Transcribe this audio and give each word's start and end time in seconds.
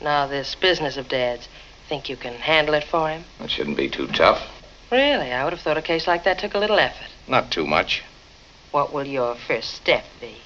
Now, 0.00 0.26
this 0.26 0.54
business 0.54 0.96
of 0.96 1.08
Dad's, 1.08 1.48
think 1.88 2.08
you 2.08 2.16
can 2.16 2.34
handle 2.34 2.74
it 2.74 2.84
for 2.84 3.08
him? 3.08 3.24
It 3.40 3.50
shouldn't 3.50 3.76
be 3.76 3.88
too 3.88 4.06
tough. 4.08 4.42
Really? 4.90 5.32
I 5.32 5.44
would 5.44 5.52
have 5.52 5.62
thought 5.62 5.76
a 5.78 5.82
case 5.82 6.06
like 6.06 6.24
that 6.24 6.38
took 6.38 6.54
a 6.54 6.58
little 6.58 6.78
effort. 6.78 7.08
Not 7.28 7.50
too 7.50 7.66
much. 7.66 8.02
What 8.72 8.92
will 8.92 9.06
your 9.06 9.34
first 9.34 9.74
step 9.74 10.04
be? 10.20 10.36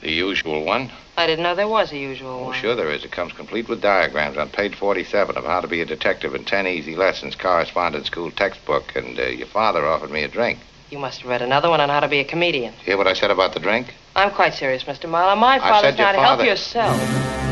The 0.00 0.10
usual 0.10 0.64
one. 0.64 0.90
I 1.16 1.26
didn't 1.26 1.42
know 1.42 1.54
there 1.54 1.68
was 1.68 1.92
a 1.92 1.98
usual 1.98 2.30
Oh, 2.40 2.44
one. 2.46 2.58
sure 2.58 2.74
there 2.74 2.90
is. 2.90 3.04
It 3.04 3.12
comes 3.12 3.32
complete 3.34 3.68
with 3.68 3.82
diagrams 3.82 4.38
on 4.38 4.48
page 4.48 4.74
47 4.74 5.36
of 5.36 5.44
how 5.44 5.60
to 5.60 5.68
be 5.68 5.82
a 5.82 5.84
detective 5.86 6.34
in 6.34 6.44
10 6.44 6.66
easy 6.66 6.96
lessons, 6.96 7.36
correspondence 7.36 8.06
school 8.06 8.30
textbook, 8.30 8.96
and 8.96 9.18
uh, 9.18 9.24
your 9.26 9.46
father 9.46 9.86
offered 9.86 10.10
me 10.10 10.22
a 10.22 10.28
drink. 10.28 10.58
You 10.90 10.98
must 10.98 11.20
have 11.20 11.28
read 11.30 11.42
another 11.42 11.68
one 11.68 11.80
on 11.80 11.90
how 11.90 12.00
to 12.00 12.08
be 12.08 12.18
a 12.20 12.24
comedian. 12.24 12.72
Hear 12.84 12.96
what 12.96 13.06
I 13.06 13.12
said 13.12 13.30
about 13.30 13.52
the 13.52 13.60
drink? 13.60 13.94
I'm 14.16 14.30
quite 14.30 14.54
serious, 14.54 14.84
Mr. 14.84 15.08
Marlowe. 15.08 15.36
My 15.36 15.58
father's 15.58 15.96
not. 15.98 16.14
Help 16.16 16.44
yourself. 16.44 17.49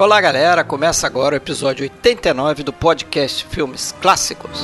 Olá, 0.00 0.20
galera. 0.20 0.62
Começa 0.62 1.08
agora 1.08 1.34
o 1.34 1.36
episódio 1.36 1.82
89 1.82 2.62
do 2.62 2.72
podcast 2.72 3.44
Filmes 3.46 3.90
Clássicos. 4.00 4.62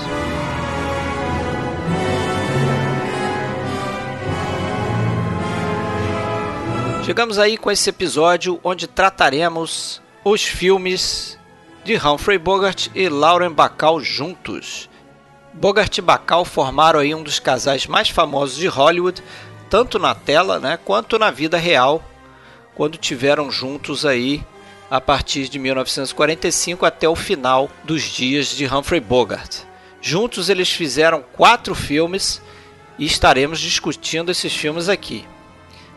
Chegamos 7.05 7.37
aí 7.37 7.57
com 7.57 7.69
esse 7.69 7.91
episódio 7.91 8.61
onde 8.63 8.87
trataremos 8.87 10.01
os 10.25 10.45
filmes 10.45 11.37
de 11.83 11.97
Humphrey 11.97 12.39
Bogart 12.39 12.87
e 12.95 13.09
Lauren 13.09 13.51
Bacall 13.51 13.99
juntos. 13.99 14.89
Bogart 15.53 15.99
e 15.99 16.01
Bacall 16.01 16.45
formaram 16.45 17.01
aí 17.01 17.13
um 17.13 17.25
dos 17.25 17.41
casais 17.41 17.89
mais 17.89 18.09
famosos 18.09 18.57
de 18.57 18.69
Hollywood, 18.69 19.21
tanto 19.69 19.99
na 19.99 20.15
tela, 20.15 20.61
né, 20.61 20.79
quanto 20.85 21.19
na 21.19 21.33
vida 21.33 21.59
real, 21.59 22.05
quando 22.77 22.97
tiveram 22.97 23.51
juntos 23.51 24.07
aí 24.07 24.45
a 24.91 25.01
partir 25.01 25.49
de 25.49 25.59
1945 25.59 26.85
até 26.85 27.09
o 27.09 27.17
final 27.17 27.71
dos 27.85 28.03
dias 28.03 28.49
de 28.49 28.67
Humphrey 28.67 29.01
Bogart. 29.01 29.63
Juntos 30.01 30.49
eles 30.49 30.71
fizeram 30.71 31.25
quatro 31.33 31.75
filmes 31.75 32.41
e 32.99 33.07
estaremos 33.07 33.59
discutindo 33.59 34.31
esses 34.31 34.55
filmes 34.55 34.89
aqui. 34.89 35.25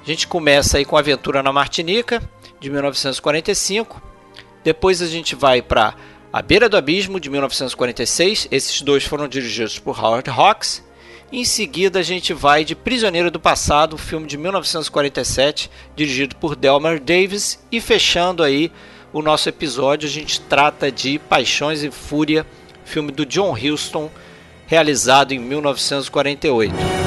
A 0.02 0.06
gente 0.08 0.28
começa 0.28 0.78
aí 0.78 0.86
com 0.86 0.96
Aventura 0.96 1.44
na 1.44 1.52
Martinica, 1.52 2.22
de 2.60 2.70
1945. 2.70 4.02
Depois 4.64 5.02
a 5.02 5.08
gente 5.08 5.36
vai 5.36 5.62
para 5.62 5.94
A 6.32 6.42
Beira 6.42 6.70
do 6.70 6.78
Abismo, 6.78 7.20
de 7.20 7.30
1946. 7.30 8.48
Esses 8.50 8.82
dois 8.82 9.04
foram 9.04 9.28
dirigidos 9.28 9.78
por 9.80 10.02
Howard 10.02 10.30
Hawks. 10.30 10.87
Em 11.30 11.44
seguida 11.44 12.00
a 12.00 12.03
gente 12.03 12.33
vai 12.33 12.64
de 12.64 12.73
Prisioneiro 12.73 13.30
do 13.30 13.39
Passado, 13.39 13.97
filme 13.97 14.25
de 14.25 14.38
1947, 14.38 15.69
dirigido 15.94 16.38
por 16.38 16.56
Delmer 16.56 17.02
Davis. 17.02 17.59
E 17.69 17.81
fechando 17.81 18.42
aí 18.42 18.72
o 19.11 19.22
nosso 19.22 19.50
episódio, 19.50 20.08
a 20.08 20.11
gente 20.11 20.39
trata 20.39 20.89
de 20.89 21.19
Paixões 21.19 21.84
e 21.84 21.92
Fúria, 21.92 22.47
filme 22.86 23.11
do 23.11 23.25
John 23.25 23.53
Huston, 23.53 24.09
realizado 24.67 25.34
em 25.34 25.39
1948. 25.39 27.06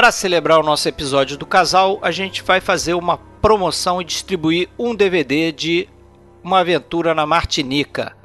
Para 0.00 0.12
celebrar 0.12 0.58
o 0.58 0.62
nosso 0.62 0.88
episódio 0.88 1.36
do 1.36 1.44
casal, 1.44 1.98
a 2.00 2.10
gente 2.10 2.42
vai 2.42 2.58
fazer 2.58 2.94
uma 2.94 3.18
promoção 3.18 4.00
e 4.00 4.04
distribuir 4.04 4.66
um 4.78 4.94
DVD 4.94 5.52
de 5.52 5.86
Uma 6.42 6.60
Aventura 6.60 7.14
na 7.14 7.26
Martinica. 7.26 8.16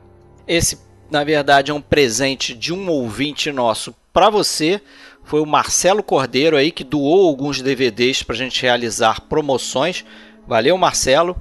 Esse, 0.48 0.80
na 1.12 1.26
verdade, 1.26 1.72
é 1.72 1.73
um 1.73 1.81
presente 1.81 2.53
de 2.53 2.73
um 2.73 2.90
ouvinte 2.90 3.52
nosso 3.52 3.94
para 4.13 4.30
você. 4.30 4.80
Foi 5.25 5.41
o 5.41 5.46
Marcelo 5.46 6.02
Cordeiro 6.02 6.56
aí 6.56 6.72
que 6.72 6.86
doou 6.86 7.28
alguns 7.28 7.62
DVDs 7.62 8.24
para 8.24 8.36
a 8.36 8.40
gente 8.40 8.62
realizar 8.62 9.19
promoções. 9.28 10.06
Valeu, 10.47 10.78
Marcelo, 10.78 11.36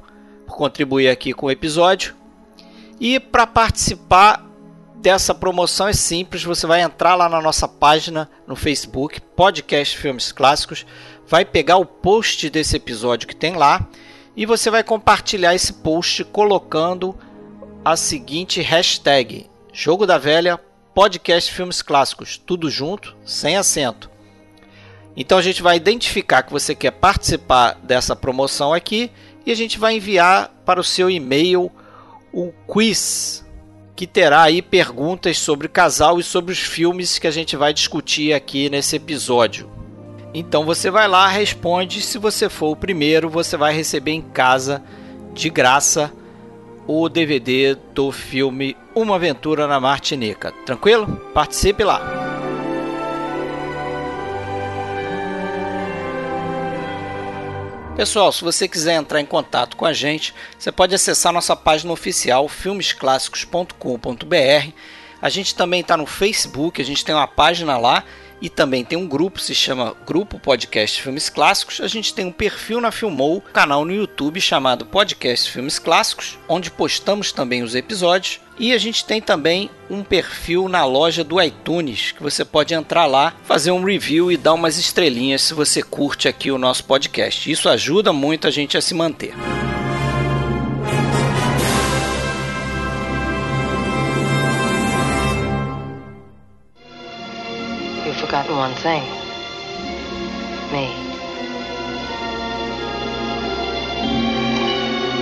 por 0.48 0.56
contribuir 0.56 1.10
aqui 1.10 1.32
com 1.32 1.46
o 1.46 1.50
episódio. 1.52 2.12
E 2.98 3.20
para 3.20 3.46
participar 3.46 4.44
dessa 5.04 5.34
promoção 5.34 5.86
é 5.86 5.92
simples, 5.92 6.44
você 6.44 6.66
vai 6.66 6.80
entrar 6.80 7.14
lá 7.14 7.28
na 7.28 7.38
nossa 7.38 7.68
página 7.68 8.26
no 8.46 8.56
Facebook, 8.56 9.20
Podcast 9.20 9.98
Filmes 9.98 10.32
Clássicos, 10.32 10.86
vai 11.28 11.44
pegar 11.44 11.76
o 11.76 11.84
post 11.84 12.48
desse 12.48 12.74
episódio 12.76 13.28
que 13.28 13.36
tem 13.36 13.54
lá 13.54 13.86
e 14.34 14.46
você 14.46 14.70
vai 14.70 14.82
compartilhar 14.82 15.54
esse 15.54 15.74
post 15.74 16.24
colocando 16.24 17.14
a 17.84 17.96
seguinte 17.96 18.62
hashtag: 18.62 19.46
Jogo 19.74 20.06
da 20.06 20.16
Velha 20.16 20.58
Podcast 20.94 21.52
Filmes 21.52 21.82
Clássicos, 21.82 22.38
tudo 22.38 22.70
junto, 22.70 23.14
sem 23.26 23.58
acento. 23.58 24.10
Então 25.14 25.36
a 25.36 25.42
gente 25.42 25.62
vai 25.62 25.76
identificar 25.76 26.44
que 26.44 26.50
você 26.50 26.74
quer 26.74 26.92
participar 26.92 27.74
dessa 27.82 28.16
promoção 28.16 28.72
aqui 28.72 29.10
e 29.44 29.52
a 29.52 29.54
gente 29.54 29.78
vai 29.78 29.96
enviar 29.96 30.48
para 30.64 30.80
o 30.80 30.84
seu 30.84 31.10
e-mail 31.10 31.70
um 32.32 32.50
quiz 32.66 33.43
que 33.96 34.06
terá 34.06 34.42
aí 34.42 34.60
perguntas 34.60 35.38
sobre 35.38 35.68
casal 35.68 36.18
e 36.18 36.22
sobre 36.22 36.52
os 36.52 36.58
filmes 36.58 37.18
que 37.18 37.26
a 37.26 37.30
gente 37.30 37.56
vai 37.56 37.72
discutir 37.72 38.32
aqui 38.32 38.68
nesse 38.68 38.96
episódio. 38.96 39.70
Então 40.32 40.64
você 40.64 40.90
vai 40.90 41.06
lá, 41.06 41.28
responde, 41.28 42.00
se 42.00 42.18
você 42.18 42.48
for 42.48 42.70
o 42.70 42.76
primeiro, 42.76 43.30
você 43.30 43.56
vai 43.56 43.72
receber 43.72 44.12
em 44.12 44.22
casa 44.22 44.82
de 45.32 45.48
graça 45.48 46.12
o 46.86 47.08
DVD 47.08 47.76
do 47.94 48.10
filme 48.10 48.76
Uma 48.94 49.14
Aventura 49.14 49.66
na 49.66 49.78
Martinica. 49.78 50.52
Tranquilo? 50.66 51.06
Participe 51.32 51.84
lá. 51.84 52.33
Pessoal, 57.96 58.32
se 58.32 58.42
você 58.42 58.66
quiser 58.66 58.94
entrar 58.94 59.20
em 59.20 59.26
contato 59.26 59.76
com 59.76 59.86
a 59.86 59.92
gente, 59.92 60.34
você 60.58 60.72
pode 60.72 60.96
acessar 60.96 61.32
nossa 61.32 61.54
página 61.54 61.92
oficial 61.92 62.48
filmesclassicos.com.br. 62.48 64.72
A 65.22 65.28
gente 65.28 65.54
também 65.54 65.80
está 65.80 65.96
no 65.96 66.04
Facebook, 66.04 66.82
a 66.82 66.84
gente 66.84 67.04
tem 67.04 67.14
uma 67.14 67.28
página 67.28 67.78
lá 67.78 68.02
e 68.44 68.50
também 68.50 68.84
tem 68.84 68.98
um 68.98 69.08
grupo, 69.08 69.40
se 69.40 69.54
chama 69.54 69.96
Grupo 70.06 70.38
Podcast 70.38 71.00
Filmes 71.00 71.30
Clássicos. 71.30 71.80
A 71.80 71.88
gente 71.88 72.12
tem 72.12 72.26
um 72.26 72.30
perfil 72.30 72.78
na 72.78 72.92
Filmou, 72.92 73.40
canal 73.40 73.86
no 73.86 73.94
YouTube 73.94 74.38
chamado 74.38 74.84
Podcast 74.84 75.50
Filmes 75.50 75.78
Clássicos, 75.78 76.38
onde 76.46 76.70
postamos 76.70 77.32
também 77.32 77.62
os 77.62 77.74
episódios. 77.74 78.40
E 78.58 78.74
a 78.74 78.78
gente 78.78 79.02
tem 79.06 79.18
também 79.18 79.70
um 79.88 80.04
perfil 80.04 80.68
na 80.68 80.84
loja 80.84 81.24
do 81.24 81.40
iTunes, 81.40 82.12
que 82.12 82.22
você 82.22 82.44
pode 82.44 82.74
entrar 82.74 83.06
lá, 83.06 83.32
fazer 83.44 83.70
um 83.70 83.82
review 83.82 84.30
e 84.30 84.36
dar 84.36 84.52
umas 84.52 84.76
estrelinhas 84.76 85.40
se 85.40 85.54
você 85.54 85.82
curte 85.82 86.28
aqui 86.28 86.50
o 86.50 86.58
nosso 86.58 86.84
podcast. 86.84 87.50
Isso 87.50 87.66
ajuda 87.66 88.12
muito 88.12 88.46
a 88.46 88.50
gente 88.50 88.76
a 88.76 88.82
se 88.82 88.92
manter. 88.92 89.32
One 98.64 98.74
thing. 98.76 99.02
Me. 100.72 100.86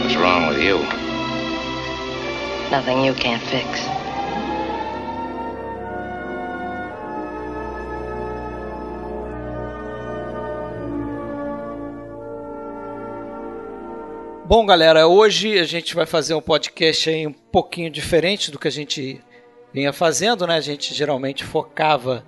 What's 0.02 0.16
wrong 0.16 0.46
with 0.46 0.62
you? 0.62 0.78
Nothing 2.70 3.04
you 3.04 3.14
can't 3.14 3.42
fix. 3.42 3.80
Bom, 14.44 14.64
galera, 14.64 15.08
hoje 15.08 15.58
a 15.58 15.64
gente 15.64 15.96
vai 15.96 16.06
fazer 16.06 16.34
um 16.34 16.40
podcast 16.40 17.10
aí 17.10 17.26
um 17.26 17.32
pouquinho 17.32 17.90
diferente 17.90 18.52
do 18.52 18.58
que 18.58 18.68
a 18.68 18.70
gente 18.70 19.20
vinha 19.72 19.92
fazendo, 19.92 20.46
né? 20.46 20.54
A 20.54 20.60
gente 20.60 20.94
geralmente 20.94 21.42
focava 21.42 22.24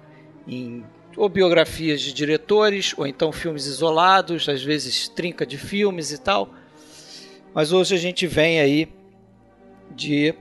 em 0.49 0.84
ou 1.16 1.28
biografias 1.28 2.00
de 2.00 2.12
diretores, 2.12 2.94
ou 2.96 3.06
então 3.06 3.32
filmes 3.32 3.66
isolados, 3.66 4.49
às 4.49 4.62
vezes 4.62 5.08
trinca 5.08 5.46
de 5.46 5.56
filmes 5.56 6.11
e 6.11 6.19
tal. 6.19 6.49
Mas 7.55 7.72
hoje 7.72 7.94
a 7.94 7.99
gente 7.99 8.26
vem 8.26 8.61
aí 8.61 8.88
de 9.90 10.34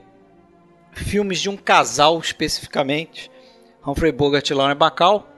filmes 0.92 1.40
de 1.40 1.48
um 1.48 1.56
casal 1.56 2.18
especificamente, 2.18 3.30
Humphrey 3.86 4.12
Bogart 4.12 4.48
e 4.48 4.54
Lauren 4.54 4.76
Bacall, 4.76 5.28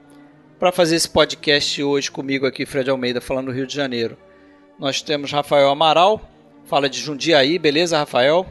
para 0.59 0.71
fazer 0.71 0.95
esse 0.95 1.09
podcast 1.09 1.83
hoje 1.83 2.09
comigo 2.09 2.45
aqui, 2.45 2.65
Fred 2.65 2.89
Almeida, 2.89 3.21
falando 3.21 3.47
do 3.47 3.51
Rio 3.51 3.67
de 3.67 3.75
Janeiro. 3.75 4.17
Nós 4.79 5.01
temos 5.01 5.31
Rafael 5.31 5.69
Amaral, 5.69 6.21
fala 6.65 6.89
de 6.89 6.99
Jundiaí, 6.99 7.59
beleza, 7.59 7.97
Rafael? 7.97 8.45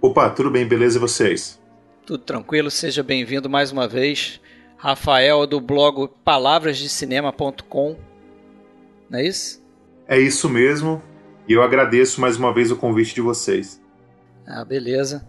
Opa, 0.00 0.30
tudo 0.30 0.50
bem, 0.50 0.66
beleza 0.66 0.96
e 0.96 1.00
vocês? 1.00 1.60
Tudo 2.06 2.22
tranquilo, 2.24 2.70
seja 2.70 3.02
bem-vindo 3.02 3.50
mais 3.50 3.72
uma 3.72 3.86
vez. 3.86 4.40
Rafael 4.78 5.44
do 5.44 5.60
blog 5.60 6.08
palavrasdecinema.com, 6.24 7.96
não 9.10 9.18
é 9.18 9.26
isso? 9.26 9.60
É 10.06 10.18
isso 10.18 10.48
mesmo. 10.48 11.02
E 11.48 11.52
eu 11.52 11.62
agradeço 11.62 12.20
mais 12.20 12.36
uma 12.36 12.54
vez 12.54 12.70
o 12.70 12.76
convite 12.76 13.12
de 13.12 13.20
vocês. 13.20 13.82
Ah, 14.46 14.64
beleza. 14.64 15.26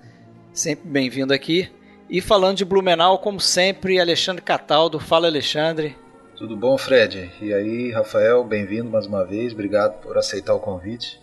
Sempre 0.54 0.88
bem-vindo 0.88 1.34
aqui. 1.34 1.68
E 2.08 2.22
falando 2.22 2.58
de 2.58 2.66
Blumenau, 2.66 3.18
como 3.18 3.40
sempre, 3.40 4.00
Alexandre 4.00 4.42
Cataldo. 4.42 5.00
Fala, 5.00 5.28
Alexandre. 5.28 5.98
Tudo 6.38 6.56
bom, 6.56 6.78
Fred? 6.78 7.32
E 7.42 7.52
aí, 7.52 7.92
Rafael, 7.92 8.44
bem-vindo 8.44 8.90
mais 8.90 9.08
uma 9.08 9.26
vez. 9.26 9.52
Obrigado 9.52 10.00
por 10.00 10.18
aceitar 10.18 10.54
o 10.54 10.60
convite. 10.60 11.20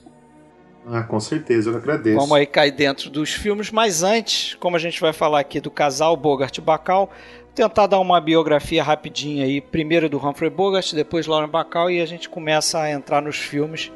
Ah, 0.89 1.03
com 1.03 1.19
certeza, 1.19 1.71
eu 1.71 1.77
agradeço. 1.77 2.17
Vamos 2.17 2.37
aí 2.37 2.47
cair 2.47 2.71
dentro 2.71 3.11
dos 3.11 3.33
filmes, 3.33 3.71
mas 3.71 4.03
antes, 4.03 4.55
como 4.55 4.77
a 4.77 4.79
gente 4.79 5.01
vai 5.01 5.13
falar 5.13 5.41
aqui 5.41 5.61
do 5.61 5.71
casal 5.71 6.17
Bogart 6.17 6.57
e 6.59 6.61
Bacall, 6.61 7.11
tentar 7.57 7.87
dar 7.87 7.99
uma 8.01 8.21
biografia 8.21 8.85
rapidinha 8.85 9.47
aí, 9.47 9.63
primeiro 9.63 10.11
do 10.11 10.19
Humphrey 10.19 10.51
Bogart, 10.51 10.93
depois 10.93 11.27
Lauren 11.27 11.49
Bacall 11.49 11.91
e 11.91 12.03
a 12.03 12.07
gente 12.07 12.29
começa 12.29 12.79
a 12.79 12.91
entrar 12.91 13.23
nos 13.23 13.39
filmes 13.39 13.91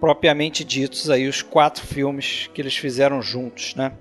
propriamente 0.00 0.64
ditos 0.64 1.08
aí, 1.08 1.28
os 1.28 1.42
quatro 1.42 1.86
filmes 1.86 2.50
que 2.52 2.60
eles 2.60 2.76
fizeram 2.76 3.22
juntos, 3.22 3.76
né? 3.76 3.92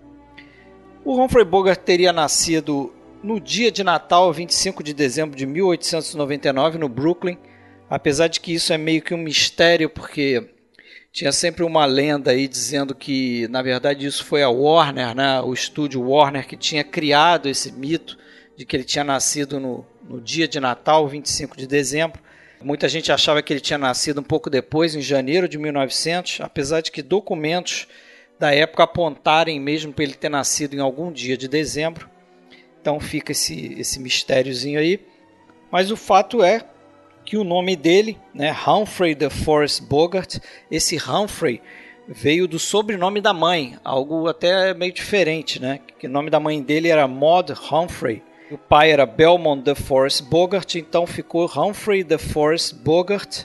O 1.05 1.21
Humphrey 1.21 1.45
Bogart 1.45 1.79
teria 1.79 2.11
nascido 2.11 2.91
no 3.21 3.39
dia 3.39 3.71
de 3.71 3.83
Natal, 3.83 4.33
25 4.33 4.81
de 4.81 4.95
dezembro 4.95 5.37
de 5.37 5.45
1899, 5.45 6.79
no 6.79 6.89
Brooklyn, 6.89 7.37
apesar 7.87 8.27
de 8.29 8.39
que 8.39 8.51
isso 8.51 8.73
é 8.73 8.79
meio 8.79 9.03
que 9.03 9.13
um 9.13 9.17
mistério, 9.17 9.91
porque 9.91 10.49
tinha 11.11 11.31
sempre 11.31 11.63
uma 11.63 11.85
lenda 11.85 12.31
aí 12.31 12.47
dizendo 12.47 12.95
que, 12.95 13.47
na 13.49 13.61
verdade, 13.61 14.07
isso 14.07 14.25
foi 14.25 14.41
a 14.41 14.49
Warner, 14.49 15.13
né, 15.13 15.39
o 15.41 15.53
estúdio 15.53 16.01
Warner, 16.01 16.47
que 16.47 16.57
tinha 16.57 16.83
criado 16.83 17.47
esse 17.47 17.71
mito 17.71 18.17
de 18.59 18.65
que 18.65 18.75
ele 18.75 18.83
tinha 18.83 19.05
nascido 19.05 19.57
no, 19.57 19.85
no 20.03 20.19
dia 20.19 20.45
de 20.45 20.59
Natal, 20.59 21.07
25 21.07 21.55
de 21.55 21.65
dezembro. 21.65 22.21
Muita 22.61 22.89
gente 22.89 23.09
achava 23.09 23.41
que 23.41 23.53
ele 23.53 23.61
tinha 23.61 23.77
nascido 23.77 24.19
um 24.19 24.23
pouco 24.23 24.49
depois, 24.49 24.93
em 24.93 25.01
janeiro 25.01 25.47
de 25.47 25.57
1900, 25.57 26.41
apesar 26.41 26.81
de 26.81 26.91
que 26.91 27.01
documentos 27.01 27.87
da 28.37 28.53
época 28.53 28.83
apontarem 28.83 29.61
mesmo 29.61 29.93
para 29.93 30.03
ele 30.03 30.13
ter 30.13 30.27
nascido 30.27 30.73
em 30.73 30.81
algum 30.81 31.09
dia 31.09 31.37
de 31.37 31.47
dezembro. 31.47 32.09
Então 32.81 32.99
fica 32.99 33.31
esse, 33.31 33.75
esse 33.79 33.97
mistériozinho 33.97 34.77
aí. 34.77 34.99
Mas 35.71 35.89
o 35.89 35.95
fato 35.95 36.43
é 36.43 36.61
que 37.23 37.37
o 37.37 37.45
nome 37.45 37.77
dele, 37.77 38.17
né, 38.33 38.53
Humphrey 38.67 39.15
de 39.15 39.29
Forest 39.29 39.83
Bogart, 39.83 40.37
esse 40.69 40.97
Humphrey 40.97 41.61
veio 42.09 42.45
do 42.45 42.59
sobrenome 42.59 43.21
da 43.21 43.31
mãe, 43.31 43.77
algo 43.85 44.27
até 44.27 44.73
meio 44.73 44.91
diferente, 44.91 45.61
né? 45.61 45.79
Que 45.97 46.07
o 46.07 46.09
nome 46.09 46.29
da 46.29 46.41
mãe 46.41 46.61
dele 46.61 46.89
era 46.89 47.07
Maud 47.07 47.53
Humphrey. 47.53 48.21
O 48.51 48.57
pai 48.57 48.91
era 48.91 49.05
Belmont 49.05 49.61
de 49.61 49.75
Forest 49.75 50.23
Bogart, 50.23 50.73
então 50.73 51.05
ficou 51.05 51.45
Humphrey 51.45 52.03
de 52.03 52.17
Forest 52.17 52.73
Bogart. 52.73 53.43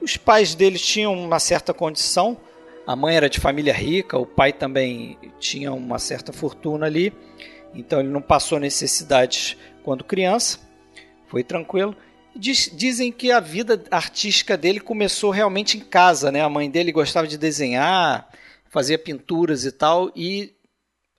Os 0.00 0.16
pais 0.16 0.54
dele 0.54 0.78
tinham 0.78 1.12
uma 1.12 1.38
certa 1.38 1.74
condição, 1.74 2.38
a 2.86 2.96
mãe 2.96 3.16
era 3.16 3.28
de 3.28 3.38
família 3.38 3.74
rica, 3.74 4.16
o 4.16 4.24
pai 4.24 4.54
também 4.54 5.18
tinha 5.38 5.70
uma 5.74 5.98
certa 5.98 6.32
fortuna 6.32 6.86
ali, 6.86 7.12
então 7.74 8.00
ele 8.00 8.08
não 8.08 8.22
passou 8.22 8.58
necessidades 8.58 9.58
quando 9.82 10.02
criança, 10.02 10.58
foi 11.26 11.44
tranquilo. 11.44 11.94
Diz, 12.34 12.70
dizem 12.72 13.12
que 13.12 13.30
a 13.30 13.40
vida 13.40 13.84
artística 13.90 14.56
dele 14.56 14.80
começou 14.80 15.30
realmente 15.30 15.76
em 15.76 15.80
casa, 15.80 16.32
né? 16.32 16.40
A 16.40 16.48
mãe 16.48 16.70
dele 16.70 16.92
gostava 16.92 17.26
de 17.26 17.36
desenhar, 17.36 18.26
fazia 18.70 18.98
pinturas 18.98 19.66
e 19.66 19.72
tal, 19.72 20.10
e 20.16 20.54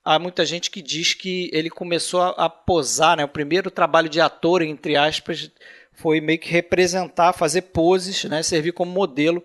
há 0.07 0.17
muita 0.17 0.45
gente 0.45 0.71
que 0.71 0.81
diz 0.81 1.13
que 1.13 1.49
ele 1.51 1.69
começou 1.69 2.21
a, 2.21 2.29
a 2.29 2.49
posar, 2.49 3.17
né? 3.17 3.25
O 3.25 3.29
primeiro 3.29 3.69
trabalho 3.69 4.07
de 4.07 4.21
ator, 4.21 4.61
entre 4.61 4.95
aspas, 4.95 5.51
foi 5.91 6.21
meio 6.21 6.39
que 6.39 6.49
representar, 6.49 7.33
fazer 7.33 7.63
poses, 7.63 8.23
né? 8.23 8.41
Servir 8.41 8.71
como 8.71 8.89
modelo 8.89 9.43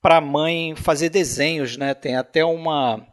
para 0.00 0.16
a 0.16 0.22
mãe 0.22 0.74
fazer 0.74 1.10
desenhos, 1.10 1.76
né? 1.76 1.92
Tem 1.92 2.16
até 2.16 2.42
uma. 2.42 3.06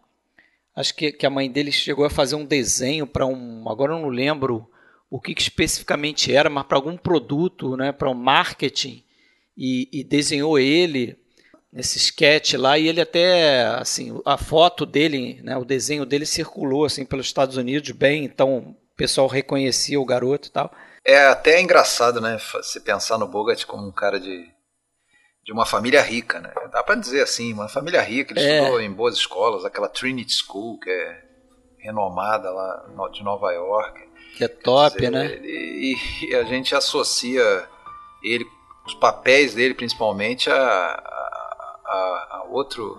Acho 0.73 0.95
que, 0.95 1.11
que 1.11 1.25
a 1.25 1.29
mãe 1.29 1.51
dele 1.51 1.73
chegou 1.73 2.05
a 2.05 2.09
fazer 2.09 2.35
um 2.35 2.45
desenho 2.45 3.05
para 3.05 3.25
um. 3.25 3.67
Agora 3.67 3.93
eu 3.93 3.99
não 3.99 4.07
lembro 4.07 4.69
o 5.09 5.19
que, 5.19 5.35
que 5.35 5.41
especificamente 5.41 6.33
era, 6.33 6.49
mas 6.49 6.65
para 6.65 6.77
algum 6.77 6.95
produto, 6.95 7.75
né? 7.75 7.91
Para 7.91 8.09
um 8.09 8.13
marketing. 8.13 9.03
E, 9.57 9.89
e, 9.91 10.03
desenhou 10.05 10.57
ele 10.57 11.17
nesse 11.71 11.97
sketch 11.97 12.53
lá 12.53 12.77
e 12.77 12.87
ele 12.87 13.01
até 13.01 13.65
assim 13.65 14.19
a 14.25 14.37
foto 14.37 14.85
dele 14.85 15.39
né 15.43 15.57
o 15.57 15.65
desenho 15.65 16.05
dele 16.05 16.25
circulou 16.25 16.85
assim 16.85 17.05
pelos 17.05 17.25
Estados 17.25 17.57
Unidos 17.57 17.91
bem 17.91 18.25
então 18.25 18.57
o 18.57 18.75
pessoal 18.97 19.27
reconhecia 19.27 19.99
o 19.99 20.05
garoto 20.05 20.49
e 20.49 20.51
tal 20.51 20.71
é 21.05 21.27
até 21.27 21.61
engraçado 21.61 22.19
né 22.19 22.37
se 22.61 22.79
pensar 22.81 23.17
no 23.17 23.27
Bogart 23.27 23.65
como 23.65 23.87
um 23.87 23.91
cara 23.91 24.19
de 24.19 24.49
de 25.43 25.51
uma 25.51 25.65
família 25.65 26.01
rica, 26.01 26.39
né? 26.39 26.53
Dá 26.71 26.83
para 26.83 26.95
dizer 26.95 27.23
assim, 27.23 27.51
uma 27.53 27.67
família 27.67 28.01
rica. 28.01 28.33
Ele 28.33 28.47
é. 28.47 28.59
estudou 28.59 28.81
em 28.81 28.91
boas 28.91 29.15
escolas, 29.15 29.65
aquela 29.65 29.89
Trinity 29.89 30.33
School, 30.33 30.79
que 30.79 30.89
é 30.89 31.21
renomada 31.79 32.51
lá 32.51 33.09
de 33.11 33.23
Nova 33.23 33.51
York. 33.51 33.99
Que 34.37 34.43
é 34.43 34.47
top, 34.47 34.95
dizer, 34.95 35.11
né? 35.11 35.39
E, 35.43 35.95
e, 36.23 36.35
a 36.35 36.43
gente 36.43 36.75
associa 36.75 37.67
ele, 38.23 38.45
os 38.85 38.93
papéis 38.93 39.55
dele 39.55 39.73
principalmente 39.73 40.49
a, 40.49 40.55
a, 41.91 42.37
a 42.37 42.43
outro 42.49 42.97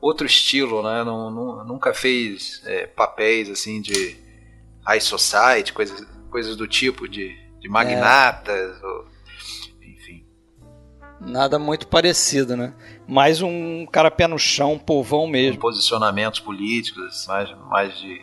outro 0.00 0.26
estilo, 0.26 0.82
né? 0.82 1.02
Não, 1.02 1.30
não, 1.30 1.64
nunca 1.64 1.94
fez 1.94 2.62
é, 2.66 2.86
papéis 2.86 3.48
assim 3.48 3.80
de 3.80 4.16
high 4.86 5.00
society, 5.00 5.72
coisas, 5.72 6.06
coisas 6.30 6.56
do 6.56 6.68
tipo 6.68 7.08
de, 7.08 7.34
de 7.58 7.68
magnatas. 7.68 8.82
É. 8.82 8.86
Ou, 8.86 9.14
Nada 11.20 11.58
muito 11.58 11.86
parecido, 11.86 12.56
né? 12.56 12.74
Mais 13.08 13.40
um 13.40 13.86
cara 13.86 14.10
pé 14.10 14.26
no 14.26 14.38
chão, 14.38 14.74
um 14.74 14.78
povão 14.78 15.26
mesmo. 15.26 15.58
Posicionamentos 15.58 16.40
políticos, 16.40 17.24
mais, 17.26 17.50
mais 17.68 17.98
de. 17.98 18.20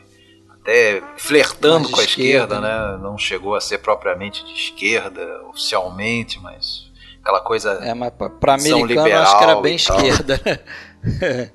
até 0.50 1.02
flertando 1.18 1.90
com 1.90 2.00
a 2.00 2.04
esquerda, 2.04 2.56
esquerda 2.56 2.62
né? 2.62 2.98
Não 3.02 3.18
chegou 3.18 3.56
a 3.56 3.62
ser 3.62 3.80
propriamente 3.80 4.46
de 4.46 4.54
esquerda 4.54 5.44
oficialmente, 5.48 6.40
mas 6.40 6.91
aquela 7.22 7.42
coisa. 7.42 7.80
É, 7.84 7.94
mas 7.94 8.12
para 8.40 8.56
americano 8.56 9.14
acho 9.14 9.38
que 9.38 9.44
era 9.44 9.62
bem 9.62 9.76
esquerda. 9.76 10.64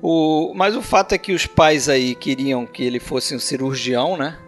o, 0.00 0.52
mas 0.54 0.76
o 0.76 0.82
fato 0.82 1.12
é 1.12 1.18
que 1.18 1.32
os 1.32 1.46
pais 1.46 1.88
aí 1.88 2.14
queriam 2.14 2.64
que 2.66 2.82
ele 2.82 3.00
fosse 3.00 3.34
um 3.34 3.38
cirurgião, 3.38 4.16
né? 4.16 4.38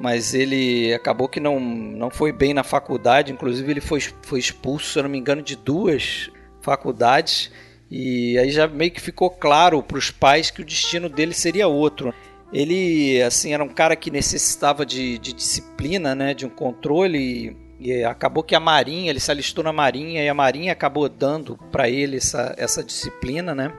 mas 0.00 0.32
ele 0.32 0.94
acabou 0.94 1.28
que 1.28 1.38
não, 1.38 1.60
não 1.60 2.08
foi 2.08 2.32
bem 2.32 2.54
na 2.54 2.64
faculdade, 2.64 3.30
inclusive 3.30 3.70
ele 3.70 3.82
foi, 3.82 4.00
foi 4.22 4.38
expulso, 4.38 4.92
se 4.92 4.98
eu 4.98 5.02
não 5.02 5.10
me 5.10 5.18
engano, 5.18 5.42
de 5.42 5.54
duas 5.54 6.30
faculdades, 6.62 7.52
e 7.90 8.38
aí 8.38 8.50
já 8.50 8.66
meio 8.66 8.90
que 8.90 9.00
ficou 9.00 9.28
claro 9.28 9.82
para 9.82 9.98
os 9.98 10.10
pais 10.10 10.50
que 10.50 10.62
o 10.62 10.64
destino 10.64 11.06
dele 11.06 11.34
seria 11.34 11.68
outro. 11.68 12.14
Ele, 12.50 13.20
assim, 13.22 13.52
era 13.52 13.62
um 13.62 13.68
cara 13.68 13.94
que 13.94 14.10
necessitava 14.10 14.86
de, 14.86 15.18
de 15.18 15.34
disciplina, 15.34 16.14
né, 16.14 16.32
de 16.32 16.46
um 16.46 16.50
controle, 16.50 17.54
e, 17.80 18.04
acabou 18.04 18.42
que 18.42 18.54
a 18.54 18.60
Marinha, 18.60 19.10
ele 19.10 19.18
se 19.18 19.30
alistou 19.30 19.64
na 19.64 19.72
Marinha, 19.72 20.22
e 20.22 20.28
a 20.28 20.34
Marinha 20.34 20.72
acabou 20.72 21.08
dando 21.08 21.56
para 21.72 21.88
ele 21.88 22.18
essa, 22.18 22.54
essa 22.58 22.84
disciplina, 22.84 23.54
né. 23.54 23.72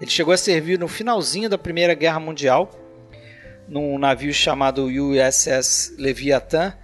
Ele 0.00 0.10
chegou 0.10 0.34
a 0.34 0.36
servir 0.36 0.78
no 0.78 0.88
finalzinho 0.88 1.48
da 1.48 1.56
Primeira 1.56 1.94
Guerra 1.94 2.18
Mundial, 2.18 2.70
num 3.68 3.98
navio 3.98 4.32
chamado 4.32 4.86
USS 4.86 5.94
Leviathan. 5.98 6.74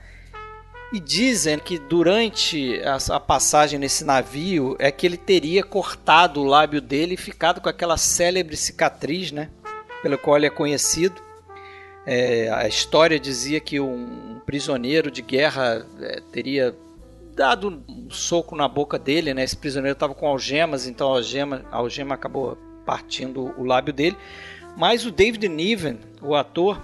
E 0.92 1.00
dizem 1.00 1.58
que 1.58 1.76
durante 1.76 2.80
a 2.84 3.18
passagem 3.18 3.80
nesse 3.80 4.04
navio 4.04 4.76
é 4.78 4.92
que 4.92 5.04
ele 5.04 5.16
teria 5.16 5.64
cortado 5.64 6.40
o 6.40 6.44
lábio 6.44 6.80
dele 6.80 7.14
e 7.14 7.16
ficado 7.16 7.61
com 7.61 7.68
aquela 7.68 7.96
célebre 7.96 8.56
cicatriz, 8.56 9.32
né? 9.32 9.50
Pelo 10.02 10.16
qual 10.16 10.37
ele 10.37 10.46
é 10.46 10.50
conhecido. 10.50 11.20
É, 12.06 12.50
a 12.50 12.68
história 12.68 13.18
dizia 13.18 13.61
que 13.61 13.80
um 13.80 14.40
prisioneiro 14.44 15.11
de 15.11 15.23
guerra 15.23 15.87
é, 16.00 16.20
teria 16.32 16.76
dado 17.34 17.82
um 17.88 18.11
soco 18.11 18.54
na 18.54 18.68
boca 18.68 18.99
dele, 18.99 19.34
né? 19.34 19.42
Esse 19.42 19.56
prisioneiro 19.56 19.94
estava 19.94 20.14
com 20.14 20.26
algemas, 20.26 20.87
então 20.87 21.08
a 21.08 21.16
algema, 21.16 21.64
a 21.70 21.76
algema 21.76 22.14
acabou 22.14 22.56
partindo 22.84 23.54
o 23.58 23.64
lábio 23.64 23.92
dele. 23.92 24.16
Mas 24.76 25.06
o 25.06 25.11
David 25.11 25.49
Niven, 25.49 25.99
o 26.20 26.34
ator, 26.34 26.80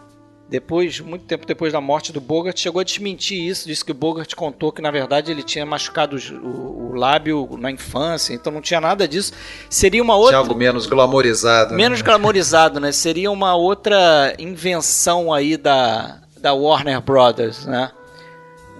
depois, 0.51 0.99
muito 0.99 1.25
tempo 1.27 1.47
depois 1.47 1.73
da 1.73 1.81
morte 1.81 2.13
do 2.13 2.21
Bogart, 2.21 2.59
chegou 2.59 2.81
a 2.81 2.85
desmentir 2.85 3.41
isso. 3.41 3.69
Disse 3.69 3.85
que 3.85 3.93
o 3.93 3.95
Bogart 3.95 4.35
contou 4.35 4.73
que, 4.73 4.83
na 4.83 4.91
verdade, 4.91 5.31
ele 5.31 5.45
tinha 5.45 5.65
machucado 5.65 6.17
o, 6.17 6.91
o 6.91 6.95
lábio 6.95 7.49
na 7.57 7.71
infância, 7.71 8.35
então 8.35 8.53
não 8.53 8.61
tinha 8.61 8.81
nada 8.81 9.07
disso. 9.07 9.33
Seria 9.69 10.03
uma 10.03 10.17
outra. 10.17 10.33
Tinha 10.33 10.39
algo 10.41 10.57
menos 10.57 10.87
glamorizado. 10.87 11.71
Né? 11.71 11.77
Menos 11.77 12.01
né? 12.01 12.05
glamorizado, 12.05 12.81
né? 12.81 12.91
Seria 12.91 13.31
uma 13.31 13.55
outra 13.55 14.35
invenção 14.41 15.33
aí 15.33 15.57
da, 15.57 16.21
da 16.41 16.53
Warner 16.53 17.01
Brothers, 17.01 17.65
né? 17.65 17.93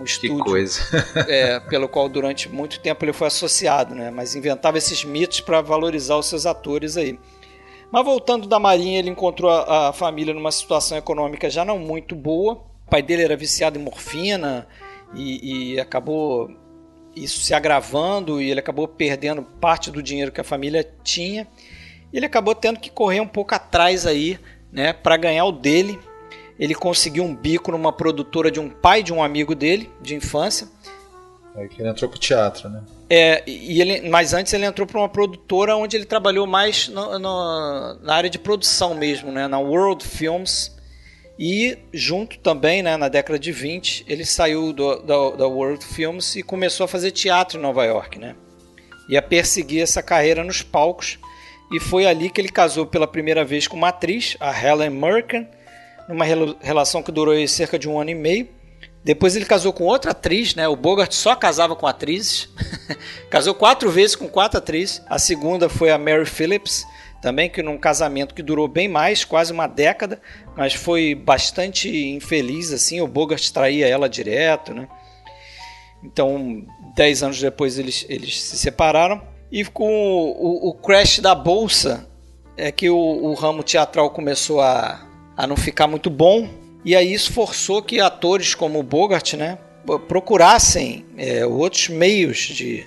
Um 0.01 0.03
estúdio, 0.03 0.39
que 0.39 0.43
coisa. 0.43 0.81
é, 1.29 1.61
pelo 1.71 1.89
qual 1.89 2.09
durante 2.09 2.49
muito 2.49 2.81
tempo 2.81 3.05
ele 3.05 3.13
foi 3.13 3.29
associado, 3.29 3.95
né? 3.95 4.11
Mas 4.11 4.35
inventava 4.35 4.77
esses 4.77 5.05
mitos 5.05 5.41
para 5.41 5.61
valorizar 5.61 6.17
os 6.17 6.27
seus 6.27 6.47
atores 6.47 6.97
aí. 6.97 7.17
Mas 7.93 8.05
voltando 8.05 8.47
da 8.47 8.59
Marinha, 8.59 8.99
ele 8.99 9.11
encontrou 9.11 9.51
a, 9.51 9.89
a 9.89 9.93
família 9.93 10.33
numa 10.33 10.53
situação 10.53 10.97
econômica 10.97 11.51
já 11.51 11.65
não 11.65 11.79
muito 11.79 12.15
boa. 12.15 12.55
O 12.87 12.91
pai 12.91 13.03
dele 13.03 13.23
era 13.25 13.37
viciado 13.37 13.79
em 13.79 13.83
morfina 13.83 14.67
e, 15.15 15.73
e 15.73 15.81
acabou 15.81 16.51
isso 17.15 17.41
se 17.41 17.53
agravando 17.53 18.41
e 18.41 18.51
ele 18.51 18.61
acabou 18.61 18.87
perdendo 18.87 19.43
parte 19.43 19.91
do 19.91 20.03
dinheiro 20.03 20.31
que 20.31 20.41
a 20.41 20.45
família 20.45 20.89
tinha. 21.03 21.47
Ele 22.13 22.27
acabou 22.27 22.55
tendo 22.55 22.79
que 22.79 22.91
correr 22.91 23.21
um 23.21 23.27
pouco 23.27 23.55
atrás 23.55 24.07
aí, 24.07 24.39
né, 24.73 24.93
para 24.93 25.17
ganhar 25.17 25.45
o 25.45 25.53
dele. 25.53 25.99
Ele 26.59 26.75
conseguiu 26.75 27.25
um 27.25 27.35
bico 27.35 27.73
numa 27.73 27.93
produtora 27.93 28.51
de 28.51 28.61
um 28.61 28.69
pai 28.69 29.03
de 29.03 29.13
um 29.13 29.23
amigo 29.23 29.55
dele, 29.55 29.91
de 30.01 30.15
infância. 30.15 30.69
É 31.57 31.67
que 31.67 31.83
ele 31.83 31.89
entrou 31.89 32.09
pro 32.09 32.19
teatro, 32.19 32.69
né? 32.69 32.83
É, 33.09 33.43
e 33.47 33.81
ele, 33.81 34.09
mas 34.09 34.33
antes 34.33 34.53
ele 34.53 34.65
entrou 34.65 34.87
para 34.87 34.99
uma 34.99 35.09
produtora 35.09 35.77
onde 35.77 35.97
ele 35.97 36.05
trabalhou 36.05 36.47
mais 36.47 36.89
no, 36.89 37.19
no, 37.19 37.95
na 38.03 38.15
área 38.15 38.31
de 38.31 38.39
produção 38.39 38.95
mesmo, 38.95 39.33
né, 39.33 39.49
na 39.49 39.59
World 39.59 40.05
Films. 40.05 40.79
E 41.37 41.77
junto 41.93 42.39
também, 42.39 42.83
né, 42.83 42.97
na 42.97 43.09
década 43.09 43.39
de 43.39 43.51
20, 43.51 44.05
ele 44.07 44.25
saiu 44.25 44.73
do, 44.73 45.03
da, 45.03 45.31
da 45.31 45.47
World 45.47 45.85
Films 45.85 46.37
e 46.37 46.43
começou 46.43 46.85
a 46.85 46.89
fazer 46.89 47.11
teatro 47.11 47.59
em 47.59 47.63
Nova 47.63 47.85
York, 47.85 48.19
né? 48.19 48.37
E 49.09 49.17
a 49.17 49.23
perseguir 49.23 49.83
essa 49.83 50.03
carreira 50.03 50.45
nos 50.45 50.63
palcos. 50.63 51.19
E 51.73 51.81
foi 51.81 52.05
ali 52.07 52.29
que 52.31 52.41
ele 52.41 52.51
casou 52.51 52.87
pela 52.87 53.07
primeira 53.07 53.45
vez 53.45 53.67
com 53.67 53.77
uma 53.77 53.89
atriz, 53.89 54.37
a 54.39 54.51
Helen 54.53 54.91
Mirren, 54.91 55.49
numa 56.09 56.25
relação 56.61 57.03
que 57.03 57.11
durou 57.11 57.35
cerca 57.49 57.79
de 57.79 57.89
um 57.89 57.99
ano 57.99 58.11
e 58.11 58.15
meio. 58.15 58.60
Depois 59.03 59.35
ele 59.35 59.47
casou 59.47 59.73
com 59.73 59.85
outra 59.85 60.11
atriz, 60.11 60.55
né? 60.55 60.69
O 60.69 60.77
Bogart 60.77 61.13
só 61.13 61.35
casava 61.35 61.75
com 61.75 61.87
atrizes. 61.87 62.49
casou 63.31 63.55
quatro 63.55 63.91
vezes 63.91 64.15
com 64.15 64.29
quatro 64.29 64.59
atrizes. 64.59 65.03
A 65.09 65.19
segunda 65.19 65.69
foi 65.69 65.91
a 65.91 65.97
Mary 65.97 66.27
Phillips, 66.27 66.85
também 67.23 67.49
que 67.49 67.63
num 67.63 67.79
casamento 67.79 68.35
que 68.35 68.43
durou 68.43 68.69
bem 68.69 68.89
mais, 68.89 69.25
quase 69.25 69.53
uma 69.53 69.67
década, 69.67 70.21
mas 70.57 70.75
foi 70.75 71.15
bastante 71.15 71.89
infeliz 71.89 72.73
assim, 72.73 73.01
o 73.01 73.07
Bogart 73.07 73.51
traía 73.51 73.87
ela 73.87 74.09
direto, 74.09 74.75
né? 74.75 74.87
Então, 76.03 76.67
dez 76.95 77.23
anos 77.23 77.41
depois 77.41 77.79
eles, 77.79 78.07
eles 78.09 78.43
se 78.43 78.57
separaram 78.57 79.23
e 79.53 79.65
com 79.65 79.91
o, 79.93 80.69
o, 80.69 80.75
crash 80.75 81.19
da 81.19 81.35
bolsa 81.35 82.09
é 82.57 82.71
que 82.71 82.89
o, 82.89 82.97
o, 82.97 83.35
ramo 83.35 83.63
teatral 83.63 84.11
começou 84.11 84.61
a, 84.61 85.07
a 85.37 85.47
não 85.47 85.57
ficar 85.57 85.87
muito 85.87 86.09
bom 86.09 86.49
e 86.85 86.97
aí 86.97 87.13
isso 87.13 87.33
forçou 87.33 87.83
que 87.83 88.01
atores 88.01 88.55
como 88.55 88.83
Bogart, 88.83 89.35
né, 89.35 89.59
procurassem 90.09 91.05
é, 91.17 91.45
outros 91.45 91.89
meios 91.89 92.39
de 92.39 92.87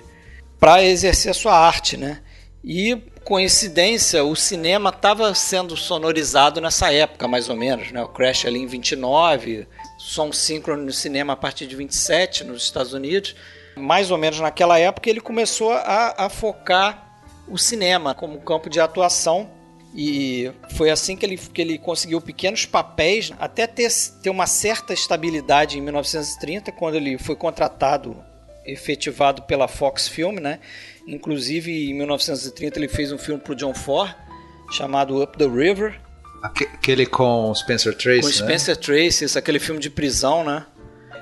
para 0.58 0.82
exercer 0.82 1.30
a 1.30 1.34
sua 1.34 1.54
arte, 1.54 1.96
né? 1.96 2.22
E 2.64 2.96
coincidência, 3.24 4.24
o 4.24 4.34
cinema 4.34 4.88
estava 4.88 5.34
sendo 5.34 5.76
sonorizado 5.76 6.60
nessa 6.60 6.90
época, 6.92 7.28
mais 7.28 7.50
ou 7.50 7.56
menos, 7.56 7.92
né? 7.92 8.02
O 8.02 8.08
Crash 8.08 8.46
ali 8.46 8.60
em 8.60 8.66
29, 8.66 9.68
som 9.98 10.32
síncrono 10.32 10.84
no 10.84 10.92
cinema 10.92 11.34
a 11.34 11.36
partir 11.36 11.66
de 11.66 11.76
27 11.76 12.44
nos 12.44 12.62
Estados 12.62 12.94
Unidos. 12.94 13.34
Mais 13.76 14.10
ou 14.10 14.16
menos 14.16 14.40
naquela 14.40 14.78
época 14.78 15.10
ele 15.10 15.20
começou 15.20 15.72
a, 15.72 16.14
a 16.16 16.28
focar 16.30 17.18
o 17.46 17.58
cinema 17.58 18.14
como 18.14 18.40
campo 18.40 18.70
de 18.70 18.80
atuação 18.80 19.50
e 19.94 20.50
foi 20.70 20.90
assim 20.90 21.16
que 21.16 21.24
ele, 21.24 21.36
que 21.36 21.62
ele 21.62 21.78
conseguiu 21.78 22.20
pequenos 22.20 22.66
papéis, 22.66 23.32
até 23.38 23.64
ter, 23.64 23.88
ter 24.20 24.28
uma 24.28 24.46
certa 24.46 24.92
estabilidade 24.92 25.78
em 25.78 25.80
1930, 25.80 26.72
quando 26.72 26.96
ele 26.96 27.16
foi 27.16 27.36
contratado, 27.36 28.16
efetivado 28.66 29.42
pela 29.42 29.68
Fox 29.68 30.08
Film, 30.08 30.40
né? 30.40 30.58
Inclusive, 31.06 31.90
em 31.90 31.94
1930, 31.94 32.76
ele 32.76 32.88
fez 32.88 33.12
um 33.12 33.18
filme 33.18 33.40
para 33.40 33.52
o 33.52 33.56
John 33.56 33.72
Ford, 33.72 34.12
chamado 34.72 35.22
Up 35.22 35.38
the 35.38 35.46
River. 35.46 36.00
Aquele 36.42 37.06
com 37.06 37.54
Spencer 37.54 37.96
Tracy, 37.96 38.20
Com 38.20 38.26
né? 38.26 38.32
Spencer 38.32 38.74
né? 38.74 38.82
Tracy, 38.82 39.24
esse, 39.24 39.38
aquele 39.38 39.60
filme 39.60 39.80
de 39.80 39.90
prisão, 39.90 40.42
né? 40.42 40.66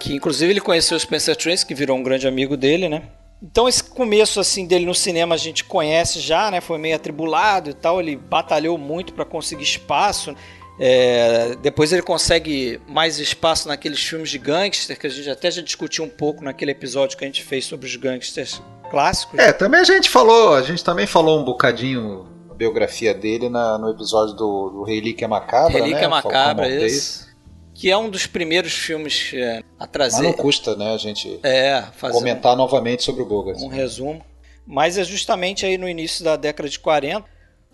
Que, 0.00 0.14
inclusive, 0.14 0.50
ele 0.50 0.60
conheceu 0.60 0.96
o 0.96 1.00
Spencer 1.00 1.36
Tracy, 1.36 1.66
que 1.66 1.74
virou 1.74 1.96
um 1.98 2.02
grande 2.02 2.26
amigo 2.26 2.56
dele, 2.56 2.88
né? 2.88 3.02
Então 3.42 3.68
esse 3.68 3.82
começo 3.82 4.38
assim 4.38 4.66
dele 4.66 4.87
no 4.87 4.94
cinema 4.94 5.34
a 5.34 5.38
gente 5.38 5.64
conhece 5.64 6.20
já, 6.20 6.50
né? 6.50 6.61
Foi 6.61 6.78
meio 6.78 6.94
atribulado 6.94 7.70
e 7.70 7.75
tal. 7.75 8.00
Ele 8.00 8.16
batalhou 8.16 8.78
muito 8.78 9.12
para 9.12 9.25
conseguir 9.25 9.64
espaço. 9.64 10.34
É, 10.78 11.56
depois 11.61 11.92
ele 11.92 12.02
consegue 12.02 12.80
mais 12.88 13.18
espaço 13.18 13.68
naqueles 13.68 14.02
filmes 14.02 14.30
de 14.30 14.38
gangster 14.38 14.99
que 14.99 15.06
a 15.06 15.11
gente 15.11 15.28
até 15.28 15.50
já 15.50 15.61
discutiu 15.61 16.04
um 16.04 16.08
pouco 16.08 16.42
naquele 16.42 16.70
episódio 16.70 17.18
que 17.18 17.25
a 17.25 17.26
gente 17.26 17.42
fez 17.42 17.64
sobre 17.66 17.87
os 17.87 17.96
gangsters 17.96 18.62
clássicos. 18.90 19.38
É, 19.38 19.52
também 19.52 19.80
a 19.80 19.84
gente 19.84 20.08
falou, 20.08 20.54
a 20.54 20.62
gente 20.62 20.82
também 20.82 21.06
falou 21.06 21.40
um 21.40 21.44
bocadinho 21.44 22.26
a 22.50 22.54
biografia 22.54 23.12
dele 23.12 23.49
na, 23.49 23.76
no 23.76 23.90
episódio 23.90 24.34
do, 24.34 24.70
do 24.70 24.82
Relíquia 24.82 25.26
Macabra, 25.26 25.78
Relíquia 25.78 26.02
né? 26.02 26.08
Macabra, 26.08 26.68
isso. 26.68 27.31
Que 27.74 27.90
é 27.90 27.96
um 27.96 28.10
dos 28.10 28.26
primeiros 28.26 28.72
filmes 28.72 29.30
é, 29.34 29.62
a 29.78 29.86
trazer. 29.86 30.22
Mas 30.22 30.26
não 30.26 30.32
custa, 30.32 30.76
né, 30.76 30.92
a 30.92 30.98
gente 30.98 31.40
é, 31.42 31.84
comentar 32.12 32.54
um, 32.54 32.56
novamente 32.56 33.02
sobre 33.02 33.22
o 33.22 33.26
Bogart. 33.26 33.58
Um 33.60 33.68
resumo. 33.68 34.22
Mas 34.66 34.98
é 34.98 35.04
justamente 35.04 35.66
aí 35.66 35.76
no 35.76 35.88
início 35.88 36.24
da 36.24 36.36
década 36.36 36.68
de 36.68 36.78
40 36.78 37.32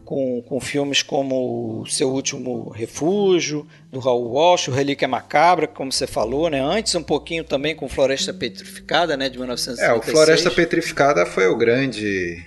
com, 0.08 0.40
com 0.40 0.58
filmes 0.58 1.02
como 1.02 1.84
Seu 1.86 2.10
Último 2.10 2.70
Refúgio, 2.70 3.66
do 3.92 3.98
Raul 3.98 4.32
Walsh, 4.32 4.68
o 4.68 4.72
Relíquia 4.72 5.06
Macabra, 5.06 5.66
como 5.66 5.92
você 5.92 6.06
falou, 6.06 6.48
né? 6.48 6.62
Antes 6.62 6.94
um 6.94 7.02
pouquinho 7.02 7.44
também 7.44 7.76
com 7.76 7.86
Floresta 7.90 8.32
Petrificada, 8.32 9.18
né? 9.18 9.28
De 9.28 9.36
1956. 9.36 9.78
É, 9.86 9.92
o 9.92 10.00
Floresta 10.00 10.50
Petrificada 10.50 11.26
foi 11.26 11.46
o 11.46 11.54
grande, 11.54 12.42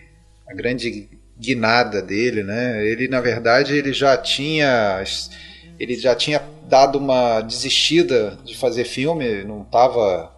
a 0.50 0.56
grande 0.56 1.08
guinada 1.40 2.02
dele, 2.02 2.42
né? 2.42 2.84
Ele, 2.84 3.08
na 3.08 3.22
verdade, 3.22 3.76
ele 3.76 3.94
já 3.94 4.18
tinha... 4.18 5.04
Ele 5.80 5.96
já 5.96 6.16
tinha 6.16 6.42
dado 6.72 6.98
uma 6.98 7.42
desistida 7.42 8.38
de 8.46 8.56
fazer 8.56 8.86
filme, 8.86 9.44
não 9.44 9.64
estava 9.64 10.34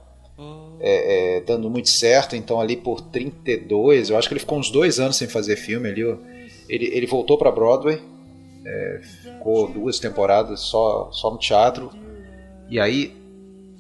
é, 0.80 1.38
é, 1.38 1.42
dando 1.42 1.70
muito 1.70 1.90
certo, 1.90 2.36
então 2.36 2.60
ali 2.60 2.76
por 2.76 3.02
32, 3.02 4.10
eu 4.10 4.18
acho 4.18 4.28
que 4.28 4.34
ele 4.34 4.40
ficou 4.40 4.58
uns 4.58 4.72
dois 4.72 5.00
anos 5.00 5.16
sem 5.16 5.28
fazer 5.28 5.56
filme 5.56 5.88
ali, 5.88 6.02
ele, 6.68 6.86
ele 6.86 7.06
voltou 7.06 7.38
para 7.38 7.52
Broadway, 7.52 8.02
é, 8.66 9.02
ficou 9.04 9.68
duas 9.68 10.00
temporadas 10.00 10.62
só, 10.62 11.12
só 11.12 11.30
no 11.30 11.38
teatro, 11.38 11.92
e 12.68 12.80
aí 12.80 13.16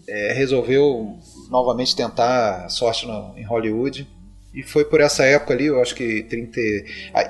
é, 0.08 0.34
resolveu 0.34 1.18
novamente 1.50 1.96
tentar 1.96 2.70
sorte 2.70 3.08
no, 3.08 3.34
em 3.36 3.44
Hollywood. 3.44 4.08
E 4.54 4.62
foi 4.62 4.86
por 4.86 5.02
essa 5.02 5.26
época 5.26 5.52
ali, 5.56 5.66
eu 5.66 5.82
acho 5.82 5.96
que 5.96 6.22
30. 6.24 6.60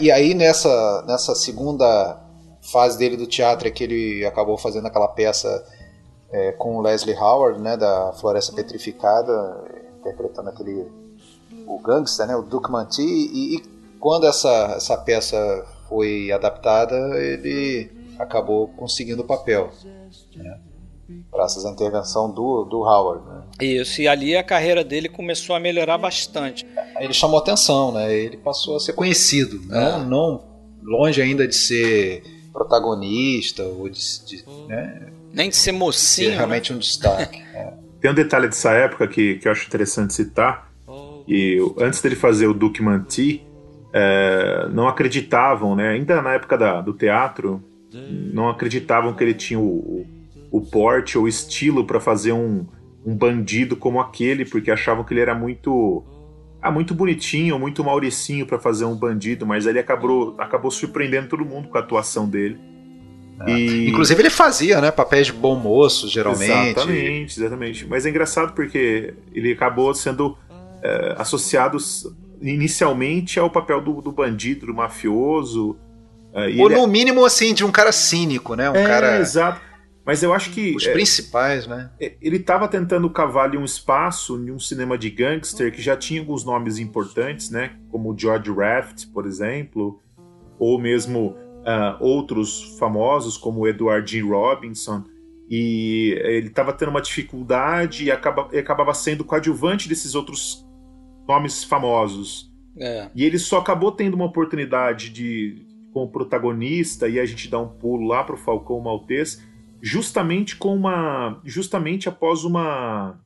E 0.01 0.11
aí 0.11 0.33
nessa, 0.33 1.05
nessa 1.07 1.33
segunda 1.33 2.22
fase 2.71 2.97
dele 2.97 3.17
do 3.17 3.27
teatro 3.27 3.67
é 3.67 3.71
que 3.71 3.83
ele 3.83 4.25
acabou 4.25 4.57
fazendo 4.57 4.87
aquela 4.87 5.07
peça 5.07 5.65
é, 6.31 6.51
com 6.53 6.77
o 6.77 6.81
Leslie 6.81 7.15
Howard, 7.15 7.61
né, 7.61 7.77
da 7.77 8.13
Floresta 8.13 8.53
Petrificada, 8.53 9.63
interpretando 9.99 10.49
aquele 10.49 10.85
o 11.67 11.79
gangster, 11.79 12.27
né, 12.27 12.35
o 12.35 12.41
Duke 12.41 12.71
Manti, 12.71 13.01
e, 13.01 13.55
e 13.55 13.63
quando 13.99 14.25
essa, 14.25 14.73
essa 14.75 14.97
peça 14.97 15.37
foi 15.87 16.31
adaptada, 16.31 16.95
ele 17.19 17.89
acabou 18.19 18.67
conseguindo 18.69 19.21
o 19.21 19.25
papel. 19.25 19.69
Né? 20.35 20.59
Graças 21.31 21.65
à 21.65 21.69
intervenção 21.69 22.31
do, 22.31 22.65
do 22.65 22.79
Howard. 22.79 23.25
Né? 23.25 23.43
Isso, 23.61 24.01
e 24.01 24.07
ali 24.07 24.35
a 24.35 24.43
carreira 24.43 24.83
dele 24.83 25.07
começou 25.07 25.55
a 25.55 25.59
melhorar 25.59 25.97
bastante. 25.97 26.65
Ele 26.99 27.13
chamou 27.13 27.37
atenção, 27.37 27.91
né? 27.91 28.13
ele 28.13 28.37
passou 28.37 28.75
a 28.75 28.79
ser 28.79 28.93
conhecido. 28.93 29.61
É. 29.73 29.99
Não, 29.99 30.05
não 30.05 30.53
longe 30.83 31.21
ainda 31.21 31.47
de 31.47 31.55
ser 31.55 32.23
protagonista 32.53 33.63
ou 33.63 33.89
de, 33.89 34.25
de 34.25 34.45
né? 34.67 35.07
nem 35.33 35.49
de 35.49 35.55
ser 35.55 35.71
mocinho. 35.71 36.29
Ser 36.29 36.35
realmente 36.35 36.71
né? 36.71 36.77
um 36.77 36.79
destaque. 36.79 37.41
é. 37.53 37.73
Tem 37.99 38.11
um 38.11 38.13
detalhe 38.13 38.47
dessa 38.49 38.71
época 38.73 39.07
que, 39.07 39.35
que 39.35 39.47
eu 39.47 39.51
acho 39.51 39.65
interessante 39.65 40.13
citar. 40.13 40.69
E 41.25 41.57
antes 41.79 42.01
dele 42.01 42.17
fazer 42.17 42.47
o 42.47 42.53
Duke 42.53 42.83
Manti, 42.83 43.47
é, 43.93 44.67
não 44.73 44.89
acreditavam, 44.89 45.73
né? 45.73 45.91
Ainda 45.91 46.21
na 46.21 46.33
época 46.33 46.57
da, 46.57 46.81
do 46.81 46.93
teatro, 46.93 47.63
não 48.33 48.49
acreditavam 48.49 49.13
que 49.13 49.23
ele 49.23 49.33
tinha 49.33 49.57
o, 49.57 49.63
o, 50.51 50.57
o 50.57 50.61
porte 50.61 51.17
ou 51.17 51.29
estilo 51.29 51.85
para 51.85 51.99
fazer 51.99 52.33
um, 52.33 52.65
um 53.05 53.15
bandido 53.15 53.77
como 53.77 54.01
aquele, 54.01 54.43
porque 54.43 54.69
achavam 54.69 55.05
que 55.05 55.13
ele 55.13 55.21
era 55.21 55.33
muito 55.33 56.03
ah, 56.63 56.71
muito 56.71 56.95
bonitinho, 56.95 57.59
muito 57.59 57.83
mauricinho 57.83 58.45
para 58.45 58.57
fazer 58.57 58.85
um 58.85 58.95
bandido, 58.95 59.45
mas 59.45 59.65
ele 59.65 59.79
acabou, 59.79 60.33
acabou 60.37 60.71
surpreendendo 60.71 61.27
todo 61.27 61.43
mundo 61.43 61.67
com 61.67 61.77
a 61.77 61.81
atuação 61.81 62.27
dele. 62.27 62.57
É. 63.45 63.51
E... 63.51 63.89
Inclusive 63.89 64.21
ele 64.21 64.29
fazia, 64.29 64.79
né, 64.79 64.89
papéis 64.89 65.27
de 65.27 65.33
bom 65.33 65.57
moço, 65.57 66.07
geralmente. 66.07 66.69
Exatamente, 66.69 67.39
exatamente. 67.39 67.85
Mas 67.85 68.05
é 68.05 68.09
engraçado 68.09 68.53
porque 68.53 69.13
ele 69.33 69.51
acabou 69.51 69.93
sendo 69.93 70.37
é, 70.81 71.15
associado 71.17 71.77
inicialmente 72.41 73.39
ao 73.39 73.49
papel 73.49 73.81
do, 73.81 74.01
do 74.01 74.11
bandido, 74.11 74.65
do 74.65 74.73
mafioso. 74.73 75.77
Uh, 76.33 76.61
Ou 76.61 76.69
no 76.69 76.83
é... 76.83 76.87
mínimo, 76.87 77.25
assim, 77.25 77.53
de 77.53 77.63
um 77.65 77.71
cara 77.71 77.91
cínico, 77.91 78.55
né? 78.55 78.69
Um 78.69 78.75
é, 78.75 78.87
cara. 78.87 79.19
Exato. 79.19 79.61
Mas 80.05 80.21
eu 80.21 80.33
acho 80.33 80.51
que. 80.51 80.75
Os 80.75 80.85
é, 80.85 80.93
principais, 80.93 81.65
né? 81.65 81.89
É, 81.99 82.13
ele 82.21 82.37
estava 82.37 82.67
tentando 82.67 83.09
cavar 83.09 83.55
um 83.55 83.63
espaço 83.63 84.37
em 84.37 84.51
um 84.51 84.59
cinema 84.59 84.97
de 84.97 85.09
gangster 85.09 85.71
que 85.71 85.81
já 85.81 85.95
tinha 85.95 86.19
alguns 86.19 86.43
nomes 86.43 86.77
importantes, 86.77 87.49
né? 87.49 87.77
Como 87.89 88.17
George 88.17 88.51
Raft, 88.51 89.07
por 89.13 89.25
exemplo, 89.25 90.01
ou 90.59 90.79
mesmo 90.79 91.35
uh, 91.63 91.97
outros 91.99 92.77
famosos, 92.77 93.37
como 93.37 93.67
Edward 93.67 94.09
G. 94.09 94.21
Robinson. 94.21 95.03
E 95.49 96.17
ele 96.23 96.47
estava 96.47 96.73
tendo 96.73 96.89
uma 96.89 97.01
dificuldade 97.01 98.05
e, 98.05 98.11
acaba, 98.11 98.49
e 98.51 98.57
acabava 98.57 98.93
sendo 98.93 99.23
coadjuvante 99.23 99.87
desses 99.87 100.15
outros 100.15 100.65
nomes 101.27 101.63
famosos. 101.63 102.51
É. 102.77 103.09
E 103.13 103.23
ele 103.23 103.37
só 103.37 103.59
acabou 103.59 103.91
tendo 103.91 104.15
uma 104.15 104.25
oportunidade 104.25 105.09
de 105.09 105.65
como 105.93 106.09
protagonista 106.09 107.07
e 107.07 107.19
a 107.19 107.25
gente 107.25 107.47
dá 107.47 107.59
um 107.59 107.67
pulo 107.67 108.07
lá 108.07 108.23
pro 108.23 108.35
Falcão 108.35 108.79
Maltês, 108.79 109.43
justamente 109.85 110.55
com 110.55 110.73
uma 110.73 111.41
justamente 111.43 112.07
após 112.07 112.45
uma 112.45 113.19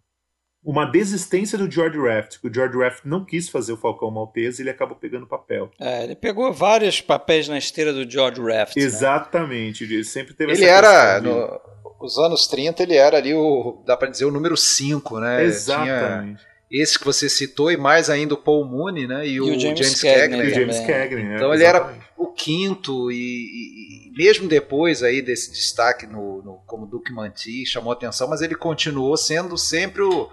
uma 0.66 0.84
desistência 0.86 1.58
do 1.58 1.70
George 1.72 1.98
Raft, 1.98 2.40
que 2.42 2.48
o 2.48 2.54
George 2.54 2.78
Raft 2.78 3.06
não 3.06 3.24
quis 3.24 3.48
fazer 3.48 3.72
o 3.72 3.78
Falcão 3.78 4.12
Maltese 4.12 4.62
e 4.62 4.64
ele 4.64 4.70
acabou 4.72 4.98
pegando 4.98 5.24
o 5.24 5.28
papel. 5.28 5.72
É, 5.80 6.04
ele 6.04 6.16
pegou 6.16 6.52
vários 6.52 7.00
papéis 7.00 7.48
na 7.48 7.58
esteira 7.58 7.94
do 7.94 8.10
George 8.10 8.42
Raft. 8.42 8.76
né? 8.76 8.82
Exatamente, 8.84 9.84
ele 9.86 10.04
sempre 10.04 10.34
teve 10.34 10.52
Ele 10.52 10.66
essa 10.66 10.74
era, 10.74 11.22
questão 11.22 11.22
de- 11.22 11.40
no, 11.40 12.06
os 12.06 12.18
anos 12.18 12.48
30, 12.48 12.84
ele 12.84 12.96
era 12.96 13.16
ali 13.18 13.34
o, 13.34 13.82
dá 13.86 13.96
pra 13.96 14.10
dizer, 14.10 14.26
o 14.26 14.32
número 14.32 14.58
5, 14.58 15.20
né? 15.22 15.38
Tinha 15.38 15.46
Exatamente. 15.48 16.44
Esse 16.70 17.00
que 17.00 17.06
você 17.06 17.30
citou 17.30 17.72
e 17.72 17.78
mais 17.78 18.10
ainda 18.10 18.34
o 18.34 18.38
Paul 18.38 18.66
Mooney, 18.66 19.08
né? 19.08 19.28
E, 19.28 19.40
o, 19.40 19.46
James 19.60 19.62
James, 19.80 20.02
Cagney 20.02 20.22
Cagney. 20.22 20.48
E 20.48 20.52
o 20.52 20.54
James 20.56 20.80
também. 20.80 20.94
Cagney, 20.96 21.36
Então 21.36 21.52
é, 21.52 21.56
ele 21.56 21.64
era 21.64 21.78
exatamente. 21.78 22.06
o 22.18 22.28
quinto 22.28 23.12
e, 23.12 23.16
e- 23.16 24.08
e 24.10 24.18
mesmo 24.18 24.48
depois 24.50 25.02
aí 25.04 25.22
desse 25.22 25.52
destaque 25.52 26.06
no, 26.06 26.42
no- 26.44 26.60
como 26.66 26.86
Duke 26.86 27.12
Manti 27.14 27.66
chamou 27.66 27.94
atenção, 27.94 28.28
mas 28.28 28.42
ele 28.42 28.56
continuou 28.56 29.16
sendo 29.16 29.58
sempre 29.58 30.02
o, 30.02 30.30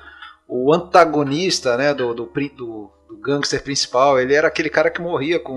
o 0.49 0.75
antagonista, 0.75 1.77
né, 1.77 1.95
do, 1.95 2.13
do, 2.15 2.25
do, 2.27 2.91
do 3.09 3.17
gangster 3.23 3.63
principal. 3.63 4.19
Ele 4.19 4.35
era 4.35 4.49
aquele 4.49 4.71
cara 4.71 4.91
que 4.91 5.01
morria 5.01 5.39
com, 5.39 5.57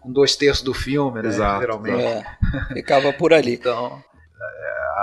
com 0.00 0.12
dois 0.12 0.34
terços 0.36 0.62
do 0.64 0.72
filme, 0.72 1.20
né, 1.22 1.28
Exato, 1.28 1.60
geralmente. 1.60 2.02
É, 2.02 2.24
ficava 2.72 3.12
por 3.12 3.32
ali. 3.34 3.54
Então, 3.54 4.02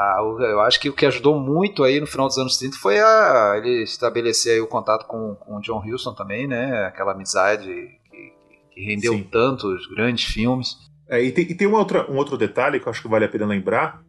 a- 0.03 0.38
eu 0.50 0.60
acho 0.62 0.79
que 0.79 0.89
o 0.89 0.93
que 0.93 1.05
ajudou 1.05 1.39
muito 1.39 1.83
aí 1.83 2.00
no 2.00 2.07
final 2.07 2.27
dos 2.27 2.38
anos 2.38 2.57
30 2.57 2.77
foi 2.77 3.00
a, 3.00 3.53
ele 3.57 3.83
estabelecer 3.83 4.53
aí 4.53 4.62
o 4.62 4.67
contato 4.67 5.05
com, 5.07 5.36
com 5.36 5.57
o 5.57 5.62
John 5.62 5.81
Huston 5.86 6.13
também, 6.13 6.48
né? 6.48 6.86
Aquela 6.86 7.12
amizade 7.13 7.67
que, 7.67 8.33
que 8.74 8.86
rendeu 8.86 9.13
Sim. 9.13 9.24
tantos 9.31 9.88
grandes 9.88 10.25
filmes. 10.25 10.75
É, 11.10 11.22
e 11.22 11.31
tem, 11.31 11.45
e 11.45 11.55
tem 11.55 11.67
uma 11.67 11.79
outra, 11.79 12.10
um 12.12 12.15
outro 12.15 12.38
detalhe 12.38 12.79
que 12.79 12.88
eu 12.88 12.91
acho 12.91 13.01
que 13.01 13.07
vale 13.07 13.25
a 13.25 13.29
pena 13.29 13.45
lembrar, 13.45 14.01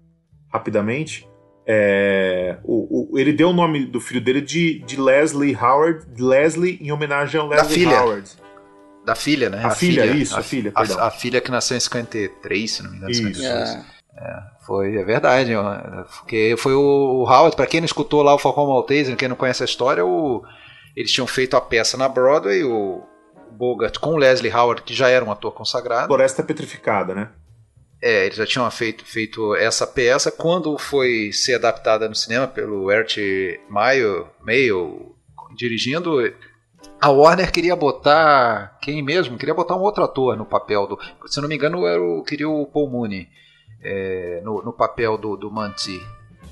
rapidamente. 0.53 1.29
É, 1.67 2.59
o, 2.63 3.15
o- 3.15 3.19
ele 3.19 3.33
deu 3.33 3.49
o 3.49 3.53
nome 3.53 3.87
do 3.87 4.01
filho 4.01 4.21
dele 4.21 4.41
de, 4.41 4.81
de 4.81 5.01
Leslie 5.01 5.57
Howard, 5.57 6.05
Leslie 6.23 6.79
em 6.81 6.93
homenagem 6.93 7.41
ao 7.41 7.49
Da 7.49 7.57
Leslie 7.57 7.79
filha. 7.81 8.01
Howard. 8.03 8.31
Da 9.05 9.15
filha, 9.15 9.51
né? 9.51 9.63
A 9.65 9.71
filha, 9.71 10.07
isso, 10.07 10.35
a 10.39 10.43
filha, 10.43 10.73
perdão. 10.73 10.99
A, 10.99 11.09
a 11.09 11.11
filha 11.11 11.41
que 11.41 11.51
nasceu 11.51 11.77
em 11.77 11.81
53, 11.81 12.71
se 12.71 12.83
não 12.83 12.91
me 12.91 12.97
engano. 12.97 13.11
Isso. 13.11 13.23
52. 13.23 13.87
É, 14.17 14.43
Foi, 14.67 14.97
é 14.97 15.05
verdade. 15.05 15.53
Porque 16.19 16.55
foi 16.59 16.75
o 16.75 17.25
Howard, 17.29 17.55
pra 17.55 17.67
quem 17.67 17.81
não 17.81 17.87
escutou 17.87 18.23
lá 18.23 18.35
o 18.35 18.39
Falcão 18.39 18.67
Maltese, 18.67 19.15
quem 19.17 19.29
não 19.29 19.37
conhece 19.37 19.63
a 19.63 19.67
história, 19.67 20.05
o, 20.05 20.43
eles 20.97 21.13
tinham 21.13 21.27
feito 21.27 21.57
a 21.57 21.61
peça 21.61 21.97
na 21.97 22.09
Broadway, 22.09 22.65
o 22.65 23.03
Bogart 23.51 23.99
com 23.99 24.15
o 24.15 24.17
Leslie 24.17 24.53
Howard, 24.53 24.83
que 24.83 24.95
já 24.95 25.09
era 25.09 25.25
um 25.25 25.31
ator 25.31 25.53
consagrado. 25.53 26.07
Floresta 26.07 26.43
Petrificada, 26.43 27.15
né? 27.15 27.31
É, 28.03 28.27
eles 28.27 28.37
já 28.37 28.47
tinham 28.47 28.71
feito, 28.71 29.05
feito 29.05 29.55
essa 29.55 29.87
peça. 29.87 30.31
Quando 30.31 30.77
foi 30.79 31.31
ser 31.33 31.55
adaptada 31.55 32.09
no 32.09 32.15
cinema 32.15 32.47
pelo 32.47 32.91
Ert 32.91 33.17
Mayo, 33.69 34.29
Mayo 34.43 35.15
dirigindo, 35.57 36.19
a 37.01 37.11
Warner 37.11 37.51
queria 37.51 37.75
botar 37.77 38.79
quem 38.83 39.03
mesmo? 39.03 39.39
Queria 39.39 39.55
botar 39.55 39.77
um 39.77 39.81
outro 39.81 40.05
ator 40.05 40.37
no 40.37 40.45
papel 40.45 40.87
do. 40.87 40.99
Se 41.27 41.41
não 41.41 41.49
me 41.49 41.55
engano, 41.55 41.87
era 41.87 42.03
o, 42.03 42.23
queria 42.23 42.49
o 42.49 42.67
Paul 42.67 42.91
Mooney 42.91 43.29
é, 43.85 44.41
no, 44.43 44.63
no 44.63 44.73
papel 44.73 45.19
do, 45.19 45.37
do 45.37 45.51
Manti. 45.51 46.05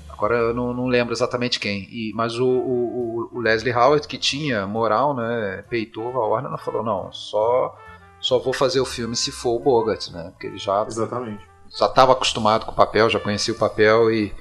Agora 0.09 0.37
eu 0.37 0.53
não, 0.53 0.73
não 0.73 0.87
lembro 0.87 1.13
exatamente 1.13 1.59
quem. 1.59 1.87
E, 1.89 2.13
mas 2.13 2.39
o, 2.39 2.47
o, 2.47 3.29
o 3.33 3.39
Leslie 3.39 3.73
Howard, 3.73 4.07
que 4.07 4.17
tinha 4.17 4.67
moral, 4.67 5.15
né, 5.15 5.63
peitou, 5.69 6.09
a 6.09 6.27
Warner 6.27 6.51
não 6.51 6.57
falou: 6.57 6.83
não, 6.83 7.11
só, 7.11 7.77
só 8.21 8.39
vou 8.39 8.53
fazer 8.53 8.79
o 8.79 8.85
filme 8.85 9.15
se 9.15 9.31
for 9.31 9.55
o 9.55 9.59
Bogart, 9.59 10.09
né? 10.11 10.29
Porque 10.31 10.47
ele 10.47 10.57
já 10.57 10.85
Exatamente. 10.87 11.43
já 11.77 11.87
estava 11.87 12.13
acostumado 12.13 12.65
com 12.65 12.71
o 12.71 12.75
papel, 12.75 13.09
já 13.09 13.19
conhecia 13.19 13.53
o 13.53 13.57
papel 13.57 14.11
e 14.11 14.33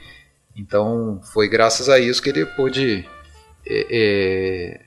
então 0.54 1.20
foi 1.32 1.48
graças 1.48 1.88
a 1.88 1.98
isso 1.98 2.22
que 2.22 2.28
ele 2.28 2.44
pôde 2.44 3.08
é, 3.66 3.86
é, 3.90 4.80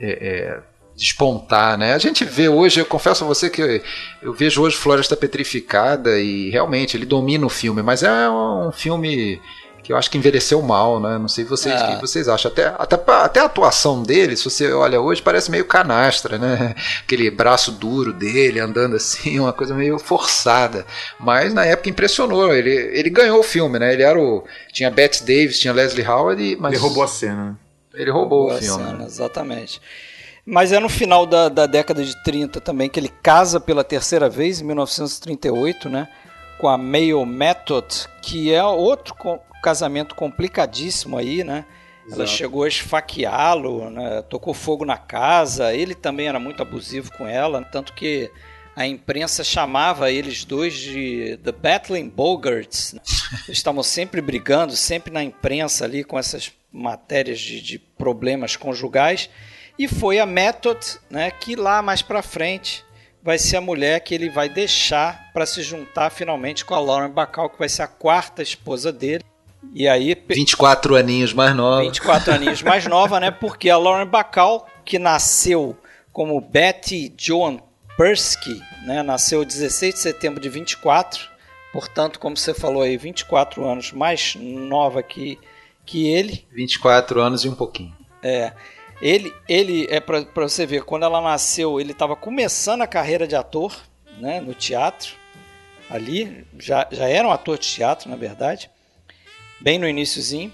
é, 0.00 0.28
é, 0.28 0.62
despontar, 0.96 1.76
né? 1.76 1.92
A 1.94 1.98
gente 1.98 2.24
vê 2.24 2.48
hoje, 2.48 2.80
eu 2.80 2.86
confesso 2.86 3.22
a 3.24 3.26
você 3.26 3.50
que 3.50 3.60
eu, 3.62 3.80
eu 4.22 4.32
vejo 4.32 4.62
hoje 4.62 4.76
Floresta 4.76 5.16
Petrificada 5.16 6.18
e 6.18 6.50
realmente 6.50 6.96
ele 6.96 7.04
domina 7.06 7.44
o 7.44 7.50
filme, 7.50 7.82
mas 7.82 8.02
é 8.02 8.28
um 8.30 8.72
filme 8.72 9.40
que 9.82 9.92
eu 9.92 9.96
acho 9.96 10.10
que 10.10 10.18
envelheceu 10.18 10.60
mal, 10.62 10.98
né? 10.98 11.16
Não 11.16 11.28
sei 11.28 11.44
vocês, 11.44 11.80
Ah. 11.80 11.84
o 11.90 11.94
que 11.94 12.00
vocês 12.00 12.26
acham. 12.28 12.50
Até, 12.50 12.74
até, 12.76 12.96
até 13.22 13.38
a 13.40 13.44
atuação 13.44 14.02
dele, 14.02 14.36
se 14.36 14.42
você 14.42 14.72
olha 14.72 15.00
hoje, 15.00 15.22
parece 15.22 15.48
meio 15.48 15.64
canastra, 15.64 16.38
né? 16.38 16.74
Aquele 17.04 17.30
braço 17.30 17.70
duro 17.70 18.12
dele 18.12 18.58
andando 18.58 18.96
assim, 18.96 19.38
uma 19.38 19.52
coisa 19.52 19.74
meio 19.76 19.96
forçada. 20.00 20.84
Mas 21.20 21.54
na 21.54 21.64
época 21.64 21.88
impressionou. 21.88 22.52
Ele, 22.52 22.70
ele 22.72 23.08
ganhou 23.10 23.38
o 23.38 23.44
filme, 23.44 23.78
né? 23.78 23.92
Ele 23.92 24.02
era 24.02 24.18
o. 24.18 24.44
Tinha 24.72 24.90
Bette 24.90 25.22
Davis, 25.22 25.60
tinha 25.60 25.72
Leslie 25.72 26.04
Howard, 26.04 26.42
e- 26.42 26.56
mas 26.56 26.72
Ele 26.72 26.82
roubou 26.82 27.04
a 27.04 27.08
cena, 27.08 27.44
né? 27.50 27.54
ele 27.94 28.10
roubou 28.10 28.46
boa 28.48 28.58
o 28.58 28.58
filme. 28.62 28.84
cena, 28.84 29.04
exatamente. 29.04 29.80
Mas 30.46 30.70
é 30.72 30.78
no 30.78 30.88
final 30.88 31.26
da, 31.26 31.48
da 31.48 31.66
década 31.66 32.04
de 32.04 32.22
30 32.22 32.60
também 32.60 32.88
que 32.88 33.00
ele 33.00 33.08
casa 33.08 33.58
pela 33.58 33.82
terceira 33.82 34.28
vez, 34.28 34.60
em 34.60 34.64
1938, 34.64 35.88
né? 35.88 36.08
Com 36.58 36.68
a 36.68 36.78
Mayo 36.78 37.26
Method, 37.26 37.86
que 38.22 38.52
é 38.52 38.62
outro 38.64 39.14
co- 39.14 39.40
casamento 39.62 40.14
complicadíssimo 40.14 41.18
aí, 41.18 41.42
né? 41.42 41.64
Ela 42.06 42.22
Exato. 42.22 42.30
chegou 42.30 42.62
a 42.62 42.68
esfaqueá-lo, 42.68 43.90
né? 43.90 44.22
tocou 44.22 44.54
fogo 44.54 44.84
na 44.84 44.96
casa. 44.96 45.74
Ele 45.74 45.94
também 45.94 46.28
era 46.28 46.38
muito 46.38 46.62
abusivo 46.62 47.10
com 47.18 47.26
ela, 47.26 47.60
tanto 47.64 47.92
que 47.92 48.30
a 48.76 48.86
imprensa 48.86 49.42
chamava 49.42 50.10
eles 50.12 50.44
dois 50.44 50.74
de 50.74 51.36
The 51.42 51.50
Battling 51.50 52.08
Bogarts. 52.08 52.92
né? 52.92 53.00
Eles 53.48 53.58
estavam 53.58 53.82
sempre 53.82 54.20
brigando, 54.20 54.76
sempre 54.76 55.12
na 55.12 55.24
imprensa 55.24 55.84
ali 55.84 56.04
com 56.04 56.16
essas 56.16 56.52
matérias 56.72 57.40
de, 57.40 57.60
de 57.60 57.78
problemas 57.78 58.54
conjugais. 58.54 59.28
E 59.78 59.86
foi 59.86 60.18
a 60.18 60.26
Method, 60.26 60.78
né, 61.10 61.30
que 61.30 61.54
lá 61.56 61.82
mais 61.82 62.02
pra 62.02 62.22
frente 62.22 62.84
vai 63.22 63.38
ser 63.38 63.56
a 63.56 63.60
mulher 63.60 64.00
que 64.00 64.14
ele 64.14 64.30
vai 64.30 64.48
deixar 64.48 65.30
para 65.34 65.44
se 65.44 65.62
juntar 65.62 66.10
finalmente 66.10 66.64
com 66.64 66.74
a 66.74 66.80
Lauren 66.80 67.10
Bacall, 67.10 67.50
que 67.50 67.58
vai 67.58 67.68
ser 67.68 67.82
a 67.82 67.88
quarta 67.88 68.42
esposa 68.42 68.92
dele. 68.92 69.24
E 69.74 69.88
aí, 69.88 70.14
pe- 70.14 70.34
24 70.34 70.94
aninhos 70.94 71.32
mais 71.32 71.54
nova. 71.54 71.82
24 71.82 72.32
aninhos 72.34 72.62
mais 72.62 72.86
nova, 72.86 73.18
né? 73.18 73.30
Porque 73.32 73.68
a 73.68 73.76
Lauren 73.76 74.06
Bacall, 74.06 74.66
que 74.84 74.98
nasceu 74.98 75.76
como 76.12 76.40
Betty 76.40 77.12
Joan 77.18 77.58
Persky, 77.96 78.62
né? 78.86 79.02
Nasceu 79.02 79.44
16 79.44 79.94
de 79.94 80.00
setembro 80.00 80.40
de 80.40 80.48
24. 80.48 81.28
Portanto, 81.72 82.18
como 82.20 82.36
você 82.36 82.54
falou 82.54 82.82
aí, 82.82 82.96
24 82.96 83.66
anos 83.66 83.92
mais 83.92 84.34
nova 84.38 85.02
que, 85.02 85.36
que 85.84 86.06
ele. 86.06 86.46
24 86.54 87.20
anos 87.20 87.44
e 87.44 87.48
um 87.48 87.54
pouquinho. 87.54 87.94
É. 88.22 88.52
Ele, 89.00 89.34
ele 89.48 89.86
é 89.90 90.00
para 90.00 90.22
você 90.36 90.64
ver, 90.64 90.82
quando 90.84 91.02
ela 91.04 91.20
nasceu, 91.20 91.78
ele 91.80 91.92
estava 91.92 92.16
começando 92.16 92.82
a 92.82 92.86
carreira 92.86 93.26
de 93.26 93.36
ator, 93.36 93.76
né, 94.18 94.40
no 94.40 94.54
teatro. 94.54 95.12
Ali 95.90 96.44
já, 96.58 96.86
já 96.90 97.06
era 97.08 97.28
um 97.28 97.30
ator 97.30 97.58
de 97.58 97.68
teatro, 97.68 98.08
na 98.10 98.16
verdade, 98.16 98.70
bem 99.60 99.78
no 99.78 99.88
iníciozinho. 99.88 100.50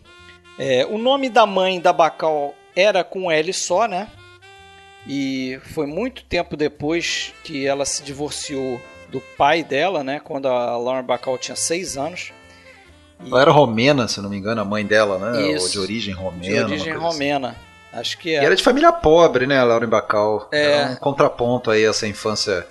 É, 0.59 0.85
o 0.87 0.99
nome 0.99 1.31
da 1.31 1.47
mãe 1.47 1.81
da 1.81 1.93
Bacal 1.93 2.55
era 2.77 3.03
com 3.03 3.31
L 3.31 3.53
só, 3.53 3.87
né? 3.87 4.09
E 5.07 5.59
foi 5.75 5.87
muito 5.87 6.23
tempo 6.25 6.57
depois 6.57 7.33
que 7.45 7.67
ela 7.67 7.85
se 7.85 8.03
divorciou 8.03 8.81
do 9.09 9.21
pai 9.37 9.65
dela, 9.65 10.05
né? 10.05 10.21
Quando 10.21 10.47
a 10.47 10.77
Lauren 10.77 11.03
Bacall 11.05 11.39
tinha 11.39 11.57
seis 11.57 11.97
anos. 11.97 12.33
E- 13.25 13.29
Ela 13.31 13.43
era 13.43 13.51
romena, 13.51 14.07
se 14.07 14.21
não 14.21 14.29
me 14.29 14.37
engano, 14.37 14.61
a 14.61 14.65
mãe 14.65 14.85
dela, 14.85 15.19
né? 15.19 15.53
Isso. 15.53 15.65
Ou 15.67 15.71
de 15.73 15.79
origem 15.79 16.15
romena. 16.15 16.43
de 16.67 16.73
origem 16.73 16.93
coisa 16.93 16.99
assim. 17.09 17.19
Acho 17.93 18.19
que 18.19 18.31
E 18.31 18.35
é. 18.35 18.45
era 18.45 18.57
de 18.57 18.63
família 18.63 18.93
pobre, 18.93 19.47
né, 19.47 19.63
Lauren 19.63 19.89
Bacall? 19.89 20.49
É. 20.51 20.73
Era 20.73 20.91
um 20.93 20.97
contraponto 20.97 21.71
aí 21.71 21.87
a 21.87 21.91
essa 21.91 22.07
infância 22.07 22.67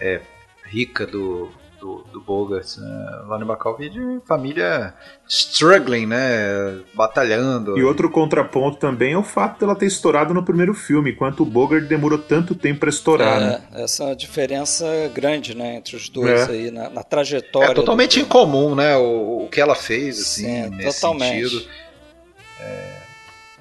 é, 0.00 0.20
rica 0.64 1.06
do, 1.06 1.50
do, 1.80 2.04
do 2.12 2.20
Bogart. 2.20 2.76
Né? 2.76 3.22
Lauren 3.26 3.46
Bacall 3.46 3.78
veio 3.78 3.90
de 3.90 4.26
família 4.26 4.92
struggling, 5.26 6.06
né? 6.06 6.80
Batalhando. 6.94 7.78
E 7.78 7.82
outro 7.82 8.10
contraponto 8.10 8.76
também 8.76 9.14
é 9.14 9.18
o 9.18 9.22
fato 9.22 9.60
dela 9.60 9.74
ter 9.74 9.86
estourado 9.86 10.34
no 10.34 10.42
primeiro 10.44 10.74
filme, 10.74 11.12
enquanto 11.12 11.40
o 11.42 11.46
Bogart 11.46 11.84
demorou 11.84 12.18
tanto 12.18 12.54
tempo 12.54 12.80
pra 12.80 12.90
estourar, 12.90 13.40
né? 13.40 13.62
É, 13.72 13.84
essa 13.84 14.02
é 14.02 14.06
uma 14.08 14.16
diferença 14.16 14.84
grande, 15.14 15.54
né, 15.56 15.76
entre 15.76 15.96
os 15.96 16.08
dois 16.10 16.48
É. 16.48 16.52
aí 16.52 16.70
na, 16.70 16.90
na 16.90 17.02
trajetória. 17.02 17.70
É 17.70 17.74
totalmente 17.74 18.20
incomum, 18.20 18.74
né? 18.74 18.96
O, 18.96 19.44
o 19.44 19.48
que 19.50 19.60
ela 19.60 19.74
fez, 19.74 20.20
assim, 20.20 20.44
Sim, 20.64 20.70
nesse 20.76 21.00
totalmente. 21.00 21.48
sentido. 21.48 21.70
É, 22.60 22.97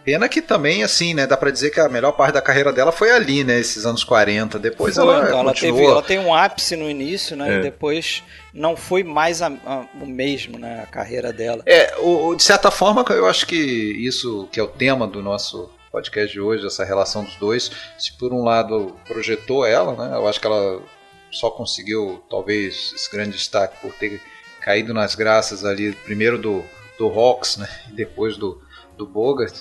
Pena 0.07 0.29
que 0.29 0.41
também, 0.41 0.83
assim, 0.83 1.13
né? 1.13 1.27
Dá 1.27 1.35
pra 1.35 1.51
dizer 1.51 1.69
que 1.69 1.81
a 1.81 1.89
melhor 1.89 2.13
parte 2.13 2.35
da 2.35 2.41
carreira 2.41 2.71
dela 2.71 2.93
foi 2.93 3.11
ali, 3.11 3.43
né? 3.43 3.59
Esses 3.59 3.85
anos 3.85 4.05
40. 4.05 4.57
Depois 4.57 4.95
Foi, 4.95 5.03
ela 5.03 5.25
então, 5.25 5.39
ela, 5.41 5.53
teve, 5.53 5.83
ela 5.83 6.01
tem 6.01 6.17
um 6.17 6.33
ápice 6.33 6.77
no 6.77 6.89
início, 6.89 7.35
né? 7.35 7.55
É. 7.55 7.59
E 7.59 7.61
depois 7.63 8.23
não 8.53 8.77
foi 8.77 9.03
mais 9.03 9.41
a- 9.41 9.51
a- 9.65 9.85
o 10.01 10.05
mesmo, 10.05 10.57
né? 10.57 10.79
A 10.81 10.85
carreira 10.87 11.33
dela. 11.33 11.61
É, 11.65 11.93
o, 11.97 12.27
o- 12.29 12.35
de 12.37 12.43
certa 12.43 12.71
forma, 12.71 13.03
eu 13.09 13.27
acho 13.27 13.45
que 13.45 13.57
isso 13.57 14.47
que 14.49 14.61
é 14.61 14.63
o 14.63 14.67
tema 14.67 15.05
do 15.05 15.21
nosso 15.21 15.69
podcast 15.91 16.31
de 16.31 16.39
hoje, 16.39 16.65
essa 16.65 16.85
relação 16.85 17.25
dos 17.25 17.35
dois. 17.35 17.69
Se 17.99 18.13
por 18.17 18.31
um 18.31 18.45
lado 18.45 18.95
projetou 19.05 19.65
ela, 19.65 19.91
né? 20.07 20.15
Eu 20.15 20.25
acho 20.25 20.39
que 20.39 20.47
ela 20.47 20.81
só 21.29 21.49
conseguiu 21.49 22.23
talvez 22.29 22.93
esse 22.95 23.11
grande 23.11 23.31
destaque 23.31 23.75
por 23.81 23.91
ter 23.91 24.21
caído 24.61 24.93
nas 24.93 25.15
graças 25.15 25.65
ali 25.65 25.91
primeiro 25.91 26.37
do, 26.37 26.63
do 26.97 27.07
Hawks, 27.09 27.57
né? 27.57 27.67
E 27.89 27.91
depois 27.91 28.37
do, 28.37 28.61
do 28.97 29.05
Bogart. 29.05 29.53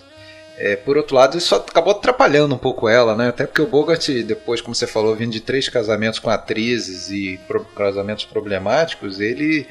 É, 0.58 0.74
por 0.74 0.96
outro 0.96 1.14
lado, 1.14 1.36
isso 1.36 1.54
acabou 1.54 1.92
atrapalhando 1.92 2.54
um 2.54 2.58
pouco 2.58 2.88
ela, 2.88 3.14
né? 3.14 3.28
Até 3.28 3.46
porque 3.46 3.60
o 3.60 3.66
Bogart, 3.66 4.08
depois, 4.24 4.60
como 4.60 4.74
você 4.74 4.86
falou, 4.86 5.14
vindo 5.14 5.32
de 5.32 5.40
três 5.40 5.68
casamentos 5.68 6.18
com 6.18 6.30
atrizes 6.30 7.10
e 7.10 7.38
pro, 7.46 7.62
casamentos 7.64 8.24
problemáticos, 8.24 9.20
ele 9.20 9.66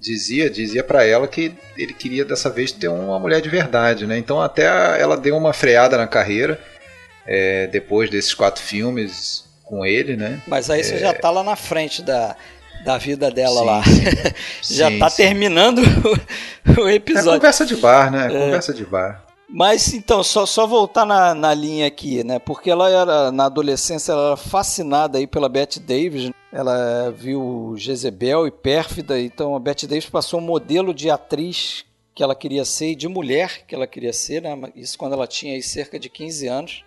dizia 0.00 0.50
dizia 0.50 0.84
para 0.84 1.04
ela 1.04 1.26
que 1.26 1.54
ele 1.76 1.94
queria 1.94 2.24
dessa 2.24 2.50
vez 2.50 2.72
ter 2.72 2.88
uma 2.88 3.18
mulher 3.18 3.40
de 3.40 3.48
verdade, 3.48 4.06
né? 4.06 4.18
Então 4.18 4.40
até 4.40 4.64
ela 5.00 5.16
deu 5.16 5.36
uma 5.36 5.52
freada 5.52 5.96
na 5.96 6.06
carreira 6.06 6.60
é, 7.26 7.66
depois 7.68 8.10
desses 8.10 8.34
quatro 8.34 8.62
filmes 8.62 9.44
com 9.64 9.86
ele, 9.86 10.16
né? 10.16 10.42
Mas 10.46 10.68
aí 10.68 10.84
você 10.84 10.96
é... 10.96 10.98
já 10.98 11.14
tá 11.14 11.30
lá 11.30 11.42
na 11.42 11.56
frente 11.56 12.02
da, 12.02 12.36
da 12.84 12.98
vida 12.98 13.30
dela 13.30 13.60
sim, 13.60 13.66
lá. 13.66 13.82
Sim, 13.82 14.34
já 14.76 14.90
sim, 14.90 14.98
tá 14.98 15.08
sim. 15.08 15.16
terminando 15.22 15.78
o, 16.76 16.82
o 16.82 16.88
É 16.88 16.94
episódio. 16.94 17.40
conversa 17.40 17.64
de 17.64 17.76
bar, 17.76 18.10
né? 18.10 18.26
É 18.26 18.38
conversa 18.38 18.74
de 18.74 18.84
bar. 18.84 19.23
Mas 19.48 19.92
então, 19.92 20.22
só, 20.22 20.46
só 20.46 20.66
voltar 20.66 21.04
na, 21.04 21.34
na 21.34 21.52
linha 21.54 21.86
aqui, 21.86 22.24
né? 22.24 22.38
Porque 22.38 22.70
ela 22.70 22.88
era, 22.88 23.30
na 23.30 23.44
adolescência, 23.46 24.12
ela 24.12 24.26
era 24.28 24.36
fascinada 24.36 25.18
aí 25.18 25.26
pela 25.26 25.48
Bette 25.48 25.78
Davis. 25.78 26.30
Ela 26.52 27.10
viu 27.10 27.74
Jezebel 27.76 28.46
e 28.46 28.50
Pérfida, 28.50 29.20
então 29.20 29.54
a 29.54 29.60
Bette 29.60 29.86
Davis 29.86 30.08
passou 30.08 30.40
um 30.40 30.42
modelo 30.42 30.94
de 30.94 31.10
atriz 31.10 31.84
que 32.14 32.22
ela 32.22 32.34
queria 32.34 32.64
ser 32.64 32.92
e 32.92 32.94
de 32.94 33.08
mulher 33.08 33.66
que 33.66 33.74
ela 33.74 33.86
queria 33.86 34.12
ser, 34.12 34.40
né? 34.40 34.56
Isso 34.76 34.96
quando 34.96 35.14
ela 35.14 35.26
tinha 35.26 35.54
aí 35.54 35.62
cerca 35.62 35.98
de 35.98 36.08
15 36.08 36.46
anos. 36.46 36.84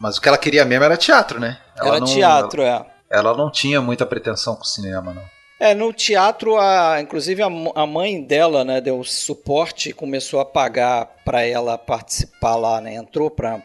Mas 0.00 0.18
o 0.18 0.20
que 0.20 0.28
ela 0.28 0.36
queria 0.36 0.64
mesmo 0.64 0.84
era 0.84 0.96
teatro, 0.96 1.38
né? 1.40 1.58
Ela 1.76 1.88
era 1.88 2.00
não- 2.00 2.06
teatro, 2.06 2.62
é. 2.62 2.84
Ela 3.08 3.36
não 3.36 3.50
tinha 3.50 3.80
muita 3.80 4.04
pretensão 4.04 4.56
com 4.56 4.62
o 4.62 4.66
cinema, 4.66 5.14
não. 5.14 5.22
É, 5.58 5.72
no 5.74 5.90
teatro, 5.92 6.58
a, 6.58 7.00
inclusive 7.00 7.42
a, 7.42 7.46
a 7.46 7.86
mãe 7.86 8.22
dela, 8.22 8.62
né, 8.62 8.78
deu 8.80 9.02
suporte 9.02 9.88
e 9.88 9.92
começou 9.94 10.38
a 10.38 10.44
pagar 10.44 11.06
para 11.24 11.42
ela 11.46 11.78
participar 11.78 12.56
lá, 12.56 12.78
né, 12.80 12.94
entrou 12.94 13.30
para 13.30 13.62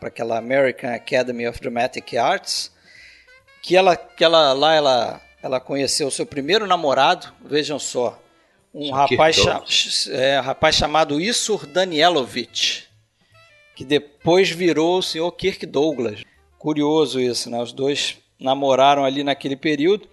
aquela 0.00 0.38
American 0.38 0.94
Academy 0.94 1.46
of 1.46 1.60
Dramatic 1.60 2.14
Arts, 2.14 2.72
que 3.62 3.76
ela, 3.76 3.94
que 3.94 4.24
ela 4.24 4.54
lá 4.54 4.74
ela, 4.74 5.20
ela 5.42 5.60
conheceu 5.60 6.08
o 6.08 6.10
seu 6.10 6.24
primeiro 6.24 6.66
namorado, 6.66 7.28
vejam 7.44 7.78
só, 7.78 8.18
um 8.72 8.90
rapaz, 8.90 9.36
cha- 9.36 10.12
é, 10.12 10.38
rapaz 10.40 10.76
chamado 10.76 11.20
Isur 11.20 11.66
Danielovich, 11.66 12.88
que 13.76 13.84
depois 13.84 14.48
virou 14.50 14.98
o 14.98 15.02
senhor 15.02 15.30
Kirk 15.32 15.66
Douglas. 15.66 16.22
Curioso 16.58 17.20
isso, 17.20 17.50
né? 17.50 17.60
Os 17.60 17.72
dois 17.72 18.16
namoraram 18.40 19.04
ali 19.04 19.22
naquele 19.22 19.56
período. 19.56 20.08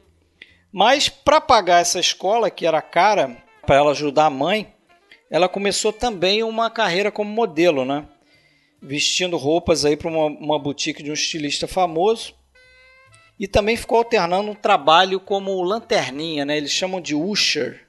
Mas 0.72 1.10
para 1.10 1.42
pagar 1.42 1.82
essa 1.82 2.00
escola, 2.00 2.50
que 2.50 2.66
era 2.66 2.82
cara, 2.82 3.38
para 3.66 3.76
ela 3.76 3.92
ajudar 3.92 4.26
a 4.26 4.30
mãe, 4.30 4.74
ela 5.30 5.50
começou 5.50 5.92
também 5.92 6.44
uma 6.44 6.70
carreira 6.70 7.12
como 7.12 7.30
modelo, 7.30 7.86
né? 7.86 8.06
Vestindo 8.82 9.38
roupas 9.38 9.86
aí 9.86 9.96
para 9.96 10.10
uma, 10.10 10.26
uma 10.26 10.60
boutique 10.60 11.04
de 11.04 11.10
um 11.10 11.14
estilista 11.14 11.68
famoso. 11.68 12.34
E 13.40 13.48
também 13.48 13.76
ficou 13.76 13.98
alternando 13.98 14.52
um 14.52 14.56
trabalho 14.56 15.20
como 15.20 15.62
lanterninha, 15.64 16.46
né? 16.46 16.58
Eles 16.58 16.72
chamam 16.72 17.02
de 17.02 17.16
usher, 17.16 17.88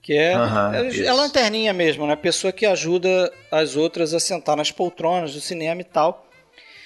que 0.00 0.12
é, 0.12 0.34
Aham, 0.34 0.76
é, 0.76 0.86
isso. 0.88 1.02
é 1.02 1.12
lanterninha 1.12 1.72
mesmo, 1.72 2.06
né? 2.06 2.14
Pessoa 2.14 2.52
que 2.52 2.66
ajuda 2.66 3.32
as 3.50 3.76
outras 3.76 4.14
a 4.14 4.20
sentar 4.20 4.56
nas 4.56 4.70
poltronas 4.70 5.32
do 5.34 5.40
cinema 5.40 5.80
e 5.80 5.84
tal. 5.84 6.26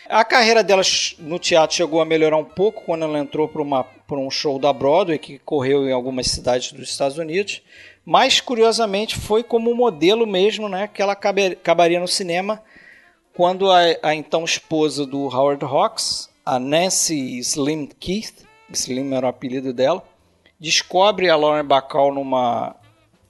A 0.08 0.24
carreira 0.24 0.64
dela 0.64 0.82
no 1.18 1.38
teatro 1.38 1.76
chegou 1.76 2.00
a 2.00 2.04
melhorar 2.04 2.38
um 2.38 2.44
pouco 2.44 2.82
quando 2.84 3.04
ela 3.04 3.18
entrou 3.18 3.46
para 3.48 4.16
um 4.16 4.30
show 4.30 4.58
da 4.58 4.72
Broadway, 4.72 5.18
que 5.18 5.38
correu 5.38 5.86
em 5.86 5.92
algumas 5.92 6.28
cidades 6.28 6.72
dos 6.72 6.88
Estados 6.88 7.18
Unidos. 7.18 7.62
Mas, 8.06 8.40
curiosamente, 8.40 9.16
foi 9.16 9.42
como 9.42 9.74
modelo 9.74 10.26
mesmo 10.26 10.66
né, 10.68 10.88
que 10.88 11.02
ela 11.02 11.12
acabaria 11.12 12.00
no 12.00 12.08
cinema 12.08 12.62
quando 13.38 13.70
a, 13.70 13.82
a 14.02 14.16
então 14.16 14.44
esposa 14.44 15.06
do 15.06 15.26
Howard 15.28 15.64
Hawks, 15.64 16.28
a 16.44 16.58
Nancy 16.58 17.38
Slim 17.38 17.86
Keith, 17.86 18.44
Slim 18.72 19.14
era 19.14 19.26
o 19.26 19.28
apelido 19.28 19.72
dela, 19.72 20.02
descobre 20.58 21.30
a 21.30 21.36
Lauren 21.36 21.64
Bacall 21.64 22.12
numa, 22.12 22.74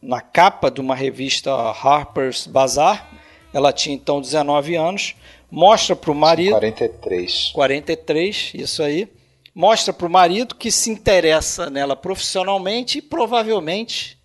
na 0.01 0.23
capa 0.23 0.71
de 0.71 0.81
uma 0.81 0.95
revista 0.95 1.53
Harper's 1.53 2.47
Bazaar. 2.47 3.07
Ela 3.53 3.71
tinha 3.71 3.95
então 3.95 4.19
19 4.19 4.77
anos, 4.77 5.14
mostra 5.51 5.95
para 5.95 6.11
o 6.11 6.15
marido. 6.15 6.51
43. 6.53 7.51
43, 7.53 8.53
isso 8.55 8.83
aí. 8.83 9.09
Mostra 9.55 9.93
para 9.93 10.07
o 10.07 10.11
marido 10.11 10.55
que 10.55 10.71
se 10.71 10.91
interessa 10.91 11.69
nela 11.69 11.97
profissionalmente 11.97 12.99
e 12.99 13.03
provavelmente, 13.03 14.19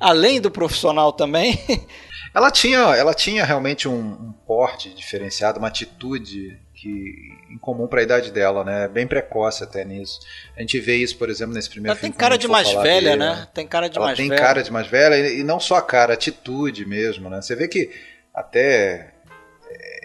além 0.00 0.40
do 0.40 0.50
profissional 0.50 1.12
também, 1.12 1.58
Ela 2.36 2.50
tinha, 2.50 2.78
ela 2.94 3.14
tinha 3.14 3.46
realmente 3.46 3.88
um, 3.88 3.98
um 3.98 4.34
porte 4.46 4.90
diferenciado, 4.90 5.58
uma 5.58 5.68
atitude 5.68 6.60
que 6.74 7.34
incomum 7.50 7.86
para 7.86 8.00
a 8.00 8.02
idade 8.02 8.30
dela, 8.30 8.62
né? 8.62 8.86
Bem 8.88 9.06
precoce 9.06 9.64
até 9.64 9.86
nisso. 9.86 10.20
A 10.54 10.60
gente 10.60 10.78
vê 10.78 10.96
isso, 10.96 11.16
por 11.16 11.30
exemplo, 11.30 11.54
nesse 11.54 11.70
primeiro 11.70 11.92
ela 11.92 11.98
tem 11.98 12.10
filme. 12.10 12.20
cara 12.20 12.34
quando 12.34 12.40
a 12.40 12.42
de 12.42 12.48
mais 12.48 12.70
velha, 12.70 13.12
dele, 13.12 13.16
né? 13.16 13.48
Tem 13.54 13.66
cara 13.66 13.88
de 13.88 13.96
ela 13.96 14.08
mais 14.08 14.18
tem 14.18 14.28
velha. 14.28 14.38
cara 14.38 14.62
de 14.62 14.70
mais 14.70 14.86
velha 14.86 15.16
e 15.16 15.42
não 15.42 15.58
só 15.58 15.76
a 15.76 15.82
cara, 15.82 16.12
a 16.12 16.14
atitude 16.14 16.84
mesmo, 16.84 17.30
né? 17.30 17.40
Você 17.40 17.56
vê 17.56 17.68
que 17.68 17.90
até 18.34 19.14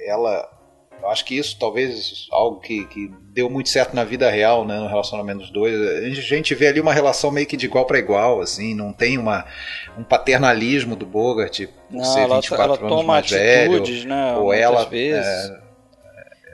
ela, 0.06 0.50
eu 1.02 1.10
acho 1.10 1.26
que 1.26 1.38
isso 1.38 1.58
talvez 1.60 2.28
algo 2.32 2.60
que, 2.60 2.86
que 2.86 3.12
deu 3.34 3.50
muito 3.50 3.70
certo 3.70 3.96
na 3.96 4.04
vida 4.04 4.30
real, 4.30 4.66
né, 4.66 4.78
no 4.78 4.88
relacionamento 4.88 5.40
dos 5.40 5.52
dois. 5.52 5.80
A 5.80 6.10
gente, 6.10 6.54
vê 6.54 6.68
ali 6.68 6.80
uma 6.80 6.94
relação 6.94 7.32
meio 7.32 7.48
que 7.48 7.58
de 7.58 7.66
igual 7.66 7.86
para 7.86 8.00
igual, 8.00 8.42
assim, 8.42 8.74
não 8.76 8.94
tem 8.94 9.18
uma 9.18 9.46
um 9.98 10.04
paternalismo 10.04 10.96
do 10.96 11.06
Bogart 11.06 11.66
por 11.66 11.98
Não, 11.98 12.04
ser 12.04 12.22
ela, 12.22 12.36
24 12.36 12.64
ela 12.64 12.78
anos 12.78 12.90
toma 12.90 13.04
mais 13.04 13.30
velho. 13.30 14.06
né? 14.06 14.36
ou 14.38 14.54
ela, 14.54 14.86
vezes. 14.86 15.26
é, 15.26 15.62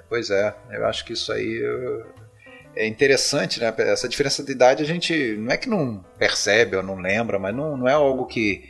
Pois 0.10 0.30
é, 0.30 0.56
eu 0.72 0.86
acho 0.86 1.04
que 1.04 1.14
isso 1.14 1.32
aí 1.34 1.62
é 2.78 2.88
interessante, 2.88 3.60
né? 3.60 3.74
Essa 3.80 4.08
diferença 4.08 4.44
de 4.44 4.52
idade 4.52 4.84
a 4.84 4.86
gente 4.86 5.36
não 5.38 5.52
é 5.52 5.58
que 5.58 5.68
não 5.68 6.06
percebe 6.18 6.78
ou 6.78 6.84
não 6.84 6.96
lembra, 6.96 7.40
mas 7.40 7.54
não, 7.54 7.76
não 7.76 7.88
é 7.88 7.94
algo 7.94 8.26
que, 8.26 8.70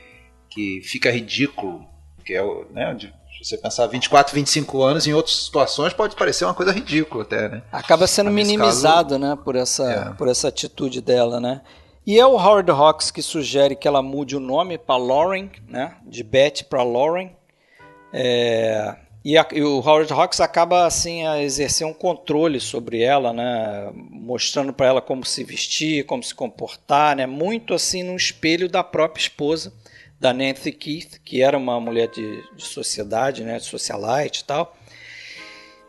que 0.50 0.82
fica 0.82 1.12
ridículo. 1.12 1.86
Que 2.26 2.36
é, 2.36 2.42
né? 2.72 2.98
Se 3.42 3.50
você 3.50 3.58
pensar 3.58 3.88
24, 3.88 4.34
25 4.34 4.82
anos 4.84 5.08
em 5.08 5.14
outras 5.14 5.36
situações 5.36 5.94
pode 5.94 6.16
parecer 6.16 6.46
uma 6.46 6.54
coisa 6.54 6.72
ridícula 6.72 7.24
até, 7.24 7.48
né? 7.50 7.62
Acaba 7.72 8.08
sendo 8.08 8.32
Mas 8.32 8.48
minimizado, 8.48 9.18
né, 9.20 9.38
por 9.44 9.56
essa, 9.56 9.92
É. 9.92 10.14
por 10.16 10.28
essa 10.28 10.48
atitude 10.48 11.02
dela, 11.02 11.40
né? 11.40 11.62
E 12.06 12.18
é 12.20 12.26
o 12.26 12.38
Howard 12.38 12.72
Hawks 12.72 13.12
que 13.12 13.22
sugere 13.22 13.76
que 13.76 13.88
ela 13.88 14.02
mude 14.02 14.36
o 14.36 14.40
nome 14.40 14.78
para 14.78 14.96
Lauren, 14.98 15.50
né? 15.68 15.96
De 16.06 16.24
Betty 16.24 16.64
para 16.64 16.82
Lauren. 16.82 17.32
É, 18.14 18.96
e, 19.26 19.38
a- 19.38 19.46
e 19.52 19.62
o 19.62 19.80
Howard 19.80 20.12
Hawks 20.14 20.40
acaba 20.40 20.86
assim 20.86 21.28
a 21.28 21.42
exercer 21.44 21.86
um 21.86 21.94
controle 21.94 22.60
sobre 22.62 23.02
ela, 23.02 23.34
né? 23.34 23.92
Mostrando 23.94 24.72
para 24.72 24.88
ela 24.88 25.02
como 25.02 25.26
se 25.26 25.44
vestir, 25.44 26.06
como 26.06 26.24
se 26.24 26.34
comportar, 26.34 27.16
né? 27.18 27.26
Muito 27.26 27.74
assim 27.74 28.04
no 28.04 28.16
espelho 28.16 28.70
da 28.70 28.84
própria 28.84 29.22
esposa 29.22 29.74
da 30.20 30.34
Nancy 30.34 30.72
Keith, 30.72 31.20
que 31.24 31.42
era 31.42 31.58
uma 31.58 31.80
mulher 31.80 32.08
de, 32.10 32.44
de 32.56 32.64
sociedade, 32.64 33.44
né? 33.44 33.58
De 33.58 33.66
socialite 33.66 34.42
e 34.42 34.44
tal. 34.44 34.76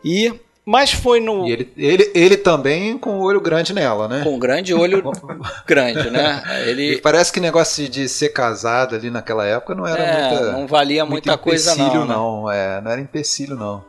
E 0.03 0.33
mas 0.65 0.91
foi 0.91 1.19
no 1.19 1.47
E 1.47 1.51
ele, 1.51 1.73
ele, 1.75 2.11
ele 2.13 2.37
também 2.37 2.95
com 2.95 3.17
o 3.17 3.23
olho 3.23 3.41
grande 3.41 3.73
nela, 3.73 4.07
né? 4.07 4.21
com 4.23 4.35
um 4.35 4.39
grande 4.39 4.71
olho 4.71 5.01
grande, 5.65 6.11
né? 6.11 6.43
E 6.63 6.69
Ele 6.69 7.01
parece 7.01 7.33
que 7.33 7.39
negócio 7.39 7.89
de 7.89 8.07
ser 8.07 8.29
casado 8.29 8.95
ali 8.95 9.09
naquela 9.09 9.47
época 9.47 9.73
não 9.73 9.87
era 9.87 10.03
é, 10.03 10.29
muita, 10.29 10.51
não 10.51 10.67
valia 10.67 11.03
muita 11.07 11.35
coisa 11.39 11.73
não. 11.75 12.05
né? 12.05 12.13
não. 12.13 12.51
É, 12.51 12.81
não 12.81 12.91
era 12.91 13.01
empecilho, 13.01 13.55
não. 13.55 13.83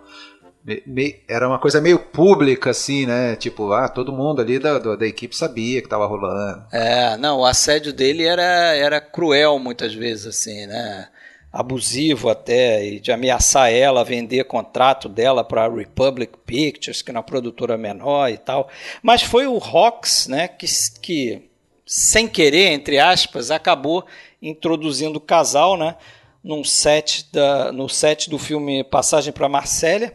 Era 1.29 1.49
uma 1.49 1.59
coisa 1.59 1.81
meio 1.81 1.99
pública, 1.99 2.71
assim, 2.71 3.07
né? 3.07 3.37
Tipo, 3.37 3.73
ah, 3.73 3.89
todo 3.89 4.13
mundo 4.13 4.41
ali 4.41 4.59
da, 4.59 4.79
da, 4.79 5.07
equipe 5.07 5.37
sabia 5.37 5.83
que 5.83 5.89
tava 5.89 6.07
rolando. 6.07 6.65
É, 6.73 7.17
não, 7.17 7.41
o 7.41 7.45
assédio 7.45 7.93
dele 7.93 8.25
era, 8.25 8.43
era 8.43 9.01
cruel 9.01 9.59
muitas 9.59 9.95
vezes, 9.95 10.27
assim, 10.27 10.67
né? 10.67 11.09
Abusivo 11.53 12.29
até, 12.29 12.87
e 12.87 13.01
de 13.01 13.11
ameaçar 13.11 13.73
ela, 13.73 14.05
vender 14.05 14.45
contrato 14.45 15.09
dela 15.09 15.43
para 15.43 15.65
a 15.65 15.69
Republic 15.69 16.33
Pictures, 16.47 17.03
que 17.03 17.11
é 17.11 17.15
uma 17.15 17.23
produtora 17.23 17.77
menor 17.77 18.31
e 18.31 18.39
tal. 18.39 18.69
Mas 19.03 19.23
foi 19.23 19.49
o 19.49 19.59
Hawks, 19.59 20.29
né, 20.29 20.47
que, 20.47 20.67
que 21.03 21.51
sem 21.85 22.29
querer, 22.29 22.71
entre 22.71 23.01
aspas, 23.01 23.51
acabou 23.51 24.05
introduzindo 24.41 25.17
o 25.17 25.21
casal, 25.21 25.77
né, 25.77 25.97
num 26.43 26.63
set 26.63 27.27
da, 27.33 27.73
no 27.73 27.89
set 27.89 28.31
do 28.31 28.39
filme 28.39 28.85
Passagem 28.85 29.33
para 29.33 29.49
Marsella, 29.49 30.13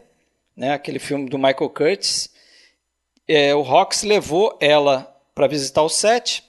né, 0.55 0.73
aquele 0.73 0.99
filme 0.99 1.29
do 1.29 1.37
Michael 1.37 1.69
Curtis. 1.69 2.29
É, 3.27 3.55
o 3.55 3.63
Hawks 3.63 4.03
levou 4.03 4.57
ela 4.61 5.11
para 5.33 5.47
visitar 5.47 5.81
o 5.81 5.89
set, 5.89 6.43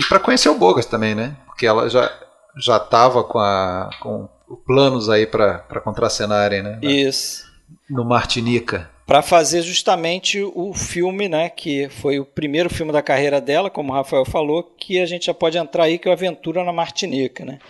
E 0.00 0.04
para 0.04 0.18
conhecer 0.18 0.48
o 0.48 0.58
Bogas 0.58 0.86
também, 0.86 1.14
né? 1.14 1.36
Porque 1.46 1.66
ela 1.66 1.88
já, 1.88 2.12
já 2.56 2.78
tava 2.78 3.22
com, 3.22 3.38
a, 3.38 3.90
com 4.00 4.28
planos 4.66 5.08
aí 5.08 5.26
para 5.26 5.58
contracenarem, 5.82 6.62
né? 6.62 6.78
Isso. 6.82 7.44
no 7.88 8.04
Martinica? 8.04 8.90
Para 9.06 9.22
fazer 9.22 9.62
justamente 9.62 10.42
o 10.42 10.74
filme, 10.74 11.28
né, 11.28 11.48
que 11.48 11.88
foi 11.88 12.18
o 12.18 12.24
primeiro 12.24 12.68
filme 12.68 12.90
da 12.90 13.00
carreira 13.00 13.40
dela, 13.40 13.70
como 13.70 13.92
o 13.92 13.94
Rafael 13.94 14.24
falou, 14.24 14.64
que 14.64 15.00
a 15.00 15.06
gente 15.06 15.26
já 15.26 15.34
pode 15.34 15.56
entrar 15.56 15.84
aí, 15.84 15.96
que 15.96 16.08
é 16.08 16.10
o 16.10 16.12
Aventura 16.12 16.64
na 16.64 16.72
Martinica, 16.72 17.44
né? 17.44 17.60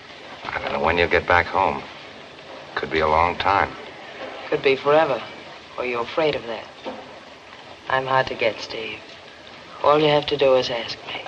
I 0.44 0.58
don't 0.58 0.72
know 0.72 0.86
when 0.86 0.98
you'll 0.98 1.10
get 1.10 1.26
back 1.26 1.54
home. 1.54 1.82
Could 2.74 2.90
be 2.90 3.02
a 3.02 3.06
long 3.06 3.34
time. 3.34 3.85
Could 4.56 4.70
be 4.70 4.76
forever. 4.76 5.20
Or 5.76 5.84
you're 5.84 6.02
afraid 6.02 6.34
of 6.34 6.42
that. 6.46 6.64
I'm 7.90 8.06
hard 8.06 8.26
to 8.28 8.34
get, 8.34 8.58
Steve. 8.58 8.98
All 9.84 10.00
you 10.00 10.08
have 10.08 10.24
to 10.28 10.36
do 10.36 10.56
is 10.56 10.70
ask 10.70 10.96
me. 11.06 11.20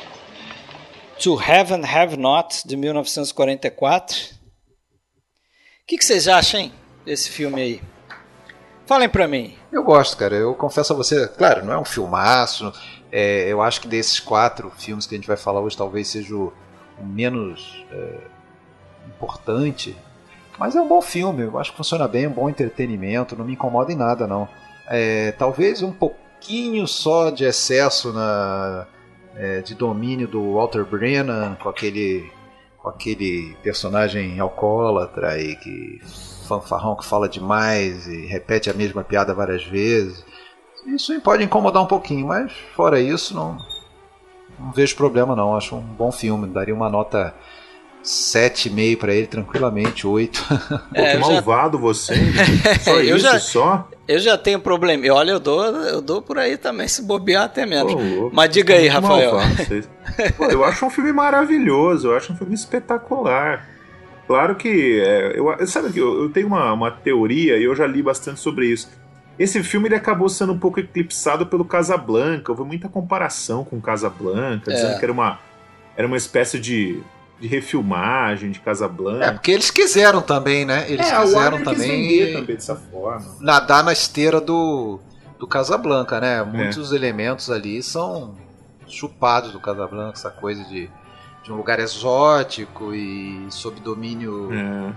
To 1.18 1.36
Have 1.36 1.70
and 1.74 1.84
Have 1.84 2.16
Not, 2.16 2.66
de 2.66 2.74
1944. 2.74 4.16
O 4.32 5.86
que, 5.86 5.98
que 5.98 6.04
vocês 6.04 6.26
acham, 6.26 6.60
hein, 6.60 6.72
desse 7.04 7.28
filme 7.28 7.60
aí? 7.60 7.82
Falem 8.86 9.10
pra 9.10 9.28
mim. 9.28 9.58
Eu 9.70 9.84
gosto, 9.84 10.16
cara. 10.16 10.34
Eu 10.34 10.54
confesso 10.54 10.94
a 10.94 10.96
você, 10.96 11.28
claro, 11.28 11.66
não 11.66 11.74
é 11.74 11.78
um 11.78 11.84
filmaço. 11.84 12.72
É, 13.12 13.46
eu 13.46 13.60
acho 13.60 13.82
que 13.82 13.88
desses 13.88 14.18
quatro 14.18 14.70
filmes 14.70 15.06
que 15.06 15.14
a 15.14 15.18
gente 15.18 15.28
vai 15.28 15.36
falar 15.36 15.60
hoje, 15.60 15.76
talvez 15.76 16.08
seja 16.08 16.34
o, 16.34 16.50
o 16.98 17.04
menos 17.04 17.84
é, 17.92 18.20
importante. 19.06 19.94
Mas 20.58 20.74
é 20.74 20.80
um 20.80 20.88
bom 20.88 21.00
filme, 21.00 21.44
eu 21.44 21.58
acho 21.58 21.70
que 21.70 21.76
funciona 21.76 22.08
bem, 22.08 22.24
é 22.24 22.28
um 22.28 22.32
bom 22.32 22.48
entretenimento, 22.48 23.36
não 23.36 23.44
me 23.44 23.52
incomoda 23.52 23.92
em 23.92 23.96
nada, 23.96 24.26
não. 24.26 24.48
É, 24.88 25.32
talvez 25.32 25.82
um 25.82 25.92
pouquinho 25.92 26.86
só 26.88 27.30
de 27.30 27.44
excesso 27.44 28.12
na, 28.12 28.86
é, 29.36 29.60
de 29.60 29.74
domínio 29.74 30.26
do 30.26 30.54
Walter 30.54 30.84
Brennan 30.84 31.56
com 31.62 31.68
aquele 31.68 32.30
com 32.78 32.88
aquele 32.88 33.56
personagem 33.62 34.38
alcoólatra 34.38 35.40
e 35.40 35.56
que 35.56 36.00
fanfarrão 36.46 36.96
que 36.96 37.04
fala 37.04 37.28
demais 37.28 38.06
e 38.06 38.26
repete 38.26 38.70
a 38.70 38.74
mesma 38.74 39.02
piada 39.02 39.34
várias 39.34 39.64
vezes. 39.64 40.24
Isso 40.86 41.20
pode 41.20 41.42
incomodar 41.42 41.82
um 41.82 41.86
pouquinho, 41.86 42.26
mas 42.28 42.52
fora 42.74 43.00
isso 43.00 43.34
não 43.34 43.58
não 44.58 44.72
vejo 44.72 44.96
problema 44.96 45.36
não. 45.36 45.56
Acho 45.56 45.76
um 45.76 45.80
bom 45.80 46.10
filme, 46.10 46.48
daria 46.48 46.74
uma 46.74 46.88
nota 46.88 47.34
7,5 48.04 48.96
para 48.98 49.14
ele 49.14 49.26
tranquilamente, 49.26 50.06
8. 50.06 50.44
Pô, 50.94 51.02
que 51.02 51.16
malvado 51.18 51.76
já... 51.76 51.82
você. 51.82 52.14
Só 52.82 53.00
eu 53.00 53.16
isso, 53.16 53.26
já... 53.26 53.38
só? 53.38 53.88
Eu 54.06 54.18
já 54.18 54.38
tenho 54.38 54.58
problema. 54.60 55.04
E 55.04 55.10
olha, 55.10 55.32
eu 55.32 55.40
dou, 55.40 55.64
eu 55.64 56.00
dou 56.00 56.22
por 56.22 56.38
aí 56.38 56.56
também, 56.56 56.88
se 56.88 57.02
bobear 57.02 57.44
até 57.44 57.66
menos. 57.66 57.92
Pô, 57.92 58.30
Mas 58.32 58.50
diga 58.50 58.74
aí, 58.74 58.88
Rafael. 58.88 59.36
Pô, 60.36 60.44
eu 60.46 60.64
acho 60.64 60.86
um 60.86 60.90
filme 60.90 61.12
maravilhoso, 61.12 62.08
eu 62.08 62.16
acho 62.16 62.32
um 62.32 62.36
filme 62.36 62.54
espetacular. 62.54 63.68
Claro 64.26 64.56
que. 64.56 65.00
É, 65.00 65.38
eu, 65.38 65.66
sabe 65.66 65.92
que 65.92 65.98
eu, 65.98 66.22
eu, 66.22 66.30
tenho 66.30 66.46
uma, 66.46 66.72
uma 66.72 66.90
teoria 66.90 67.58
e 67.58 67.64
eu 67.64 67.74
já 67.74 67.86
li 67.86 68.02
bastante 68.02 68.40
sobre 68.40 68.66
isso. 68.66 68.88
Esse 69.38 69.62
filme 69.62 69.88
ele 69.88 69.94
acabou 69.94 70.28
sendo 70.28 70.52
um 70.52 70.58
pouco 70.58 70.80
eclipsado 70.80 71.46
pelo 71.46 71.64
Casablanca. 71.64 72.50
Houve 72.52 72.64
muita 72.64 72.88
comparação 72.88 73.64
com 73.64 73.80
Casablanca, 73.80 74.70
é. 74.70 74.74
dizendo 74.74 74.98
que 74.98 75.04
era 75.04 75.12
uma, 75.12 75.38
era 75.96 76.06
uma 76.06 76.16
espécie 76.16 76.58
de 76.58 77.00
de 77.40 77.46
refilmagem 77.46 78.50
de 78.50 78.60
Casablanca. 78.60 79.24
É, 79.26 79.32
porque 79.32 79.52
eles 79.52 79.70
quiseram 79.70 80.20
também, 80.20 80.64
né? 80.64 80.90
Eles 80.90 81.06
é, 81.06 81.20
quiseram 81.20 81.62
também, 81.62 82.32
também 82.32 82.44
dessa 82.44 82.74
forma. 82.74 83.36
nadar 83.40 83.84
na 83.84 83.92
esteira 83.92 84.40
do, 84.40 84.98
do 85.38 85.46
Casablanca, 85.46 86.20
né? 86.20 86.42
Muitos 86.42 86.92
é. 86.92 86.96
elementos 86.96 87.50
ali 87.50 87.82
são 87.82 88.34
chupados 88.86 89.52
do 89.52 89.60
Casablanca, 89.60 90.18
essa 90.18 90.30
coisa 90.30 90.64
de, 90.64 90.90
de 91.42 91.52
um 91.52 91.56
lugar 91.56 91.78
exótico 91.78 92.94
e 92.94 93.46
sob 93.50 93.80
domínio 93.80 94.50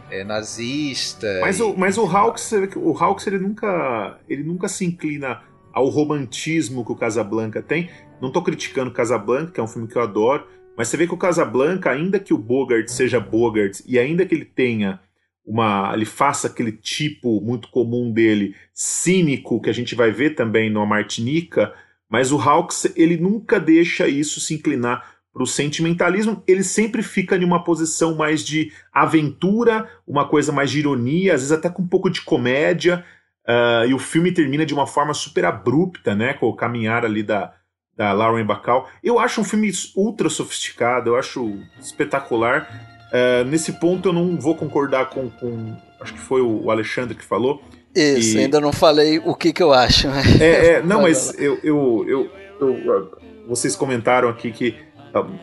é. 0.10 0.22
É, 0.22 0.24
nazista. 0.24 1.28
Mas, 1.42 1.60
e... 1.60 1.62
o, 1.62 1.78
mas 1.78 1.98
o 1.98 2.06
Hawks, 2.06 2.52
o 2.76 2.98
Hawks 2.98 3.28
ele 3.28 3.38
nunca, 3.38 4.18
ele 4.28 4.44
nunca 4.44 4.68
se 4.68 4.86
inclina 4.86 5.42
ao 5.74 5.88
romantismo 5.88 6.84
que 6.84 6.92
o 6.92 6.96
Casablanca 6.96 7.62
tem. 7.62 7.90
Não 8.20 8.28
estou 8.28 8.44
criticando 8.44 8.92
Casablanca, 8.92 9.52
que 9.52 9.60
é 9.60 9.64
um 9.64 9.68
filme 9.68 9.88
que 9.88 9.98
eu 9.98 10.02
adoro, 10.02 10.46
mas 10.78 10.88
você 10.88 10.98
vê 10.98 11.08
que 11.08 11.14
o 11.14 11.18
Casablanca, 11.18 11.92
ainda 11.92 12.20
que 12.20 12.34
o 12.34 12.38
Bogart 12.38 12.88
seja 12.88 13.20
Bogart 13.20 13.80
e 13.86 14.00
ainda 14.00 14.26
que 14.26 14.34
ele 14.34 14.46
tenha 14.46 15.00
uma, 15.46 15.92
ele 15.94 16.06
faça 16.06 16.48
aquele 16.48 16.72
tipo 16.72 17.42
muito 17.42 17.70
comum 17.70 18.12
dele, 18.12 18.56
cínico, 18.74 19.62
que 19.62 19.70
a 19.70 19.74
gente 19.74 19.96
vai 19.96 20.12
ver 20.12 20.32
também 20.32 20.70
no 20.70 20.86
Martinica, 20.86 21.74
mas 22.10 22.32
o 22.32 22.40
Hawks 22.40 22.92
ele 22.96 23.18
nunca 23.18 23.60
deixa 23.60 24.08
isso 24.08 24.40
se 24.40 24.54
inclinar 24.54 25.12
para 25.34 25.44
o 25.44 25.48
sentimentalismo, 25.48 26.44
ele 26.46 26.64
sempre 26.64 27.02
fica 27.02 27.38
em 27.38 27.46
uma 27.46 27.64
posição 27.64 28.16
mais 28.16 28.44
de 28.44 28.72
aventura, 28.92 29.90
uma 30.06 30.28
coisa 30.28 30.52
mais 30.52 30.70
de 30.70 30.80
ironia, 30.80 31.34
às 31.34 31.42
vezes 31.42 31.54
até 31.54 31.70
com 31.70 31.82
um 31.82 31.88
pouco 31.88 32.10
de 32.10 32.22
comédia, 32.22 33.06
uh, 33.48 33.88
e 33.88 33.94
o 33.94 34.00
filme 34.00 34.34
termina 34.34 34.66
de 34.66 34.74
uma 34.74 34.86
forma 34.86 35.14
super 35.14 35.46
abrupta, 35.46 36.14
né, 36.14 36.34
com 36.34 36.48
o 36.48 36.56
caminhar 36.56 37.06
ali 37.06 37.24
da, 37.24 37.54
da 38.02 38.12
Lauren 38.14 38.44
Bacall. 38.44 38.88
Eu 39.04 39.20
acho 39.20 39.42
um 39.42 39.44
filme 39.44 39.72
ultra 39.96 40.28
sofisticado, 40.28 41.12
eu 41.12 41.16
acho 41.16 41.60
espetacular. 41.80 42.68
Uh, 43.14 43.46
nesse 43.46 43.74
ponto 43.74 44.10
eu 44.10 44.14
não 44.14 44.40
vou 44.40 44.56
concordar 44.56 45.10
com, 45.10 45.30
com 45.30 45.78
acho 46.00 46.14
que 46.14 46.20
foi 46.20 46.42
o 46.42 46.72
Alexandre 46.72 47.14
que 47.14 47.24
falou. 47.24 47.62
Isso, 47.94 48.38
e... 48.38 48.40
ainda 48.40 48.60
não 48.60 48.74
falei 48.74 49.20
o 49.20 49.36
que, 49.36 49.54
que 49.54 49.62
eu 49.62 49.72
acho. 49.72 50.08
Né? 50.08 50.24
É, 50.40 50.68
é 50.68 50.82
não, 50.82 51.04
mas 51.06 51.40
eu, 51.40 51.60
eu, 51.62 52.06
eu, 52.08 52.32
eu, 52.60 53.12
vocês 53.48 53.76
comentaram 53.76 54.30
aqui 54.30 54.52
que 54.52 54.76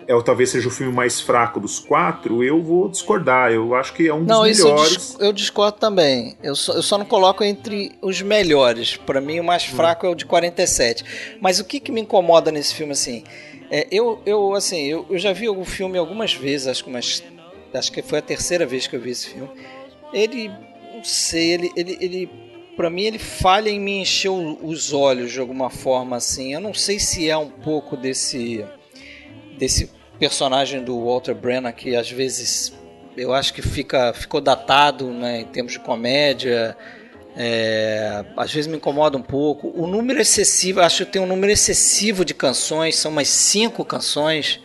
é, 0.07 0.23
talvez 0.23 0.51
seja 0.51 0.69
o 0.69 0.71
filme 0.71 0.93
mais 0.93 1.21
fraco 1.21 1.61
dos 1.61 1.79
quatro, 1.79 2.43
eu 2.43 2.63
vou 2.63 2.89
discordar. 2.89 3.53
Eu 3.53 3.75
acho 3.75 3.93
que 3.93 4.09
é 4.09 4.15
um 4.15 4.25
não, 4.25 4.43
dos 4.43 4.59
melhores. 4.59 4.93
Eu, 4.93 4.97
dis 4.99 5.17
eu, 5.21 5.33
discordo 5.33 5.79
também. 5.79 6.37
Eu 6.43 6.57
só, 6.57 6.73
eu 6.73 6.83
só 6.83 6.97
não 6.97 7.05
coloco 7.05 7.45
entre 7.45 7.93
os 8.01 8.23
melhores. 8.23 8.97
Para 8.97 9.21
mim, 9.21 9.41
o 9.41 9.45
mais 9.45 9.65
hum. 9.65 9.77
fraco 9.77 10.07
hum. 10.07 10.11
é 10.11 10.13
o 10.13 10.15
de 10.15 10.25
47. 10.25 11.39
Mas 11.41 11.61
o 11.61 11.65
que, 11.65 11.79
que 11.81 11.93
me 11.93 12.01
incomoda 12.01 12.51
nesse 12.51 12.75
filme, 12.75 12.93
assim? 12.93 13.25
É, 13.71 13.87
eu, 13.91 14.21
eu, 14.25 14.55
assim, 14.55 14.87
eu, 14.87 15.07
eu 15.11 15.19
já 15.19 15.33
vi 15.33 15.49
o 15.49 15.65
filme 15.65 15.99
algumas 15.99 16.33
vezes, 16.33 16.67
acho 16.67 16.83
que, 16.83 16.89
umas, 16.89 17.23
acho 17.75 17.93
que 17.93 18.01
foi 18.01 18.21
a 18.21 18.23
terceira 18.23 18.65
vez 18.65 18.87
que 18.87 18.97
eu 18.97 19.01
vi 19.01 19.11
esse 19.11 19.29
filme. 19.29 19.51
Ele, 20.13 20.49
não 20.95 21.05
sei, 21.05 21.53
ele, 21.53 21.73
ele, 21.77 21.99
ele 22.01 22.31
para 22.75 22.89
mim 22.89 23.03
ele 23.03 23.19
falha 23.19 23.69
em 23.69 23.81
me 23.81 24.01
encher 24.01 24.31
os 24.31 24.93
olhos 24.93 25.33
de 25.33 25.41
alguma 25.41 25.69
forma 25.69 26.17
assim. 26.17 26.55
Eu 26.55 26.61
não 26.61 26.73
sei 26.73 26.99
se 26.99 27.29
é 27.29 27.37
um 27.37 27.51
pouco 27.51 27.97
desse 27.97 28.65
desse 29.59 29.91
personagem 30.19 30.83
do 30.83 31.05
Walter 31.05 31.35
Brennan 31.35 31.73
que 31.73 31.95
às 31.95 32.11
vezes 32.11 32.73
eu 33.17 33.33
acho 33.33 33.53
que 33.53 33.63
fica 33.63 34.13
ficou 34.13 34.41
datado 34.41 35.11
né, 35.11 35.41
em 35.41 35.45
termos 35.45 35.73
de 35.73 35.81
comédia. 35.81 36.77
É, 37.41 38.25
às 38.37 38.53
vezes 38.53 38.67
me 38.67 38.77
incomoda 38.77 39.17
um 39.17 39.23
pouco. 39.23 39.73
O 39.77 39.87
número 39.87 40.21
excessivo, 40.21 40.81
acho 40.81 41.07
que 41.07 41.13
tem 41.13 41.23
um 41.23 41.27
número 41.27 41.53
excessivo 41.53 42.25
de 42.25 42.35
canções, 42.35 42.97
são 42.97 43.13
umas 43.13 43.29
cinco 43.29 43.85
canções. 43.85 44.61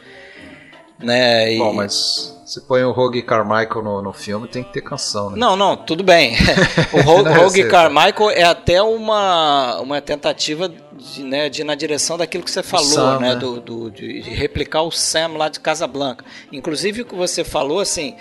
Né. 0.97 1.57
Bom, 1.57 1.73
mas 1.73 2.32
se 2.45 2.61
põe 2.61 2.83
o 2.83 2.91
Rogue 2.91 3.21
Carmichael 3.21 3.81
no, 3.81 4.01
no 4.01 4.13
filme, 4.13 4.47
tem 4.47 4.63
que 4.63 4.73
ter 4.73 4.81
canção, 4.81 5.29
né? 5.29 5.37
Não, 5.37 5.55
não, 5.55 5.77
tudo 5.77 6.03
bem. 6.03 6.35
o 6.91 7.01
Rogue, 7.01 7.29
Rogue 7.29 7.67
Carmichael 7.69 8.29
é 8.31 8.43
até 8.43 8.81
uma, 8.81 9.79
uma 9.79 10.01
tentativa 10.01 10.67
de, 10.67 11.23
né, 11.23 11.49
de 11.49 11.61
ir 11.61 11.63
na 11.63 11.75
direção 11.75 12.17
daquilo 12.17 12.43
que 12.43 12.51
você 12.51 12.63
falou, 12.63 12.85
Sam, 12.85 13.19
né? 13.19 13.29
né? 13.29 13.35
Do, 13.35 13.61
do, 13.61 13.91
de, 13.91 14.21
de 14.21 14.29
replicar 14.31 14.83
o 14.83 14.91
Sam 14.91 15.37
lá 15.37 15.47
de 15.47 15.59
Casablanca. 15.59 16.25
Inclusive 16.51 17.01
o 17.01 17.05
que 17.05 17.15
você 17.15 17.43
falou, 17.43 17.79
assim, 17.79 18.15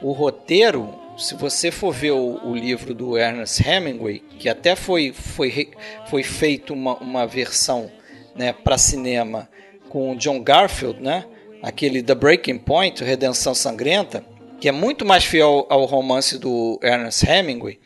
o 0.00 0.12
roteiro, 0.12 0.94
se 1.18 1.34
você 1.34 1.70
for 1.70 1.92
ver 1.92 2.12
o, 2.12 2.40
o, 2.44 2.54
livro 2.54 2.94
do 2.94 3.16
Ernest 3.16 3.62
Hemingway, 3.66 4.20
que 4.38 4.48
até 4.48 4.74
foi, 4.74 5.12
foi, 5.12 5.70
foi 6.08 6.22
feito 6.22 6.72
uma, 6.72 6.94
uma 6.96 7.26
versão 7.26 7.90
né, 8.34 8.52
para 8.52 8.78
cinema 8.78 9.48
com 9.88 10.12
o 10.12 10.16
John 10.16 10.42
Garfield, 10.42 11.02
né? 11.02 11.24
Aquele 11.66 12.00
The 12.00 12.14
Breaking 12.14 12.58
Point, 12.58 13.02
Redenção 13.02 13.52
Sangrenta, 13.52 14.24
que 14.60 14.68
é 14.68 14.72
muito 14.72 15.04
mais 15.04 15.24
fiel 15.24 15.66
ao 15.68 15.84
romance 15.84 16.38
do 16.38 16.78
Ernest 16.80 17.28
Hemingway, 17.28 17.80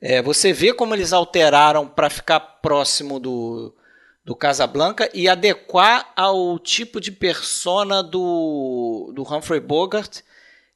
é, 0.00 0.22
você 0.22 0.54
vê 0.54 0.72
como 0.72 0.94
eles 0.94 1.12
alteraram 1.12 1.86
para 1.86 2.08
ficar 2.08 2.40
próximo 2.40 3.20
do, 3.20 3.74
do 4.24 4.34
Casablanca 4.34 5.10
e 5.12 5.28
adequar 5.28 6.10
ao 6.16 6.58
tipo 6.58 6.98
de 6.98 7.12
persona 7.12 8.02
do, 8.02 9.12
do 9.14 9.22
Humphrey 9.22 9.60
Bogart 9.60 10.20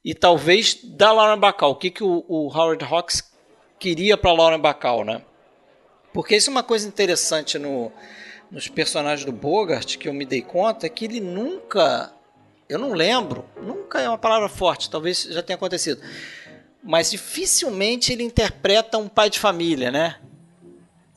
e 0.05 0.13
talvez 0.13 0.77
da 0.83 1.11
Lauren 1.11 1.39
Bacall. 1.39 1.71
O 1.71 1.75
que, 1.75 1.89
que 1.89 2.03
o, 2.03 2.23
o 2.27 2.47
Howard 2.55 2.85
Hawks 2.85 3.23
queria 3.79 4.15
para 4.15 4.33
Lauren 4.33 4.59
Bacall, 4.59 5.03
né? 5.03 5.23
Porque 6.13 6.35
isso 6.35 6.51
é 6.51 6.53
uma 6.53 6.63
coisa 6.63 6.87
interessante 6.87 7.57
no, 7.57 7.91
nos 8.51 8.67
personagens 8.67 9.25
do 9.25 9.31
Bogart 9.31 9.97
que 9.97 10.07
eu 10.07 10.13
me 10.13 10.25
dei 10.25 10.43
conta 10.43 10.85
é 10.85 10.89
que 10.89 11.05
ele 11.05 11.19
nunca 11.19 12.13
eu 12.71 12.79
não 12.79 12.93
lembro, 12.93 13.43
nunca 13.61 13.99
é 13.99 14.07
uma 14.07 14.17
palavra 14.17 14.47
forte, 14.47 14.89
talvez 14.89 15.23
já 15.23 15.43
tenha 15.43 15.55
acontecido. 15.55 16.01
Mas 16.81 17.11
dificilmente 17.11 18.13
ele 18.13 18.23
interpreta 18.23 18.97
um 18.97 19.09
pai 19.09 19.29
de 19.29 19.39
família, 19.39 19.91
né? 19.91 20.15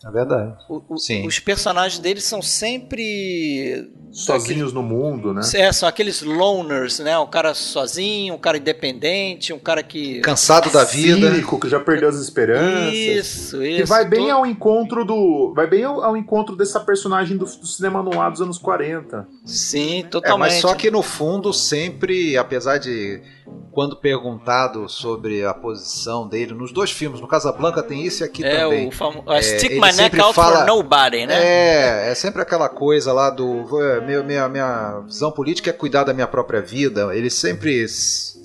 É 0.06 0.10
verdade. 0.10 0.54
O, 0.68 0.82
o, 0.88 1.26
os 1.26 1.38
personagens 1.38 1.98
deles 1.98 2.24
são 2.24 2.42
sempre 2.42 3.90
sozinhos 4.12 4.72
no 4.72 4.82
mundo, 4.82 5.34
né? 5.34 5.40
É, 5.54 5.72
são 5.72 5.88
aqueles 5.88 6.22
loners, 6.22 7.00
né? 7.00 7.18
Um 7.18 7.26
cara 7.26 7.54
sozinho, 7.54 8.34
um 8.34 8.38
cara 8.38 8.58
independente, 8.58 9.52
um 9.52 9.58
cara 9.58 9.82
que 9.82 10.20
cansado 10.20 10.70
da 10.70 10.84
vida, 10.84 11.30
cínico, 11.30 11.58
que 11.58 11.68
já 11.68 11.80
perdeu 11.80 12.08
as 12.08 12.16
esperanças. 12.16 12.94
Isso, 12.94 13.62
isso. 13.62 13.82
Que 13.82 13.84
vai 13.84 14.04
bem 14.04 14.30
ao 14.30 14.46
encontro 14.46 15.04
do, 15.04 15.52
vai 15.54 15.66
bem 15.66 15.84
ao, 15.84 16.02
ao 16.04 16.16
encontro 16.16 16.54
dessa 16.54 16.78
personagem 16.80 17.36
do, 17.36 17.46
do, 17.46 17.66
cinema 17.66 18.02
noir 18.02 18.30
dos 18.30 18.40
anos 18.40 18.58
40. 18.58 19.26
Sim, 19.44 20.04
totalmente. 20.10 20.50
É, 20.50 20.54
mas 20.54 20.60
só 20.60 20.74
que 20.74 20.90
no 20.90 21.02
fundo 21.02 21.52
sempre, 21.52 22.36
apesar 22.36 22.78
de 22.78 23.22
quando 23.70 23.96
perguntado 23.96 24.88
sobre 24.88 25.44
a 25.44 25.52
posição 25.52 26.28
dele 26.28 26.54
nos 26.54 26.72
dois 26.72 26.90
filmes, 26.90 27.20
no 27.20 27.26
Casablanca 27.26 27.82
tem 27.82 28.02
isso 28.02 28.22
e 28.22 28.24
aqui 28.24 28.44
é, 28.44 28.60
também. 28.60 28.88
O 28.88 28.90
famo... 28.90 29.24
é, 29.28 29.42
Stick 29.42 29.72
My 29.72 29.92
Neck 29.92 30.18
Out 30.20 30.34
fala... 30.34 30.58
for 30.58 30.66
Nobody, 30.66 31.26
né? 31.26 31.34
É, 31.34 32.10
é 32.10 32.14
sempre 32.14 32.40
aquela 32.40 32.68
coisa 32.68 33.12
lá 33.12 33.30
do 33.30 33.66
minha, 34.06 34.22
minha, 34.22 34.48
minha 34.48 35.00
visão 35.00 35.30
política 35.30 35.70
é 35.70 35.72
cuidar 35.72 36.04
da 36.04 36.14
minha 36.14 36.26
própria 36.26 36.62
vida. 36.62 37.14
Ele 37.14 37.28
sempre 37.28 37.84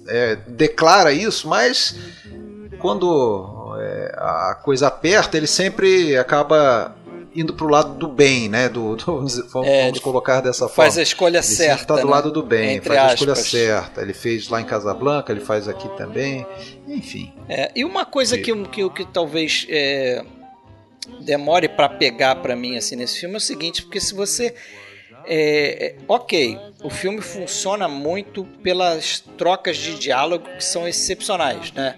é, 0.08 0.36
declara 0.48 1.12
isso, 1.12 1.48
mas 1.48 1.96
quando 2.80 3.78
é, 3.80 4.16
a 4.18 4.56
coisa 4.56 4.88
aperta, 4.88 5.38
ele 5.38 5.48
sempre 5.48 6.18
acaba 6.18 6.96
indo 7.36 7.54
pro 7.54 7.68
lado 7.68 7.94
do 7.96 8.08
bem, 8.08 8.50
né? 8.50 8.70
Do, 8.70 8.96
do 8.96 9.28
vamos, 9.48 9.68
é, 9.68 9.92
colocar 10.02 10.42
dessa 10.42 10.68
faz 10.68 10.76
forma. 10.76 10.84
Faz 10.86 10.98
a 10.98 11.02
escolha 11.02 11.38
ele 11.38 11.44
certa. 11.44 11.82
Está 11.82 11.96
do 11.96 12.06
né? 12.06 12.12
lado 12.12 12.32
do 12.32 12.44
bem, 12.44 12.76
Entre 12.76 12.88
faz 12.88 13.00
aspas. 13.00 13.12
a 13.12 13.14
escolha 13.14 13.36
certa. 13.36 14.02
Ele 14.02 14.14
fez 14.14 14.50
lá 14.50 14.62
em 14.62 14.66
Casablanca, 14.66 15.32
ele 15.32 15.42
faz 15.42 15.68
aqui 15.68 15.88
também. 15.98 16.46
Enfim. 16.88 17.34
É, 17.48 17.72
e 17.76 17.86
uma 17.86 18.06
coisa 18.06 18.38
que, 18.38 18.54
que, 18.68 18.90
que 18.90 19.06
talvez 19.06 19.66
é, 19.70 20.24
demore 21.22 21.70
para 21.70 21.90
pegar 21.90 22.36
para 22.36 22.56
mim 22.56 22.78
assim 22.78 22.96
nesse 22.96 23.20
filme 23.20 23.36
é 23.36 23.38
o 23.38 23.42
seguinte, 23.42 23.84
porque 23.84 24.00
se 24.00 24.14
você 24.14 24.56
é, 25.26 25.96
ok, 26.08 26.58
o 26.84 26.90
filme 26.90 27.22
funciona 27.22 27.88
muito 27.88 28.46
pelas 28.64 29.20
trocas 29.38 29.78
de 29.78 30.00
diálogo 30.00 30.46
que 30.58 30.64
são 30.64 30.88
excepcionais, 30.88 31.72
né? 31.74 31.96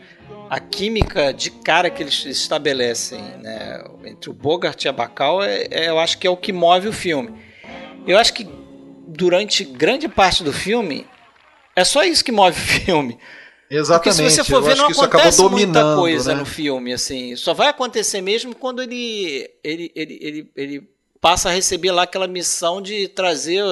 A 0.52 0.60
química 0.60 1.34
de 1.34 1.50
cara 1.50 1.90
que 1.90 2.04
eles 2.04 2.26
estabelecem 2.26 3.22
né, 3.38 3.86
entre 4.04 4.30
o 4.30 4.34
Bogart 4.34 4.84
e 4.84 4.90
a 4.90 4.92
Bacall, 4.92 5.42
é, 5.42 5.66
é, 5.72 5.88
eu 5.88 5.98
acho 5.98 6.18
que 6.18 6.28
é 6.28 6.30
o 6.30 6.36
que 6.36 6.52
move 6.52 6.90
o 6.90 6.92
filme. 6.92 7.42
Eu 8.06 8.18
acho 8.18 8.34
que 8.34 8.46
durante 9.08 9.64
grande 9.64 10.10
parte 10.10 10.44
do 10.44 10.52
filme 10.52 11.08
é 11.74 11.86
só 11.86 12.04
isso 12.04 12.22
que 12.22 12.34
move 12.34 12.60
o 12.60 12.66
filme. 12.84 13.18
Exatamente. 13.70 14.18
Porque 14.18 14.30
se 14.30 14.44
você 14.44 14.44
for 14.44 14.62
ver, 14.62 14.76
não 14.76 14.88
acontece 14.88 15.42
muita 15.44 15.96
coisa 15.96 16.34
né? 16.34 16.42
no 16.42 16.46
filme, 16.46 16.92
assim. 16.92 17.34
Só 17.38 17.54
vai 17.54 17.70
acontecer 17.70 18.20
mesmo 18.20 18.54
quando 18.54 18.82
ele, 18.82 19.50
ele, 19.64 19.90
ele, 19.96 20.20
ele, 20.22 20.52
ele 20.54 20.90
passa 21.22 21.48
a 21.48 21.54
receber 21.54 21.92
lá 21.92 22.04
aquela 22.04 22.28
missão 22.28 22.82
de 22.82 23.08
trazer 23.08 23.64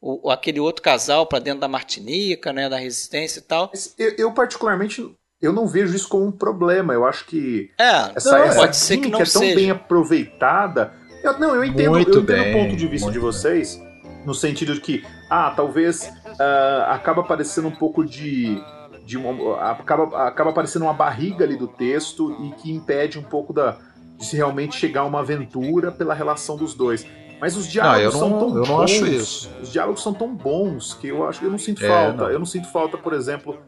o, 0.00 0.24
o 0.24 0.30
aquele 0.30 0.58
outro 0.58 0.80
casal 0.80 1.26
para 1.26 1.40
dentro 1.40 1.60
da 1.60 1.68
Martinica, 1.68 2.50
né, 2.50 2.70
da 2.70 2.78
Resistência 2.78 3.40
e 3.40 3.42
tal. 3.42 3.70
Eu, 3.98 4.14
eu, 4.16 4.32
particularmente 4.32 5.14
eu 5.42 5.52
não 5.52 5.66
vejo 5.66 5.94
isso 5.94 6.08
como 6.08 6.24
um 6.24 6.32
problema. 6.32 6.94
Eu 6.94 7.04
acho 7.04 7.26
que 7.26 7.70
é, 7.78 8.12
essa, 8.14 8.30
não, 8.30 8.44
essa 8.44 8.60
pode 8.60 8.76
ser 8.76 8.98
que 8.98 9.08
não 9.08 9.20
é 9.20 9.24
tão 9.24 9.42
seja. 9.42 9.54
bem 9.56 9.70
aproveitada. 9.70 10.92
Eu, 11.22 11.38
não, 11.38 11.54
eu 11.54 11.64
entendo, 11.64 11.90
muito 11.90 12.10
eu 12.10 12.22
entendo 12.22 12.42
bem, 12.42 12.54
o 12.54 12.58
ponto 12.64 12.76
de 12.76 12.86
vista 12.86 13.10
de 13.10 13.18
vocês, 13.18 13.76
bem. 13.76 14.22
no 14.24 14.34
sentido 14.34 14.74
de 14.74 14.80
que, 14.80 15.04
ah, 15.28 15.52
talvez 15.54 16.02
uh, 16.26 16.82
acaba 16.88 17.22
parecendo 17.24 17.68
um 17.68 17.74
pouco 17.74 18.04
de. 18.04 18.62
de 19.04 19.18
uma, 19.18 19.60
acaba, 19.70 20.28
acaba 20.28 20.52
parecendo 20.52 20.84
uma 20.84 20.94
barriga 20.94 21.44
ali 21.44 21.56
do 21.56 21.66
texto 21.66 22.36
e 22.40 22.50
que 22.62 22.72
impede 22.72 23.18
um 23.18 23.22
pouco 23.22 23.52
da, 23.52 23.76
de 24.16 24.24
se 24.24 24.36
realmente 24.36 24.76
chegar 24.76 25.00
a 25.02 25.04
uma 25.04 25.20
aventura 25.20 25.90
pela 25.90 26.14
relação 26.14 26.56
dos 26.56 26.72
dois. 26.74 27.04
Mas 27.40 27.56
os 27.56 27.66
diálogos 27.66 28.14
não, 28.14 28.20
são 28.20 28.30
não, 28.30 28.38
tão 28.38 28.48
eu 28.50 28.54
não 28.54 28.64
bons. 28.66 28.82
acho 28.84 29.06
isso. 29.06 29.50
Os 29.60 29.72
diálogos 29.72 30.00
são 30.00 30.14
tão 30.14 30.32
bons 30.32 30.94
que 30.94 31.08
eu 31.08 31.26
acho 31.26 31.40
que 31.40 31.46
eu 31.46 31.50
não 31.50 31.58
sinto 31.58 31.84
É, 31.84 31.88
falta. 31.88 32.22
não. 32.22 32.30
Eu 32.30 32.38
não 32.38 32.46
sinto 32.46 32.68
falta, 32.68 32.96
por 32.96 33.12
exemplo. 33.12 33.58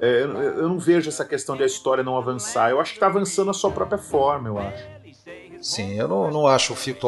É, 0.00 0.22
eu, 0.22 0.32
eu 0.40 0.68
não 0.68 0.78
vejo 0.78 1.08
essa 1.08 1.24
questão 1.24 1.56
de 1.56 1.62
a 1.62 1.66
história 1.66 2.02
não 2.02 2.16
avançar. 2.16 2.70
Eu 2.70 2.80
acho 2.80 2.94
que 2.94 2.98
tá 3.00 3.06
avançando 3.06 3.50
a 3.50 3.54
sua 3.54 3.70
própria 3.70 3.98
forma, 3.98 4.48
eu 4.48 4.58
acho. 4.58 4.82
Sim, 5.60 5.94
eu 5.98 6.08
não, 6.08 6.30
não 6.30 6.46
acho 6.46 6.72
o 6.72 6.76
filme. 6.76 6.98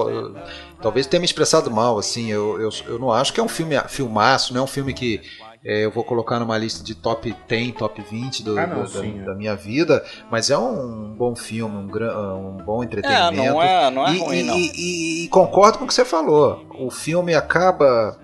Talvez 0.81 1.07
tenha 1.07 1.21
me 1.21 1.25
expressado 1.25 1.71
mal, 1.71 1.99
assim. 1.99 2.31
Eu, 2.31 2.61
eu, 2.61 2.69
eu 2.87 2.99
não 2.99 3.11
acho 3.11 3.33
que 3.33 3.41
é 3.41 3.43
um 3.43 3.49
filme 3.49 3.79
filmaço, 3.89 4.53
não 4.53 4.61
é 4.61 4.65
um 4.65 4.67
filme 4.69 4.93
que 4.93 5.23
é, 5.65 5.85
eu 5.87 5.91
vou 5.91 6.05
colocar 6.05 6.39
numa 6.39 6.59
lista 6.59 6.85
de 6.85 6.95
top 6.95 7.35
10, 7.49 7.73
top 7.77 8.03
20 8.03 8.43
do, 8.43 8.59
Ah, 8.59 8.67
não, 8.67 8.83
do- 8.83 8.89
sim, 8.89 9.17
da, 9.19 9.23
é. 9.23 9.25
da 9.27 9.35
minha 9.35 9.55
vida, 9.57 10.05
mas 10.31 10.51
é 10.51 10.59
um 10.59 11.15
bom 11.17 11.35
filme, 11.35 11.75
um, 11.77 11.87
gran- 11.87 12.35
um 12.35 12.57
bom 12.59 12.83
É, 12.83 12.87
entretenimento. 12.87 13.37
não 13.37 13.63
é, 13.63 13.91
não 13.91 14.07
é 14.07 14.13
e, 14.13 14.19
ruim, 14.19 14.39
e- 14.39 14.43
não. 14.43 14.57
e- 14.59 15.25
e 15.25 15.29
concordo 15.29 15.79
com 15.79 15.85
o 15.85 15.89
que 15.89 15.95
você 15.95 16.05
falou. 16.05 16.67
O 16.79 16.91
filme 16.91 17.35
acaba. 17.35 18.19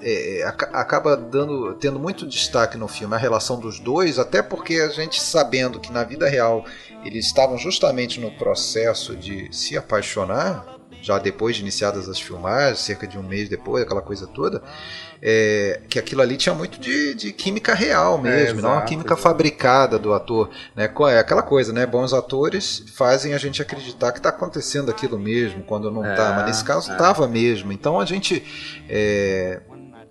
É, 0.00 0.42
aca- 0.46 0.70
acaba 0.72 1.16
dando, 1.16 1.74
tendo 1.74 1.98
muito 1.98 2.26
destaque 2.26 2.76
no 2.76 2.88
filme 2.88 3.14
a 3.14 3.18
relação 3.18 3.58
dos 3.58 3.78
dois, 3.80 4.18
até 4.18 4.42
porque 4.42 4.74
a 4.74 4.88
gente 4.88 5.20
sabendo 5.20 5.80
que 5.80 5.92
na 5.92 6.04
vida 6.04 6.28
real 6.28 6.64
eles 7.04 7.26
estavam 7.26 7.56
justamente 7.58 8.20
no 8.20 8.30
processo 8.32 9.16
de 9.16 9.48
se 9.52 9.76
apaixonar, 9.76 10.64
já 11.00 11.18
depois 11.18 11.56
de 11.56 11.62
iniciadas 11.62 12.08
as 12.08 12.20
filmagens, 12.20 12.80
cerca 12.80 13.06
de 13.06 13.18
um 13.18 13.22
mês 13.22 13.48
depois, 13.48 13.82
aquela 13.82 14.02
coisa 14.02 14.26
toda, 14.26 14.62
é, 15.22 15.80
que 15.88 15.98
aquilo 15.98 16.22
ali 16.22 16.36
tinha 16.36 16.54
muito 16.54 16.78
de, 16.80 17.14
de 17.14 17.32
química 17.32 17.74
real 17.74 18.18
mesmo, 18.18 18.60
não 18.60 18.68
uma 18.70 18.76
exato, 18.76 18.88
química 18.88 19.14
exato. 19.14 19.22
fabricada 19.22 19.98
do 19.98 20.12
ator. 20.12 20.50
Né? 20.74 20.90
É 21.10 21.18
aquela 21.18 21.42
coisa, 21.42 21.72
né? 21.72 21.86
Bons 21.86 22.12
atores 22.12 22.84
fazem 22.94 23.34
a 23.34 23.38
gente 23.38 23.60
acreditar 23.62 24.12
que 24.12 24.18
está 24.18 24.28
acontecendo 24.28 24.90
aquilo 24.90 25.18
mesmo, 25.18 25.62
quando 25.62 25.90
não 25.90 26.08
está. 26.08 26.30
É, 26.30 26.36
Mas 26.36 26.46
nesse 26.46 26.64
caso 26.64 26.90
é. 26.90 26.92
estava 26.92 27.26
mesmo. 27.26 27.72
Então 27.72 28.00
a 28.00 28.04
gente. 28.04 28.44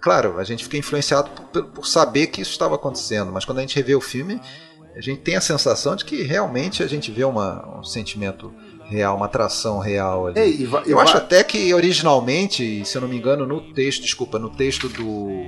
Claro, 0.08 0.40
a 0.40 0.44
gente 0.44 0.64
fica 0.64 0.78
influenciado 0.78 1.30
por, 1.52 1.64
por 1.66 1.88
saber 1.88 2.28
que 2.28 2.42
isso 2.42 2.52
estava 2.52 2.76
acontecendo, 2.76 3.32
mas 3.32 3.46
quando 3.46 3.58
a 3.60 3.62
gente 3.62 3.76
revê 3.76 3.94
o 3.96 4.02
filme, 4.02 4.40
a 4.96 5.02
gente 5.02 5.22
tem 5.22 5.36
a 5.36 5.42
sensação 5.42 5.96
de 5.96 6.04
que 6.06 6.24
realmente 6.24 6.82
a 6.82 6.88
gente 6.88 7.12
vê 7.12 7.24
uma, 7.24 7.80
um 7.80 7.84
sentimento 7.84 8.54
real, 8.86 9.16
uma 9.18 9.26
atração 9.26 9.80
real 9.80 10.28
ali. 10.28 10.40
Ei, 10.40 10.70
Eu 10.86 11.00
acho 11.00 11.18
até 11.18 11.44
que 11.44 11.74
originalmente, 11.74 12.84
se 12.86 12.98
eu 12.98 13.02
não 13.02 13.08
me 13.10 13.18
engano, 13.18 13.46
no 13.46 13.74
texto, 13.74 14.02
desculpa, 14.02 14.40
no 14.40 14.50
texto 14.50 14.88
do, 14.90 15.44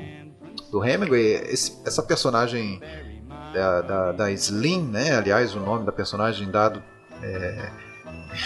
do 0.71 0.83
Hemingway, 0.85 1.35
esse- 1.49 1.77
essa 1.85 2.03
personagem 2.03 2.79
da, 3.53 3.81
da, 3.81 4.11
da 4.11 4.31
Slim, 4.31 4.83
né? 4.83 5.15
Aliás, 5.17 5.55
o 5.55 5.59
nome 5.59 5.85
da 5.85 5.91
personagem 5.91 6.51
dado 6.51 6.83
é, 7.23 7.69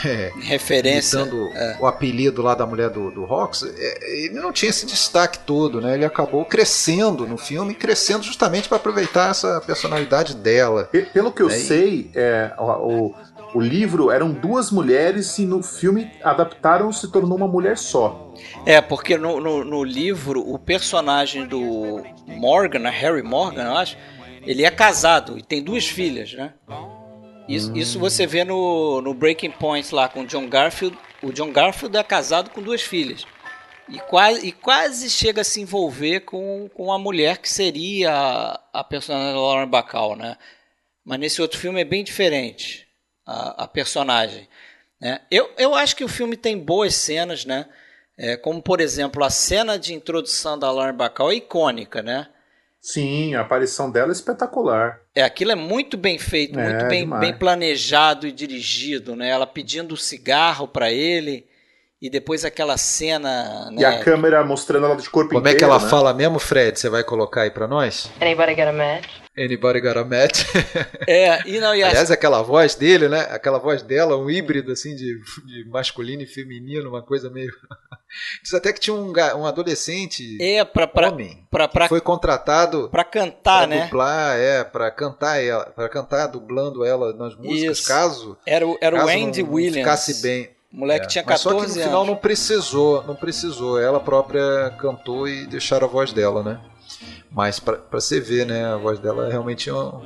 é, 0.06 0.32
Referência. 0.42 1.20
é. 1.56 1.78
o 1.80 1.86
apelido 1.86 2.42
lá 2.42 2.56
da 2.56 2.66
mulher 2.66 2.90
do, 2.90 3.12
do 3.12 3.26
Rox, 3.26 3.64
é, 3.64 4.24
ele 4.26 4.34
não 4.40 4.52
tinha 4.52 4.70
esse 4.70 4.86
destaque 4.86 5.40
todo, 5.40 5.80
né? 5.82 5.94
Ele 5.94 6.06
acabou 6.06 6.44
crescendo 6.46 7.28
no 7.28 7.38
filme, 7.38 7.74
crescendo 7.76 8.24
justamente 8.24 8.68
para 8.68 8.78
aproveitar 8.78 9.30
essa 9.32 9.62
personalidade 9.62 10.36
dela. 10.36 10.86
Pe- 10.86 11.04
Pelo 11.14 11.32
que 11.32 11.42
eu 11.42 11.50
É, 11.50 11.58
e- 11.58 11.62
sei, 11.62 12.12
é, 12.16 12.52
o, 12.58 12.64
o, 13.12 13.16
o 13.56 13.60
livro 13.62 14.10
eram 14.10 14.32
duas 14.32 14.72
mulheres 14.72 15.38
e 15.38 15.46
no 15.46 15.62
filme 15.62 16.10
adaptaram 16.24 16.92
se 16.92 17.12
tornou 17.12 17.38
uma 17.38 17.48
mulher 17.48 17.78
só. 17.78 18.34
É, 18.66 18.82
porque 18.82 19.18
no, 19.18 19.40
no, 19.40 19.64
no 19.64 19.84
livro, 19.84 20.42
o 20.42 20.58
personagem 20.58 21.46
do 21.46 22.02
Morgan, 22.26 22.80
né, 22.80 22.90
Harry 22.90 23.22
Morgan, 23.22 23.64
eu 23.66 23.78
acho, 23.78 23.96
ele 24.46 24.66
é 24.66 24.72
casado 24.72 25.38
e 25.38 25.44
tem 25.44 25.62
duas 25.64 25.86
filhas, 25.88 26.34
né? 26.34 26.54
Isso, 27.54 27.78
isso 27.78 28.00
você 28.00 28.26
vê 28.26 28.44
no, 28.44 29.02
no 29.02 29.14
Breaking 29.14 29.52
Point 29.52 29.94
lá 29.94 30.10
com 30.10 30.22
o 30.22 30.26
John 30.26 30.48
Garfield. 30.48 30.98
O 31.22 31.32
John 31.32 31.52
Garfield 31.52 31.96
é 31.98 32.04
casado 32.04 32.50
com 32.50 32.62
duas 32.62 32.82
filhas. 32.82 33.26
E 33.90 34.00
quase, 34.00 34.48
e 34.48 34.52
quase 34.52 35.10
chega 35.10 35.42
a 35.42 35.44
se 35.44 35.62
envolver 35.62 36.22
com, 36.22 36.70
com 36.74 36.92
a 36.92 36.98
mulher 36.98 37.38
que 37.38 37.50
seria 37.50 38.12
a, 38.12 38.80
a 38.80 38.84
personagem 38.84 39.34
da 39.34 39.40
Lauren 39.40 39.68
Bacall, 39.68 40.16
né? 40.16 40.38
Mas 41.06 41.20
nesse 41.20 41.42
outro 41.42 41.60
filme 41.60 41.82
é 41.82 41.86
bem 41.86 42.04
diferente 42.04 42.88
a, 43.26 43.64
a 43.64 43.68
personagem. 43.68 44.48
Né? 45.00 45.20
Eu, 45.30 45.52
eu 45.58 45.76
acho 45.76 45.96
que 45.96 46.04
o 46.04 46.10
filme 46.10 46.38
tem 46.38 46.58
boas 46.58 46.96
cenas, 46.96 47.46
né? 47.46 47.68
É, 48.18 48.38
como, 48.38 48.62
por 48.62 48.80
exemplo, 48.80 49.24
a 49.24 49.30
cena 49.30 49.78
de 49.78 49.94
introdução 49.94 50.58
da 50.58 50.72
Lauren 50.72 50.96
Bacall 50.96 51.32
é 51.32 51.36
icônica, 51.36 52.02
né? 52.02 52.30
Sim, 52.84 53.34
a 53.34 53.40
aparição 53.40 53.90
dela 53.90 54.10
é 54.10 54.12
espetacular. 54.12 55.00
É, 55.16 55.24
aquilo 55.24 55.54
é 55.54 55.56
muito 55.56 55.96
bem 55.96 56.20
feito, 56.20 56.60
É, 56.60 56.70
muito 56.70 56.86
bem, 56.90 57.10
bem 57.10 57.34
planejado 57.34 58.28
e 58.28 58.32
dirigido, 58.32 59.16
né? 59.16 59.30
Ela 59.30 59.48
pedindo 59.48 59.94
o 59.94 59.98
cigarro 59.98 60.68
para 60.68 60.92
ele 60.92 61.48
e 62.04 62.10
depois 62.10 62.44
aquela 62.44 62.76
cena, 62.76 63.72
né? 63.72 63.82
E 63.82 63.86
a 63.86 64.04
câmera 64.04 64.44
mostrando 64.44 64.86
ela 64.86 64.96
de 64.98 65.10
corpo 65.10 65.30
Como 65.36 65.48
é 65.48 65.52
inteiro. 65.52 65.58
que 65.60 65.64
ela 65.64 65.80
né? 65.82 65.90
fala 65.90 66.14
mesmo, 66.14 66.38
Fred? 66.38 66.78
Você 66.78 66.90
vai 66.90 67.02
colocar 67.02 67.44
aí 67.44 67.50
para 67.50 67.66
nós? 67.66 68.12
Anybody 68.20 68.56
got 68.56 68.68
a 68.68 68.74
match? 68.74 69.06
Anybody 69.38 69.80
got 69.80 69.98
a 69.98 70.04
match? 70.04 70.44
É, 71.08 71.48
e 71.48 71.60
não, 71.62 71.74
e 71.74 71.82
a- 71.82 71.88
Aliás, 71.88 72.12
aquela 72.12 72.42
voz 72.42 72.76
dele, 72.76 73.08
né? 73.08 73.22
Aquela 73.32 73.58
voz 73.58 73.82
dela, 73.82 74.18
um 74.18 74.30
híbrido 74.30 74.74
assim 74.74 74.94
de, 74.96 75.18
de 75.46 75.70
masculino 75.70 76.22
e 76.22 76.26
feminino, 76.28 76.90
uma 76.90 77.02
coisa 77.02 77.30
meio. 77.30 77.52
Diz 78.44 78.54
até 78.54 78.74
que 78.74 78.82
tinha 78.82 78.94
um, 78.94 79.12
um 79.38 79.46
adolescente 79.46 80.38
é 80.42 80.64
pra, 80.66 80.86
pra, 80.86 81.10
homem 81.10 81.48
pra, 81.50 81.68
pra, 81.70 81.84
que 81.86 81.90
foi 81.90 82.02
contratado 82.02 82.90
pra 82.90 83.04
cantar, 83.04 83.60
pra 83.60 83.68
né? 83.68 83.86
dublar, 83.86 84.38
é, 84.38 84.64
para 84.64 84.92
cantar 84.92 85.42
ela, 85.42 85.66
para 85.68 85.88
cantar 85.90 86.28
dublando 86.28 86.86
ela 86.86 87.14
nas 87.14 87.36
músicas, 87.36 87.80
Isso. 87.80 87.88
caso 87.88 88.38
Era 88.46 88.68
o, 88.68 88.78
era 88.82 89.04
o 89.04 89.10
Andy 89.10 89.42
não 89.42 89.54
Williams. 89.54 89.78
ficasse 89.78 90.22
bem. 90.22 90.50
O 90.74 90.78
moleque 90.78 91.06
É, 91.06 91.08
tinha 91.08 91.24
mas 91.26 91.44
14 91.44 91.44
só 91.44 91.50
que 91.50 91.56
no 91.56 91.62
anos. 91.74 91.84
final 91.84 92.06
não 92.06 92.16
precisou, 92.16 93.04
não 93.06 93.16
precisou. 93.16 93.80
Ela 93.80 94.00
própria 94.00 94.74
cantou 94.80 95.28
e 95.28 95.46
deixaram 95.46 95.88
a 95.88 95.90
voz 95.90 96.12
dela, 96.12 96.42
né? 96.44 96.60
Mas 97.32 97.60
pra, 97.60 97.78
pra 97.78 98.00
você 98.00 98.20
ver, 98.20 98.46
né? 98.46 98.66
A 98.66 98.78
voz 98.78 99.00
dela 99.00 99.30
realmente 99.30 99.70
não, 99.70 100.02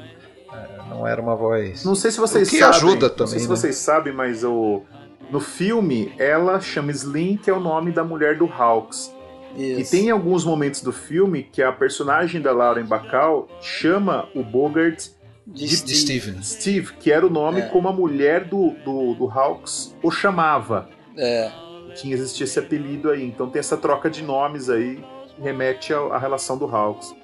é, 0.53 0.89
não 0.89 1.07
era 1.07 1.21
uma 1.21 1.35
voz. 1.35 1.83
Não 1.85 1.95
sei 1.95 2.11
se 2.11 2.19
vocês 2.19 2.47
O 2.47 2.51
que 2.51 2.59
sabem. 2.59 2.75
ajuda 2.77 3.07
não 3.07 3.15
também, 3.15 3.27
sei 3.31 3.39
se 3.39 3.49
né? 3.49 3.55
vocês 3.55 3.75
sabem, 3.77 4.13
mas 4.13 4.43
o, 4.43 4.81
no 5.29 5.39
filme 5.39 6.13
ela 6.17 6.59
chama 6.59 6.91
Slim, 6.91 7.37
que 7.37 7.49
é 7.49 7.53
o 7.53 7.59
nome 7.59 7.91
da 7.91 8.03
mulher 8.03 8.37
do 8.37 8.45
Hawks. 8.45 9.13
E 9.55 9.81
Isso. 9.81 9.91
tem 9.91 10.11
alguns 10.11 10.45
momentos 10.45 10.81
do 10.81 10.91
filme 10.91 11.43
que 11.43 11.63
a 11.63 11.71
personagem 11.71 12.41
da 12.41 12.51
Lauren 12.51 12.85
Bacall 12.85 13.47
chama 13.61 14.27
o 14.35 14.43
Bogart 14.43 15.07
de 15.47 15.65
de 15.67 15.75
Steve. 15.77 15.95
Steven. 15.95 16.43
Steve, 16.43 16.93
que 16.93 17.11
era 17.11 17.25
o 17.25 17.29
nome 17.29 17.61
É. 17.61 17.65
como 17.67 17.87
a 17.87 17.93
mulher 17.93 18.43
do, 18.45 18.71
do, 18.85 19.13
do 19.15 19.29
Hawks 19.29 19.95
o 20.03 20.11
chamava. 20.11 20.89
É, 21.17 21.49
Tinha 21.95 22.13
existia 22.13 22.43
esse 22.43 22.59
apelido 22.59 23.09
aí. 23.09 23.23
Então 23.25 23.49
tem 23.49 23.59
essa 23.59 23.77
troca 23.77 24.09
de 24.09 24.21
nomes 24.21 24.69
aí 24.69 25.03
que 25.35 25.41
remete 25.41 25.93
ao- 25.93 26.11
à 26.13 26.17
relação 26.19 26.57
do 26.57 26.65
Hawks. 26.65 27.15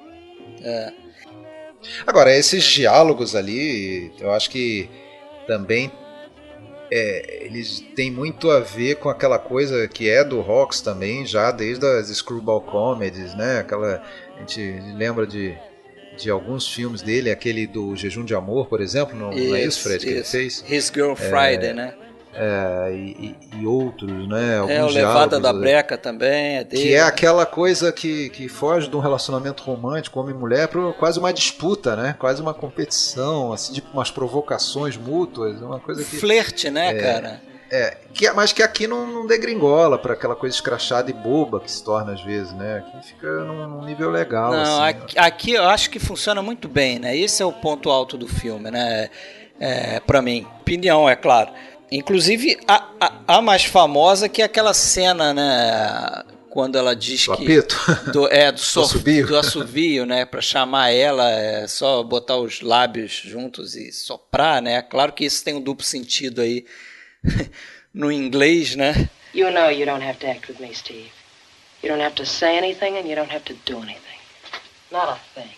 é. 0.61 0.93
Agora, 2.07 2.34
esses 2.34 2.63
diálogos 2.63 3.36
ali, 3.36 4.09
eu 4.17 4.32
acho 4.32 4.49
que 4.49 4.89
também 5.45 5.91
é, 6.89 7.43
eles 7.45 7.82
têm 7.93 8.09
muito 8.09 8.49
a 8.49 8.61
ver 8.61 8.95
com 8.95 9.09
aquela 9.09 9.38
coisa 9.38 9.86
que 9.89 10.09
é 10.09 10.24
do 10.24 10.39
Hawks 10.39 10.80
também, 10.80 11.26
já 11.26 11.51
desde 11.51 11.86
as 11.86 12.07
screwball 12.07 12.61
comedies, 12.61 13.36
né? 13.36 13.59
Aquela, 13.59 14.01
a 14.36 14.39
gente 14.39 14.61
lembra 14.95 15.28
de, 15.28 15.57
de 16.18 16.30
alguns 16.30 16.68
filmes 16.68 17.01
dele, 17.01 17.30
aquele 17.32 17.66
do 17.68 17.95
Jejum 17.95 18.24
de 18.26 18.36
Amor, 18.36 18.68
por 18.68 18.82
exemplo, 18.82 19.16
não, 19.18 19.32
não 19.32 19.55
é 19.55 19.64
isso, 19.64 19.82
Fred, 19.82 20.03
que 20.05 20.11
ele 20.11 20.20
isso. 20.22 20.32
fez? 20.32 20.64
His 20.70 20.91
Girl 20.93 21.14
Friday, 21.16 21.74
né? 21.74 21.93
É, 22.36 22.91
e, 22.91 23.36
e- 23.61 23.66
outros, 23.68 24.28
né? 24.28 24.57
Alguns 24.57 24.74
É, 24.76 24.84
o 24.84 24.88
Levada 24.88 25.39
da 25.39 25.53
né? 25.53 25.59
Breca 25.59 25.95
também, 25.97 26.57
é 26.57 26.64
dele. 26.64 26.82
Que 26.82 26.93
é 26.95 27.01
aquela 27.01 27.45
coisa 27.45 27.91
que, 27.91 28.30
que 28.30 28.47
foge 28.49 28.89
de 28.89 28.95
um 28.95 28.99
relacionamento 28.99 29.61
romântico 29.61 30.20
homem 30.20 30.34
e 30.34 30.38
mulher 30.38 30.68
para 30.68 30.91
quase 30.93 31.20
uma 31.20 31.32
disputa, 31.32 31.95
né? 31.95 32.16
Quase 32.18 32.41
uma 32.41 32.53
competição, 32.53 33.53
assim, 33.53 33.74
tipo 33.74 33.89
umas 33.93 34.09
provocações 34.09 34.97
mútuas, 34.97 35.61
uma 35.61 35.80
coisa 35.80 36.03
que. 36.03 36.18
Flerte, 36.18 36.72
né, 36.72 36.97
É. 36.97 36.99
cara? 36.99 37.41
É, 37.76 37.97
que, 38.13 38.30
mas 38.34 38.53
que 38.53 38.61
aqui 38.61 38.86
não, 38.86 39.07
não 39.07 39.26
degringola 39.26 39.97
para 39.97 40.13
aquela 40.13 40.36
coisa 40.36 40.55
escrachada 40.55 41.09
e 41.09 41.13
boba 41.13 41.59
que 41.59 41.71
se 41.71 41.84
torna 41.84 42.13
às 42.13 42.21
vezes, 42.21 42.53
né? 42.53 42.78
Aqui 42.78 43.07
fica 43.07 43.28
num, 43.28 43.67
num 43.67 43.84
nível 43.84 44.11
legal. 44.11 44.51
Não, 44.51 44.61
assim, 44.84 44.89
aqui, 44.99 45.17
aqui 45.19 45.51
eu 45.53 45.63
acho 45.63 45.89
que 45.89 45.97
funciona 45.97 46.39
muito 46.43 46.67
bem, 46.67 46.99
né? 46.99 47.17
Esse 47.17 47.41
é 47.41 47.45
o 47.45 47.51
ponto 47.51 47.89
alto 47.89 48.15
do 48.15 48.28
filme, 48.28 48.69
né? 48.69 49.09
É, 49.59 49.99
para 50.01 50.21
mim, 50.21 50.45
opinião, 50.61 51.09
é 51.09 51.15
claro. 51.15 51.51
Inclusive 51.91 52.59
a, 52.67 52.89
a, 52.99 53.38
a 53.38 53.41
mais 53.41 53.63
famosa 53.65 54.30
que 54.30 54.43
é 54.43 54.45
aquela 54.45 54.74
cena, 54.76 55.34
né? 55.34 56.24
Quando 56.51 56.78
ela 56.78 56.95
diz 56.95 57.26
Do 57.26 57.36
que 57.36 57.43
apito. 57.57 57.76
do, 58.11 58.28
é 58.32 58.51
do, 58.51 58.59
sof- 58.61 58.86
assovio. 58.97 59.26
do 59.26 59.36
assovio, 59.36 60.05
né? 60.05 60.26
Para 60.26 60.41
chamar 60.41 60.91
ela 60.91 61.28
é 61.32 61.65
só 61.65 62.03
botar 62.03 62.38
os 62.38 62.61
lábios 62.61 63.13
juntos 63.26 63.76
e 63.76 63.91
soprar, 63.91 64.61
né? 64.61 64.80
Claro 64.84 65.11
que 65.11 65.26
isso 65.26 65.43
tem 65.43 65.55
um 65.55 65.61
duplo 65.61 65.84
sentido 65.84 66.39
aí 66.41 66.63
no 67.93 68.11
inglês, 68.11 68.76
né? 68.76 69.09
You 69.34 69.49
know 69.51 69.69
you 69.69 69.86
don't 69.86 70.03
have 70.03 70.19
to 70.19 70.28
act 70.28 70.47
with 70.47 70.59
me, 70.59 70.74
Steve. 70.74 71.11
You 71.82 71.89
don't 71.89 72.01
have 72.01 72.15
to 72.15 72.26
say 72.26 72.57
anything 72.57 72.97
and 72.97 73.07
you 73.07 73.15
don't 73.15 73.32
have 73.32 73.43
to 73.45 73.53
do 73.65 73.78
anything. 73.78 74.19
Not 74.91 75.09
a 75.09 75.19
thing. 75.34 75.55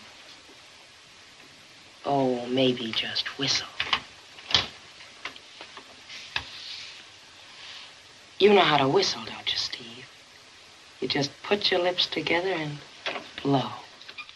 Oh, 2.04 2.46
maybe 2.46 2.90
just 2.92 3.38
whistle. 3.38 3.66
You 8.38 8.52
know 8.52 8.62
how 8.62 8.76
to 8.78 8.88
whistle, 8.88 9.22
don't 9.24 9.50
you, 9.50 9.58
Steve? 9.58 10.06
You 11.00 11.08
just 11.08 11.30
put 11.42 11.70
your 11.70 11.80
lips 11.80 12.06
together 12.06 12.52
and 12.52 12.78
blow. 13.42 13.70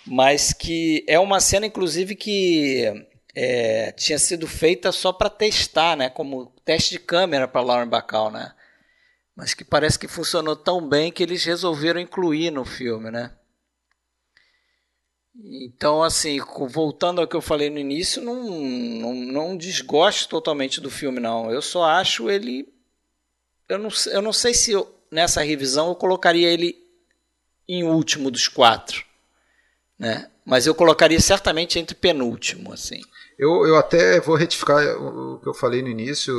mas 0.07 0.53
que 0.53 1.05
é 1.07 1.19
uma 1.19 1.41
cena 1.41 1.67
inclusive 1.67 2.15
que 2.17 3.07
é, 3.35 3.93
tinha 3.93 4.19
sido 4.19 4.47
feita 4.47 4.91
só 4.91 5.13
para 5.13 5.31
testar, 5.31 5.97
né, 5.97 6.09
como 6.09 6.53
teste 6.71 6.91
de 6.91 7.01
câmera 7.01 7.49
para 7.49 7.63
Lauren 7.63 7.89
Bacall, 7.89 8.31
né? 8.31 8.55
Mas 9.35 9.55
que 9.55 9.65
parece 9.65 9.99
que 9.99 10.07
funcionou 10.07 10.55
tão 10.55 10.89
bem 10.89 11.11
que 11.11 11.21
eles 11.21 11.45
resolveram 11.45 11.99
incluir 11.99 12.53
no 12.53 12.65
filme, 12.65 13.11
né? 13.11 13.33
Então, 15.35 16.01
assim, 16.01 16.39
voltando 16.69 17.21
ao 17.21 17.27
que 17.27 17.35
eu 17.35 17.41
falei 17.41 17.71
no 17.71 17.79
início, 17.79 18.23
não, 18.23 18.45
não, 18.45 19.15
não 19.15 19.57
desgosto 19.57 20.29
totalmente 20.29 20.81
do 20.81 20.91
filme, 20.91 21.19
não. 21.19 21.51
Eu 21.51 21.61
só 21.61 21.83
acho 21.83 22.31
ele. 22.31 22.73
Eu 23.69 23.79
não, 23.79 23.89
eu 24.13 24.23
não 24.23 24.33
sei 24.33 24.55
se 24.55 24.71
eu- 24.71 24.95
nessa 25.11 25.43
revisão 25.43 25.89
eu 25.89 25.97
colocaria 25.97 26.49
ele 26.49 26.77
em 27.67 27.83
último 27.83 28.31
dos 28.31 28.47
quatro 28.47 29.05
né? 30.01 30.31
Mas 30.47 30.67
eu 30.67 30.75
colocaria 30.75 31.21
certamente 31.21 31.79
entre 31.79 31.95
penúltimo, 31.95 32.73
assim. 32.73 33.03
Eu, 33.41 33.67
eu 33.67 33.77
até 33.77 34.21
vou 34.21 34.37
retificar 34.37 34.85
o 34.99 35.41
que 35.41 35.49
eu 35.49 35.55
falei 35.55 35.81
no 35.81 35.89
início. 35.89 36.35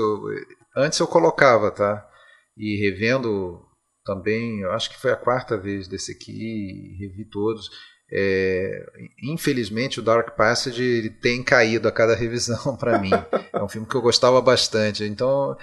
Antes 0.77 0.99
eu 0.99 1.07
colocava, 1.07 1.71
tá? 1.71 2.07
E 2.55 2.77
revendo 2.79 3.59
também, 4.05 4.59
eu 4.59 4.71
acho 4.71 4.91
que 4.91 4.99
foi 5.01 5.11
a 5.11 5.15
quarta 5.15 5.57
vez 5.57 5.87
desse 5.87 6.11
aqui, 6.11 6.95
revi 6.99 7.25
todos. 7.25 7.71
É, 8.13 8.85
infelizmente 9.23 9.99
o 9.99 10.03
Dark 10.03 10.35
Passage 10.35 10.83
ele 10.83 11.09
tem 11.09 11.41
caído 11.41 11.87
a 11.87 11.91
cada 11.91 12.13
revisão 12.13 12.75
para 12.77 12.99
mim. 12.99 13.09
É 13.51 13.63
um 13.63 13.67
filme 13.67 13.87
que 13.87 13.95
eu 13.95 14.01
gostava 14.01 14.39
bastante. 14.39 15.03
Então 15.03 15.57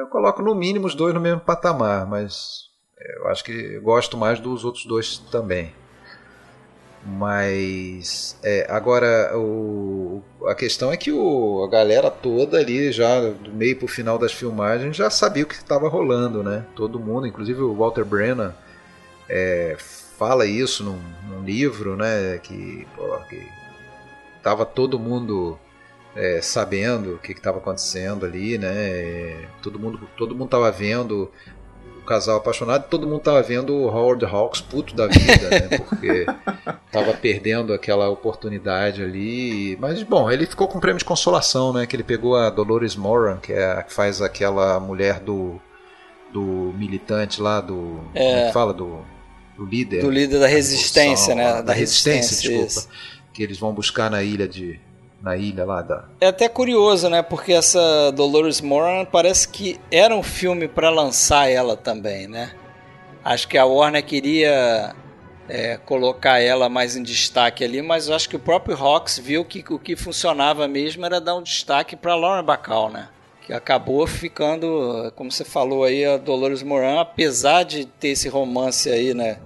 eu 0.00 0.06
coloco 0.06 0.40
no 0.40 0.54
mínimo 0.54 0.86
os 0.86 0.94
dois 0.94 1.12
no 1.12 1.20
mesmo 1.20 1.42
patamar, 1.42 2.06
mas 2.06 2.70
eu 3.18 3.28
acho 3.28 3.44
que 3.44 3.78
gosto 3.80 4.16
mais 4.16 4.40
dos 4.40 4.64
outros 4.64 4.86
dois 4.86 5.18
também. 5.30 5.74
Mas 7.04 8.36
é, 8.42 8.66
agora 8.68 9.32
o, 9.36 10.22
a 10.46 10.54
questão 10.54 10.92
é 10.92 10.96
que 10.96 11.10
o, 11.10 11.64
a 11.64 11.70
galera 11.70 12.10
toda 12.10 12.58
ali, 12.58 12.92
já 12.92 13.20
do 13.20 13.52
meio 13.52 13.76
pro 13.76 13.88
final 13.88 14.18
das 14.18 14.32
filmagens, 14.32 14.96
já 14.96 15.08
sabia 15.08 15.44
o 15.44 15.46
que 15.46 15.54
estava 15.54 15.88
rolando, 15.88 16.42
né? 16.42 16.66
Todo 16.76 17.00
mundo, 17.00 17.26
inclusive 17.26 17.60
o 17.62 17.74
Walter 17.74 18.04
Brennan, 18.04 18.54
é, 19.28 19.76
fala 19.78 20.44
isso 20.44 20.84
num, 20.84 21.00
num 21.28 21.42
livro, 21.42 21.96
né? 21.96 22.38
Que, 22.42 22.86
pô, 22.94 23.16
que 23.28 23.48
tava 24.42 24.66
todo 24.66 24.98
mundo 24.98 25.58
é, 26.14 26.42
sabendo 26.42 27.14
o 27.14 27.18
que 27.18 27.32
estava 27.32 27.58
acontecendo 27.58 28.26
ali, 28.26 28.58
né? 28.58 28.72
É, 28.74 29.48
todo 29.62 29.78
mundo, 29.78 30.06
todo 30.18 30.34
mundo 30.34 30.50
tava 30.50 30.70
vendo 30.70 31.30
casal 32.10 32.38
apaixonado, 32.38 32.88
todo 32.88 33.06
mundo 33.06 33.20
tava 33.20 33.40
vendo 33.40 33.72
o 33.72 33.86
Howard 33.86 34.24
Hawks 34.24 34.60
puto 34.60 34.96
da 34.96 35.06
vida, 35.06 35.48
né? 35.48 35.78
Porque 35.78 36.26
tava 36.90 37.14
perdendo 37.14 37.72
aquela 37.72 38.08
oportunidade 38.08 39.00
ali. 39.00 39.78
Mas 39.80 40.02
bom, 40.02 40.28
ele 40.28 40.44
ficou 40.44 40.66
com 40.66 40.78
um 40.78 40.80
prêmio 40.80 40.98
de 40.98 41.04
consolação, 41.04 41.72
né? 41.72 41.86
Que 41.86 41.94
ele 41.94 42.02
pegou 42.02 42.34
a 42.34 42.50
Dolores 42.50 42.96
Moran, 42.96 43.36
que 43.36 43.52
é 43.52 43.64
a 43.70 43.82
que 43.84 43.92
faz 43.92 44.20
aquela 44.20 44.80
mulher 44.80 45.20
do 45.20 45.60
do 46.32 46.72
militante 46.76 47.40
lá 47.40 47.60
do 47.60 48.00
É. 48.12 48.24
como 48.24 48.38
é 48.38 48.46
que 48.48 48.52
fala 48.52 48.74
do 48.74 48.98
do 49.56 49.64
líder 49.64 50.00
Do 50.00 50.10
líder 50.10 50.40
da 50.40 50.46
resistência, 50.48 51.34
né? 51.34 51.62
da, 51.62 51.72
resistência, 51.72 52.34
isso. 52.34 52.42
desculpa, 52.48 52.96
que 53.32 53.42
eles 53.42 53.58
vão 53.58 53.72
buscar 53.72 54.10
na 54.10 54.22
ilha 54.22 54.48
de 54.48 54.80
na 55.22 55.36
ilha 55.36 55.64
lá 55.64 55.82
da 55.82 56.04
É 56.20 56.26
até 56.26 56.48
curioso, 56.48 57.08
né? 57.08 57.22
Porque 57.22 57.52
essa 57.52 58.10
Dolores 58.12 58.60
Moran 58.60 59.04
parece 59.04 59.48
que 59.48 59.78
era 59.90 60.14
um 60.14 60.22
filme 60.22 60.66
para 60.66 60.90
lançar 60.90 61.50
ela 61.50 61.76
também, 61.76 62.26
né? 62.26 62.52
Acho 63.24 63.46
que 63.46 63.58
a 63.58 63.66
Warner 63.66 64.04
queria 64.04 64.94
é, 65.48 65.76
colocar 65.76 66.40
ela 66.40 66.68
mais 66.68 66.96
em 66.96 67.02
destaque 67.02 67.64
ali, 67.64 67.82
mas 67.82 68.08
eu 68.08 68.14
acho 68.14 68.28
que 68.28 68.36
o 68.36 68.40
próprio 68.40 68.76
Hawks 68.76 69.18
viu 69.18 69.44
que 69.44 69.64
o 69.68 69.78
que 69.78 69.94
funcionava 69.94 70.66
mesmo 70.66 71.04
era 71.04 71.20
dar 71.20 71.34
um 71.34 71.42
destaque 71.42 71.96
para 71.96 72.14
Lauren 72.14 72.44
Bacall, 72.44 72.90
né? 72.90 73.08
Que 73.42 73.52
acabou 73.52 74.06
ficando, 74.06 75.12
como 75.16 75.30
você 75.30 75.44
falou 75.44 75.84
aí, 75.84 76.04
a 76.04 76.16
Dolores 76.16 76.62
Moran, 76.62 77.00
apesar 77.00 77.64
de 77.64 77.84
ter 77.84 78.08
esse 78.08 78.28
romance 78.28 78.88
aí, 78.88 79.12
né? 79.12 79.38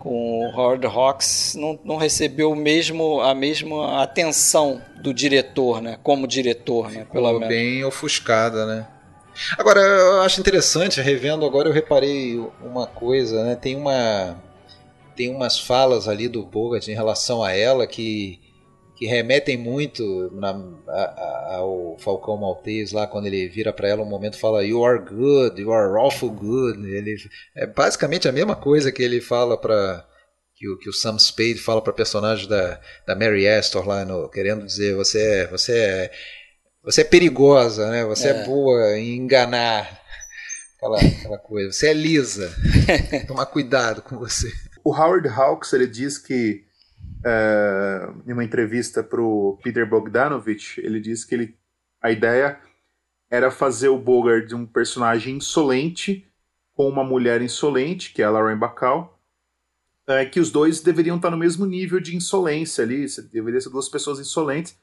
Com 0.00 0.46
o 0.46 0.50
Howard 0.50 0.84
Hawks 0.86 1.54
não, 1.54 1.78
não 1.84 1.96
recebeu 1.96 2.56
mesmo, 2.56 3.20
a 3.20 3.34
mesma 3.34 4.02
atenção 4.02 4.80
do 5.00 5.14
diretor, 5.14 5.80
né? 5.80 5.98
Como 6.02 6.26
diretor, 6.26 6.90
né? 6.90 7.06
Pelo 7.12 7.32
menos. 7.34 7.48
bem 7.48 7.84
ofuscada, 7.84 8.66
né? 8.66 8.88
Agora, 9.56 9.80
eu 9.80 10.22
acho 10.22 10.40
interessante, 10.40 11.00
revendo 11.00 11.44
agora, 11.46 11.68
eu 11.68 11.72
reparei 11.72 12.38
uma 12.62 12.86
coisa, 12.86 13.44
né? 13.44 13.54
Tem 13.54 13.76
uma 13.76 14.36
tem 15.14 15.34
umas 15.34 15.58
falas 15.58 16.08
ali 16.08 16.28
do 16.28 16.42
Bogart 16.42 16.88
em 16.88 16.94
relação 16.94 17.44
a 17.44 17.52
ela 17.52 17.86
que, 17.86 18.40
que 19.00 19.06
remetem 19.06 19.56
muito 19.56 20.30
na, 20.34 20.50
a- 20.50 20.92
a- 20.92 21.54
ao 21.56 21.96
Falcão 21.98 22.36
Maltese 22.36 22.94
lá, 22.94 23.06
quando 23.06 23.24
ele 23.28 23.48
vira 23.48 23.72
para 23.72 23.88
ela 23.88 24.02
um 24.02 24.06
momento 24.08 24.34
e 24.36 24.38
fala 24.38 24.62
You 24.62 24.84
are 24.84 24.98
good, 24.98 25.58
you 25.58 25.72
are 25.72 25.90
awful 25.98 26.30
good. 26.30 26.78
Ele, 26.86 27.16
é 27.56 27.66
basicamente 27.66 28.28
a 28.28 28.32
mesma 28.32 28.54
coisa 28.54 28.92
que 28.92 29.02
ele 29.02 29.22
fala 29.22 29.56
para 29.56 30.06
que 30.54 30.68
o, 30.68 30.76
que 30.78 30.90
o 30.90 30.92
Sam 30.92 31.18
Spade 31.18 31.54
fala 31.54 31.80
para 31.80 31.94
personagem 31.94 32.46
da, 32.46 32.78
da 33.06 33.16
Mary 33.16 33.48
Astor 33.48 33.88
lá, 33.88 34.04
no, 34.04 34.28
querendo 34.28 34.66
dizer 34.66 34.94
você 34.94 35.18
é, 35.18 35.46
você 35.46 35.72
é 35.72 36.10
você 36.84 37.00
é 37.00 37.04
perigosa, 37.04 37.90
né? 37.90 38.04
Você 38.04 38.28
é, 38.28 38.30
É. 38.32 38.44
boa 38.44 38.98
em 38.98 39.16
enganar. 39.16 39.98
Aquela, 40.76 40.98
aquela 40.98 41.38
coisa. 41.38 41.72
Você 41.72 41.88
é 41.88 41.94
lisa. 41.94 42.54
Tomar 43.26 43.46
cuidado 43.46 44.02
com 44.02 44.18
você. 44.18 44.50
O 44.84 44.94
Howard 44.94 45.26
Hawks 45.28 45.72
ele 45.72 45.86
diz 45.86 46.18
que 46.18 46.62
em 48.26 48.32
uma 48.32 48.44
entrevista 48.44 49.02
para 49.02 49.20
o 49.20 49.58
Peter 49.62 49.88
Bogdanovich, 49.88 50.80
ele 50.80 51.00
diz 51.00 51.24
que 51.24 51.34
ele, 51.34 51.58
a 52.00 52.10
ideia 52.10 52.58
era 53.30 53.50
fazer 53.50 53.88
o 53.88 53.98
Bogart 53.98 54.46
de 54.46 54.54
um 54.54 54.66
personagem 54.66 55.36
insolente 55.36 56.26
com 56.74 56.88
uma 56.88 57.04
mulher 57.04 57.42
insolente, 57.42 58.12
que 58.12 58.22
é 58.22 58.24
a 58.24 58.30
Lauren 58.30 58.56
Bacall, 58.56 59.20
é, 60.06 60.24
que 60.24 60.40
os 60.40 60.50
dois 60.50 60.80
deveriam 60.80 61.16
estar 61.16 61.30
no 61.30 61.36
mesmo 61.36 61.66
nível 61.66 62.00
de 62.00 62.16
insolência 62.16 62.82
ali, 62.82 63.06
deveriam 63.32 63.60
ser 63.60 63.70
duas 63.70 63.88
pessoas 63.88 64.18
insolentes, 64.18 64.76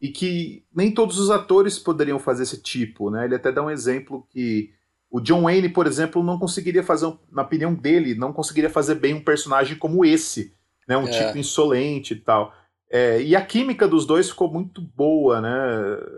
e 0.00 0.08
que 0.08 0.64
nem 0.74 0.92
todos 0.92 1.18
os 1.18 1.30
atores 1.30 1.78
poderiam 1.78 2.18
fazer 2.18 2.42
esse 2.42 2.60
tipo, 2.60 3.10
né? 3.10 3.24
Ele 3.24 3.34
até 3.34 3.50
dá 3.50 3.62
um 3.62 3.70
exemplo 3.70 4.26
que 4.30 4.72
o 5.10 5.20
John 5.20 5.42
Wayne, 5.44 5.68
por 5.68 5.86
exemplo, 5.86 6.22
não 6.22 6.38
conseguiria 6.38 6.82
fazer, 6.82 7.12
na 7.32 7.42
opinião 7.42 7.74
dele, 7.74 8.14
não 8.14 8.32
conseguiria 8.32 8.68
fazer 8.68 8.96
bem 8.96 9.14
um 9.14 9.24
personagem 9.24 9.76
como 9.76 10.04
esse, 10.04 10.54
né? 10.88 10.96
Um 10.96 11.06
é. 11.06 11.10
tipo 11.10 11.38
insolente 11.38 12.14
e 12.14 12.16
tal. 12.16 12.52
É, 12.90 13.20
e 13.20 13.36
a 13.36 13.44
química 13.44 13.86
dos 13.86 14.06
dois 14.06 14.30
ficou 14.30 14.50
muito 14.50 14.80
boa, 14.80 15.40
né? 15.40 15.50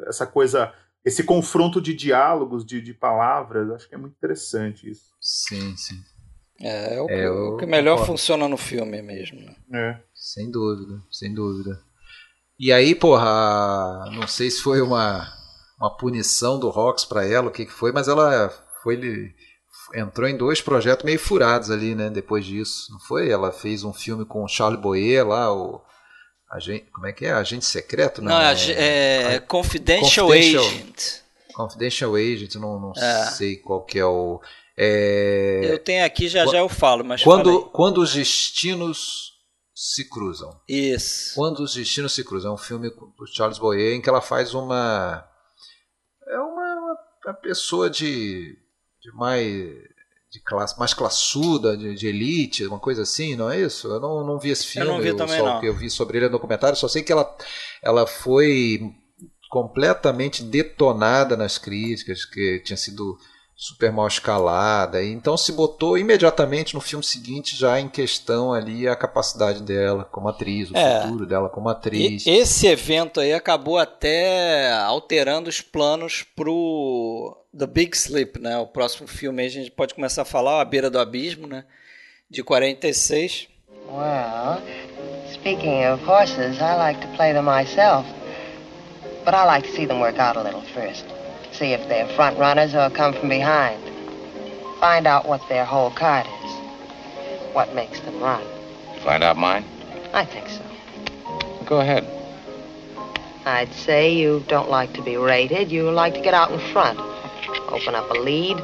Essa 0.06 0.24
coisa, 0.26 0.72
esse 1.04 1.24
confronto 1.24 1.80
de 1.80 1.92
diálogos, 1.92 2.64
de, 2.64 2.80
de 2.80 2.94
palavras, 2.94 3.70
acho 3.70 3.88
que 3.88 3.94
é 3.94 3.98
muito 3.98 4.14
interessante 4.14 4.88
isso. 4.88 5.10
Sim, 5.20 5.76
sim. 5.76 5.96
É, 6.60 6.94
é 6.94 7.02
o, 7.02 7.10
é, 7.10 7.30
o 7.30 7.56
que 7.56 7.66
melhor 7.66 8.06
funciona 8.06 8.46
no 8.46 8.56
filme 8.56 9.02
mesmo. 9.02 9.40
Né? 9.40 9.56
É. 9.72 10.00
Sem 10.14 10.50
dúvida, 10.50 11.02
sem 11.10 11.34
dúvida. 11.34 11.80
E 12.58 12.72
aí, 12.72 12.94
porra, 12.94 14.04
não 14.12 14.28
sei 14.28 14.50
se 14.50 14.62
foi 14.62 14.82
uma, 14.82 15.26
uma 15.80 15.96
punição 15.96 16.60
do 16.60 16.68
Rox 16.68 17.06
para 17.06 17.26
ela, 17.26 17.48
o 17.48 17.50
que, 17.50 17.64
que 17.64 17.72
foi, 17.72 17.90
mas 17.90 18.06
ela 18.06 18.50
foi 18.82 18.96
entrou 19.94 20.28
em 20.28 20.36
dois 20.36 20.60
projetos 20.60 21.04
meio 21.04 21.18
furados 21.18 21.70
ali, 21.70 21.94
né? 21.94 22.10
Depois 22.10 22.44
disso, 22.44 22.92
não 22.92 23.00
foi? 23.00 23.30
Ela 23.30 23.52
fez 23.52 23.84
um 23.84 23.92
filme 23.92 24.24
com 24.24 24.44
o 24.44 24.48
Charles 24.48 24.80
Boyer 24.80 25.26
lá, 25.26 25.52
o 25.52 25.80
agente, 26.50 26.86
como 26.92 27.06
é 27.06 27.12
que 27.12 27.26
é? 27.26 27.32
Agente 27.32 27.64
secreto, 27.64 28.22
não? 28.22 28.32
Não, 28.32 28.40
é, 28.40 28.54
é, 28.72 29.34
é 29.34 29.40
Confidential, 29.40 30.26
Confidential, 30.26 30.64
Agent. 30.64 31.20
Confidential 31.54 32.14
Agent, 32.14 32.54
não, 32.56 32.80
não 32.80 32.92
é. 32.96 33.26
sei 33.26 33.56
qual 33.56 33.84
que 33.84 33.98
é 33.98 34.04
o. 34.04 34.40
É... 34.76 35.60
Eu 35.64 35.78
tenho 35.78 36.04
aqui 36.04 36.28
já 36.28 36.46
já 36.46 36.58
eu 36.58 36.68
falo, 36.68 37.04
mas 37.04 37.22
quando 37.22 37.64
quando 37.66 37.98
os 37.98 38.14
destinos 38.14 39.30
se 39.74 40.08
cruzam. 40.08 40.58
Isso. 40.68 41.34
Quando 41.34 41.60
os 41.60 41.74
destinos 41.74 42.14
se 42.14 42.24
cruzam, 42.24 42.52
é 42.52 42.54
um 42.54 42.58
filme 42.58 42.90
do 42.90 43.26
Charles 43.34 43.58
Boyer 43.58 43.94
em 43.94 44.00
que 44.00 44.08
ela 44.08 44.20
faz 44.20 44.54
uma 44.54 45.26
é 46.30 46.38
uma, 46.38 46.96
uma 47.26 47.34
pessoa 47.34 47.90
de, 47.90 48.56
de 49.00 49.12
mais 49.12 49.90
de 50.30 50.40
classe 50.40 50.78
mais 50.78 50.94
classuda, 50.94 51.76
de, 51.76 51.94
de, 51.94 52.06
elite, 52.06 52.64
uma 52.64 52.78
coisa 52.78 53.02
assim, 53.02 53.34
não 53.34 53.50
é 53.50 53.60
isso? 53.60 53.88
Eu 53.88 53.98
não, 53.98 54.24
não 54.24 54.38
vi 54.38 54.50
esse 54.50 54.64
filme, 54.64 54.88
eu 54.88 54.92
não 54.92 55.00
vi 55.00 55.08
eu, 55.08 55.16
também 55.16 55.38
só 55.38 55.44
não. 55.44 55.60
que 55.60 55.66
eu 55.66 55.74
vi 55.74 55.90
sobre 55.90 56.18
ele 56.18 56.26
no 56.26 56.32
documentário, 56.32 56.76
só 56.76 56.86
sei 56.86 57.02
que 57.02 57.10
ela 57.10 57.36
ela 57.82 58.06
foi 58.06 58.80
completamente 59.50 60.44
detonada 60.44 61.36
nas 61.36 61.58
críticas, 61.58 62.24
que 62.24 62.60
tinha 62.60 62.76
sido 62.76 63.18
super 63.60 63.92
mal 63.92 64.06
escalada. 64.06 65.04
Então 65.04 65.36
se 65.36 65.52
botou 65.52 65.98
imediatamente 65.98 66.72
no 66.72 66.80
filme 66.80 67.04
seguinte 67.04 67.54
já 67.54 67.78
em 67.78 67.90
questão 67.90 68.54
ali 68.54 68.88
a 68.88 68.96
capacidade 68.96 69.62
dela 69.62 70.02
como 70.10 70.28
atriz, 70.28 70.70
o 70.70 70.76
é, 70.76 71.02
futuro 71.02 71.26
dela 71.26 71.50
como 71.50 71.68
atriz. 71.68 72.26
esse 72.26 72.66
evento 72.66 73.20
aí 73.20 73.34
acabou 73.34 73.76
até 73.76 74.72
alterando 74.72 75.50
os 75.50 75.60
planos 75.60 76.24
pro 76.34 77.36
The 77.56 77.66
Big 77.66 77.94
Sleep, 77.94 78.40
né? 78.40 78.56
O 78.56 78.66
próximo 78.66 79.06
filme 79.06 79.42
aí 79.42 79.48
a 79.48 79.52
gente 79.52 79.70
pode 79.70 79.92
começar 79.92 80.22
a 80.22 80.24
falar, 80.24 80.62
A 80.62 80.64
Beira 80.64 80.88
do 80.88 80.98
Abismo, 80.98 81.46
né? 81.46 81.66
De 82.30 82.42
46. 82.42 83.46
Well, 83.90 84.62
speaking 85.34 85.84
of 85.84 86.02
horses, 86.08 86.56
I 86.60 86.76
like 86.78 87.00
to 87.02 87.08
play 87.14 87.34
them 87.34 87.44
myself. 87.44 88.08
But 89.22 89.34
I 89.34 89.44
like 89.44 89.68
to 89.68 89.74
see 89.74 89.86
them 89.86 90.00
work 90.00 90.18
out 90.18 90.38
a 90.38 90.42
little 90.42 90.62
first. 90.72 91.04
See 91.60 91.74
if 91.74 91.86
they're 91.88 92.08
front 92.16 92.38
runners 92.38 92.74
or 92.74 92.88
come 92.88 93.12
from 93.12 93.28
behind. 93.28 93.78
Find 94.80 95.06
out 95.06 95.28
what 95.28 95.46
their 95.50 95.66
whole 95.66 95.90
card 95.90 96.26
is. 96.26 96.52
What 97.52 97.74
makes 97.74 98.00
them 98.00 98.18
run. 98.18 98.42
Find 99.04 99.22
out 99.22 99.36
mine? 99.36 99.64
I 100.14 100.24
think 100.24 100.48
so. 100.48 100.64
Go 101.66 101.80
ahead. 101.80 102.04
I'd 103.44 103.72
say 103.74 104.10
you 104.10 104.42
don't 104.48 104.70
like 104.70 104.94
to 104.94 105.02
be 105.02 105.18
rated. 105.18 105.70
You 105.70 105.90
like 105.90 106.14
to 106.14 106.22
get 106.22 106.32
out 106.32 106.50
in 106.50 106.60
front. 106.72 106.98
Open 107.68 107.94
up 107.94 108.10
a 108.10 108.14
lead, 108.14 108.56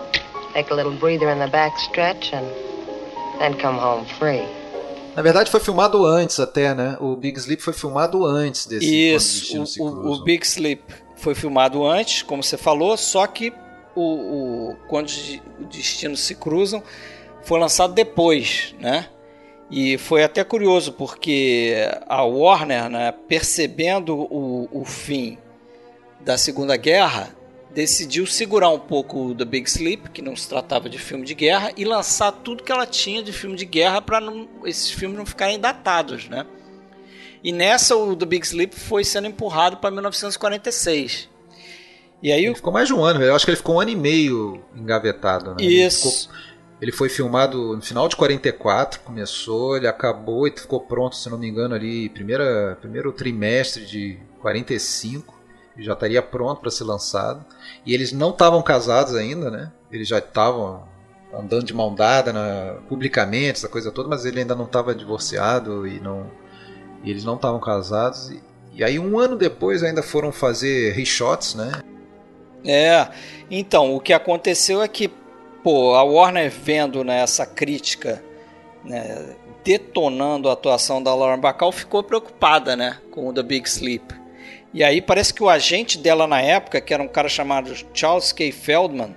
take 0.55 0.71
a 0.71 0.75
little 0.75 0.97
breather 0.97 1.29
in 1.31 1.39
the 1.39 1.49
back 1.49 1.79
stretch, 1.79 2.33
and 2.33 2.47
then 3.39 3.59
come 3.59 3.77
home 3.77 4.07
free. 4.19 4.47
Na 5.15 5.23
verdade, 5.23 5.51
foi 5.51 5.61
filmado 5.61 6.05
antes 6.07 6.41
até, 6.41 6.75
né? 6.75 6.97
O 7.01 7.17
Big 7.17 7.39
Sleep 7.39 7.61
foi 7.63 7.73
filmado 7.73 8.25
antes 8.25 8.67
desse. 8.67 9.15
Isso, 9.15 9.63
o, 9.81 9.85
o, 9.85 10.13
o 10.13 10.25
Big 10.25 10.47
Sleep 10.47 10.83
foi 11.17 11.35
filmado 11.35 11.85
antes, 11.85 12.23
como 12.23 12.43
você 12.43 12.57
falou, 12.57 12.97
só 12.97 13.27
que 13.27 13.53
o, 13.95 14.03
o 14.71 14.77
quando 14.89 15.07
os 15.07 15.41
destinos 15.71 16.21
se 16.21 16.35
cruzam 16.35 16.83
foi 17.43 17.59
lançado 17.59 17.95
depois, 17.95 18.75
né? 18.79 19.09
E 19.71 19.99
foi 19.99 20.23
até 20.23 20.45
curioso 20.45 20.93
porque 20.93 21.75
a 22.07 22.23
Warner, 22.23 22.89
né, 22.89 23.13
percebendo 23.27 24.15
o, 24.17 24.69
o 24.71 24.85
fim 24.85 25.39
da 26.21 26.39
Segunda 26.39 26.77
Guerra, 26.77 27.35
decidiu 27.77 28.27
segurar 28.27 28.71
um 28.71 28.79
pouco 28.79 29.35
The 29.35 29.45
Big 29.45 29.69
Sleep, 29.69 30.11
que 30.11 30.23
não 30.23 30.37
se 30.37 30.49
tratava 30.49 30.89
de 30.89 30.99
filme 30.99 31.25
de 31.25 31.35
guerra, 31.35 31.73
e 31.77 31.85
lançar 31.85 32.33
tudo 32.33 32.63
que 32.63 32.71
ela 32.71 32.87
tinha 32.87 33.23
de 33.23 33.33
filme 33.33 33.57
de 33.57 33.65
guerra 33.65 34.01
para 34.01 34.21
esses 34.65 34.91
filmes 34.91 35.19
não 35.19 35.27
ficarem 35.27 35.59
datados, 35.59 36.29
né? 36.29 36.47
E 37.47 37.53
nessa 37.53 37.95
o 37.95 38.17
The 38.17 38.27
Big 38.27 38.45
Sleep 38.45 38.75
foi 38.75 39.05
sendo 39.05 39.29
empurrado 39.29 39.77
para 39.77 39.93
1946. 39.93 41.29
E 42.21 42.33
aí 42.33 42.45
ele 42.45 42.57
ficou 42.57 42.73
mais 42.73 42.89
de 42.89 42.95
um 42.95 43.05
ano, 43.05 43.23
eu 43.23 43.37
acho 43.37 43.45
que 43.45 43.53
ele 43.53 43.57
ficou 43.57 43.77
um 43.77 43.81
ano 43.81 43.93
e 43.93 43.95
meio 43.95 44.65
engavetado. 44.75 45.51
Né? 45.51 45.59
Isso. 45.61 46.09
Ele, 46.09 46.17
ficou, 46.17 46.37
ele, 46.83 46.93
foi 46.93 47.09
filmado 47.09 47.77
no 47.77 47.81
final 47.81 48.09
de 48.09 48.17
44, 48.17 48.99
começou, 48.99 49.77
ele 49.77 49.87
acabou 49.87 50.49
e 50.49 50.51
ficou 50.51 50.81
pronto, 50.81 51.15
se 51.15 51.31
não 51.31 51.39
me 51.39 51.49
engano, 51.49 51.77
ali 51.77 52.09
primeira, 52.09 52.77
primeiro 52.81 53.13
trimestre 53.13 53.87
de 53.87 54.19
45. 54.41 55.33
Já 55.79 55.93
estaria 55.93 56.23
pronto 56.23 56.61
para 56.61 56.71
ser 56.73 56.83
lançado. 56.83 57.45
E 57.85 57.95
eles 57.95 58.11
não 58.11 58.31
estavam 58.31 58.61
casados 58.61 59.15
ainda, 59.15 59.53
né? 59.53 59.71
Eles 59.93 60.09
já 60.09 60.19
estavam 60.19 60.83
andando 61.33 61.65
de 61.65 61.75
mão 61.75 61.95
dada 61.95 62.33
na, 62.33 62.81
publicamente, 62.89 63.59
essa 63.59 63.69
coisa 63.69 63.93
toda, 63.93 64.09
mas 64.09 64.25
ele 64.25 64.41
ainda 64.41 64.57
não 64.57 64.65
estava 64.65 64.93
divorciado 64.93 65.87
e 65.87 66.01
não 66.01 66.29
eles 67.11 67.25
não 67.25 67.37
estavam 67.37 67.61
casados. 67.61 68.31
E, 68.31 68.43
e, 68.75 68.85
aí, 68.85 68.99
um 68.99 69.19
ano 69.19 69.37
depois, 69.37 69.83
ainda 69.83 70.03
foram 70.03 70.33
fazer 70.33 70.93
reshots, 70.93 71.55
né? 71.55 71.73
É, 72.65 73.09
então, 73.51 73.95
o 73.95 74.01
que 74.01 74.13
aconteceu 74.13 74.83
é 74.83 74.89
que, 74.89 75.09
pô, 75.63 75.95
a 75.95 76.03
Warner 76.03 76.51
vendo 76.51 77.05
né, 77.05 77.21
essa 77.23 77.47
crítica, 77.47 78.23
né, 78.85 79.37
detonando 79.65 80.49
a 80.49 80.53
atuação 80.53 81.03
da 81.03 81.15
Lauren 81.15 81.41
Bacall, 81.41 81.71
ficou 81.71 82.03
preocupada, 82.03 82.75
né, 82.75 82.99
com 83.11 83.29
o 83.29 83.33
The 83.33 83.43
Big 83.43 83.69
Sleep. 83.69 84.15
E 84.75 84.83
aí 84.83 85.01
parece 85.01 85.33
que 85.33 85.43
o 85.43 85.49
agente 85.49 85.97
dela 85.97 86.27
na 86.27 86.41
época, 86.41 86.81
que 86.81 86.93
era 86.93 87.03
um 87.03 87.09
cara 87.09 87.29
chamado 87.29 87.73
Charles 87.95 88.33
K. 88.33 88.51
Feldman, 88.51 89.15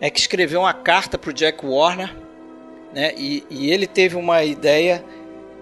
é 0.00 0.10
que 0.10 0.20
escreveu 0.20 0.60
uma 0.60 0.74
carta 0.74 1.18
para 1.18 1.30
o 1.30 1.32
Jack 1.32 1.64
Warner, 1.64 2.14
né, 2.92 3.12
e, 3.16 3.44
e 3.50 3.70
ele 3.70 3.86
teve 3.86 4.14
uma 4.14 4.44
ideia 4.44 5.04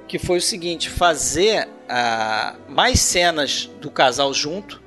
que 0.07 0.19
foi 0.19 0.39
o 0.39 0.43
seguinte: 0.43 0.89
fazer 0.89 1.67
uh, 1.67 2.73
mais 2.73 3.01
cenas 3.01 3.67
do 3.81 3.91
casal 3.91 4.33
junto, 4.33 4.83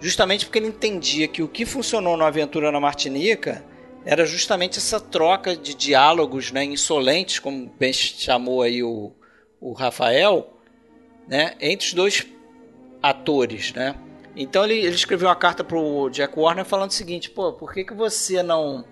justamente 0.00 0.44
porque 0.44 0.58
ele 0.58 0.68
entendia 0.68 1.28
que 1.28 1.42
o 1.42 1.48
que 1.48 1.64
funcionou 1.64 2.16
na 2.16 2.26
Aventura 2.26 2.70
na 2.70 2.80
Martinica 2.80 3.64
era 4.04 4.24
justamente 4.24 4.78
essa 4.78 5.00
troca 5.00 5.56
de 5.56 5.74
diálogos 5.74 6.50
né, 6.50 6.64
insolentes, 6.64 7.38
como 7.38 7.66
bem 7.78 7.92
chamou 7.92 8.62
aí 8.62 8.82
o, 8.82 9.12
o 9.60 9.72
Rafael, 9.72 10.54
né, 11.26 11.54
entre 11.60 11.88
os 11.88 11.92
dois 11.92 12.26
atores, 13.02 13.72
né? 13.74 13.94
Então 14.34 14.64
ele, 14.64 14.78
ele 14.78 14.94
escreveu 14.94 15.28
uma 15.28 15.36
carta 15.36 15.64
para 15.64 15.76
o 15.76 16.08
Jack 16.08 16.38
Warner 16.38 16.64
falando 16.64 16.90
o 16.90 16.94
seguinte: 16.94 17.28
pô, 17.28 17.52
por 17.52 17.72
que, 17.72 17.84
que 17.84 17.92
você 17.92 18.42
não 18.42 18.84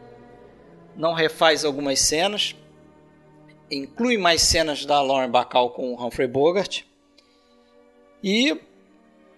não 0.97 1.13
refaz 1.13 1.65
algumas 1.65 2.01
cenas? 2.01 2.57
Inclui 3.71 4.17
mais 4.19 4.43
cenas 4.43 4.85
da 4.85 5.01
Lauren 5.01 5.31
Bacall 5.31 5.71
com 5.71 5.95
Humphrey 5.95 6.29
Bogart. 6.29 6.83
E 8.23 8.59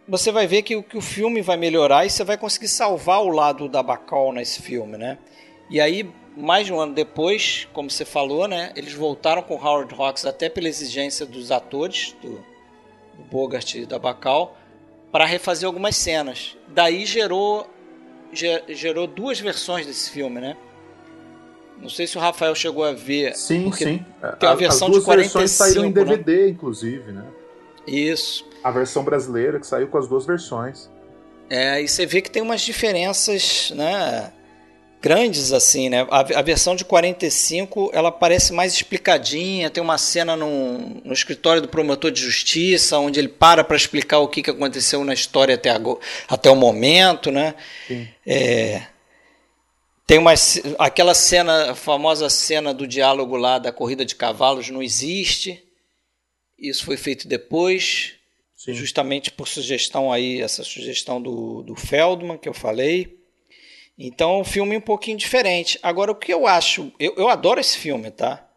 você 0.06 0.32
vai 0.32 0.46
ver 0.46 0.62
que, 0.62 0.82
que 0.82 0.96
o 0.96 1.02
filme 1.02 1.42
vai 1.42 1.56
melhorar 1.56 2.06
e 2.06 2.10
você 2.10 2.24
vai 2.24 2.38
conseguir 2.38 2.68
salvar 2.68 3.22
o 3.22 3.28
lado 3.28 3.68
da 3.68 3.82
Bacall 3.82 4.32
nesse 4.32 4.62
filme, 4.62 4.96
né? 4.96 5.18
E 5.70 5.80
aí, 5.80 6.10
mais 6.36 6.66
de 6.66 6.72
um 6.72 6.80
ano 6.80 6.94
depois, 6.94 7.68
como 7.72 7.90
você 7.90 8.04
falou, 8.04 8.48
né? 8.48 8.72
Eles 8.74 8.94
voltaram 8.94 9.42
com 9.42 9.54
Howard 9.54 9.94
Hawks 9.94 10.24
até 10.24 10.48
pela 10.48 10.68
exigência 10.68 11.26
dos 11.26 11.52
atores, 11.52 12.16
do, 12.22 12.36
do 13.14 13.24
Bogart 13.30 13.74
e 13.74 13.84
da 13.84 13.98
Bacall, 13.98 14.56
para 15.12 15.26
refazer 15.26 15.66
algumas 15.66 15.96
cenas. 15.96 16.56
Daí 16.68 17.04
gerou, 17.04 17.66
gerou 18.32 19.06
duas 19.06 19.38
versões 19.38 19.86
desse 19.86 20.10
filme, 20.10 20.40
né? 20.40 20.56
Não 21.80 21.88
sei 21.88 22.06
se 22.06 22.16
o 22.16 22.20
Rafael 22.20 22.54
chegou 22.54 22.84
a 22.84 22.92
ver. 22.92 23.34
Sim, 23.36 23.70
sim. 23.72 24.04
Tem 24.38 24.48
uma 24.48 24.56
versão 24.56 24.90
de 24.90 25.00
45. 25.00 25.38
As 25.44 25.50
saíram 25.50 25.84
em 25.84 25.92
DVD, 25.92 26.42
né? 26.42 26.48
inclusive, 26.48 27.12
né? 27.12 27.24
Isso. 27.86 28.46
A 28.62 28.70
versão 28.70 29.04
brasileira 29.04 29.58
que 29.58 29.66
saiu 29.66 29.88
com 29.88 29.98
as 29.98 30.08
duas 30.08 30.26
versões. 30.26 30.90
É, 31.48 31.80
e 31.80 31.88
você 31.88 32.04
vê 32.04 32.20
que 32.20 32.30
tem 32.30 32.42
umas 32.42 32.60
diferenças, 32.60 33.72
né? 33.74 34.32
Grandes 35.00 35.52
assim, 35.52 35.88
né? 35.88 36.06
A, 36.10 36.20
a 36.20 36.42
versão 36.42 36.74
de 36.74 36.84
45 36.84 37.90
ela 37.94 38.10
parece 38.10 38.52
mais 38.52 38.74
explicadinha. 38.74 39.70
Tem 39.70 39.82
uma 39.82 39.96
cena 39.96 40.36
no, 40.36 41.00
no 41.04 41.12
escritório 41.12 41.62
do 41.62 41.68
promotor 41.68 42.10
de 42.10 42.20
justiça, 42.20 42.98
onde 42.98 43.20
ele 43.20 43.28
para 43.28 43.62
para 43.62 43.76
explicar 43.76 44.18
o 44.18 44.28
que, 44.28 44.42
que 44.42 44.50
aconteceu 44.50 45.04
na 45.04 45.14
história 45.14 45.54
até, 45.54 45.70
agora, 45.70 46.00
até 46.28 46.50
o 46.50 46.56
momento, 46.56 47.30
né? 47.30 47.54
Sim. 47.86 48.08
É, 48.26 48.82
tem 50.08 50.16
uma, 50.16 50.32
aquela 50.78 51.12
cena, 51.14 51.72
a 51.72 51.74
famosa 51.74 52.30
cena 52.30 52.72
do 52.72 52.86
diálogo 52.86 53.36
lá 53.36 53.58
da 53.58 53.70
corrida 53.70 54.06
de 54.06 54.14
cavalos 54.14 54.70
não 54.70 54.82
existe. 54.82 55.62
Isso 56.58 56.86
foi 56.86 56.96
feito 56.96 57.28
depois. 57.28 58.14
Sim. 58.56 58.72
justamente 58.72 59.30
por 59.30 59.46
sugestão 59.46 60.10
aí, 60.10 60.40
essa 60.40 60.64
sugestão 60.64 61.20
do, 61.20 61.62
do 61.62 61.76
Feldman 61.76 62.38
que 62.38 62.48
eu 62.48 62.54
falei. 62.54 63.20
Então, 63.98 64.36
é 64.36 64.38
um 64.38 64.44
filme 64.44 64.78
um 64.78 64.80
pouquinho 64.80 65.18
diferente. 65.18 65.78
Agora, 65.82 66.10
o 66.10 66.14
que 66.14 66.32
eu 66.32 66.46
acho, 66.46 66.90
eu, 66.98 67.14
eu 67.16 67.28
adoro 67.28 67.60
esse 67.60 67.76
filme, 67.76 68.10
tá? 68.10 68.48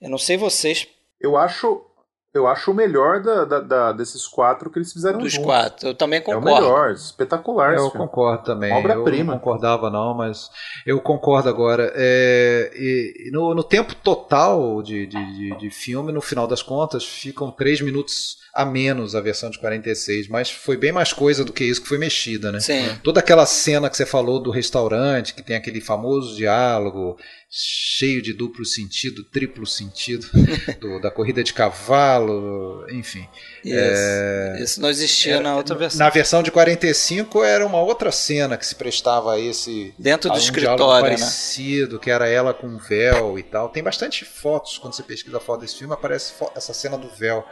Eu 0.00 0.10
não 0.10 0.18
sei 0.18 0.36
vocês. 0.36 0.88
Eu 1.20 1.36
acho, 1.36 1.86
eu 2.34 2.46
acho 2.46 2.70
o 2.70 2.74
melhor 2.74 3.20
da, 3.20 3.44
da, 3.44 3.60
da, 3.60 3.92
desses 3.92 4.26
quatro 4.26 4.70
que 4.70 4.78
eles 4.78 4.92
fizeram 4.92 5.18
Dos 5.18 5.32
juntos. 5.32 5.46
quatro, 5.46 5.88
eu 5.88 5.94
também 5.94 6.20
concordo. 6.22 6.48
É 6.48 6.52
o 6.52 6.54
melhor, 6.54 6.90
espetacular. 6.92 7.74
Eu 7.74 7.90
concordo 7.90 8.44
também. 8.44 8.72
Obra-prima. 8.72 9.32
Eu 9.32 9.36
não 9.36 9.38
concordava 9.38 9.90
não, 9.90 10.14
mas 10.14 10.50
eu 10.86 10.98
concordo 11.00 11.50
agora. 11.50 11.92
É, 11.94 12.70
e, 12.74 13.30
no, 13.30 13.54
no, 13.54 13.62
tempo 13.62 13.94
total 13.94 14.82
de, 14.82 15.06
de, 15.06 15.32
de, 15.34 15.58
de, 15.58 15.70
filme, 15.70 16.10
no 16.10 16.22
final 16.22 16.46
das 16.46 16.62
contas, 16.62 17.04
ficam 17.04 17.50
três 17.50 17.82
minutos 17.82 18.38
a 18.54 18.66
menos 18.66 19.14
a 19.14 19.20
versão 19.20 19.48
de 19.48 19.58
46, 19.58 20.28
mas 20.28 20.50
foi 20.50 20.76
bem 20.76 20.92
mais 20.92 21.10
coisa 21.12 21.42
do 21.42 21.52
que 21.52 21.64
isso 21.64 21.80
que 21.80 21.88
foi 21.88 21.96
mexida, 21.96 22.52
né? 22.52 22.60
Sim. 22.60 22.98
Toda 23.02 23.20
aquela 23.20 23.46
cena 23.46 23.88
que 23.88 23.96
você 23.96 24.04
falou 24.04 24.38
do 24.38 24.50
restaurante, 24.50 25.32
que 25.32 25.42
tem 25.42 25.56
aquele 25.56 25.80
famoso 25.80 26.36
diálogo 26.36 27.16
cheio 27.48 28.20
de 28.20 28.34
duplo 28.34 28.64
sentido, 28.64 29.24
triplo 29.24 29.66
sentido, 29.66 30.26
do, 30.78 31.00
da 31.00 31.10
corrida 31.10 31.42
de 31.42 31.54
cavalo, 31.54 32.86
enfim. 32.90 33.26
Isso, 33.64 33.74
é, 33.74 34.58
isso 34.62 34.80
não 34.82 34.90
existia 34.90 35.34
era, 35.34 35.42
na 35.42 35.56
outra 35.56 35.74
versão. 35.74 35.98
Na 35.98 36.10
versão 36.10 36.42
de 36.42 36.50
45 36.50 37.42
era 37.44 37.64
uma 37.66 37.80
outra 37.80 38.12
cena 38.12 38.58
que 38.58 38.66
se 38.66 38.74
prestava 38.74 39.32
a 39.32 39.40
esse. 39.40 39.94
Dentro 39.98 40.28
do 40.28 40.36
um 40.36 40.38
escritório. 40.38 41.10
Né? 41.10 41.16
parecido, 41.16 41.98
que 41.98 42.10
era 42.10 42.28
ela 42.28 42.52
com 42.52 42.76
véu 42.76 43.38
e 43.38 43.42
tal. 43.42 43.70
Tem 43.70 43.82
bastante 43.82 44.26
fotos, 44.26 44.76
quando 44.76 44.92
você 44.92 45.02
pesquisa 45.02 45.38
a 45.38 45.40
foto 45.40 45.62
desse 45.62 45.76
filme, 45.76 45.94
aparece 45.94 46.34
essa 46.54 46.74
cena 46.74 46.98
do 46.98 47.08
véu 47.08 47.46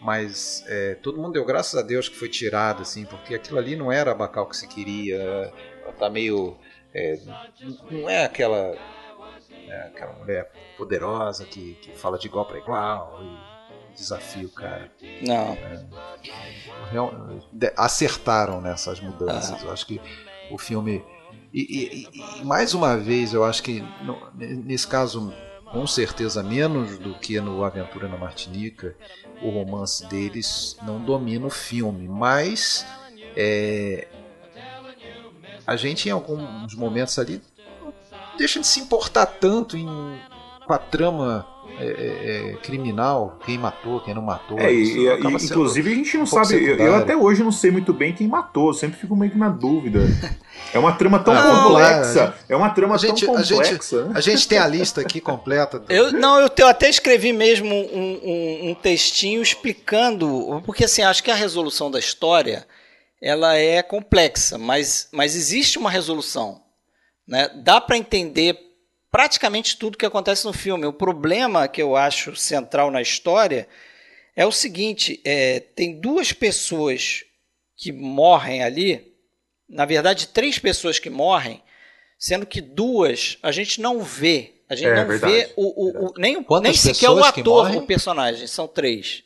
mas 0.00 0.64
é, 0.66 0.94
todo 0.96 1.20
mundo 1.20 1.32
deu 1.32 1.44
graças 1.44 1.78
a 1.78 1.82
Deus 1.82 2.08
que 2.08 2.16
foi 2.16 2.28
tirado, 2.28 2.82
assim, 2.82 3.04
porque 3.04 3.34
aquilo 3.34 3.58
ali 3.58 3.76
não 3.76 3.90
era 3.90 4.12
a 4.12 4.14
Bacal 4.14 4.48
que 4.48 4.56
se 4.56 4.66
queria, 4.66 5.20
ela 5.82 5.92
tá 5.92 6.08
meio. 6.08 6.56
É, 6.94 7.18
não 7.90 8.08
é 8.08 8.24
aquela 8.24 8.76
né? 9.68 9.90
Aquela 9.94 10.14
mulher 10.14 10.50
poderosa 10.76 11.44
que, 11.44 11.74
que 11.74 11.92
fala 11.92 12.18
de 12.18 12.26
igual 12.26 12.46
para 12.46 12.58
igual 12.58 13.20
e 13.22 13.94
desafia 13.94 14.46
o 14.46 14.50
cara. 14.50 14.90
Não. 15.22 15.56
É, 17.60 17.74
acertaram 17.76 18.60
nessas 18.60 18.98
mudanças. 19.00 19.62
Ah. 19.62 19.66
Eu 19.66 19.72
acho 19.72 19.86
que 19.86 20.00
o 20.50 20.58
filme. 20.58 21.04
E, 21.52 21.60
e, 21.60 22.40
e, 22.40 22.44
mais 22.44 22.74
uma 22.74 22.96
vez, 22.96 23.32
eu 23.32 23.44
acho 23.44 23.62
que 23.62 23.80
no, 24.02 24.30
nesse 24.34 24.86
caso, 24.86 25.32
com 25.70 25.86
certeza 25.86 26.42
menos 26.42 26.98
do 26.98 27.18
que 27.18 27.40
no 27.40 27.64
Aventura 27.64 28.08
na 28.08 28.18
Martinica, 28.18 28.96
o 29.42 29.50
romance 29.50 30.06
deles 30.06 30.76
não 30.82 31.00
domina 31.00 31.46
o 31.46 31.50
filme, 31.50 32.08
mas 32.08 32.86
é, 33.36 34.08
a 35.66 35.76
gente 35.76 36.08
em 36.08 36.12
alguns 36.12 36.74
momentos 36.74 37.18
ali 37.18 37.42
deixa 38.36 38.60
de 38.60 38.66
se 38.66 38.80
importar 38.80 39.26
tanto 39.26 39.76
em, 39.76 39.86
com 40.66 40.72
a 40.72 40.78
trama 40.78 41.46
é, 41.78 41.86
é, 41.86 42.50
é 42.50 42.56
criminal, 42.56 43.38
quem 43.44 43.58
matou, 43.58 44.00
quem 44.00 44.14
não 44.14 44.22
matou. 44.22 44.58
É, 44.58 44.72
e, 44.72 45.06
e, 45.06 45.44
inclusive 45.44 45.92
a 45.92 45.94
gente 45.94 46.16
não 46.16 46.24
um 46.24 46.26
sabe, 46.26 46.54
eu, 46.54 46.76
eu, 46.76 46.94
até 46.94 47.16
hoje 47.16 47.42
não 47.42 47.52
sei 47.52 47.70
muito 47.70 47.92
bem 47.92 48.12
quem 48.12 48.26
matou, 48.28 48.72
sempre 48.74 48.98
fico 48.98 49.14
meio 49.16 49.32
que 49.32 49.38
na 49.38 49.48
dúvida. 49.48 50.00
É 50.74 50.78
uma 50.78 50.92
trama 50.92 51.20
tão 51.20 51.32
ah, 51.32 51.64
complexa, 51.64 52.24
lá, 52.24 52.34
é 52.48 52.54
uma 52.54 52.68
trama 52.68 52.98
gente, 52.98 53.24
tão 53.24 53.36
complexa. 53.36 53.54
A 53.54 53.62
gente, 53.64 54.16
a 54.16 54.20
gente 54.20 54.48
tem 54.48 54.58
a 54.58 54.66
lista 54.66 55.00
aqui 55.00 55.20
completa. 55.20 55.82
Eu, 55.88 56.12
não, 56.12 56.38
eu, 56.40 56.48
te, 56.48 56.60
eu, 56.60 56.66
até 56.66 56.90
escrevi 56.90 57.32
mesmo 57.32 57.72
um, 57.72 58.20
um, 58.22 58.70
um 58.70 58.74
textinho 58.74 59.40
explicando, 59.40 60.60
porque 60.66 60.84
assim, 60.84 61.00
acho 61.00 61.22
que 61.22 61.30
a 61.30 61.34
resolução 61.34 61.90
da 61.90 61.98
história 61.98 62.66
ela 63.22 63.56
é 63.56 63.82
complexa, 63.82 64.58
mas, 64.58 65.08
mas 65.12 65.34
existe 65.34 65.78
uma 65.78 65.90
resolução. 65.90 66.60
Né? 67.26 67.48
Dá 67.62 67.80
para 67.80 67.96
entender 67.96 68.67
praticamente 69.10 69.76
tudo 69.76 69.98
que 69.98 70.06
acontece 70.06 70.44
no 70.44 70.52
filme. 70.52 70.86
O 70.86 70.92
problema 70.92 71.68
que 71.68 71.82
eu 71.82 71.96
acho 71.96 72.36
central 72.36 72.90
na 72.90 73.02
história 73.02 73.68
é 74.34 74.46
o 74.46 74.52
seguinte: 74.52 75.20
é, 75.24 75.60
tem 75.60 76.00
duas 76.00 76.32
pessoas 76.32 77.24
que 77.76 77.92
morrem 77.92 78.62
ali, 78.62 79.14
na 79.68 79.84
verdade, 79.84 80.28
três 80.28 80.58
pessoas 80.58 80.98
que 80.98 81.10
morrem, 81.10 81.62
sendo 82.18 82.46
que 82.46 82.60
duas 82.60 83.38
a 83.42 83.52
gente 83.52 83.80
não 83.80 84.00
vê. 84.00 84.54
A 84.68 84.74
gente 84.74 84.88
é, 84.88 84.96
não 84.96 85.06
verdade, 85.06 85.32
vê 85.32 85.52
o, 85.56 85.62
o, 85.64 86.08
o 86.08 86.12
nem, 86.18 86.44
nem 86.62 86.74
sequer 86.74 87.08
o 87.08 87.24
ator, 87.24 87.74
o 87.74 87.86
personagem. 87.86 88.46
São 88.46 88.68
três. 88.68 89.24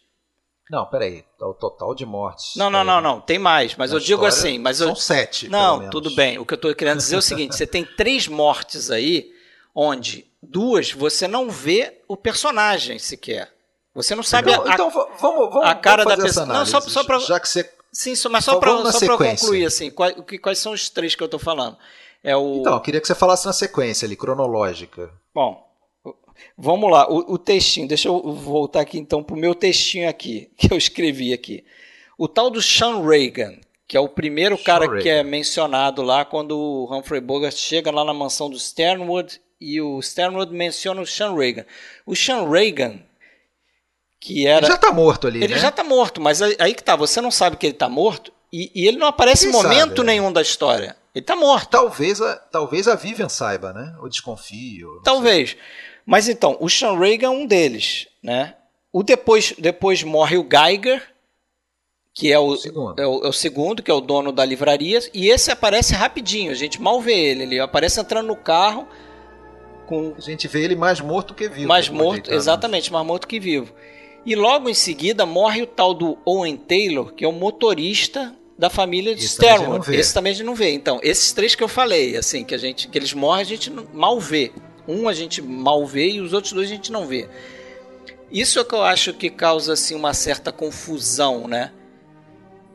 Não, 0.71 0.87
peraí. 0.87 1.25
É 1.41 1.45
o 1.45 1.53
total 1.53 1.95
de 1.95 2.07
mortes. 2.07 2.53
Não, 2.57 2.71
não, 2.71 2.81
é, 2.81 2.85
não, 2.85 3.01
não. 3.01 3.21
Tem 3.21 3.39
mais. 3.39 3.75
Mas 3.75 3.93
eu 3.93 3.99
digo 3.99 4.25
assim. 4.25 4.59
Mas 4.59 4.77
são 4.77 4.91
eu... 4.91 4.97
sete. 4.97 5.49
Não, 5.49 5.91
tudo 5.91 6.15
bem. 6.15 6.39
O 6.39 6.47
que 6.47 6.55
eu 6.55 6.57
estou 6.57 6.75
querendo 6.75 6.99
dizer 6.99 7.17
é 7.17 7.19
o 7.19 7.23
seguinte: 7.23 7.57
você 7.57 7.67
tem 7.67 7.85
três 7.85 8.29
mortes 8.29 8.91
aí, 8.91 9.32
onde 9.75 10.27
duas 10.43 10.93
você 10.93 11.29
não 11.29 11.51
vê 11.51 12.01
o 12.09 12.17
personagem 12.17 12.99
sequer. 12.99 13.53
Você 13.95 14.15
não 14.15 14.23
sabe 14.23 14.51
então, 14.51 14.67
a, 14.67 14.75
então, 14.75 14.91
vamos, 14.91 15.19
vamos, 15.19 15.65
a 15.65 15.75
cara 15.75 16.05
da 16.05 16.17
pessoa. 16.17 16.47
Não, 16.47 16.65
só, 16.65 16.81
só 16.81 17.05
para. 17.05 17.19
Já 17.19 17.39
que 17.39 17.49
você. 17.49 17.71
Sim, 17.93 18.15
mas 18.31 18.45
só 18.45 18.59
para 18.59 18.73
concluir, 19.19 19.67
assim, 19.67 19.91
quais, 19.91 20.17
quais 20.41 20.59
são 20.59 20.73
os 20.73 20.89
três 20.89 21.15
que 21.15 21.23
eu 21.23 21.27
estou 21.27 21.39
falando? 21.39 21.77
É 22.25 22.35
o... 22.35 22.61
Então, 22.61 22.73
eu 22.73 22.81
queria 22.81 23.01
que 23.01 23.07
você 23.07 23.15
falasse 23.15 23.45
na 23.45 23.53
sequência 23.53 24.07
ali, 24.07 24.17
cronológica. 24.17 25.11
Bom, 25.35 25.63
Vamos 26.57 26.91
lá, 26.91 27.11
o, 27.11 27.35
o, 27.35 27.39
textinho, 27.39 27.89
deixa 27.89 28.09
eu 28.09 28.21
voltar 28.35 28.81
aqui 28.81 28.99
então 28.99 29.23
para 29.23 29.35
o 29.35 29.39
meu 29.39 29.55
textinho 29.55 30.09
aqui, 30.09 30.51
que 30.57 30.73
eu 30.73 30.77
escrevi 30.77 31.33
aqui. 31.33 31.65
O 32.19 32.29
tal 32.29 32.51
do 32.51 32.63
Sean 32.63 33.03
Reagan, 33.07 33.59
que 33.87 33.97
é 33.97 34.01
o 34.01 34.09
primeiro 34.09 34.57
Sean 34.57 34.65
cara 34.65 34.85
Reagan. 34.87 35.03
que 35.03 35.09
é 35.09 35.23
mencionado 35.23 36.03
lá 36.03 36.25
quando 36.25 36.57
o 36.57 36.95
Humphrey 36.95 37.21
Bogart 37.21 37.57
chega 37.57 37.91
lá 37.91 38.05
na 38.05 38.15
mansão 38.15 38.51
do 38.51 38.59
Sternwood 38.59 39.41
e 39.63 39.81
o 39.81 40.03
Sternwood 40.03 40.53
menciona 40.53 41.01
o 41.01 41.07
Sean 41.07 41.35
Reagan. 41.35 41.65
O 42.05 42.17
Sean 42.17 42.51
Reagan, 42.51 43.01
que 44.21 44.47
era... 44.47 44.67
Ele 44.67 44.73
já 44.73 44.75
está 44.75 44.93
morto 44.93 45.27
ali, 45.29 45.43
Ele 45.43 45.55
né? 45.55 45.61
já 45.61 45.69
está 45.69 45.85
morto, 45.85 46.21
mas 46.21 46.43
aí 46.43 46.75
que 46.75 46.83
tá, 46.83 46.97
você 46.97 47.21
não 47.21 47.31
sabe 47.31 47.57
que 47.57 47.67
ele 47.67 47.75
está 47.75 47.89
morto 47.89 48.33
e, 48.53 48.71
e, 48.75 48.87
ele 48.87 48.99
não 48.99 49.07
aparece 49.07 49.49
em 49.49 49.53
momento 49.53 49.97
sabe, 49.97 50.01
é. 50.01 50.05
nenhum 50.05 50.33
da 50.33 50.43
história. 50.43 50.97
Ele 51.15 51.23
está 51.23 51.35
morto. 51.35 51.71
Talvez 51.71 52.21
a, 52.21 52.37
talvez 52.37 52.87
a 52.87 52.95
Vivian 52.95 53.29
saiba, 53.29 53.73
né? 53.73 53.95
Ou 54.01 54.09
desconfie. 54.09 54.85
Ou 54.85 55.01
talvez. 55.01 55.51
Sei. 55.51 55.59
Mas 56.05 56.29
então, 56.29 56.57
o 56.61 56.69
Sean 56.69 56.99
Reagan 56.99 57.29
é 57.29 57.31
um 57.31 57.47
deles, 57.47 58.09
né? 58.23 58.57
O 58.93 59.03
depois, 59.03 59.55
depois 59.57 60.03
morre 60.03 60.37
o 60.37 60.47
Geiger, 60.47 61.03
que 62.15 62.31
é 62.31 62.39
o, 62.39 62.55
é 62.55 63.07
o, 63.07 63.25
é, 63.25 63.29
o, 63.29 63.33
segundo, 63.33 63.83
que 63.83 63.91
é 63.91 63.95
o 63.95 64.01
dono 64.01 64.33
da 64.33 64.45
livraria, 64.45 65.01
e 65.15 65.31
esse 65.31 65.51
aparece 65.51 65.95
rapidinho, 65.95 66.51
a 66.51 66.55
gente 66.55 66.81
mal 66.81 67.01
vê 67.01 67.15
ele, 67.15 67.45
ele 67.45 67.61
aparece 67.61 68.01
entrando 68.01 68.27
no 68.27 68.37
carro 68.37 68.87
com... 69.93 70.15
A 70.17 70.21
gente 70.23 70.49
vê 70.49 70.65
ele 70.65 70.75
mais 70.75 71.03
morto 71.03 71.35
que 71.35 71.47
vivo. 71.51 71.69
Mais 71.69 71.91
morto, 71.91 72.33
exatamente, 72.33 72.91
mais 72.91 73.07
morto 73.07 73.29
que 73.29 73.39
vivo. 73.39 73.75
E 74.25 74.35
logo 74.35 74.71
em 74.71 74.75
seguida 74.75 75.27
morre 75.27 75.61
o 75.61 75.67
tal 75.67 75.93
do 75.93 76.17
Owen 76.25 76.57
Taylor, 76.57 77.13
que 77.13 77.27
é 77.27 77.29
o 77.29 77.33
motorista 77.33 78.35
da 78.57 78.71
família 78.71 79.15
de 79.15 79.29
Sternwood. 79.29 79.95
Esse 79.95 80.15
também 80.15 80.31
a 80.31 80.35
gente 80.35 80.47
não 80.47 80.55
vê. 80.55 80.71
Então, 80.71 80.99
esses 81.03 81.33
três 81.33 81.55
que 81.55 81.63
eu 81.63 81.69
falei, 81.69 82.17
assim, 82.17 82.43
que 82.43 82.55
a 82.55 82.59
gente 82.59 82.89
que 82.89 82.97
eles 82.97 83.13
morrem, 83.13 83.43
a 83.43 83.45
gente 83.45 83.71
mal 83.93 84.19
vê. 84.19 84.51
Um 84.89 85.09
a 85.09 85.13
gente 85.13 85.43
mal 85.43 85.87
vê 85.87 86.13
e 86.13 86.21
os 86.23 86.33
outros 86.33 86.55
dois 86.55 86.69
a 86.71 86.75
gente 86.75 86.91
não 86.91 87.07
vê. 87.07 87.29
Isso 88.31 88.59
é 88.59 88.65
que 88.65 88.75
eu 88.75 88.83
acho 88.83 89.13
que 89.13 89.29
causa 89.29 89.75
assim 89.75 89.95
uma 89.95 90.15
certa 90.15 90.51
confusão, 90.51 91.47
né? 91.47 91.71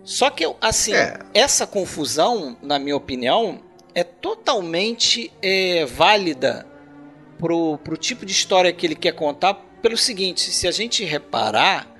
Só 0.03 0.29
que 0.29 0.47
assim, 0.61 0.93
é. 0.93 1.17
essa 1.33 1.65
confusão, 1.65 2.55
na 2.61 2.77
minha 2.77 2.95
opinião, 2.95 3.59
é 3.95 4.03
totalmente 4.03 5.31
é, 5.41 5.83
válida 5.85 6.65
pro, 7.37 7.77
pro 7.79 7.97
tipo 7.97 8.25
de 8.25 8.31
história 8.31 8.71
que 8.73 8.85
ele 8.85 8.95
quer 8.95 9.13
contar. 9.13 9.53
Pelo 9.81 9.97
seguinte, 9.97 10.51
se 10.51 10.67
a 10.67 10.71
gente 10.71 11.03
reparar, 11.03 11.97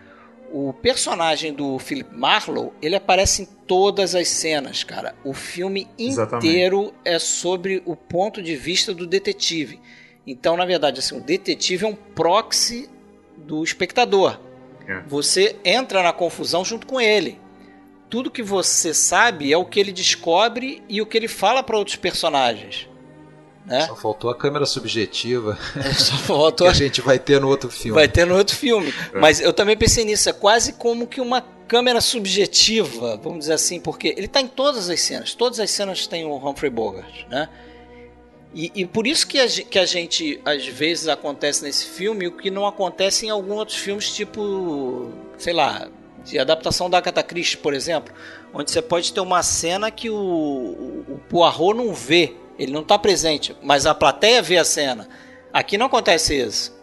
o 0.52 0.74
personagem 0.74 1.54
do 1.54 1.78
Philip 1.78 2.16
Marlowe, 2.16 2.72
ele 2.82 2.96
aparece 2.96 3.44
em 3.44 3.46
todas 3.46 4.16
as 4.16 4.28
cenas, 4.28 4.84
cara. 4.84 5.16
O 5.24 5.34
filme 5.34 5.88
inteiro 5.98 6.82
Exatamente. 6.82 6.94
é 7.04 7.20
sobre 7.20 7.82
o 7.86 7.96
ponto 7.96 8.42
de 8.42 8.56
vista 8.56 8.94
do 8.94 9.06
detetive. 9.06 9.80
Então, 10.26 10.58
na 10.58 10.66
verdade, 10.66 11.00
assim, 11.00 11.18
o 11.18 11.22
detetive 11.22 11.86
é 11.86 11.88
um 11.88 11.96
proxy 11.96 12.90
do 13.38 13.64
espectador. 13.64 14.40
É. 14.88 15.02
Você 15.08 15.56
entra 15.64 16.02
na 16.02 16.14
confusão 16.14 16.64
junto 16.64 16.88
com 16.88 17.00
ele. 17.00 17.40
Tudo 18.10 18.32
que 18.32 18.44
você 18.44 18.94
sabe 18.94 19.52
é 19.52 19.58
o 19.58 19.66
que 19.66 19.80
ele 19.80 19.92
descobre 19.92 20.82
e 20.88 21.02
o 21.02 21.06
que 21.06 21.18
ele 21.18 21.28
fala 21.28 21.62
para 21.62 21.78
outros 21.78 21.98
personagens. 21.98 22.87
Né? 23.68 23.86
Só 23.86 23.96
faltou 23.98 24.30
a 24.30 24.36
câmera 24.36 24.66
subjetiva. 24.66 25.60
Só 26.00 26.16
faltou. 26.16 26.68
que 26.68 26.72
a 26.72 26.76
gente 26.76 27.02
vai 27.02 27.20
ter 27.20 27.42
no 27.42 27.50
outro 27.50 27.70
filme. 27.70 27.94
Vai 27.94 28.08
ter 28.08 28.26
no 28.26 28.38
outro 28.38 28.56
filme. 28.56 28.94
É. 29.14 29.20
Mas 29.20 29.42
eu 29.42 29.52
também 29.52 29.76
pensei 29.76 30.06
nisso. 30.06 30.30
É 30.30 30.34
quase 30.34 30.74
como 30.74 31.06
que 31.06 31.20
uma 31.20 31.42
câmera 31.68 32.00
subjetiva, 32.00 33.18
vamos 33.18 33.40
dizer 33.40 33.54
assim, 33.54 33.78
porque 33.78 34.08
ele 34.16 34.26
está 34.26 34.40
em 34.40 34.48
todas 34.48 34.90
as 34.90 35.02
cenas. 35.02 35.36
Todas 35.36 35.60
as 35.60 35.70
cenas 35.70 36.08
tem 36.08 36.24
o 36.24 36.38
Humphrey 36.38 36.72
Bogart, 36.72 37.28
né? 37.30 37.50
E, 38.54 38.72
e, 38.74 38.86
por 38.86 39.06
isso 39.06 39.28
que 39.28 39.38
a, 39.38 39.46
que 39.46 39.78
a 39.78 39.86
gente, 39.86 40.40
às 40.46 40.66
vezes, 40.66 41.10
acontece 41.10 41.62
nesse 41.62 41.86
filme 41.86 42.26
o 42.26 42.32
que 42.32 42.50
não 42.50 42.66
acontece 42.66 43.26
em 43.26 43.30
alguns 43.30 43.58
outros 43.58 43.78
filmes, 43.78 44.16
tipo, 44.16 45.12
sei 45.38 45.52
lá, 45.52 45.90
de 46.24 46.40
adaptação 46.40 46.90
da 46.90 46.98
Agatha 46.98 47.22
Christie, 47.22 47.58
por 47.58 47.74
exemplo, 47.74 48.14
onde 48.54 48.72
você 48.72 48.82
pode 48.82 49.12
ter 49.12 49.20
uma 49.20 49.44
cena 49.44 49.92
que 49.92 50.10
o, 50.10 50.16
o, 50.16 51.06
o 51.10 51.22
Poirot 51.30 51.74
não 51.78 51.94
vê 51.94 52.34
ele 52.58 52.72
não 52.72 52.82
está 52.82 52.98
presente, 52.98 53.56
mas 53.62 53.86
a 53.86 53.94
plateia 53.94 54.42
vê 54.42 54.58
a 54.58 54.66
cena. 54.66 55.08
Aqui 55.54 55.78
não 55.78 55.86
acontece 55.86 56.36
isso. 56.36 56.76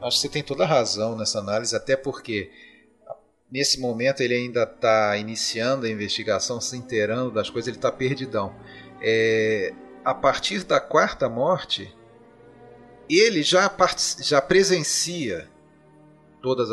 Acho 0.00 0.16
que 0.16 0.22
você 0.22 0.28
tem 0.28 0.42
toda 0.42 0.64
a 0.64 0.66
razão 0.66 1.16
nessa 1.16 1.38
análise, 1.38 1.76
até 1.76 1.96
porque 1.96 2.50
nesse 3.50 3.78
momento 3.78 4.20
ele 4.20 4.34
ainda 4.34 4.64
está 4.64 5.16
iniciando 5.16 5.86
a 5.86 5.90
investigação, 5.90 6.60
se 6.60 6.76
inteirando 6.76 7.30
das 7.30 7.50
coisas, 7.50 7.68
ele 7.68 7.76
está 7.76 7.92
perdidão. 7.92 8.54
É, 9.00 9.72
a 10.04 10.14
partir 10.14 10.64
da 10.64 10.80
quarta 10.80 11.28
morte, 11.28 11.94
ele 13.08 13.42
já, 13.42 13.70
já 14.20 14.40
presencia 14.40 15.48
todas 16.40 16.68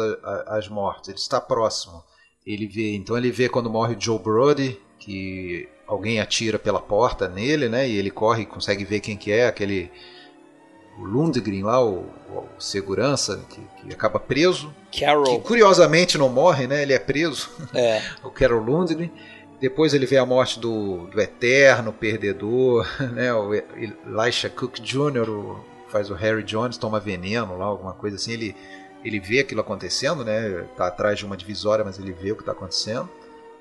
as 0.48 0.68
mortes, 0.68 1.10
ele 1.10 1.18
está 1.18 1.40
próximo. 1.40 2.04
Ele 2.46 2.66
vê, 2.66 2.96
então 2.96 3.16
ele 3.18 3.32
vê 3.32 3.48
quando 3.48 3.70
morre 3.70 3.96
o 3.96 4.02
Joe 4.02 4.18
Brody, 4.18 4.82
que 5.00 5.68
alguém 5.88 6.20
atira 6.20 6.60
pela 6.60 6.80
porta 6.80 7.28
nele, 7.28 7.68
né? 7.68 7.88
E 7.88 7.98
ele 7.98 8.12
corre 8.12 8.44
e 8.44 8.46
consegue 8.46 8.84
ver 8.84 9.00
quem 9.00 9.18
que 9.18 9.32
é, 9.32 9.48
aquele 9.48 9.92
o 11.00 11.06
Lundgren 11.06 11.64
lá, 11.64 11.84
o, 11.84 12.06
o 12.30 12.48
segurança 12.60 13.42
que, 13.50 13.62
que, 13.82 13.94
acaba 13.94 14.20
preso. 14.20 14.74
Carol. 14.98 15.40
Que 15.40 15.48
curiosamente 15.48 16.18
não 16.18 16.30
morre, 16.30 16.68
né? 16.68 16.82
Ele 16.82 16.94
é 16.94 17.00
preso. 17.00 17.50
É. 17.74 18.02
o 18.24 18.30
Carol 18.30 18.62
Lundgren. 18.62 19.12
Depois 19.62 19.94
ele 19.94 20.06
vê 20.06 20.18
a 20.18 20.26
morte 20.26 20.60
do, 20.60 21.08
do 21.08 21.20
Eterno 21.20 21.92
Perdedor, 21.92 22.88
né? 23.14 23.34
O 23.34 23.54
Elisha 23.54 24.50
Cook 24.50 24.80
Jr., 24.80 25.30
o, 25.30 25.64
faz 25.88 26.10
o 26.10 26.14
Harry 26.14 26.44
Jones, 26.44 26.78
toma 26.78 27.00
veneno 27.00 27.58
lá, 27.58 27.66
alguma 27.66 27.94
coisa 27.94 28.16
assim. 28.18 28.34
Ele, 28.34 28.56
ele 29.04 29.20
vê 29.20 29.40
aquilo 29.40 29.62
acontecendo, 29.62 30.24
né? 30.24 30.66
Tá 30.76 30.88
atrás 30.88 31.18
de 31.18 31.26
uma 31.26 31.36
divisória, 31.36 31.84
mas 31.84 31.98
ele 31.98 32.12
vê 32.12 32.32
o 32.32 32.36
que 32.36 32.42
está 32.42 32.52
acontecendo. 32.52 33.10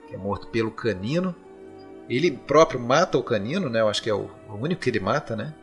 Que 0.08 0.14
é 0.14 0.18
morto 0.18 0.48
pelo 0.48 0.70
canino. 0.70 1.34
Ele 2.08 2.30
próprio 2.30 2.80
mata 2.80 3.18
o 3.18 3.22
canino, 3.22 3.68
né? 3.68 3.80
Eu 3.80 3.88
acho 3.88 4.02
que 4.02 4.10
é 4.10 4.14
o, 4.14 4.30
único 4.48 4.80
que 4.80 4.90
ele 4.90 5.00
mata, 5.00 5.36
né? 5.36 5.54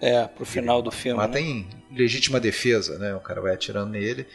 É, 0.00 0.26
pro 0.26 0.46
final 0.46 0.78
ele 0.78 0.84
do 0.84 0.90
filme. 0.90 1.18
Mata 1.18 1.34
né? 1.34 1.42
em 1.42 1.68
legítima 1.92 2.40
defesa, 2.40 2.98
né? 2.98 3.14
O 3.14 3.20
cara 3.20 3.40
vai 3.40 3.52
atirando 3.52 3.90
nele. 3.90 4.26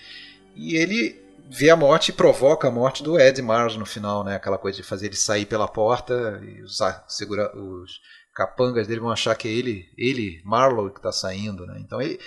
E 0.55 0.75
ele 0.75 1.19
vê 1.49 1.69
a 1.69 1.75
morte 1.75 2.09
e 2.09 2.13
provoca 2.13 2.67
a 2.67 2.71
morte 2.71 3.03
do 3.03 3.19
Ed 3.19 3.41
Mars 3.41 3.75
no 3.75 3.85
final, 3.85 4.23
né? 4.23 4.35
Aquela 4.35 4.57
coisa 4.57 4.77
de 4.77 4.83
fazer 4.83 5.07
ele 5.07 5.15
sair 5.15 5.45
pela 5.45 5.67
porta 5.67 6.41
e 6.43 6.61
os, 6.61 6.79
segura, 7.07 7.55
os 7.57 7.99
capangas 8.33 8.87
dele 8.87 8.99
vão 8.99 9.11
achar 9.11 9.35
que 9.35 9.47
é 9.47 9.51
ele, 9.51 9.89
ele 9.97 10.41
Marlowe, 10.43 10.91
que 10.91 10.99
está 10.99 11.11
saindo, 11.11 11.65
né? 11.65 11.77
Então 11.79 12.01
ele, 12.01 12.19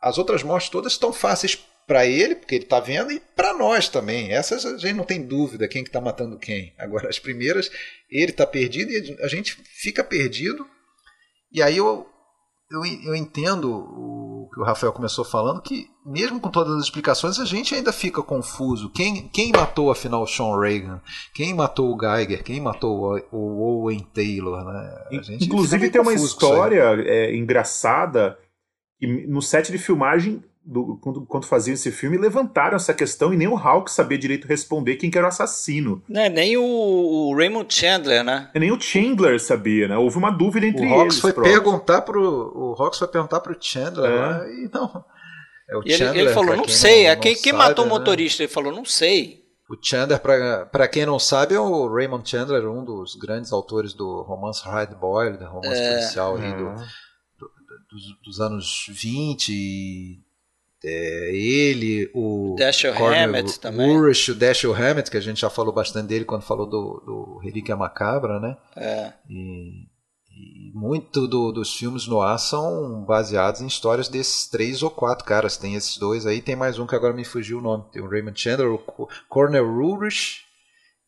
as 0.00 0.18
outras 0.18 0.42
mortes 0.42 0.68
todas 0.68 0.92
estão 0.92 1.12
fáceis 1.12 1.58
para 1.86 2.06
ele, 2.06 2.34
porque 2.34 2.54
ele 2.54 2.64
está 2.64 2.80
vendo, 2.80 3.12
e 3.12 3.20
para 3.20 3.52
nós 3.54 3.88
também. 3.88 4.32
Essas 4.32 4.64
a 4.64 4.76
gente 4.76 4.96
não 4.96 5.04
tem 5.04 5.22
dúvida 5.26 5.68
quem 5.68 5.82
que 5.82 5.90
está 5.90 6.00
matando 6.00 6.38
quem. 6.38 6.74
Agora, 6.78 7.08
as 7.08 7.18
primeiras, 7.18 7.70
ele 8.10 8.30
está 8.30 8.46
perdido 8.46 8.90
e 8.90 9.16
a 9.22 9.28
gente 9.28 9.56
fica 9.64 10.02
perdido. 10.02 10.66
E 11.52 11.62
aí 11.62 11.76
eu, 11.76 12.06
eu, 12.70 12.84
eu 13.04 13.14
entendo 13.14 13.70
o 13.70 14.50
que 14.52 14.60
o 14.60 14.64
Rafael 14.64 14.92
começou 14.92 15.24
falando, 15.24 15.60
que 15.60 15.88
mesmo 16.04 16.40
com 16.40 16.50
todas 16.50 16.74
as 16.76 16.84
explicações, 16.84 17.38
a 17.38 17.44
gente 17.44 17.74
ainda 17.74 17.92
fica 17.92 18.22
confuso. 18.22 18.90
Quem, 18.90 19.28
quem 19.28 19.52
matou, 19.52 19.90
afinal, 19.90 20.22
o 20.22 20.26
Sean 20.26 20.58
Reagan? 20.58 21.00
Quem 21.34 21.54
matou 21.54 21.94
o 21.94 21.98
Geiger? 21.98 22.42
Quem 22.42 22.60
matou 22.60 23.18
o, 23.32 23.82
Owen 23.82 24.06
Taylor? 24.14 24.64
Né? 24.64 25.04
Inclusive, 25.40 25.90
tem 25.90 26.00
uma 26.00 26.14
história 26.14 26.82
é, 27.04 27.34
engraçada 27.34 28.38
que 28.98 29.26
no 29.26 29.42
set 29.42 29.70
de 29.72 29.78
filmagem 29.78 30.42
do, 30.64 30.96
quando, 30.96 31.26
quando 31.26 31.46
faziam 31.46 31.74
esse 31.74 31.92
filme, 31.92 32.16
levantaram 32.16 32.76
essa 32.76 32.94
questão 32.94 33.32
e 33.34 33.36
nem 33.36 33.46
o 33.46 33.54
Hulk 33.54 33.90
sabia 33.90 34.16
direito 34.16 34.48
responder 34.48 34.96
quem 34.96 35.10
que 35.10 35.18
era 35.18 35.26
o 35.26 35.28
assassino. 35.28 36.02
É, 36.10 36.28
nem 36.28 36.56
o, 36.56 36.62
o 36.64 37.36
Raymond 37.36 37.72
Chandler, 37.72 38.24
né? 38.24 38.50
É, 38.54 38.58
nem 38.58 38.72
o 38.72 38.80
Chandler 38.80 39.38
sabia, 39.38 39.88
né? 39.88 39.96
Houve 39.96 40.16
uma 40.16 40.30
dúvida 40.30 40.66
entre 40.66 40.86
o 40.86 41.02
eles. 41.02 41.20
Foi 41.20 41.32
perguntar 41.32 42.02
pro, 42.02 42.52
o 42.54 42.82
Hawks 42.82 42.98
foi 42.98 43.08
perguntar 43.08 43.40
pro 43.40 43.56
Chandler 43.60 44.10
é. 44.10 44.16
Né? 44.16 44.54
e 44.64 44.70
não. 44.72 45.04
É 45.68 45.76
o 45.76 45.82
e 45.84 45.90
Chandler, 45.90 46.10
ele, 46.10 46.28
ele 46.28 46.34
falou, 46.34 46.56
não 46.56 46.68
sei. 46.68 47.04
Não, 47.04 47.10
é 47.10 47.16
quem, 47.16 47.34
quem 47.34 47.52
sabe, 47.52 47.58
matou 47.58 47.84
o 47.84 47.88
né? 47.88 47.94
motorista? 47.94 48.42
Ele 48.42 48.52
falou, 48.52 48.72
não 48.72 48.84
sei. 48.84 49.44
O 49.68 49.76
Chandler, 49.80 50.20
para 50.20 50.88
quem 50.88 51.06
não 51.06 51.18
sabe, 51.18 51.54
é 51.54 51.60
o 51.60 51.88
Raymond 51.88 52.28
Chandler, 52.28 52.68
um 52.68 52.84
dos 52.84 53.16
grandes 53.16 53.52
autores 53.52 53.94
do 53.94 54.22
romance 54.22 54.62
Hard 54.64 54.94
Boiled, 54.94 55.42
romance 55.44 55.80
é. 55.80 55.94
policial 55.94 56.38
do, 56.38 56.44
do, 56.44 56.74
dos, 57.90 58.02
dos 58.22 58.40
anos 58.40 58.86
20 58.90 59.48
e 59.50 60.23
é, 60.84 61.34
ele, 61.34 62.10
o 62.14 62.54
Dashiell 62.58 62.94
Hammett 62.94 63.58
também. 63.58 63.96
Urish, 63.96 64.30
o 64.32 64.34
Dashiell 64.34 64.74
Hammett, 64.74 65.10
que 65.10 65.16
a 65.16 65.20
gente 65.20 65.40
já 65.40 65.48
falou 65.48 65.72
bastante 65.72 66.08
dele 66.08 66.26
quando 66.26 66.42
falou 66.42 66.66
do, 66.66 67.02
do 67.06 67.38
Relíquia 67.38 67.74
Macabra, 67.74 68.38
né? 68.38 68.56
É. 68.76 69.12
E, 69.28 69.86
e 70.30 70.72
muito 70.74 71.26
do, 71.26 71.50
dos 71.50 71.74
filmes 71.74 72.06
no 72.06 72.20
ar 72.20 72.38
são 72.38 73.02
baseados 73.04 73.62
em 73.62 73.66
histórias 73.66 74.08
desses 74.08 74.46
três 74.46 74.82
ou 74.82 74.90
quatro 74.90 75.24
caras. 75.24 75.56
Tem 75.56 75.74
esses 75.74 75.96
dois 75.96 76.26
aí, 76.26 76.42
tem 76.42 76.54
mais 76.54 76.78
um 76.78 76.86
que 76.86 76.94
agora 76.94 77.14
me 77.14 77.24
fugiu 77.24 77.58
o 77.58 77.62
nome. 77.62 77.84
Tem 77.90 78.02
o 78.02 78.08
Raymond 78.08 78.38
Chandler, 78.38 78.70
o 78.70 79.08
Cornel 79.28 79.66
Urish 79.66 80.44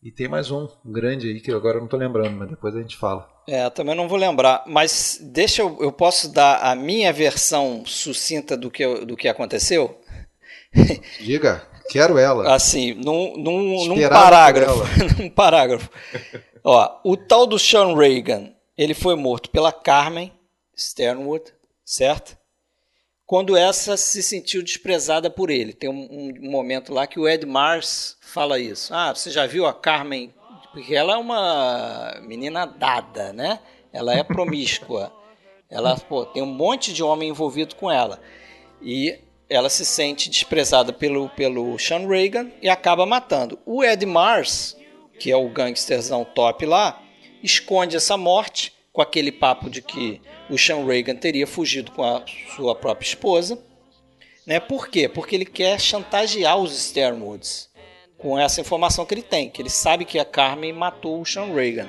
e 0.02 0.10
tem 0.10 0.28
mais 0.28 0.50
um 0.50 0.68
grande 0.84 1.28
aí 1.28 1.40
que 1.40 1.52
agora 1.52 1.76
eu 1.76 1.80
não 1.80 1.86
estou 1.86 2.00
lembrando, 2.00 2.36
mas 2.36 2.48
depois 2.48 2.74
a 2.74 2.80
gente 2.80 2.96
fala. 2.96 3.36
É, 3.49 3.70
também 3.70 3.94
não 3.94 4.09
vou 4.09 4.18
lembrar, 4.18 4.64
mas 4.66 5.18
deixa 5.22 5.62
eu, 5.62 5.78
eu 5.80 5.92
posso 5.92 6.28
dar 6.28 6.59
a 6.59 6.74
minha 6.74 7.12
versão 7.12 7.84
sucinta 7.86 8.57
do 8.57 8.70
que, 8.70 9.05
do 9.05 9.16
que 9.16 9.28
aconteceu? 9.28 10.01
Diga, 11.20 11.64
quero 11.88 12.18
ela. 12.18 12.53
Assim, 12.53 12.94
num, 12.94 13.36
num, 13.36 13.86
num 13.86 14.09
parágrafo. 14.09 14.82
num 15.22 15.30
parágrafo. 15.30 15.88
Ó, 16.64 17.01
o 17.05 17.16
tal 17.16 17.47
do 17.47 17.57
Sean 17.57 17.97
Reagan, 17.97 18.53
ele 18.76 18.94
foi 18.94 19.14
morto 19.14 19.49
pela 19.51 19.72
Carmen 19.72 20.32
Sternwood, 20.76 21.44
certo? 21.84 22.36
Quando 23.24 23.57
essa 23.57 23.97
se 23.97 24.22
sentiu 24.22 24.62
desprezada 24.62 25.30
por 25.30 25.51
ele. 25.51 25.72
Tem 25.72 25.88
um, 25.88 26.34
um 26.42 26.51
momento 26.51 26.92
lá 26.92 27.07
que 27.07 27.20
o 27.20 27.28
Ed 27.28 27.47
Mars 27.47 28.16
fala 28.20 28.59
isso. 28.59 28.92
Ah, 28.92 29.14
você 29.14 29.30
já 29.30 29.47
viu 29.47 29.66
a 29.66 29.72
Carmen 29.72 30.32
porque 30.76 30.94
ela 30.94 31.14
é 31.14 31.16
uma 31.16 32.20
menina 32.20 32.66
dada, 32.66 33.32
né? 33.32 33.60
Ela 33.90 34.12
é 34.12 34.22
promíscua. 34.22 35.10
ela 35.70 35.96
pô, 35.96 36.26
tem 36.26 36.42
um 36.42 36.52
monte 36.52 36.92
de 36.92 37.02
homem 37.02 37.30
envolvido 37.30 37.74
com 37.76 37.90
ela. 37.90 38.20
E 38.82 39.18
ela 39.48 39.70
se 39.70 39.86
sente 39.86 40.28
desprezada 40.28 40.92
pelo, 40.92 41.30
pelo 41.30 41.78
Sean 41.78 42.06
Reagan 42.06 42.50
e 42.60 42.68
acaba 42.68 43.06
matando. 43.06 43.58
O 43.64 43.82
Ed 43.82 44.04
Mars, 44.04 44.76
que 45.18 45.30
é 45.32 45.36
o 45.36 45.48
gangsterzão 45.48 46.26
top 46.26 46.66
lá, 46.66 47.02
esconde 47.42 47.96
essa 47.96 48.18
morte 48.18 48.74
com 48.92 49.00
aquele 49.00 49.32
papo 49.32 49.70
de 49.70 49.80
que 49.80 50.20
o 50.50 50.58
Sean 50.58 50.84
Reagan 50.84 51.16
teria 51.16 51.46
fugido 51.46 51.90
com 51.90 52.04
a 52.04 52.22
sua 52.54 52.74
própria 52.74 53.08
esposa. 53.08 53.58
Né? 54.46 54.60
Por 54.60 54.88
quê? 54.88 55.08
Porque 55.08 55.36
ele 55.36 55.46
quer 55.46 55.80
chantagear 55.80 56.58
os 56.58 56.78
Sternwoods 56.78 57.70
com 58.26 58.36
essa 58.36 58.60
informação 58.60 59.06
que 59.06 59.14
ele 59.14 59.22
tem, 59.22 59.48
que 59.48 59.62
ele 59.62 59.70
sabe 59.70 60.04
que 60.04 60.18
a 60.18 60.24
Carmen 60.24 60.72
matou 60.72 61.20
o 61.20 61.24
Sean 61.24 61.54
Reagan. 61.54 61.88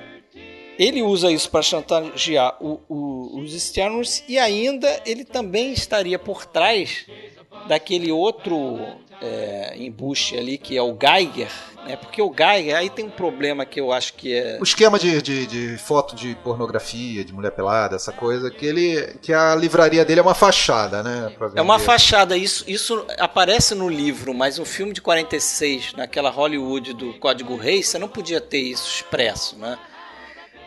Ele 0.77 1.01
usa 1.01 1.31
isso 1.31 1.49
para 1.49 1.63
chantagear 1.63 2.55
o, 2.63 2.79
o, 2.87 3.39
os 3.39 3.55
externos 3.55 4.23
e 4.27 4.37
ainda 4.37 5.01
ele 5.03 5.25
também 5.25 5.73
estaria 5.73 6.19
por 6.19 6.45
trás 6.45 7.07
daquele 7.67 8.11
outro 8.11 8.77
é, 9.21 9.75
embuste 9.77 10.37
ali 10.37 10.57
que 10.57 10.77
é 10.77 10.81
o 10.81 10.95
Geiger, 10.95 11.49
né? 11.85 11.95
Porque 11.95 12.21
o 12.21 12.33
Geiger 12.35 12.75
aí 12.75 12.89
tem 12.89 13.05
um 13.05 13.09
problema 13.09 13.65
que 13.65 13.79
eu 13.79 13.91
acho 13.91 14.13
que 14.13 14.33
é 14.33 14.57
o 14.59 14.63
esquema 14.63 14.99
de, 14.99 15.21
de, 15.21 15.47
de, 15.47 15.77
foto 15.77 16.15
de 16.15 16.35
pornografia, 16.43 17.23
de 17.23 17.33
mulher 17.33 17.51
pelada, 17.51 17.95
essa 17.95 18.11
coisa 18.11 18.51
que 18.51 18.65
ele 18.65 19.17
que 19.21 19.33
a 19.33 19.55
livraria 19.55 20.05
dele 20.05 20.19
é 20.19 20.23
uma 20.23 20.35
fachada, 20.35 21.01
né? 21.01 21.33
É 21.55 21.61
uma 21.61 21.79
fachada. 21.79 22.37
Isso 22.37 22.63
isso 22.67 23.05
aparece 23.17 23.73
no 23.73 23.89
livro, 23.89 24.33
mas 24.33 24.59
um 24.59 24.65
filme 24.65 24.93
de 24.93 25.01
46 25.01 25.93
naquela 25.93 26.29
Hollywood 26.29 26.93
do 26.93 27.13
Código 27.15 27.55
Rei, 27.55 27.81
você 27.81 27.97
não 27.97 28.07
podia 28.07 28.41
ter 28.41 28.59
isso 28.59 28.87
expresso, 28.87 29.57
né? 29.57 29.77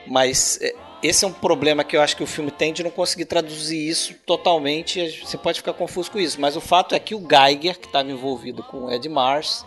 Mas 0.06 0.58
é, 0.60 0.74
esse 1.02 1.24
é 1.24 1.28
um 1.28 1.32
problema 1.32 1.82
que 1.82 1.96
eu 1.96 2.02
acho 2.02 2.16
que 2.16 2.22
o 2.22 2.26
filme 2.26 2.50
tem 2.50 2.72
de 2.72 2.82
não 2.82 2.90
conseguir 2.90 3.24
traduzir 3.24 3.88
isso 3.88 4.14
totalmente. 4.26 5.20
Você 5.20 5.38
pode 5.38 5.58
ficar 5.58 5.72
confuso 5.72 6.10
com 6.10 6.18
isso, 6.18 6.40
mas 6.40 6.56
o 6.56 6.60
fato 6.60 6.94
é 6.94 7.00
que 7.00 7.14
o 7.14 7.26
Geiger, 7.26 7.78
que 7.78 7.86
estava 7.86 8.10
envolvido 8.10 8.62
com 8.62 8.84
o 8.84 8.90
Ed 8.90 9.08
Mars, 9.08 9.64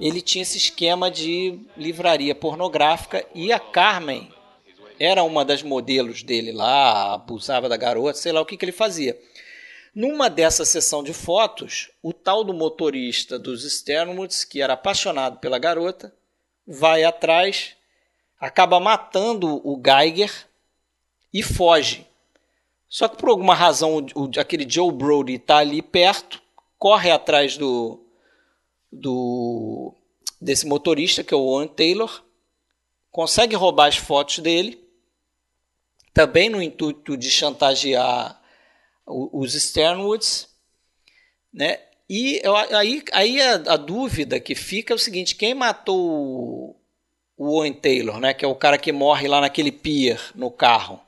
ele 0.00 0.20
tinha 0.20 0.42
esse 0.42 0.56
esquema 0.56 1.10
de 1.10 1.58
livraria 1.76 2.34
pornográfica 2.34 3.26
e 3.34 3.52
a 3.52 3.58
Carmen 3.58 4.30
era 4.98 5.22
uma 5.22 5.44
das 5.44 5.62
modelos 5.62 6.22
dele 6.22 6.52
lá, 6.52 7.14
abusava 7.14 7.68
da 7.68 7.76
garota, 7.76 8.18
sei 8.18 8.32
lá 8.32 8.40
o 8.40 8.46
que, 8.46 8.56
que 8.56 8.64
ele 8.64 8.72
fazia. 8.72 9.18
Numa 9.94 10.28
dessa 10.28 10.64
sessão 10.64 11.02
de 11.02 11.12
fotos, 11.12 11.90
o 12.02 12.12
tal 12.12 12.44
do 12.44 12.52
motorista 12.52 13.38
dos 13.38 13.64
Sternwoods, 13.64 14.44
que 14.44 14.60
era 14.60 14.74
apaixonado 14.74 15.38
pela 15.38 15.58
garota, 15.58 16.14
vai 16.66 17.04
atrás, 17.04 17.75
acaba 18.40 18.78
matando 18.78 19.60
o 19.66 19.80
Geiger 19.82 20.46
e 21.32 21.42
foge. 21.42 22.06
Só 22.88 23.08
que 23.08 23.16
por 23.16 23.28
alguma 23.28 23.54
razão 23.54 24.06
o, 24.14 24.30
aquele 24.38 24.68
Joe 24.68 24.92
Brody 24.92 25.34
está 25.34 25.58
ali 25.58 25.82
perto, 25.82 26.40
corre 26.78 27.10
atrás 27.10 27.56
do, 27.56 28.00
do 28.92 29.94
desse 30.40 30.66
motorista 30.66 31.24
que 31.24 31.34
é 31.34 31.36
o 31.36 31.40
Owen 31.40 31.68
Taylor, 31.68 32.22
consegue 33.10 33.56
roubar 33.56 33.88
as 33.88 33.96
fotos 33.96 34.38
dele, 34.38 34.86
também 36.12 36.48
no 36.48 36.62
intuito 36.62 37.16
de 37.16 37.30
chantagear 37.30 38.40
os 39.06 39.54
Sternwoods, 39.54 40.48
né? 41.52 41.80
E 42.08 42.40
aí, 42.72 43.02
aí 43.12 43.40
a, 43.40 43.54
a, 43.54 43.76
dúvida 43.76 44.38
que 44.38 44.54
fica 44.54 44.94
é 44.94 44.96
o 44.96 44.98
seguinte: 44.98 45.34
quem 45.34 45.54
matou 45.54 46.80
o 47.36 47.58
Owen 47.58 47.72
Taylor, 47.72 48.18
né? 48.18 48.32
Que 48.32 48.44
é 48.44 48.48
o 48.48 48.54
cara 48.54 48.78
que 48.78 48.92
morre 48.92 49.28
lá 49.28 49.40
naquele 49.40 49.70
pier 49.70 50.20
no 50.34 50.50
carro? 50.50 51.00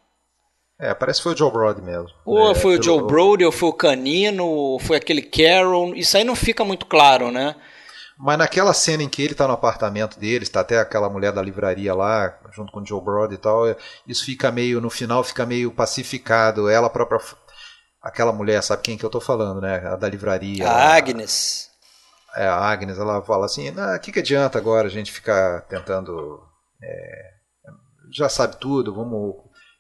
É, 0.80 0.94
parece 0.94 1.18
que 1.18 1.24
foi 1.24 1.34
o 1.34 1.36
Joe 1.36 1.50
Brody 1.50 1.82
mesmo. 1.82 2.08
Ou 2.24 2.52
é, 2.52 2.54
foi 2.54 2.78
o 2.78 2.82
Joe 2.82 3.02
Brody, 3.02 3.44
ou 3.44 3.50
foi 3.50 3.68
o 3.68 3.72
Canino, 3.72 4.46
ou 4.46 4.78
foi 4.78 4.96
aquele 4.96 5.22
Carol. 5.22 5.94
Isso 5.94 6.16
aí 6.16 6.22
não 6.22 6.36
fica 6.36 6.64
muito 6.64 6.86
claro, 6.86 7.32
né? 7.32 7.56
Mas 8.16 8.38
naquela 8.38 8.72
cena 8.72 9.02
em 9.02 9.08
que 9.08 9.22
ele 9.22 9.32
está 9.32 9.46
no 9.46 9.54
apartamento 9.54 10.18
dele, 10.18 10.44
está 10.44 10.60
até 10.60 10.78
aquela 10.78 11.08
mulher 11.08 11.32
da 11.32 11.42
livraria 11.42 11.94
lá, 11.94 12.36
junto 12.52 12.72
com 12.72 12.80
o 12.80 12.86
Joe 12.86 13.00
Brody 13.00 13.34
e 13.34 13.38
tal, 13.38 13.62
isso 14.06 14.24
fica 14.24 14.50
meio, 14.50 14.80
no 14.80 14.90
final, 14.90 15.22
fica 15.22 15.46
meio 15.46 15.70
pacificado. 15.70 16.68
Ela 16.68 16.90
própria 16.90 17.20
aquela 18.02 18.32
mulher, 18.32 18.62
sabe 18.62 18.82
quem 18.82 18.98
que 18.98 19.04
eu 19.04 19.10
tô 19.10 19.20
falando, 19.20 19.60
né? 19.60 19.76
A 19.86 19.96
da 19.96 20.08
livraria. 20.08 20.68
A 20.68 20.96
Agnes. 20.96 21.67
É, 22.38 22.46
a 22.46 22.56
Agnes, 22.56 22.98
ela 22.98 23.20
fala 23.22 23.46
assim, 23.46 23.68
o 23.70 24.00
que, 24.00 24.12
que 24.12 24.20
adianta 24.20 24.58
agora 24.58 24.86
a 24.86 24.90
gente 24.90 25.10
ficar 25.10 25.62
tentando... 25.62 26.40
É, 26.80 27.22
já 28.12 28.28
sabe 28.28 28.56
tudo, 28.58 28.94
vamos... 28.94 29.34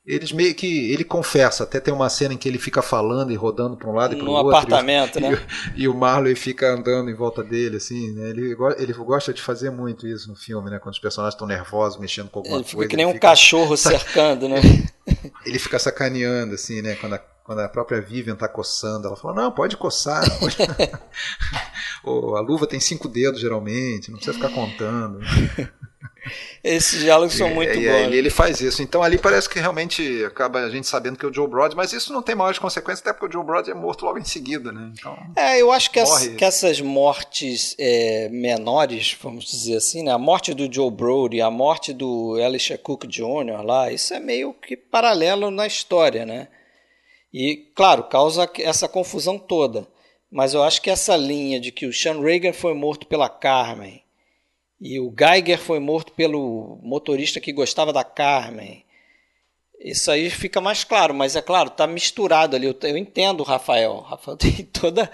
Eles 0.08 0.32
meio 0.32 0.54
que. 0.54 0.90
Ele 0.90 1.04
confessa, 1.04 1.64
até 1.64 1.78
tem 1.78 1.92
uma 1.92 2.08
cena 2.08 2.32
em 2.32 2.38
que 2.38 2.48
ele 2.48 2.58
fica 2.58 2.80
falando 2.80 3.30
e 3.30 3.36
rodando 3.36 3.76
para 3.76 3.90
um 3.90 3.92
lado 3.92 4.14
e 4.14 4.16
para 4.16 4.24
o 4.24 4.30
outro. 4.30 4.44
No 4.44 4.56
apartamento, 4.56 5.18
e, 5.20 5.20
né? 5.20 5.46
E, 5.76 5.82
e, 5.82 5.88
o 5.88 5.94
Marley 5.94 6.34
fica 6.34 6.72
andando 6.72 7.10
em 7.10 7.14
volta 7.14 7.44
dele, 7.44 7.76
assim, 7.76 8.14
né? 8.14 8.30
Ele, 8.30 8.56
ele 8.78 8.92
gosta 8.94 9.34
de 9.34 9.42
fazer 9.42 9.68
muito 9.68 10.06
isso 10.06 10.30
no 10.30 10.34
filme, 10.34 10.70
né? 10.70 10.78
Quando 10.78 10.94
os 10.94 10.98
personagens 10.98 11.34
estão 11.34 11.46
nervosos, 11.46 12.00
mexendo 12.00 12.30
com 12.30 12.38
alguma 12.38 12.56
ele 12.56 12.64
coisa. 12.64 12.78
Fica 12.78 12.88
que 12.88 12.96
nem 12.96 13.04
um 13.04 13.12
fica... 13.12 13.28
cachorro 13.28 13.76
cercando, 13.76 14.48
né? 14.48 14.62
ele 15.44 15.58
fica 15.58 15.78
sacaneando, 15.78 16.54
assim, 16.54 16.80
né? 16.80 16.94
Quando 16.94 17.16
a 17.16 17.18
quando 17.48 17.60
a 17.60 17.68
própria 17.68 17.98
Vivian 17.98 18.34
está 18.34 18.46
coçando, 18.46 19.06
ela 19.06 19.16
fala: 19.16 19.34
Não, 19.34 19.50
pode 19.50 19.74
coçar. 19.74 20.22
Pode... 20.38 20.58
a 22.36 22.40
luva 22.40 22.66
tem 22.66 22.80
cinco 22.80 23.08
dedos, 23.08 23.40
geralmente, 23.40 24.10
não 24.10 24.18
precisa 24.18 24.36
ficar 24.36 24.50
contando. 24.54 25.20
Esses 26.62 27.00
diálogos 27.00 27.34
são 27.34 27.48
muito 27.54 27.72
e, 27.78 27.86
bons. 27.86 27.94
Ele, 27.94 28.16
ele 28.16 28.30
faz 28.30 28.60
isso. 28.60 28.82
Então 28.82 29.02
ali 29.02 29.18
parece 29.18 29.48
que 29.48 29.58
realmente 29.58 30.24
acaba 30.24 30.60
a 30.60 30.70
gente 30.70 30.86
sabendo 30.86 31.16
que 31.16 31.24
é 31.24 31.28
o 31.28 31.32
Joe 31.32 31.46
Brody, 31.48 31.76
mas 31.76 31.92
isso 31.92 32.12
não 32.12 32.22
tem 32.22 32.34
maiores 32.34 32.58
consequências, 32.58 33.00
até 33.00 33.12
porque 33.12 33.26
o 33.26 33.32
Joe 33.32 33.46
Brody 33.46 33.70
é 33.70 33.74
morto 33.74 34.04
logo 34.04 34.18
em 34.18 34.24
seguida, 34.24 34.72
né? 34.72 34.92
Então, 34.98 35.16
é, 35.36 35.60
eu 35.60 35.72
acho 35.72 35.90
que, 35.90 36.00
as, 36.00 36.28
que 36.28 36.44
essas 36.44 36.80
mortes 36.80 37.74
é, 37.78 38.28
menores, 38.30 39.16
vamos 39.20 39.46
dizer 39.46 39.76
assim, 39.76 40.02
né? 40.02 40.12
A 40.12 40.18
morte 40.18 40.52
do 40.54 40.72
Joe 40.72 40.90
Brody, 40.90 41.40
a 41.40 41.50
morte 41.50 41.92
do 41.92 42.38
Elisha 42.38 42.76
Cook 42.76 43.06
Jr. 43.06 43.62
lá, 43.64 43.90
isso 43.90 44.12
é 44.12 44.20
meio 44.20 44.52
que 44.52 44.76
paralelo 44.76 45.50
na 45.50 45.66
história, 45.66 46.26
né? 46.26 46.48
E, 47.32 47.70
claro, 47.74 48.04
causa 48.04 48.50
essa 48.58 48.88
confusão 48.88 49.38
toda. 49.38 49.86
Mas 50.30 50.54
eu 50.54 50.62
acho 50.62 50.82
que 50.82 50.90
essa 50.90 51.16
linha 51.16 51.58
de 51.58 51.72
que 51.72 51.86
o 51.86 51.92
Sean 51.92 52.20
Reagan 52.20 52.52
foi 52.52 52.74
morto 52.74 53.06
pela 53.06 53.28
Carmen 53.28 54.02
e 54.80 55.00
o 55.00 55.12
Geiger 55.16 55.58
foi 55.58 55.80
morto 55.80 56.12
pelo 56.12 56.78
motorista 56.82 57.40
que 57.40 57.52
gostava 57.52 57.92
da 57.92 58.04
Carmen. 58.04 58.84
Isso 59.80 60.10
aí 60.10 60.28
fica 60.28 60.60
mais 60.60 60.84
claro, 60.84 61.14
mas 61.14 61.36
é 61.36 61.42
claro, 61.42 61.70
tá 61.70 61.86
misturado 61.86 62.56
ali. 62.56 62.66
Eu, 62.66 62.76
eu 62.82 62.96
entendo 62.96 63.40
o 63.40 63.44
Rafael. 63.44 63.98
Rafael 64.00 64.36
tem 64.36 64.64
toda 64.72 65.10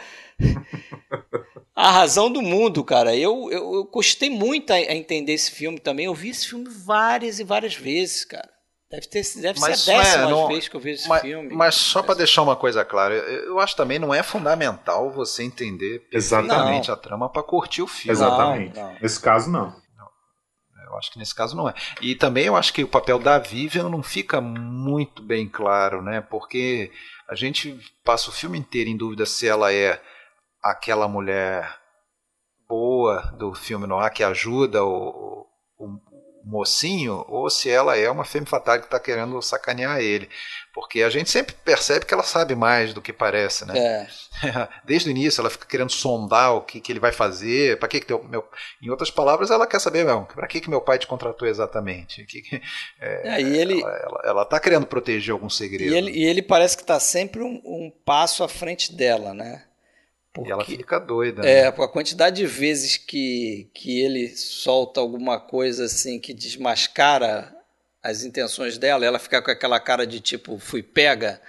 a 1.74 1.90
razão 1.90 2.30
do 2.30 2.42
mundo, 2.42 2.82
cara. 2.84 3.14
Eu, 3.16 3.50
eu, 3.50 3.74
eu 3.74 3.84
gostei 3.84 4.30
muito 4.30 4.72
a, 4.72 4.76
a 4.76 4.94
entender 4.94 5.32
esse 5.32 5.50
filme 5.50 5.78
também. 5.78 6.06
Eu 6.06 6.14
vi 6.14 6.30
esse 6.30 6.48
filme 6.48 6.66
várias 6.68 7.38
e 7.40 7.44
várias 7.44 7.74
vezes, 7.74 8.24
cara. 8.24 8.53
Deve, 8.94 9.08
ter, 9.08 9.22
deve 9.40 9.60
mas, 9.60 9.80
ser 9.80 9.92
a 9.92 9.98
décima 9.98 10.24
é, 10.24 10.30
não, 10.30 10.48
vez 10.48 10.68
que 10.68 10.76
eu 10.76 10.80
vejo 10.80 11.00
esse 11.00 11.08
mas, 11.08 11.22
filme. 11.22 11.54
Mas 11.54 11.74
só 11.74 12.02
para 12.02 12.14
deixar 12.14 12.42
uma 12.42 12.54
coisa 12.54 12.84
clara, 12.84 13.14
eu 13.14 13.58
acho 13.58 13.74
também 13.74 13.98
não 13.98 14.14
é 14.14 14.22
fundamental 14.22 15.10
você 15.10 15.42
entender 15.42 16.06
exatamente 16.12 16.90
a 16.90 16.96
trama 16.96 17.28
para 17.28 17.42
curtir 17.42 17.82
o 17.82 17.86
filme. 17.88 18.12
Exatamente. 18.12 18.76
Não, 18.76 18.92
não. 18.92 18.98
Nesse 19.00 19.20
caso, 19.20 19.50
não. 19.50 19.84
Eu 20.94 20.98
acho 20.98 21.10
que 21.10 21.18
nesse 21.18 21.34
caso 21.34 21.56
não 21.56 21.68
é. 21.68 21.74
E 22.00 22.14
também 22.14 22.44
eu 22.46 22.54
acho 22.54 22.72
que 22.72 22.84
o 22.84 22.88
papel 22.88 23.18
da 23.18 23.36
Vivian 23.36 23.88
não 23.88 24.00
fica 24.00 24.40
muito 24.40 25.22
bem 25.22 25.48
claro, 25.48 26.00
né? 26.00 26.20
Porque 26.20 26.92
a 27.28 27.34
gente 27.34 27.76
passa 28.04 28.30
o 28.30 28.32
filme 28.32 28.56
inteiro 28.56 28.88
em 28.88 28.96
dúvida 28.96 29.26
se 29.26 29.48
ela 29.48 29.72
é 29.72 30.00
aquela 30.62 31.08
mulher 31.08 31.68
boa 32.68 33.22
do 33.36 33.52
filme 33.54 33.88
noir 33.88 34.12
que 34.12 34.22
ajuda 34.22 34.84
o, 34.84 35.46
o, 35.76 35.98
mocinho 36.44 37.24
ou 37.28 37.48
se 37.48 37.70
ela 37.70 37.96
é 37.96 38.10
uma 38.10 38.24
femme 38.24 38.46
fatale 38.46 38.80
que 38.80 38.86
está 38.86 39.00
querendo 39.00 39.40
sacanear 39.40 40.00
ele. 40.00 40.28
Porque 40.72 41.02
a 41.02 41.10
gente 41.10 41.30
sempre 41.30 41.54
percebe 41.64 42.04
que 42.04 42.12
ela 42.12 42.24
sabe 42.24 42.54
mais 42.54 42.92
do 42.92 43.00
que 43.00 43.12
parece, 43.12 43.64
né? 43.64 43.78
É. 43.78 44.06
Desde 44.84 45.08
o 45.08 45.10
início 45.10 45.40
ela 45.40 45.48
fica 45.48 45.66
querendo 45.66 45.90
sondar 45.90 46.54
o 46.54 46.62
que, 46.62 46.80
que 46.80 46.90
ele 46.90 46.98
vai 46.98 47.12
fazer, 47.12 47.78
para 47.78 47.88
que, 47.88 48.00
que 48.00 48.06
teu, 48.06 48.22
meu... 48.24 48.44
Em 48.82 48.90
outras 48.90 49.10
palavras, 49.10 49.50
ela 49.50 49.66
quer 49.66 49.80
saber, 49.80 50.04
para 50.34 50.46
que, 50.48 50.60
que 50.60 50.68
meu 50.68 50.80
pai 50.80 50.98
te 50.98 51.06
contratou 51.06 51.46
exatamente? 51.46 52.24
Que, 52.24 52.42
que, 52.42 52.60
é, 53.00 53.36
é, 53.36 53.40
e 53.40 53.56
ele... 53.56 53.82
Ela 54.24 54.42
está 54.42 54.58
querendo 54.58 54.86
proteger 54.86 55.32
algum 55.32 55.48
segredo. 55.48 55.92
E 55.92 55.96
ele, 55.96 56.10
e 56.10 56.24
ele 56.24 56.42
parece 56.42 56.76
que 56.76 56.82
está 56.82 56.98
sempre 56.98 57.42
um, 57.42 57.60
um 57.64 57.92
passo 58.04 58.42
à 58.42 58.48
frente 58.48 58.92
dela, 58.92 59.32
né? 59.32 59.64
Porque, 60.34 60.50
e 60.50 60.52
ela 60.52 60.64
fica 60.64 60.98
doida. 60.98 61.46
É, 61.46 61.62
né? 61.62 61.68
a 61.68 61.88
quantidade 61.88 62.36
de 62.36 62.46
vezes 62.46 62.96
que, 62.96 63.70
que 63.72 64.00
ele 64.00 64.36
solta 64.36 65.00
alguma 65.00 65.38
coisa 65.38 65.84
assim 65.84 66.18
que 66.18 66.34
desmascara 66.34 67.54
as 68.02 68.24
intenções 68.24 68.76
dela, 68.76 69.06
ela 69.06 69.20
fica 69.20 69.40
com 69.40 69.50
aquela 69.50 69.78
cara 69.78 70.04
de 70.04 70.18
tipo, 70.18 70.58
fui 70.58 70.82
pega, 70.82 71.40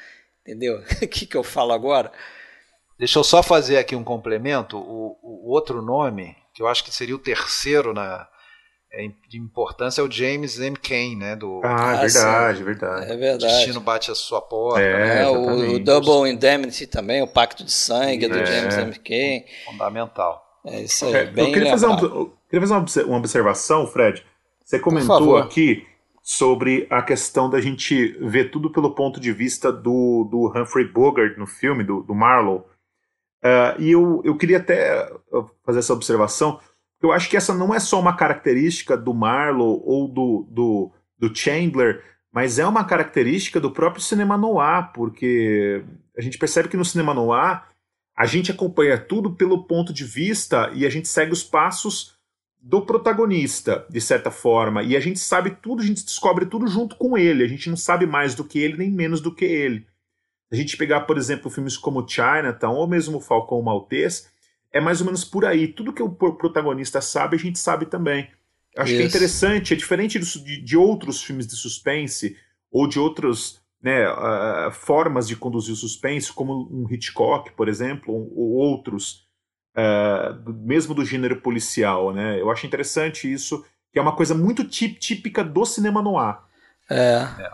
entendeu? 0.42 0.84
O 1.02 1.08
que, 1.08 1.26
que 1.26 1.36
eu 1.36 1.44
falo 1.44 1.74
agora? 1.74 2.12
Deixa 2.98 3.18
eu 3.18 3.24
só 3.24 3.42
fazer 3.42 3.78
aqui 3.78 3.96
um 3.96 4.04
complemento. 4.04 4.78
O, 4.78 5.18
o 5.22 5.50
outro 5.50 5.82
nome, 5.82 6.38
que 6.54 6.62
eu 6.62 6.68
acho 6.68 6.84
que 6.84 6.94
seria 6.94 7.16
o 7.16 7.20
terceiro 7.20 7.92
na, 7.92 8.22
é 8.22 8.35
de 9.28 9.38
importância 9.38 10.02
é 10.02 10.04
o 10.04 10.12
James 10.12 10.60
M. 10.60 10.78
Cain, 10.78 11.16
né? 11.16 11.36
Do, 11.36 11.62
ah, 11.64 11.96
é 11.96 12.02
verdade, 12.02 12.64
verdade. 12.64 13.12
É 13.12 13.18
verdade. 13.18 13.46
O 13.46 13.58
destino 13.58 13.80
bate 13.82 14.12
a 14.12 14.16
sua 14.16 14.42
porta. 14.42 14.82
É, 14.82 15.20
né? 15.20 15.28
o, 15.28 15.76
o, 15.76 15.80
Double 15.80 16.30
Indemnity 16.30 16.88
também, 16.88 17.22
o 17.22 17.28
Pacto 17.28 17.64
de 17.64 17.72
Sangue 17.72 18.26
é. 18.26 18.30
do 18.30 18.46
James 18.46 18.78
M. 18.78 18.94
Cain. 19.00 19.44
Fundamental. 19.66 20.44
É 20.66 20.82
isso 20.82 21.06
aí, 21.06 21.14
é, 21.14 21.26
bem 21.26 21.48
eu 21.48 21.54
queria 21.54 21.70
fazer, 21.70 21.86
uma, 21.86 22.02
eu 22.02 22.34
queria 22.50 22.68
fazer 22.68 23.04
uma 23.04 23.18
observação, 23.18 23.86
Fred. 23.86 24.24
Você 24.64 24.80
comentou 24.80 25.38
aqui 25.38 25.86
sobre 26.24 26.88
a 26.90 27.04
questão 27.04 27.48
da 27.48 27.62
gente 27.62 28.18
ver 28.20 28.50
tudo 28.50 28.72
pelo 28.72 28.96
ponto 28.96 29.20
de 29.20 29.32
vista 29.32 29.72
do, 29.72 30.28
do 30.32 30.52
Humphrey 30.56 30.88
Bogart 30.88 31.38
no 31.38 31.46
filme, 31.46 31.84
do, 31.84 32.02
do 32.02 32.16
Marlowe. 32.16 32.64
Uh, 33.44 33.80
e 33.80 33.92
eu, 33.92 34.22
eu 34.26 34.36
queria 34.36 34.58
até 34.58 35.08
fazer 35.64 35.80
essa 35.80 35.94
observação 35.94 36.60
eu 37.02 37.12
acho 37.12 37.30
que 37.30 37.38
essa 37.38 37.54
não 37.54 37.74
é 37.74 37.80
só 37.80 38.00
uma 38.00 38.16
característica 38.16 38.98
do 38.98 39.14
Marlowe 39.14 39.82
ou 39.84 40.08
do, 40.08 40.48
do, 40.50 40.92
do 41.18 41.36
Chandler, 41.36 42.04
mas 42.32 42.60
é 42.60 42.66
uma 42.66 42.84
característica 42.84 43.60
do 43.60 43.72
próprio 43.72 44.02
cinema 44.02 44.38
noir, 44.38 44.92
porque 44.94 45.84
a 46.18 46.22
gente 46.22 46.38
percebe 46.38 46.68
que 46.68 46.78
no 46.78 46.86
cinema 46.86 47.14
noir 47.14 47.64
a 48.16 48.26
gente 48.26 48.52
acompanha 48.52 48.98
tudo 48.98 49.34
pelo 49.34 49.66
ponto 49.66 49.94
de 49.94 50.04
vista 50.04 50.72
e 50.74 50.86
a 50.86 50.90
gente 50.90 51.08
segue 51.08 51.34
os 51.34 51.44
passos 51.44 52.16
do 52.62 52.82
protagonista, 52.82 53.86
de 53.90 54.02
certa 54.02 54.32
forma, 54.32 54.82
e 54.82 54.98
a 54.98 55.00
gente 55.00 55.20
sabe 55.20 55.52
tudo, 55.52 55.84
a 55.84 55.86
gente 55.86 56.04
descobre 56.04 56.48
tudo 56.48 56.66
junto 56.66 56.96
com 56.96 57.16
ele, 57.16 57.44
a 57.44 57.48
gente 57.48 57.70
não 57.70 57.78
sabe 57.78 58.08
mais 58.08 58.34
do 58.34 58.44
que 58.44 58.58
ele, 58.58 58.78
nem 58.78 58.90
menos 58.90 59.22
do 59.22 59.34
que 59.34 59.46
ele. 59.46 59.86
A 60.52 60.56
gente 60.56 60.76
pegar, 60.76 61.02
por 61.02 61.16
exemplo, 61.16 61.52
filmes 61.52 61.78
como 61.78 62.08
Chinatown 62.08 62.74
ou 62.74 62.88
mesmo 62.88 63.20
Falcão 63.20 63.62
Maltês, 63.62 64.32
é 64.76 64.82
mais 64.82 65.00
ou 65.00 65.06
menos 65.06 65.24
por 65.24 65.46
aí. 65.46 65.70
Tudo 65.70 65.94
que 65.94 66.04
o 66.04 66.10
protagonista 66.10 67.00
sabe, 67.00 67.38
a 67.38 67.40
gente 67.40 67.58
sabe 67.58 67.86
também. 67.86 68.30
Acho 68.78 68.92
Isso. 68.92 68.98
que 68.98 69.04
é 69.04 69.08
interessante, 69.08 69.74
é 69.74 69.78
diferente 69.78 70.20
de, 70.20 70.62
de 70.62 70.78
outros 70.78 71.24
filmes 71.24 71.48
de 71.48 71.56
suspense 71.56 72.38
ou 72.70 72.86
de 72.86 73.00
outros 73.00 73.62
né, 73.82 74.06
uh, 74.12 74.70
formas 74.74 75.30
de 75.30 75.36
conduzir 75.38 75.74
o 75.74 75.78
suspense, 75.78 76.34
como 76.34 76.68
um 76.70 76.86
Hitchcock, 76.92 77.54
por 77.54 77.70
exemplo, 77.70 78.14
ou 78.14 78.52
outros, 78.52 79.26
uh, 79.78 80.52
mesmo 80.66 80.94
do 80.94 81.06
gênero 81.06 81.40
policial. 81.40 82.14
Né? 82.14 82.42
Eu 82.42 82.52
acho 82.52 82.68
interessante 82.68 83.32
isso, 83.32 83.66
que 83.94 84.00
é 84.00 84.02
uma 84.02 84.14
coisa 84.14 84.36
muito 84.36 84.66
típica 84.66 85.42
do 85.42 85.66
cinema 85.66 86.02
noir. 86.02 86.38
É. 86.90 87.26
é. 87.40 87.52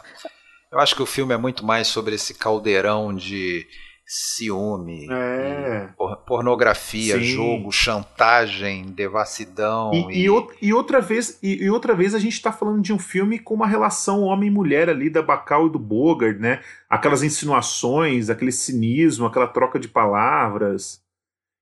Eu 0.72 0.80
acho 0.80 0.96
que 0.96 1.04
o 1.04 1.06
filme 1.06 1.36
é 1.36 1.38
muito 1.38 1.64
mais 1.64 1.88
sobre 1.88 2.16
esse 2.16 2.34
caldeirão 2.34 3.14
de 3.14 3.68
ciúme, 4.14 5.08
é. 5.10 5.88
pornografia, 6.28 7.18
Sim. 7.18 7.24
jogo, 7.24 7.72
chantagem, 7.72 8.88
devassidão. 8.88 9.90
E, 9.94 10.26
e... 10.26 10.28
e, 10.28 10.68
e 10.68 10.74
outra 10.74 11.00
vez, 11.00 11.40
e, 11.42 11.70
outra 11.70 11.96
vez 11.96 12.14
a 12.14 12.20
gente 12.20 12.34
está 12.34 12.52
falando 12.52 12.82
de 12.82 12.92
um 12.92 13.00
filme 13.00 13.40
com 13.40 13.54
uma 13.54 13.66
relação 13.66 14.24
homem-mulher 14.24 14.90
ali 14.90 15.10
da 15.10 15.22
Bacal 15.22 15.68
e 15.68 15.70
do 15.70 15.80
Bogart, 15.80 16.38
né? 16.38 16.62
Aquelas 16.90 17.24
insinuações, 17.24 18.30
aquele 18.30 18.52
cinismo, 18.52 19.26
aquela 19.26 19.48
troca 19.48 19.80
de 19.80 19.88
palavras. 19.88 21.02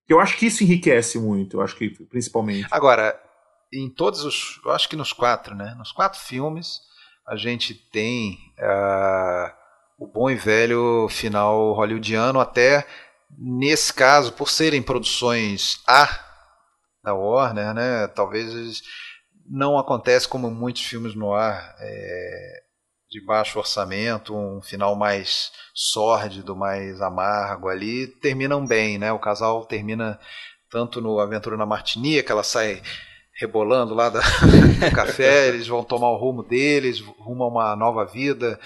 Eu 0.08 0.20
acho 0.20 0.36
que 0.36 0.48
isso 0.48 0.64
enriquece 0.64 1.20
muito, 1.20 1.58
eu 1.58 1.62
acho 1.62 1.76
que 1.76 1.88
principalmente. 2.06 2.68
Agora, 2.72 3.16
em 3.72 3.88
todos 3.88 4.26
os. 4.26 4.60
Eu 4.66 4.72
acho 4.72 4.90
que 4.90 4.96
nos 4.96 5.14
quatro, 5.14 5.54
né? 5.54 5.76
Nos 5.78 5.92
quatro 5.92 6.20
filmes, 6.20 6.80
a 7.28 7.36
gente 7.36 7.76
tem. 7.76 8.40
Uh 8.58 9.59
o 10.00 10.08
bom 10.08 10.30
e 10.30 10.36
velho 10.36 11.08
final 11.10 11.74
hollywoodiano, 11.74 12.40
até 12.40 12.88
nesse 13.38 13.94
caso, 13.94 14.34
por 14.34 14.50
serem 14.50 14.82
produções 14.82 15.82
A 15.86 16.08
da 17.04 17.14
Warner, 17.14 17.74
né, 17.74 18.08
talvez 18.08 18.82
não 19.46 19.78
acontece 19.78 20.28
como 20.28 20.50
muitos 20.50 20.84
filmes 20.84 21.16
no 21.16 21.34
ar 21.34 21.76
é, 21.80 22.62
de 23.10 23.24
baixo 23.26 23.60
orçamento, 23.60 24.36
um 24.36 24.62
final 24.62 24.96
mais 24.96 25.52
sórdido, 25.74 26.56
mais 26.56 27.02
amargo 27.02 27.68
ali, 27.68 28.08
terminam 28.08 28.66
bem, 28.66 29.00
né? 29.00 29.12
O 29.12 29.18
casal 29.18 29.66
termina 29.66 30.20
tanto 30.70 31.02
no 31.02 31.20
Aventura 31.20 31.58
na 31.58 31.66
Martinica, 31.66 32.32
ela 32.32 32.44
sai 32.44 32.84
rebolando 33.40 33.96
lá 33.96 34.10
da, 34.10 34.20
do 34.20 34.92
café, 34.94 35.48
eles 35.48 35.68
vão 35.68 35.84
tomar 35.84 36.12
o 36.12 36.18
rumo 36.18 36.44
deles, 36.44 37.00
rumo 37.00 37.44
a 37.44 37.48
uma 37.48 37.76
nova 37.76 38.06
vida. 38.06 38.60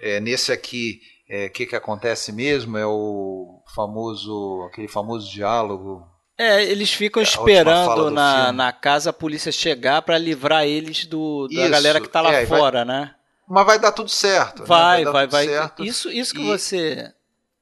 É, 0.00 0.20
nesse 0.20 0.52
aqui, 0.52 1.00
o 1.28 1.32
é, 1.32 1.48
que, 1.48 1.66
que 1.66 1.74
acontece 1.74 2.32
mesmo? 2.32 2.78
É 2.78 2.86
o 2.86 3.60
famoso, 3.74 4.66
aquele 4.70 4.86
famoso 4.86 5.30
diálogo. 5.30 6.06
É, 6.38 6.62
eles 6.62 6.92
ficam 6.92 7.20
esperando 7.20 8.10
na, 8.10 8.52
na 8.52 8.72
casa 8.72 9.10
a 9.10 9.12
polícia 9.12 9.52
chegar 9.52 10.00
para 10.02 10.16
livrar 10.16 10.64
eles 10.64 11.04
do, 11.04 11.48
da 11.48 11.62
isso, 11.62 11.70
galera 11.70 12.00
que 12.00 12.08
tá 12.08 12.20
lá 12.20 12.32
é, 12.32 12.46
fora, 12.46 12.84
vai, 12.84 12.94
né? 12.96 13.14
Mas 13.48 13.66
vai 13.66 13.78
dar 13.78 13.92
tudo 13.92 14.08
certo. 14.08 14.64
Vai, 14.64 15.04
né? 15.04 15.10
vai, 15.10 15.26
vai. 15.26 15.48
vai. 15.48 15.70
Isso, 15.80 16.08
isso 16.08 16.32
que 16.32 16.40
e... 16.40 16.46
você 16.46 17.12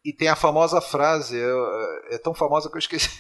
e 0.09 0.13
tem 0.15 0.29
a 0.29 0.35
famosa 0.35 0.81
frase, 0.81 1.37
eu, 1.37 1.67
é 2.11 2.17
tão 2.17 2.33
famosa 2.33 2.71
que 2.71 2.77
eu 2.77 2.79
esqueci. 2.79 3.11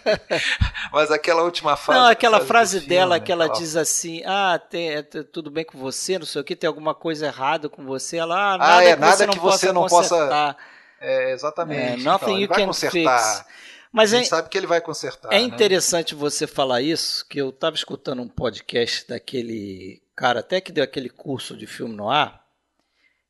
Mas 0.90 1.10
aquela 1.10 1.42
última 1.42 1.76
frase. 1.76 2.00
Não, 2.00 2.08
aquela 2.08 2.40
frase, 2.40 2.80
dela 2.80 3.16
filme, 3.16 3.26
que 3.26 3.32
ela 3.32 3.48
diz 3.48 3.76
assim: 3.76 4.22
Ah, 4.24 4.58
tem, 4.58 4.92
é, 4.92 5.02
tudo 5.02 5.50
bem 5.50 5.62
com 5.62 5.76
você, 5.76 6.18
não 6.18 6.24
sei 6.24 6.40
o 6.40 6.44
que, 6.44 6.56
tem 6.56 6.66
alguma 6.66 6.94
coisa 6.94 7.26
errada 7.26 7.68
com 7.68 7.84
você. 7.84 8.16
Ela, 8.16 8.54
ah, 8.54 8.56
nada, 8.56 8.76
ah, 8.76 8.84
é, 8.84 8.94
que, 8.94 9.00
nada 9.00 9.16
você 9.16 9.26
que 9.26 9.38
você 9.38 9.72
não 9.72 9.86
possa. 9.86 10.56
É, 10.98 11.32
exatamente. 11.32 12.00
É, 12.00 12.02
nothing 12.02 12.24
então, 12.24 12.38
you 12.38 12.48
can 12.48 12.66
consertar. 12.66 13.18
fix. 13.18 13.44
Mas 13.92 14.14
a 14.14 14.16
gente 14.16 14.26
é, 14.26 14.30
sabe 14.30 14.48
que 14.48 14.56
ele 14.56 14.66
vai 14.66 14.80
consertar. 14.80 15.30
É 15.30 15.38
né? 15.38 15.42
interessante 15.42 16.14
você 16.14 16.46
falar 16.46 16.80
isso, 16.80 17.26
que 17.28 17.38
eu 17.38 17.50
estava 17.50 17.76
escutando 17.76 18.22
um 18.22 18.28
podcast 18.28 19.06
daquele 19.06 20.00
cara 20.14 20.40
até 20.40 20.62
que 20.62 20.72
deu 20.72 20.82
aquele 20.82 21.10
curso 21.10 21.54
de 21.54 21.66
filme 21.66 21.94
no 21.94 22.08
ar 22.08 22.45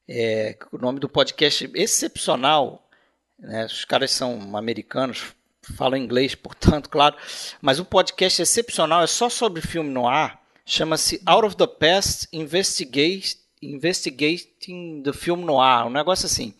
é, 0.08 0.56
o 0.70 0.78
nome 0.78 1.00
do 1.00 1.08
podcast 1.08 1.64
é 1.64 1.82
excepcional. 1.82 2.88
Né? 3.38 3.66
Os 3.66 3.84
caras 3.84 4.10
são 4.10 4.56
americanos, 4.56 5.34
falam 5.76 5.98
inglês, 5.98 6.34
portanto, 6.36 6.88
claro. 6.88 7.16
Mas 7.60 7.78
o 7.78 7.84
podcast 7.84 8.40
excepcional 8.40 9.02
é 9.02 9.06
só 9.06 9.28
sobre 9.28 9.60
filme 9.60 9.90
no 9.90 10.08
ar. 10.08 10.40
Chama-se 10.64 11.22
Out 11.24 11.46
of 11.46 11.56
the 11.56 11.66
Past 11.66 12.28
Investigate, 12.32 13.38
Investigating 13.62 15.02
the 15.02 15.12
Film 15.12 15.44
Noir. 15.44 15.86
Um 15.86 15.90
negócio 15.90 16.26
assim. 16.26 16.54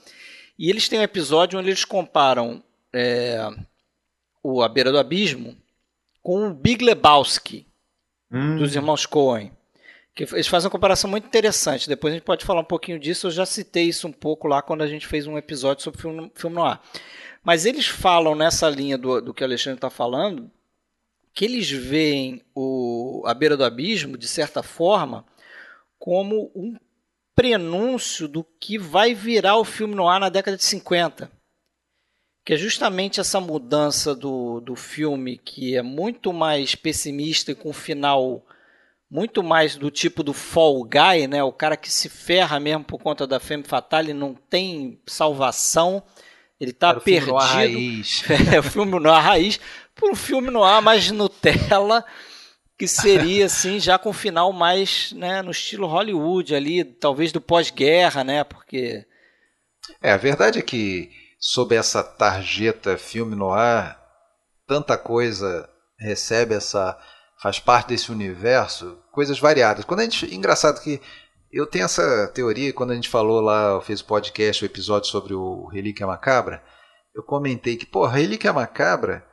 E 0.59 0.71
eles 0.71 0.89
têm 0.89 0.99
um 0.99 1.03
episódio 1.03 1.59
onde 1.59 1.69
eles 1.69 1.85
comparam 1.85 2.63
é, 2.93 3.49
o 4.43 4.63
A 4.63 4.69
Beira 4.69 4.93
do 4.93 4.99
Abismo 4.99 5.57
com 6.23 6.49
o 6.49 6.55
Big 6.55 6.85
Lebowski, 6.85 7.67
hum. 8.31 8.57
dos 8.57 8.75
irmãos 8.75 9.07
Coen 9.07 9.56
que 10.17 10.25
eles 10.35 10.47
fazem 10.47 10.67
uma 10.67 10.73
comparação 10.73 11.11
muito 11.11 11.27
interessante. 11.27 11.87
Depois 11.87 12.11
a 12.11 12.17
gente 12.17 12.25
pode 12.25 12.43
falar 12.43 12.63
um 12.63 12.65
pouquinho 12.65 12.99
disso. 12.99 13.27
Eu 13.27 13.31
já 13.31 13.45
citei 13.45 13.85
isso 13.85 14.09
um 14.09 14.13
pouco 14.13 14.49
lá 14.49 14.63
quando 14.63 14.81
a 14.81 14.87
gente 14.87 15.07
fez 15.07 15.27
um 15.27 15.37
episódio 15.37 15.85
sobre 15.85 16.01
filme, 16.01 16.33
filme 16.35 16.57
no 16.57 16.65
ar. 16.65 16.83
Mas 17.45 17.67
eles 17.67 17.87
falam 17.87 18.35
nessa 18.35 18.67
linha 18.71 18.97
do, 18.97 19.21
do 19.21 19.35
que 19.35 19.45
o 19.45 19.47
Alexandre 19.47 19.77
está 19.77 19.91
falando, 19.91 20.51
que 21.35 21.45
eles 21.45 21.71
veem 21.71 22.43
o, 22.55 23.23
a 23.27 23.35
beira 23.35 23.59
do 23.59 23.65
abismo, 23.65 24.17
de 24.17 24.27
certa 24.27 24.63
forma, 24.63 25.23
como 25.99 26.51
um 26.57 26.79
prenúncio 27.35 28.27
do 28.27 28.43
que 28.43 28.79
vai 28.79 29.13
virar 29.13 29.59
o 29.59 29.65
filme 29.65 29.95
no 29.95 30.09
ar 30.09 30.19
na 30.19 30.31
década 30.31 30.57
de 30.57 30.65
50. 30.65 31.31
Que 32.43 32.55
é 32.55 32.57
justamente 32.57 33.21
essa 33.21 33.39
mudança 33.39 34.15
do, 34.15 34.61
do 34.63 34.75
filme 34.77 35.37
que 35.37 35.77
é 35.77 35.83
muito 35.83 36.33
mais 36.33 36.75
pessimista 36.75 37.53
e 37.53 37.55
com 37.55 37.69
um 37.69 37.75
final 37.75 38.43
muito 39.11 39.43
mais 39.43 39.77
do 39.77 39.91
tipo 39.91 40.23
do 40.23 40.33
fall 40.33 40.83
guy, 40.85 41.27
né? 41.29 41.43
O 41.43 41.53
cara 41.53 41.77
que 41.77 41.91
se 41.91 42.09
ferra 42.09 42.59
mesmo 42.59 42.85
por 42.85 42.99
conta 42.99 43.27
da 43.27 43.39
femme 43.39 43.63
fatale, 43.63 44.13
não 44.13 44.35
tem 44.35 45.01
salvação, 45.07 46.03
ele 46.61 46.73
tá 46.73 46.91
Era 46.91 47.01
perdido. 47.01 47.35
O 47.35 47.41
filme 47.41 47.55
raiz. 47.55 48.23
é, 48.53 48.59
o 48.59 48.63
filme 48.63 48.99
no 48.99 49.11
ar 49.11 49.23
raiz, 49.23 49.61
por 49.95 50.11
um 50.11 50.17
filme 50.17 50.51
no 50.51 50.65
ar 50.65 50.83
mais 50.83 51.11
Nutella, 51.11 52.05
que 52.79 52.87
seria 52.87 53.47
assim, 53.47 53.81
já 53.81 53.99
com 53.99 54.11
um 54.11 54.15
final 54.15 54.53
mais, 54.53 55.13
né, 55.13 55.41
no 55.41 55.51
estilo 55.51 55.87
Hollywood 55.87 56.55
ali, 56.55 56.85
talvez 56.85 57.33
do 57.33 57.41
pós-guerra, 57.41 58.23
né? 58.23 58.45
Porque 58.45 59.07
É, 60.03 60.13
a 60.13 60.17
verdade 60.17 60.59
é 60.59 60.63
que 60.63 61.11
sob 61.39 61.75
essa 61.75 62.03
tarjeta 62.03 62.99
filme 62.99 63.37
no 63.37 63.51
ar, 63.51 63.99
tanta 64.67 64.99
coisa 64.99 65.69
recebe 65.99 66.55
essa 66.55 66.99
faz 67.41 67.59
parte 67.59 67.89
desse 67.89 68.11
universo, 68.11 68.99
coisas 69.13 69.39
variadas. 69.39 69.85
Quando 69.85 70.01
a 70.01 70.03
gente, 70.05 70.35
engraçado 70.35 70.81
que 70.81 71.01
eu 71.53 71.67
tenho 71.67 71.85
essa 71.85 72.29
teoria 72.35 72.73
quando 72.73 72.91
a 72.91 72.95
gente 72.95 73.09
falou 73.09 73.41
lá, 73.41 73.81
fez 73.81 74.01
o 74.01 74.05
podcast, 74.05 74.63
o 74.63 74.67
episódio 74.67 75.09
sobre 75.09 75.35
o 75.35 75.67
Relíquia 75.67 76.07
Macabra, 76.07 76.63
eu 77.15 77.23
comentei 77.23 77.77
que, 77.77 77.87
pô, 77.87 78.07
Relíquia 78.07 78.53
Macabra, 78.53 79.25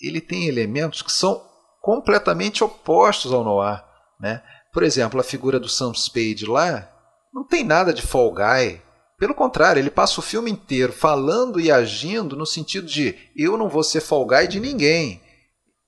ele 0.00 0.20
tem 0.20 0.46
elementos 0.46 1.02
que 1.02 1.12
são 1.12 1.42
completamente 1.82 2.64
opostos 2.64 3.32
ao 3.32 3.44
Noir, 3.44 3.84
né? 4.18 4.42
Por 4.72 4.82
exemplo, 4.82 5.20
a 5.20 5.24
figura 5.24 5.60
do 5.60 5.68
Sam 5.68 5.92
Spade 5.94 6.46
lá 6.46 6.90
não 7.32 7.44
tem 7.44 7.62
nada 7.64 7.92
de 7.92 8.02
Fall 8.02 8.32
Guy. 8.32 8.82
Pelo 9.18 9.34
contrário, 9.34 9.80
ele 9.80 9.90
passa 9.90 10.20
o 10.20 10.22
filme 10.22 10.50
inteiro 10.50 10.92
falando 10.92 11.60
e 11.60 11.70
agindo 11.70 12.36
no 12.36 12.44
sentido 12.44 12.86
de 12.86 13.14
eu 13.36 13.56
não 13.56 13.68
vou 13.68 13.82
ser 13.82 14.00
Fall 14.00 14.26
Guy 14.26 14.48
de 14.48 14.60
ninguém. 14.60 15.22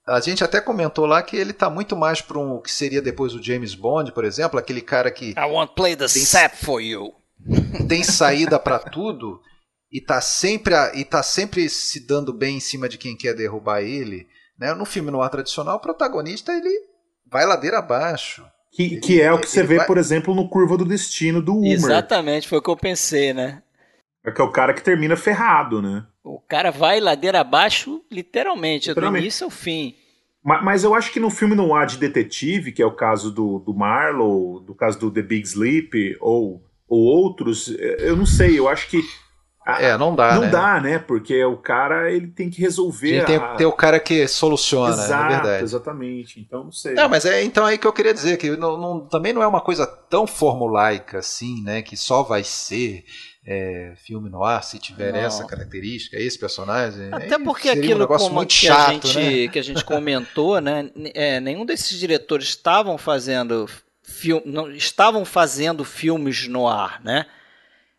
A 0.09 0.21
gente 0.21 0.43
até 0.43 0.59
comentou 0.59 1.05
lá 1.05 1.23
que 1.23 1.37
ele 1.37 1.53
tá 1.53 1.69
muito 1.69 1.95
mais 1.95 2.23
para 2.23 2.39
um 2.39 2.61
que 2.63 2.73
seria 2.73 3.03
depois 3.03 3.35
o 3.35 3.43
James 3.43 3.75
Bond, 3.75 4.11
por 4.13 4.25
exemplo, 4.25 4.59
aquele 4.59 4.81
cara 4.81 5.11
que 5.11 5.31
I 5.31 5.45
want 5.51 5.73
play 5.75 5.95
the 5.95 6.07
tem, 6.07 6.25
sap 6.25 6.55
for 6.55 6.81
you. 6.81 7.13
Tem 7.87 8.03
saída 8.03 8.59
para 8.59 8.79
tudo 8.91 9.41
e 9.93 10.01
tá 10.01 10.21
sempre 10.21 10.75
e 10.95 11.05
tá 11.05 11.23
sempre 11.23 11.69
se 11.69 12.07
dando 12.07 12.33
bem 12.33 12.57
em 12.57 12.61
cima 12.61 12.89
de 12.89 12.97
quem 12.97 13.17
quer 13.17 13.35
derrubar 13.35 13.83
ele, 13.83 14.27
né? 14.59 14.75
No 14.75 14.85
filme 14.85 15.11
no 15.11 15.21
ar 15.21 15.31
tradicional, 15.31 15.77
o 15.77 15.81
protagonista 15.81 16.53
ele 16.53 16.75
vai 17.31 17.45
ladeira 17.47 17.79
abaixo. 17.79 18.45
Que, 18.73 18.99
que 19.01 19.21
é 19.21 19.33
o 19.33 19.41
que 19.41 19.49
você 19.49 19.63
vê, 19.63 19.77
vai... 19.77 19.87
por 19.87 19.99
exemplo, 19.99 20.35
no 20.35 20.49
Curva 20.49 20.77
do 20.77 20.85
Destino 20.85 21.41
do 21.43 21.53
Humor. 21.53 21.67
Exatamente, 21.67 22.49
foi 22.49 22.59
o 22.59 22.63
que 22.63 22.71
eu 22.71 22.77
pensei, 22.77 23.33
né? 23.33 23.63
É 24.25 24.31
que 24.31 24.41
é 24.41 24.45
o 24.45 24.53
cara 24.53 24.75
que 24.75 24.83
termina 24.83 25.17
ferrado, 25.17 25.81
né? 25.81 26.05
O 26.29 26.43
cara 26.47 26.71
vai 26.71 27.01
ladeira 27.01 27.41
abaixo, 27.41 28.03
literalmente, 28.11 28.89
literalmente. 28.89 29.21
do 29.21 29.25
início 29.25 29.45
ao 29.45 29.51
fim. 29.51 29.95
Mas, 30.45 30.65
mas, 30.65 30.85
eu 30.85 30.95
acho 30.95 31.13
que 31.13 31.19
no 31.19 31.31
filme 31.31 31.55
não 31.55 31.75
há 31.75 31.85
de 31.85 31.97
detetive, 31.97 32.73
que 32.73 32.83
é 32.83 32.87
o 32.87 32.95
caso 32.95 33.31
do, 33.31 33.59
do 33.59 33.75
Marlowe, 33.75 34.65
do 34.65 34.75
caso 34.75 34.99
do 34.99 35.11
The 35.11 35.23
Big 35.23 35.47
Sleep, 35.47 36.17
ou, 36.21 36.63
ou 36.89 37.01
outros, 37.01 37.69
eu 37.79 38.17
não 38.17 38.27
sei, 38.27 38.59
eu 38.59 38.69
acho 38.69 38.89
que. 38.89 39.03
É, 39.67 39.99
não 39.99 40.15
dá. 40.15 40.35
Não 40.35 40.43
né? 40.43 40.49
dá, 40.49 40.81
né? 40.81 40.99
Porque 40.99 41.45
o 41.45 41.59
cara 41.59 42.11
ele 42.11 42.29
tem 42.29 42.49
que 42.49 42.59
resolver. 42.59 43.27
Tem, 43.27 43.37
a... 43.37 43.55
tem 43.55 43.67
o 43.67 43.73
cara 43.73 44.01
que 44.01 44.27
soluciona, 44.27 44.95
é 44.95 45.05
Exato, 45.05 45.25
é 45.25 45.29
verdade. 45.29 45.63
Exatamente. 45.65 46.41
Então 46.41 46.65
não 46.65 46.73
sei. 46.73 46.95
Não, 46.95 47.07
mas 47.07 47.27
é 47.27 47.43
então 47.45 47.67
aí 47.67 47.77
que 47.77 47.87
eu 47.87 47.93
queria 47.93 48.15
dizer 48.15 48.39
que 48.39 48.57
não, 48.57 48.79
não, 48.79 49.01
também 49.01 49.35
não 49.35 49.43
é 49.43 49.47
uma 49.47 49.61
coisa 49.61 49.87
tão 49.87 50.27
formulaica 50.27 51.19
assim, 51.19 51.63
né? 51.63 51.83
Que 51.83 51.99
só 51.99 52.23
vai 52.23 52.43
ser 52.43 53.05
é, 53.51 53.95
filme 53.97 54.29
no 54.29 54.45
ar 54.45 54.63
se 54.63 54.79
tiver 54.79 55.11
Não. 55.11 55.21
essa 55.21 55.43
característica, 55.47 56.19
esse 56.19 56.39
personagem. 56.39 57.09
Até 57.11 57.39
porque 57.39 57.71
aquilo 57.71 58.05
um 58.05 58.07
como 58.07 58.45
que, 58.45 58.53
chato, 58.53 58.91
a 58.91 58.93
gente, 58.93 59.19
né? 59.19 59.49
que 59.49 59.59
a 59.59 59.63
gente 59.63 59.83
comentou, 59.83 60.61
né? 60.61 60.91
É, 61.15 61.41
nenhum 61.41 61.65
desses 61.65 61.99
diretores 61.99 62.49
estavam 62.49 62.99
fazendo 62.99 63.67
não 64.45 64.71
estavam 64.71 65.25
fazendo 65.25 65.83
filmes 65.83 66.47
no 66.47 66.69
ar, 66.69 67.01
né? 67.03 67.25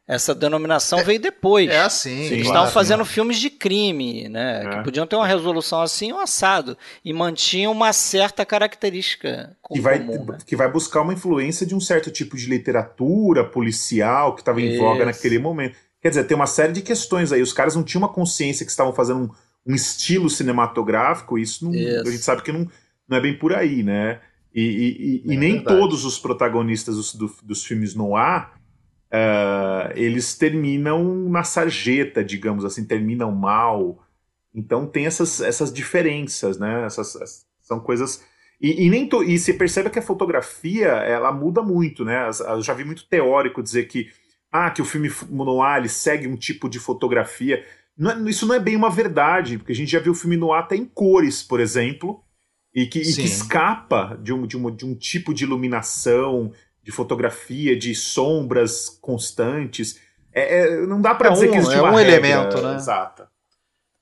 Essa 0.09 0.33
denominação 0.33 0.97
é, 0.97 1.03
veio 1.03 1.19
depois. 1.19 1.69
É 1.69 1.81
assim. 1.81 2.23
Eles 2.23 2.47
estavam 2.47 2.71
fazendo 2.71 3.05
filmes 3.05 3.37
de 3.37 3.47
crime, 3.47 4.27
né? 4.27 4.65
É. 4.65 4.69
Que 4.69 4.83
podiam 4.83 5.05
ter 5.05 5.15
uma 5.15 5.27
resolução 5.27 5.83
assim 5.83 6.11
ou 6.11 6.19
assado. 6.19 6.75
E 7.05 7.13
mantinham 7.13 7.71
uma 7.71 7.93
certa 7.93 8.43
característica 8.43 9.55
que 9.71 9.79
vai, 9.79 9.99
comum, 9.99 10.25
né? 10.25 10.39
que 10.43 10.55
vai 10.55 10.67
buscar 10.71 11.03
uma 11.03 11.13
influência 11.13 11.63
de 11.63 11.75
um 11.75 11.79
certo 11.79 12.09
tipo 12.09 12.35
de 12.35 12.47
literatura 12.47 13.43
policial 13.43 14.33
que 14.33 14.41
estava 14.41 14.59
em 14.59 14.71
Isso. 14.71 14.79
voga 14.79 15.05
naquele 15.05 15.37
momento. 15.37 15.77
Quer 16.01 16.09
dizer, 16.09 16.23
tem 16.23 16.35
uma 16.35 16.47
série 16.47 16.73
de 16.73 16.81
questões 16.81 17.31
aí. 17.31 17.43
Os 17.43 17.53
caras 17.53 17.75
não 17.75 17.83
tinham 17.83 18.01
uma 18.01 18.11
consciência 18.11 18.65
que 18.65 18.71
estavam 18.71 18.93
fazendo 18.93 19.19
um, 19.19 19.71
um 19.71 19.75
estilo 19.75 20.27
cinematográfico. 20.27 21.37
Isso, 21.37 21.63
não, 21.65 21.75
Isso. 21.75 22.07
a 22.07 22.11
gente 22.11 22.23
sabe 22.23 22.41
que 22.41 22.51
não, 22.51 22.67
não 23.07 23.15
é 23.15 23.21
bem 23.21 23.37
por 23.37 23.53
aí, 23.53 23.83
né? 23.83 24.21
E, 24.55 24.63
e, 24.63 25.23
e, 25.27 25.29
é 25.29 25.33
e 25.35 25.37
nem 25.37 25.53
verdade. 25.57 25.79
todos 25.79 26.03
os 26.03 26.17
protagonistas 26.17 26.95
dos, 26.95 27.13
do, 27.13 27.31
dos 27.43 27.63
filmes 27.63 27.93
noir 27.93 28.57
uh, 29.13 29.91
eles 29.95 30.35
terminam 30.35 31.29
na 31.29 31.43
sarjeta, 31.43 32.23
digamos 32.23 32.63
assim, 32.65 32.85
terminam 32.85 33.31
mal. 33.31 34.03
Então 34.53 34.87
tem 34.87 35.05
essas, 35.05 35.41
essas 35.41 35.71
diferenças, 35.71 36.57
né? 36.57 36.85
Essas, 36.85 37.45
são 37.61 37.79
coisas. 37.79 38.23
E, 38.59 38.85
e 38.85 38.89
nem 38.89 39.07
to... 39.07 39.23
e 39.23 39.37
se 39.37 39.53
percebe 39.53 39.89
que 39.89 39.99
a 39.99 40.03
fotografia 40.03 40.87
ela 40.87 41.31
muda 41.31 41.61
muito, 41.61 42.03
né? 42.03 42.29
Eu 42.47 42.61
já 42.61 42.73
vi 42.73 42.83
muito 42.83 43.07
teórico 43.07 43.63
dizer 43.63 43.85
que 43.85 44.09
ah, 44.51 44.71
que 44.71 44.81
o 44.81 44.85
filme 44.85 45.11
noir 45.29 45.87
segue 45.89 46.27
um 46.27 46.35
tipo 46.35 46.67
de 46.67 46.79
fotografia. 46.79 47.63
Não 47.95 48.11
é, 48.11 48.29
isso 48.29 48.47
não 48.47 48.55
é 48.55 48.59
bem 48.59 48.75
uma 48.75 48.89
verdade, 48.89 49.57
porque 49.57 49.73
a 49.73 49.75
gente 49.75 49.91
já 49.91 49.99
viu 49.99 50.13
o 50.13 50.15
filme 50.15 50.37
noir 50.37 50.59
até 50.59 50.75
em 50.75 50.85
cores, 50.85 51.43
por 51.43 51.59
exemplo, 51.59 52.23
e 52.73 52.87
que, 52.87 52.99
e 52.99 53.13
que 53.13 53.21
escapa 53.21 54.19
de 54.21 54.33
um, 54.33 54.47
de, 54.47 54.57
um, 54.57 54.75
de 54.75 54.85
um 54.85 54.95
tipo 54.95 55.33
de 55.33 55.43
iluminação, 55.43 56.51
de 56.89 56.95
fotografia, 56.95 57.77
de 57.77 57.93
sombras 57.93 58.89
constantes. 58.89 59.99
É, 60.33 60.61
é 60.61 60.85
não 60.87 60.99
dá 60.99 61.13
para 61.13 61.29
é 61.29 61.33
dizer 61.33 61.49
um, 61.49 61.51
que 61.51 61.57
existe 61.57 61.75
é 61.75 61.81
uma 61.81 61.91
um 61.91 61.95
regra 61.95 62.13
elemento, 62.13 62.61
né? 62.61 62.75
Exata. 62.75 63.29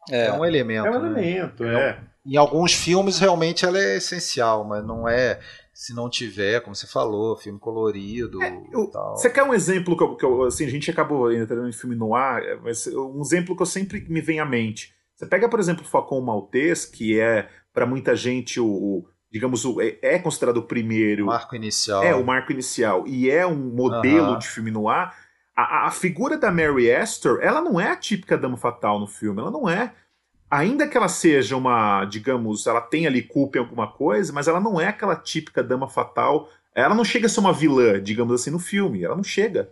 É, 0.09 0.27
é 0.27 0.33
um 0.33 0.45
elemento. 0.45 0.87
É 0.87 0.89
um 0.89 1.01
né? 1.01 1.21
elemento, 1.21 1.63
é. 1.65 1.99
Em 2.25 2.37
alguns 2.37 2.73
filmes 2.73 3.19
realmente 3.19 3.65
ela 3.65 3.77
é 3.77 3.97
essencial, 3.97 4.63
mas 4.63 4.85
não 4.85 5.07
é 5.07 5.39
se 5.73 5.93
não 5.93 6.09
tiver, 6.09 6.61
como 6.61 6.75
você 6.75 6.87
falou, 6.87 7.37
filme 7.37 7.59
colorido 7.59 8.41
é, 8.41 8.51
eu, 8.71 8.89
Você 9.11 9.29
quer 9.29 9.43
um 9.43 9.53
exemplo 9.53 9.95
que 9.95 10.03
eu, 10.03 10.15
que 10.15 10.25
eu, 10.25 10.43
assim, 10.45 10.65
a 10.65 10.69
gente 10.69 10.89
acabou 10.89 11.31
entrando 11.31 11.67
em 11.67 11.73
filme 11.73 11.95
no 11.95 12.15
ar, 12.15 12.41
mas 12.63 12.87
um 12.87 13.21
exemplo 13.21 13.55
que 13.55 13.61
eu 13.61 13.65
sempre 13.65 14.03
me 14.09 14.19
vem 14.19 14.39
à 14.39 14.45
mente. 14.45 14.93
Você 15.15 15.25
pega, 15.25 15.47
por 15.47 15.59
exemplo, 15.59 15.83
o 15.83 15.87
Facon 15.87 16.21
Maltês, 16.21 16.85
que 16.85 17.19
é 17.19 17.47
para 17.73 17.85
muita 17.85 18.15
gente 18.15 18.59
o, 18.59 19.05
digamos, 19.37 19.63
o, 19.65 19.79
é, 19.79 19.97
é, 20.01 20.19
considerado 20.19 20.57
o 20.57 20.63
primeiro. 20.63 21.27
Marco 21.27 21.55
inicial. 21.55 22.03
É, 22.03 22.15
o 22.15 22.25
marco 22.25 22.51
inicial. 22.51 23.07
E 23.07 23.29
é 23.29 23.45
um 23.45 23.55
modelo 23.55 24.37
de 24.39 24.47
filme 24.47 24.71
no 24.71 24.89
ar. 24.89 25.15
A, 25.55 25.87
a, 25.87 25.91
figura 25.91 26.37
da 26.37 26.51
Mary 26.51 26.91
Astor, 26.91 27.39
ela 27.41 27.61
não 27.61 27.79
é 27.79 27.91
a 27.91 27.95
típica 27.95 28.37
dama 28.37 28.57
fatal 28.57 28.99
no 28.99 29.07
filme, 29.07 29.39
ela 29.39 29.51
não 29.51 29.69
é. 29.69 29.93
Ainda 30.49 30.87
que 30.87 30.97
ela 30.97 31.07
seja 31.07 31.55
uma, 31.55 32.03
digamos, 32.05 32.65
ela 32.65 32.81
tem 32.81 33.05
ali 33.05 33.21
culpa 33.21 33.57
em 33.57 33.61
alguma 33.61 33.87
coisa, 33.87 34.33
mas 34.33 34.47
ela 34.47 34.59
não 34.59 34.81
é 34.81 34.87
aquela 34.87 35.15
típica 35.15 35.63
dama 35.63 35.87
fatal. 35.87 36.49
Ela 36.73 36.95
não 36.95 37.05
chega 37.05 37.27
a 37.27 37.29
ser 37.29 37.39
uma 37.39 37.53
vilã, 37.53 38.01
digamos 38.01 38.33
assim, 38.33 38.49
no 38.49 38.59
filme. 38.59 39.03
Ela 39.03 39.15
não 39.15 39.23
chega. 39.23 39.71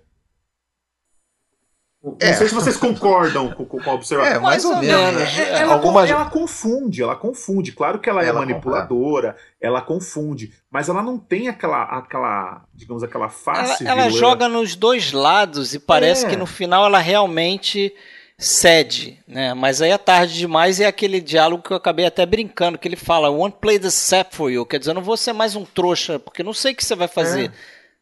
É. 2.20 2.30
Não 2.30 2.38
sei 2.38 2.48
se 2.48 2.54
vocês 2.54 2.78
concordam 2.78 3.52
com, 3.52 3.66
com 3.66 3.90
a 3.90 3.94
observação. 3.94 4.36
É, 4.36 4.40
mais, 4.40 4.64
mais 4.64 4.66
ou, 4.66 4.82
menos. 4.82 5.40
É, 5.40 5.62
ela, 5.62 5.74
Alguma... 5.74 6.08
ela 6.08 6.30
confunde, 6.30 7.02
ela 7.02 7.16
confunde. 7.16 7.72
Claro 7.72 7.98
que 7.98 8.08
ela, 8.08 8.24
é 8.24 8.28
ela 8.28 8.44
é 8.44 8.46
manipuladora, 8.46 9.36
ela 9.60 9.82
confunde, 9.82 10.54
mas 10.70 10.88
ela 10.88 11.02
não 11.02 11.18
tem 11.18 11.48
aquela, 11.48 11.84
aquela 11.84 12.64
digamos, 12.74 13.02
aquela 13.02 13.28
face. 13.30 13.84
Ela, 13.84 14.04
ela 14.04 14.10
joga 14.12 14.48
nos 14.48 14.76
dois 14.76 15.12
lados 15.12 15.74
e 15.74 15.80
parece 15.80 16.28
é. 16.28 16.30
que 16.30 16.36
no 16.36 16.46
final 16.46 16.86
ela 16.86 17.00
realmente 17.00 17.92
cede, 18.38 19.18
né? 19.28 19.56
Mas 19.56 19.82
aí 19.82 19.90
é 19.90 19.98
tarde 19.98 20.38
demais 20.38 20.80
e 20.80 20.84
é 20.84 20.88
aquele 20.88 21.20
diálogo 21.20 21.64
que 21.64 21.72
eu 21.72 21.78
acabei 21.78 22.06
até 22.06 22.24
brincando, 22.24 22.78
que 22.78 22.88
ele 22.88 22.98
fala, 22.98 23.32
"Won't 23.32 23.58
play 23.60 23.80
the 23.80 23.90
sap 23.90 24.34
for 24.34 24.52
you", 24.52 24.66
quer 24.66 24.78
dizer, 24.78 24.92
eu 24.92 24.96
não 24.96 25.02
vou 25.02 25.18
ser 25.18 25.34
mais 25.34 25.56
um 25.56 25.66
trouxa, 25.66 26.20
porque 26.20 26.44
não 26.44 26.54
sei 26.54 26.74
o 26.74 26.76
que 26.76 26.86
você 26.86 26.96
vai 26.96 27.08
fazer 27.08 27.46
é. 27.46 27.52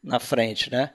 na 0.04 0.20
frente, 0.20 0.70
né? 0.70 0.90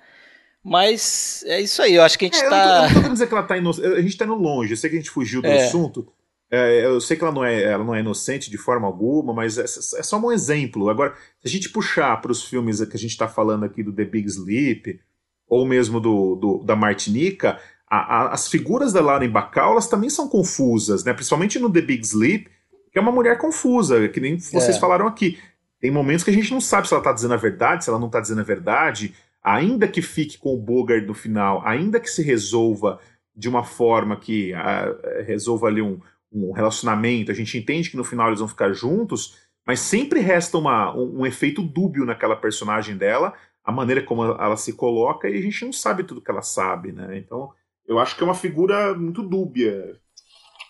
Mas 0.64 1.44
é 1.46 1.60
isso 1.60 1.80
aí, 1.80 1.94
eu 1.94 2.02
acho 2.02 2.18
que 2.18 2.26
a 2.26 2.28
gente 2.28 2.44
é, 2.44 2.48
tá. 2.48 2.56
Eu 2.56 2.82
não, 2.82 2.88
tô, 2.88 2.98
eu 2.98 3.02
não 3.02 3.12
dizer 3.12 3.26
que 3.26 3.34
ela 3.34 3.42
tá 3.42 3.56
inocente. 3.56 3.86
A 3.86 4.02
gente 4.02 4.16
tá 4.16 4.24
indo 4.24 4.34
longe, 4.34 4.72
eu 4.72 4.76
sei 4.76 4.90
que 4.90 4.96
a 4.96 4.98
gente 4.98 5.10
fugiu 5.10 5.40
do 5.40 5.48
é. 5.48 5.66
assunto. 5.66 6.12
É, 6.50 6.84
eu 6.84 7.00
sei 7.00 7.16
que 7.16 7.22
ela 7.22 7.32
não, 7.32 7.44
é, 7.44 7.62
ela 7.62 7.84
não 7.84 7.94
é 7.94 8.00
inocente 8.00 8.50
de 8.50 8.56
forma 8.56 8.86
alguma, 8.86 9.34
mas 9.34 9.58
é, 9.58 9.64
é 9.64 10.02
só 10.02 10.18
um 10.18 10.32
exemplo. 10.32 10.88
Agora, 10.88 11.14
se 11.40 11.46
a 11.46 11.48
gente 11.48 11.68
puxar 11.68 12.20
para 12.20 12.32
os 12.32 12.42
filmes 12.42 12.80
que 12.80 12.96
a 12.96 12.98
gente 12.98 13.10
está 13.10 13.28
falando 13.28 13.64
aqui 13.64 13.82
do 13.82 13.92
The 13.92 14.04
Big 14.04 14.26
Sleep, 14.26 14.98
ou 15.46 15.66
mesmo 15.66 16.00
do, 16.00 16.36
do 16.36 16.64
da 16.64 16.74
Martinica, 16.74 17.58
a, 17.86 17.96
a, 17.96 18.32
as 18.32 18.48
figuras 18.48 18.92
da 18.92 19.00
Lauren 19.00 19.30
Bacall 19.30 19.72
elas 19.72 19.88
também 19.88 20.10
são 20.10 20.28
confusas, 20.28 21.04
né? 21.04 21.12
principalmente 21.12 21.58
no 21.58 21.70
The 21.70 21.82
Big 21.82 22.04
Sleep, 22.04 22.48
que 22.90 22.98
é 22.98 23.00
uma 23.00 23.12
mulher 23.12 23.36
confusa, 23.38 24.08
que 24.08 24.20
nem 24.20 24.38
vocês 24.38 24.76
é. 24.76 24.80
falaram 24.80 25.06
aqui. 25.06 25.38
Tem 25.80 25.90
momentos 25.90 26.24
que 26.24 26.30
a 26.30 26.34
gente 26.34 26.50
não 26.50 26.60
sabe 26.60 26.88
se 26.88 26.94
ela 26.94 27.00
está 27.00 27.12
dizendo 27.12 27.34
a 27.34 27.38
verdade, 27.38 27.84
se 27.84 27.90
ela 27.90 27.98
não 27.98 28.08
está 28.08 28.20
dizendo 28.20 28.40
a 28.40 28.44
verdade 28.44 29.14
ainda 29.48 29.88
que 29.88 30.02
fique 30.02 30.36
com 30.36 30.54
o 30.54 30.58
Bogart 30.58 31.06
no 31.06 31.14
final, 31.14 31.62
ainda 31.66 31.98
que 31.98 32.10
se 32.10 32.22
resolva 32.22 33.00
de 33.34 33.48
uma 33.48 33.64
forma 33.64 34.16
que 34.16 34.52
uh, 34.52 35.24
resolva 35.24 35.68
ali 35.68 35.80
um, 35.80 35.98
um, 36.30 36.52
relacionamento, 36.52 37.30
a 37.30 37.34
gente 37.34 37.56
entende 37.56 37.90
que 37.90 37.96
no 37.96 38.04
final 38.04 38.28
eles 38.28 38.40
vão 38.40 38.48
ficar 38.48 38.72
juntos, 38.72 39.38
mas 39.66 39.80
sempre 39.80 40.20
resta 40.20 40.58
uma, 40.58 40.94
um, 40.94 41.20
um, 41.20 41.26
efeito 41.26 41.62
dúbio 41.62 42.04
naquela 42.04 42.36
personagem 42.36 42.96
dela, 42.96 43.32
a 43.64 43.72
maneira 43.72 44.02
como 44.02 44.24
ela 44.24 44.56
se 44.56 44.74
coloca, 44.74 45.28
e 45.28 45.38
a 45.38 45.42
gente 45.42 45.64
não 45.64 45.72
sabe 45.72 46.04
tudo 46.04 46.20
que 46.20 46.30
ela 46.30 46.42
sabe, 46.42 46.92
né? 46.92 47.16
Então, 47.16 47.50
eu 47.86 47.98
acho 47.98 48.16
que 48.16 48.22
é 48.22 48.26
uma 48.26 48.34
figura 48.34 48.94
muito 48.94 49.22
dúbia. 49.22 49.96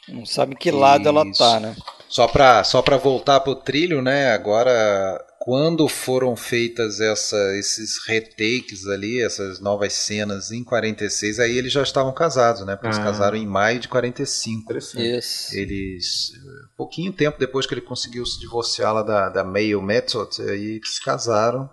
Não 0.09 0.24
sabe 0.24 0.55
que 0.55 0.70
lado 0.70 1.01
Isso. 1.01 1.09
ela 1.09 1.24
tá, 1.33 1.61
né? 1.61 1.76
Só 2.09 2.26
para 2.26 2.64
só 2.64 2.81
pra 2.81 2.97
voltar 2.97 3.41
pro 3.41 3.55
trilho, 3.55 4.01
né? 4.01 4.33
Agora 4.33 5.18
quando 5.49 5.89
foram 5.89 6.37
feitas 6.37 7.01
essa, 7.01 7.57
esses 7.57 8.07
retakes 8.07 8.87
ali, 8.87 9.23
essas 9.23 9.61
novas 9.61 9.95
cenas 9.95 10.53
em 10.53 10.63
46, 10.63 11.41
aí 11.41 11.57
eles 11.57 11.73
já 11.73 11.83
estavam 11.83 12.13
casados, 12.13 12.67
né? 12.67 12.77
Porque 12.77 12.89
ah. 12.89 12.91
eles 12.91 13.03
casaram 13.03 13.35
em 13.35 13.47
maio 13.47 13.81
de 13.81 13.89
45. 13.89 14.77
Isso. 14.77 15.57
Eles, 15.57 16.33
pouquinho 16.77 17.15
tempo 17.15 17.39
depois 17.39 17.65
que 17.65 17.73
ele 17.73 17.81
conseguiu 17.81 18.27
se 18.27 18.39
divorciar 18.39 18.93
lá 18.93 19.03
da, 19.03 19.31
da 19.31 19.43
Mail 19.43 19.81
Method, 19.81 20.39
aí 20.43 20.83
se 20.85 21.03
casaram 21.03 21.67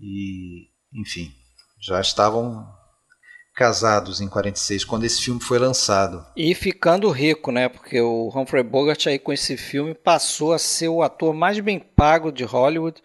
e, 0.00 0.66
enfim, 0.92 1.32
já 1.80 2.00
estavam 2.00 2.66
casados 3.54 4.20
em 4.20 4.28
46 4.28 4.84
quando 4.84 5.04
esse 5.04 5.20
filme 5.20 5.40
foi 5.40 5.58
lançado. 5.58 6.24
E 6.36 6.54
ficando 6.54 7.10
rico, 7.10 7.52
né? 7.52 7.68
Porque 7.68 8.00
o 8.00 8.32
Humphrey 8.34 8.62
Bogart 8.62 9.06
aí 9.06 9.18
com 9.18 9.32
esse 9.32 9.56
filme 9.56 9.94
passou 9.94 10.52
a 10.52 10.58
ser 10.58 10.88
o 10.88 11.02
ator 11.02 11.34
mais 11.34 11.58
bem 11.60 11.78
pago 11.78 12.32
de 12.32 12.44
Hollywood. 12.44 13.02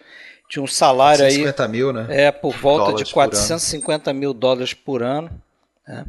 Tinha 0.49 0.63
um 0.63 0.67
salário 0.67 1.19
150 1.19 1.63
aí. 1.63 1.69
mil, 1.69 1.91
né? 1.91 2.07
É, 2.09 2.31
por 2.31 2.55
volta 2.55 2.85
dólares 2.85 3.07
de 3.07 3.13
450 3.13 4.13
mil 4.13 4.33
dólares 4.33 4.73
por 4.73 5.03
ano. 5.03 5.29
Né? 5.85 6.05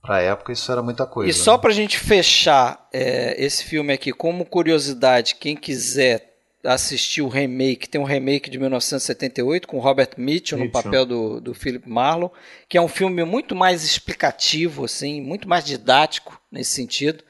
Para 0.00 0.16
a 0.16 0.20
época 0.20 0.52
isso 0.52 0.70
era 0.70 0.82
muita 0.82 1.04
coisa. 1.04 1.30
E 1.30 1.34
só 1.34 1.52
né? 1.52 1.58
para 1.58 1.70
a 1.70 1.74
gente 1.74 1.98
fechar 1.98 2.88
é, 2.92 3.34
esse 3.42 3.64
filme 3.64 3.92
aqui, 3.92 4.12
como 4.12 4.44
curiosidade, 4.44 5.34
quem 5.34 5.56
quiser 5.56 6.31
assistir 6.64 7.22
o 7.22 7.28
remake, 7.28 7.88
tem 7.88 8.00
um 8.00 8.04
remake 8.04 8.48
de 8.48 8.58
1978 8.58 9.66
com 9.66 9.78
Robert 9.78 10.10
Mitchell, 10.16 10.58
Mitchell. 10.58 10.66
no 10.66 10.70
papel 10.70 11.06
do, 11.06 11.40
do 11.40 11.54
Philip 11.54 11.88
Marlowe, 11.88 12.30
que 12.68 12.78
é 12.78 12.80
um 12.80 12.88
filme 12.88 13.24
muito 13.24 13.54
mais 13.54 13.84
explicativo, 13.84 14.84
assim, 14.84 15.20
muito 15.20 15.48
mais 15.48 15.64
didático 15.64 16.40
nesse 16.50 16.70
sentido. 16.72 17.24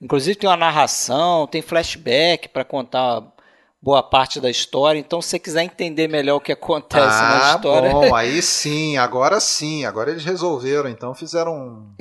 Inclusive 0.00 0.36
tem 0.36 0.48
uma 0.48 0.56
narração, 0.56 1.46
tem 1.46 1.62
flashback 1.62 2.48
para 2.48 2.64
contar 2.64 3.22
boa 3.82 4.02
parte 4.02 4.40
da 4.40 4.50
história. 4.50 4.98
Então, 4.98 5.22
se 5.22 5.30
você 5.30 5.38
quiser 5.38 5.62
entender 5.62 6.08
melhor 6.08 6.36
o 6.36 6.40
que 6.40 6.52
acontece 6.52 7.18
ah, 7.20 7.38
na 7.38 7.54
história. 7.54 7.90
Bom, 7.90 8.12
aí 8.14 8.42
sim, 8.42 8.96
agora 8.96 9.40
sim. 9.40 9.84
Agora 9.84 10.10
eles 10.10 10.24
resolveram, 10.24 10.88
então 10.88 11.14
fizeram 11.14 11.94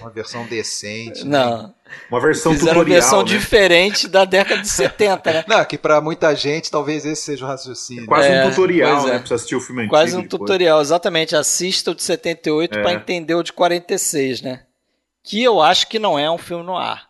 uma 0.00 0.10
versão 0.10 0.46
decente. 0.46 1.26
Né? 1.26 1.72
Uma 2.10 2.20
versão 2.20 2.52
Fizeram 2.52 2.74
tutorial, 2.74 2.96
uma 2.96 3.00
versão 3.00 3.18
né? 3.20 3.24
diferente 3.24 4.08
da 4.08 4.24
década 4.24 4.60
de 4.60 4.68
70, 4.70 5.32
né? 5.32 5.44
Não, 5.46 5.64
que 5.64 5.78
para 5.78 6.00
muita 6.00 6.34
gente 6.34 6.70
talvez 6.70 7.04
esse 7.04 7.22
seja 7.22 7.44
o 7.44 7.48
raciocínio. 7.48 8.04
É 8.04 8.06
quase 8.06 8.28
é, 8.28 8.44
um 8.44 8.50
tutorial, 8.50 9.06
né? 9.06 9.16
É. 9.16 9.18
Pra 9.18 9.34
assistir 9.34 9.56
o 9.56 9.60
filme 9.60 9.82
antigo. 9.82 9.94
Quase 9.94 10.16
um 10.16 10.22
depois. 10.22 10.40
tutorial, 10.40 10.80
exatamente. 10.80 11.36
Assista 11.36 11.90
o 11.90 11.94
de 11.94 12.02
78 12.02 12.78
é. 12.78 12.82
para 12.82 12.92
entender 12.92 13.34
o 13.34 13.42
de 13.42 13.52
46, 13.52 14.42
né? 14.42 14.62
Que 15.22 15.42
eu 15.42 15.60
acho 15.60 15.86
que 15.88 15.98
não 15.98 16.18
é 16.18 16.30
um 16.30 16.38
filme 16.38 16.64
no 16.64 16.76
ar. 16.76 17.08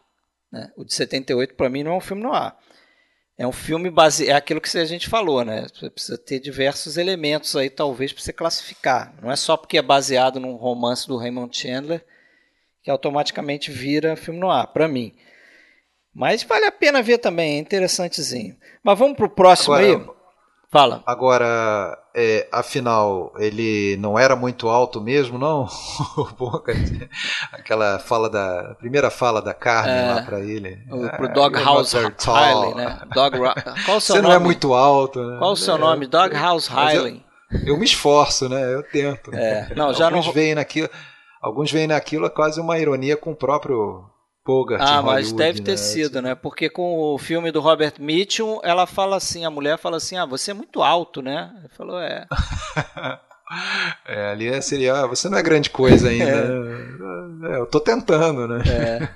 Né? 0.50 0.70
O 0.76 0.84
de 0.84 0.94
78 0.94 1.54
para 1.54 1.70
mim 1.70 1.82
não 1.82 1.92
é 1.92 1.96
um 1.96 2.00
filme 2.00 2.22
no 2.22 2.32
ar. 2.32 2.56
É 3.38 3.46
um 3.46 3.52
filme 3.52 3.90
base, 3.90 4.28
é 4.28 4.32
aquilo 4.32 4.60
que 4.60 4.76
a 4.78 4.84
gente 4.84 5.09
falou, 5.09 5.44
né? 5.44 5.66
Você 5.74 5.90
precisa 5.90 6.18
ter 6.18 6.38
diversos 6.38 6.96
elementos 6.96 7.56
aí, 7.56 7.70
talvez, 7.70 8.12
para 8.12 8.22
você 8.22 8.32
classificar. 8.32 9.14
Não 9.20 9.32
é 9.32 9.36
só 9.36 9.56
porque 9.56 9.78
é 9.78 9.82
baseado 9.82 10.38
num 10.38 10.54
romance 10.54 11.09
do 11.09 11.16
Raymond 11.16 11.56
Chandler 11.56 12.04
que 12.82 12.90
automaticamente 12.90 13.70
vira 13.70 14.16
filme 14.16 14.40
no 14.40 14.50
ar, 14.50 14.66
para 14.68 14.88
mim. 14.88 15.12
Mas 16.14 16.42
vale 16.42 16.66
a 16.66 16.72
pena 16.72 17.02
ver 17.02 17.18
também, 17.18 17.56
é 17.56 17.59
interessantezinho. 17.59 18.56
Mas 18.84 18.98
vamos 18.98 19.16
pro 19.16 19.30
próximo 19.30 19.74
Agora, 19.74 19.96
aí. 19.96 20.22
Fala. 20.70 21.02
Agora, 21.04 21.98
é, 22.14 22.48
afinal, 22.50 23.32
ele 23.38 23.96
não 23.98 24.18
era 24.18 24.34
muito 24.34 24.68
alto 24.70 25.02
mesmo, 25.02 25.38
não? 25.38 25.68
Aquela 27.52 27.98
fala 27.98 28.30
da. 28.30 28.72
A 28.72 28.74
primeira 28.74 29.10
fala 29.10 29.42
da 29.42 29.52
carne 29.52 29.92
é, 29.92 30.14
lá 30.14 30.22
pra 30.22 30.40
ele. 30.40 30.78
O, 30.90 31.09
pro 31.10 31.32
Dog 31.32 31.62
House 31.62 31.92
Riley, 31.92 32.74
né? 32.74 33.00
Dog, 33.14 33.38
qual 33.84 33.98
o 33.98 34.00
seu 34.00 34.16
Você 34.16 34.22
nome? 34.22 34.28
não 34.28 34.32
é 34.32 34.38
muito 34.38 34.72
alto, 34.72 35.22
né? 35.22 35.38
Qual 35.38 35.52
o 35.52 35.56
seu 35.56 35.76
nome? 35.76 36.06
Dog 36.06 36.34
House 36.34 36.68
Riley. 36.68 37.22
Eu, 37.50 37.74
eu, 37.74 37.78
me 37.78 37.84
esforço, 37.84 38.48
né? 38.48 38.74
Eu 38.74 38.82
tento. 38.82 39.30
É, 39.34 39.74
não, 39.74 39.92
já 39.94 40.06
alguns 40.06 40.26
não. 40.26 40.32
Veem 40.32 40.54
naquilo, 40.54 40.88
alguns 41.43 41.73
veem 41.73 41.89
naquilo 41.89 42.31
quase 42.31 42.60
uma 42.60 42.78
ironia 42.78 43.16
com 43.16 43.32
o 43.32 43.36
próprio 43.36 44.05
Bogart. 44.44 44.82
Ah, 44.85 45.02
mas 45.02 45.32
deve 45.32 45.60
ter 45.60 45.73
né? 45.73 45.77
sido, 45.77 46.23
né? 46.23 46.35
Porque 46.35 46.70
com 46.70 47.14
o 47.14 47.19
filme 47.19 47.51
do 47.51 47.60
Robert 47.60 47.94
Mitchum, 47.98 48.60
ela 48.62 48.86
fala 48.86 49.16
assim, 49.16 49.44
a 49.44 49.51
mulher 49.51 49.78
fala 49.78 49.97
assim, 49.97 50.16
ah, 50.16 50.24
você 50.24 50.52
é 50.52 50.55
muito 50.55 50.82
alto, 50.82 51.20
né? 51.20 51.52
Ele 51.59 51.69
falou, 51.77 51.98
é. 52.01 52.27
é, 54.06 54.31
ali 54.31 54.62
seria, 54.62 54.94
ah, 54.94 55.06
você 55.06 55.28
não 55.28 55.39
é 55.39 55.43
grande 55.43 55.70
coisa 55.70 56.09
ainda. 56.09 56.24
é. 56.24 57.55
É, 57.55 57.56
eu 57.56 57.66
tô 57.66 57.81
tentando, 57.81 58.47
né? 58.47 58.62
É. 58.69 59.09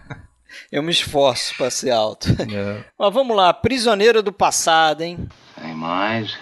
Eu 0.70 0.82
me 0.82 0.90
esforço 0.90 1.54
para 1.56 1.70
ser 1.70 1.90
alto. 1.90 2.28
É. 2.30 2.84
Mas 2.98 3.14
vamos 3.14 3.36
lá, 3.36 3.52
Prisioneiro 3.52 4.22
do 4.22 4.32
Passado, 4.32 5.02
hein? 5.02 5.28
Same 5.54 5.84
eyes, 5.84 6.38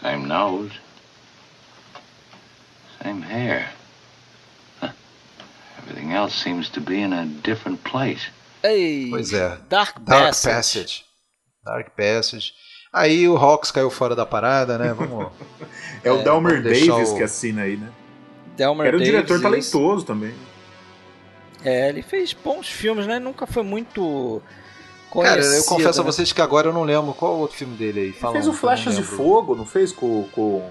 same 0.00 0.26
nose, 0.26 0.72
same 3.02 3.22
hair. 3.24 3.79
Everything 5.90 6.12
else 6.12 6.34
seems 6.34 6.68
to 6.70 6.80
be 6.80 7.00
in 7.00 7.12
a 7.12 7.26
different 7.42 7.82
place. 7.82 8.30
Ei, 8.62 9.08
pois 9.10 9.32
é. 9.32 9.58
Dark, 9.68 9.98
Dark 10.00 10.26
Passage. 10.26 10.54
Passage. 10.54 11.04
Dark 11.64 11.90
Passage. 11.96 12.52
Aí 12.92 13.28
o 13.28 13.36
Hawks 13.36 13.70
caiu 13.70 13.90
fora 13.90 14.14
da 14.14 14.24
parada, 14.24 14.78
né? 14.78 14.92
Vamos. 14.92 15.32
é 16.04 16.12
o 16.12 16.20
é, 16.20 16.22
Delmer 16.22 16.62
Davis 16.62 17.10
o... 17.10 17.16
que 17.16 17.22
assina 17.22 17.62
aí, 17.62 17.76
né? 17.76 17.90
Delmer 18.56 18.86
Era 18.88 18.96
um 18.96 19.00
diretor 19.00 19.40
talentoso 19.40 20.04
também. 20.04 20.34
É, 21.64 21.88
ele 21.88 22.02
fez 22.02 22.32
bons 22.32 22.68
filmes, 22.68 23.06
né? 23.06 23.18
Nunca 23.18 23.46
foi 23.46 23.62
muito. 23.62 24.40
Cara, 25.12 25.42
eu 25.42 25.64
confesso 25.64 25.98
né? 25.98 26.02
a 26.02 26.12
vocês 26.12 26.32
que 26.32 26.40
agora 26.40 26.68
eu 26.68 26.72
não 26.72 26.84
lembro 26.84 27.12
qual 27.14 27.34
o 27.34 27.38
outro 27.40 27.56
filme 27.56 27.76
dele 27.76 28.00
aí. 28.00 28.06
Ele 28.06 28.32
fez 28.32 28.46
o 28.46 28.52
Flashes 28.52 28.94
de 28.94 29.02
Fogo, 29.02 29.56
não 29.56 29.66
fez 29.66 29.90
com, 29.90 30.28
com 30.32 30.70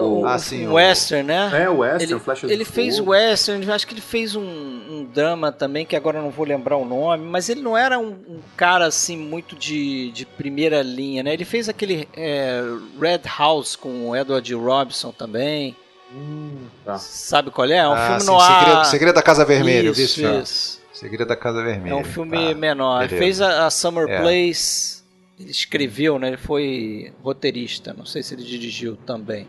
o, 0.00 0.26
ah, 0.26 0.38
sim, 0.38 0.66
o 0.66 0.74
Western, 0.74 1.26
né? 1.26 1.64
É, 1.64 1.68
o 1.68 1.78
Western, 1.78 2.12
ele, 2.12 2.20
Flash 2.20 2.44
Ele 2.44 2.64
fez 2.64 2.98
o 2.98 3.10
Western, 3.10 3.70
acho 3.70 3.86
que 3.86 3.94
ele 3.94 4.00
fez 4.00 4.36
um, 4.36 4.42
um, 4.42 5.08
drama 5.12 5.50
também, 5.50 5.84
que 5.84 5.96
agora 5.96 6.18
eu 6.18 6.22
não 6.22 6.30
vou 6.30 6.46
lembrar 6.46 6.76
o 6.76 6.84
nome, 6.84 7.24
mas 7.24 7.48
ele 7.48 7.60
não 7.60 7.76
era 7.76 7.98
um, 7.98 8.10
um 8.28 8.40
cara 8.56 8.86
assim 8.86 9.16
muito 9.16 9.56
de, 9.56 10.10
de 10.12 10.24
primeira 10.24 10.82
linha, 10.82 11.22
né? 11.22 11.32
Ele 11.32 11.44
fez 11.44 11.68
aquele 11.68 12.08
é, 12.16 12.62
Red 13.00 13.22
House 13.38 13.76
com 13.76 14.08
o 14.08 14.16
Edward 14.16 14.54
Robinson 14.54 15.10
também. 15.12 15.76
Hum, 16.12 16.66
tá. 16.84 16.98
Sabe 16.98 17.50
qual 17.50 17.68
é? 17.68 17.76
É 17.76 17.88
um 17.88 17.92
ah, 17.92 18.06
filme 18.06 18.20
sim, 18.20 18.26
no 18.26 18.40
ar. 18.40 18.64
Segredo, 18.64 18.84
Segredo 18.86 19.14
da 19.14 19.22
Casa 19.22 19.44
Vermelha, 19.44 19.90
isso, 19.90 20.20
vi 20.20 20.42
isso. 20.42 20.80
Segredo 20.92 21.26
da 21.26 21.36
Casa 21.36 21.62
Vermelha. 21.62 21.92
É 21.92 21.96
um 21.96 22.04
filme 22.04 22.48
tá, 22.48 22.54
menor. 22.54 23.04
Ele 23.04 23.16
fez 23.18 23.40
a, 23.40 23.66
a 23.66 23.70
Summer 23.70 24.08
é. 24.08 24.20
Place. 24.20 24.98
Ele 25.38 25.50
escreveu, 25.50 26.18
né? 26.18 26.28
Ele 26.28 26.36
foi 26.36 27.12
roteirista. 27.22 27.94
Não 27.96 28.04
sei 28.04 28.22
se 28.22 28.34
ele 28.34 28.42
dirigiu 28.42 28.96
também. 28.96 29.46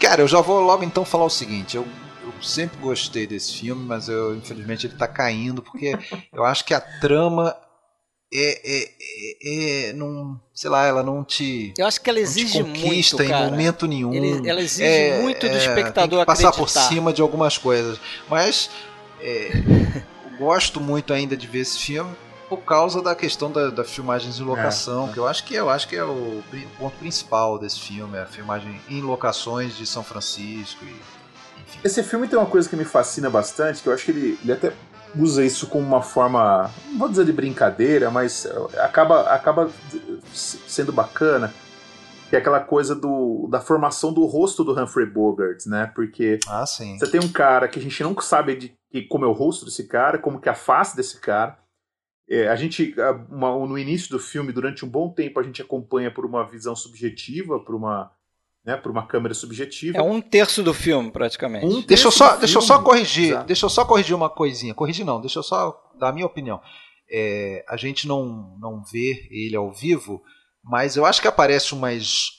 Cara, 0.00 0.22
eu 0.22 0.28
já 0.28 0.40
vou 0.40 0.60
logo 0.60 0.84
então 0.84 1.04
falar 1.04 1.24
o 1.24 1.30
seguinte. 1.30 1.76
Eu, 1.76 1.86
eu 2.22 2.42
sempre 2.42 2.78
gostei 2.78 3.26
desse 3.26 3.54
filme, 3.54 3.84
mas 3.84 4.08
eu, 4.08 4.36
infelizmente 4.36 4.86
ele 4.86 4.94
tá 4.94 5.08
caindo, 5.08 5.62
porque 5.62 5.98
eu 6.32 6.44
acho 6.44 6.64
que 6.64 6.72
a 6.72 6.80
trama 6.80 7.56
é, 8.32 8.60
é, 8.62 8.90
é, 9.00 9.88
é, 9.88 9.92
não, 9.94 10.40
sei 10.54 10.70
lá, 10.70 10.86
ela 10.86 11.02
não 11.02 11.24
te. 11.24 11.72
Eu 11.76 11.86
acho 11.86 12.00
que 12.00 12.10
ela 12.10 12.20
exige 12.20 12.62
conquista 12.62 13.16
muito, 13.16 13.30
cara. 13.30 13.46
em 13.46 13.50
momento 13.50 13.86
nenhum. 13.86 14.14
Ele, 14.14 14.48
ela 14.48 14.60
exige 14.60 14.84
é, 14.84 15.22
muito 15.22 15.48
do 15.48 15.54
é, 15.54 15.58
espectador 15.58 16.24
passar 16.26 16.52
por 16.52 16.68
cima 16.68 17.12
de 17.12 17.22
algumas 17.22 17.56
coisas. 17.56 17.98
Mas 18.28 18.70
é, 19.20 19.50
gosto 20.38 20.80
muito 20.80 21.12
ainda 21.12 21.36
de 21.36 21.46
ver 21.46 21.60
esse 21.60 21.78
filme 21.78 22.14
por 22.48 22.58
causa 22.58 23.02
da 23.02 23.14
questão 23.14 23.50
da, 23.50 23.70
da 23.70 23.84
filmagens 23.84 24.40
em 24.40 24.42
locação, 24.42 25.06
é, 25.06 25.10
é. 25.10 25.12
que 25.12 25.18
eu 25.18 25.26
acho 25.26 25.44
que 25.44 25.54
eu 25.54 25.68
acho 25.70 25.88
que 25.88 25.96
é 25.96 26.04
o 26.04 26.42
ponto 26.78 26.96
principal 26.96 27.58
desse 27.58 27.78
filme, 27.80 28.16
é 28.16 28.22
a 28.22 28.26
filmagem 28.26 28.80
em 28.88 29.02
locações 29.02 29.76
de 29.76 29.86
São 29.86 30.02
Francisco 30.02 30.84
e 30.84 31.18
enfim. 31.68 31.80
Esse 31.84 32.02
filme 32.02 32.26
tem 32.26 32.38
uma 32.38 32.46
coisa 32.46 32.68
que 32.68 32.76
me 32.76 32.84
fascina 32.84 33.28
bastante, 33.28 33.82
que 33.82 33.88
eu 33.88 33.92
acho 33.92 34.04
que 34.06 34.10
ele, 34.10 34.38
ele 34.42 34.52
até 34.52 34.72
usa 35.16 35.44
isso 35.44 35.66
como 35.66 35.86
uma 35.86 36.02
forma, 36.02 36.70
não 36.86 36.98
vou 36.98 37.08
dizer 37.08 37.24
de 37.24 37.32
brincadeira, 37.32 38.10
mas 38.10 38.46
acaba 38.78 39.22
acaba 39.22 39.70
sendo 40.32 40.92
bacana, 40.92 41.52
que 42.28 42.36
é 42.36 42.38
aquela 42.38 42.60
coisa 42.60 42.94
do, 42.94 43.48
da 43.50 43.60
formação 43.60 44.12
do 44.12 44.24
rosto 44.26 44.64
do 44.64 44.78
Humphrey 44.78 45.06
Bogart, 45.06 45.66
né? 45.66 45.90
Porque 45.94 46.38
ah, 46.46 46.64
você 46.66 47.10
tem 47.10 47.20
um 47.20 47.28
cara 47.28 47.68
que 47.68 47.78
a 47.78 47.82
gente 47.82 48.02
não 48.02 48.18
sabe 48.20 48.56
de, 48.56 48.78
de 48.92 49.02
como 49.02 49.24
é 49.24 49.28
o 49.28 49.32
rosto 49.32 49.64
desse 49.64 49.84
cara, 49.84 50.18
como 50.18 50.40
que 50.40 50.48
é 50.48 50.52
a 50.52 50.54
face 50.54 50.96
desse 50.96 51.18
cara, 51.20 51.58
é, 52.28 52.48
a 52.48 52.56
gente, 52.56 52.94
uma, 53.30 53.50
no 53.66 53.78
início 53.78 54.10
do 54.10 54.18
filme, 54.18 54.52
durante 54.52 54.84
um 54.84 54.88
bom 54.88 55.08
tempo, 55.10 55.40
a 55.40 55.42
gente 55.42 55.62
acompanha 55.62 56.10
por 56.10 56.26
uma 56.26 56.46
visão 56.46 56.76
subjetiva, 56.76 57.58
por 57.58 57.74
uma, 57.74 58.10
né, 58.64 58.76
por 58.76 58.92
uma 58.92 59.06
câmera 59.06 59.32
subjetiva. 59.32 59.96
É 59.96 60.02
um 60.02 60.20
terço 60.20 60.62
do 60.62 60.74
filme, 60.74 61.10
praticamente. 61.10 61.64
Um 61.64 61.80
deixa 61.80 62.06
eu 62.06 62.10
só, 62.10 62.36
deixa 62.36 62.58
eu 62.58 62.62
só 62.62 62.82
corrigir, 62.82 63.30
Exato. 63.30 63.46
deixa 63.46 63.64
eu 63.64 63.70
só 63.70 63.84
corrigir 63.84 64.14
uma 64.14 64.28
coisinha. 64.28 64.74
Corrigir 64.74 65.06
não, 65.06 65.20
deixa 65.20 65.38
eu 65.38 65.42
só 65.42 65.90
dar 65.98 66.10
a 66.10 66.12
minha 66.12 66.26
opinião. 66.26 66.60
É, 67.10 67.64
a 67.66 67.78
gente 67.78 68.06
não, 68.06 68.56
não 68.60 68.82
vê 68.84 69.26
ele 69.30 69.56
ao 69.56 69.72
vivo, 69.72 70.22
mas 70.62 70.96
eu 70.96 71.06
acho 71.06 71.22
que 71.22 71.28
aparece 71.28 71.72
umas 71.72 72.37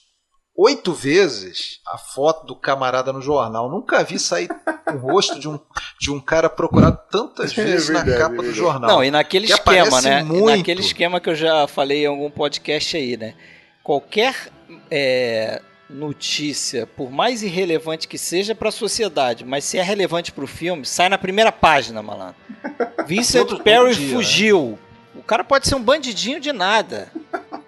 oito 0.60 0.92
vezes 0.92 1.80
a 1.88 1.98
foto 1.98 2.46
do 2.46 2.54
camarada 2.54 3.14
no 3.14 3.22
jornal. 3.22 3.70
Nunca 3.70 4.04
vi 4.04 4.20
sair 4.20 4.50
o 4.94 4.98
rosto 4.98 5.40
de 5.40 5.48
um, 5.48 5.58
de 5.98 6.12
um 6.12 6.20
cara 6.20 6.50
procurado 6.50 7.00
tantas 7.10 7.56
é 7.58 7.64
vezes 7.64 7.90
é 7.90 7.94
verdade, 7.94 8.12
na 8.12 8.18
capa 8.18 8.44
é 8.44 8.48
do 8.48 8.54
jornal. 8.54 8.90
Não, 8.90 9.04
e 9.04 9.10
naquele 9.10 9.48
que 9.48 9.54
esquema, 9.54 10.02
né? 10.02 10.22
Muito. 10.22 10.58
Naquele 10.58 10.82
esquema 10.82 11.22
que 11.22 11.30
eu 11.30 11.36
já 11.36 11.66
falei 11.66 12.04
em 12.04 12.08
algum 12.08 12.30
podcast 12.30 12.98
aí, 12.98 13.16
né? 13.16 13.36
Qualquer 13.82 14.36
é, 14.92 15.62
notícia, 15.90 16.86
por 16.86 17.10
mais 17.10 17.42
irrelevante 17.42 18.08
que 18.08 18.18
seja 18.18 18.54
para 18.54 18.68
a 18.68 18.74
sociedade, 18.74 19.46
mas 19.46 19.64
se 19.64 19.78
é 19.78 19.82
relevante 19.82 20.32
para 20.32 20.44
o 20.44 20.48
filme, 20.48 20.86
sai 20.86 21.08
na 21.08 21.18
primeira 21.18 21.54
página, 21.54 22.04
malandro. 22.04 22.36
Vincent 23.08 23.64
Perry 23.64 23.96
dia, 23.96 24.14
fugiu. 24.14 24.72
Né? 24.72 24.90
O 25.16 25.24
cara 25.24 25.44
pode 25.44 25.68
ser 25.68 25.76
um 25.76 25.82
bandidinho 25.82 26.40
de 26.40 26.52
nada. 26.52 27.12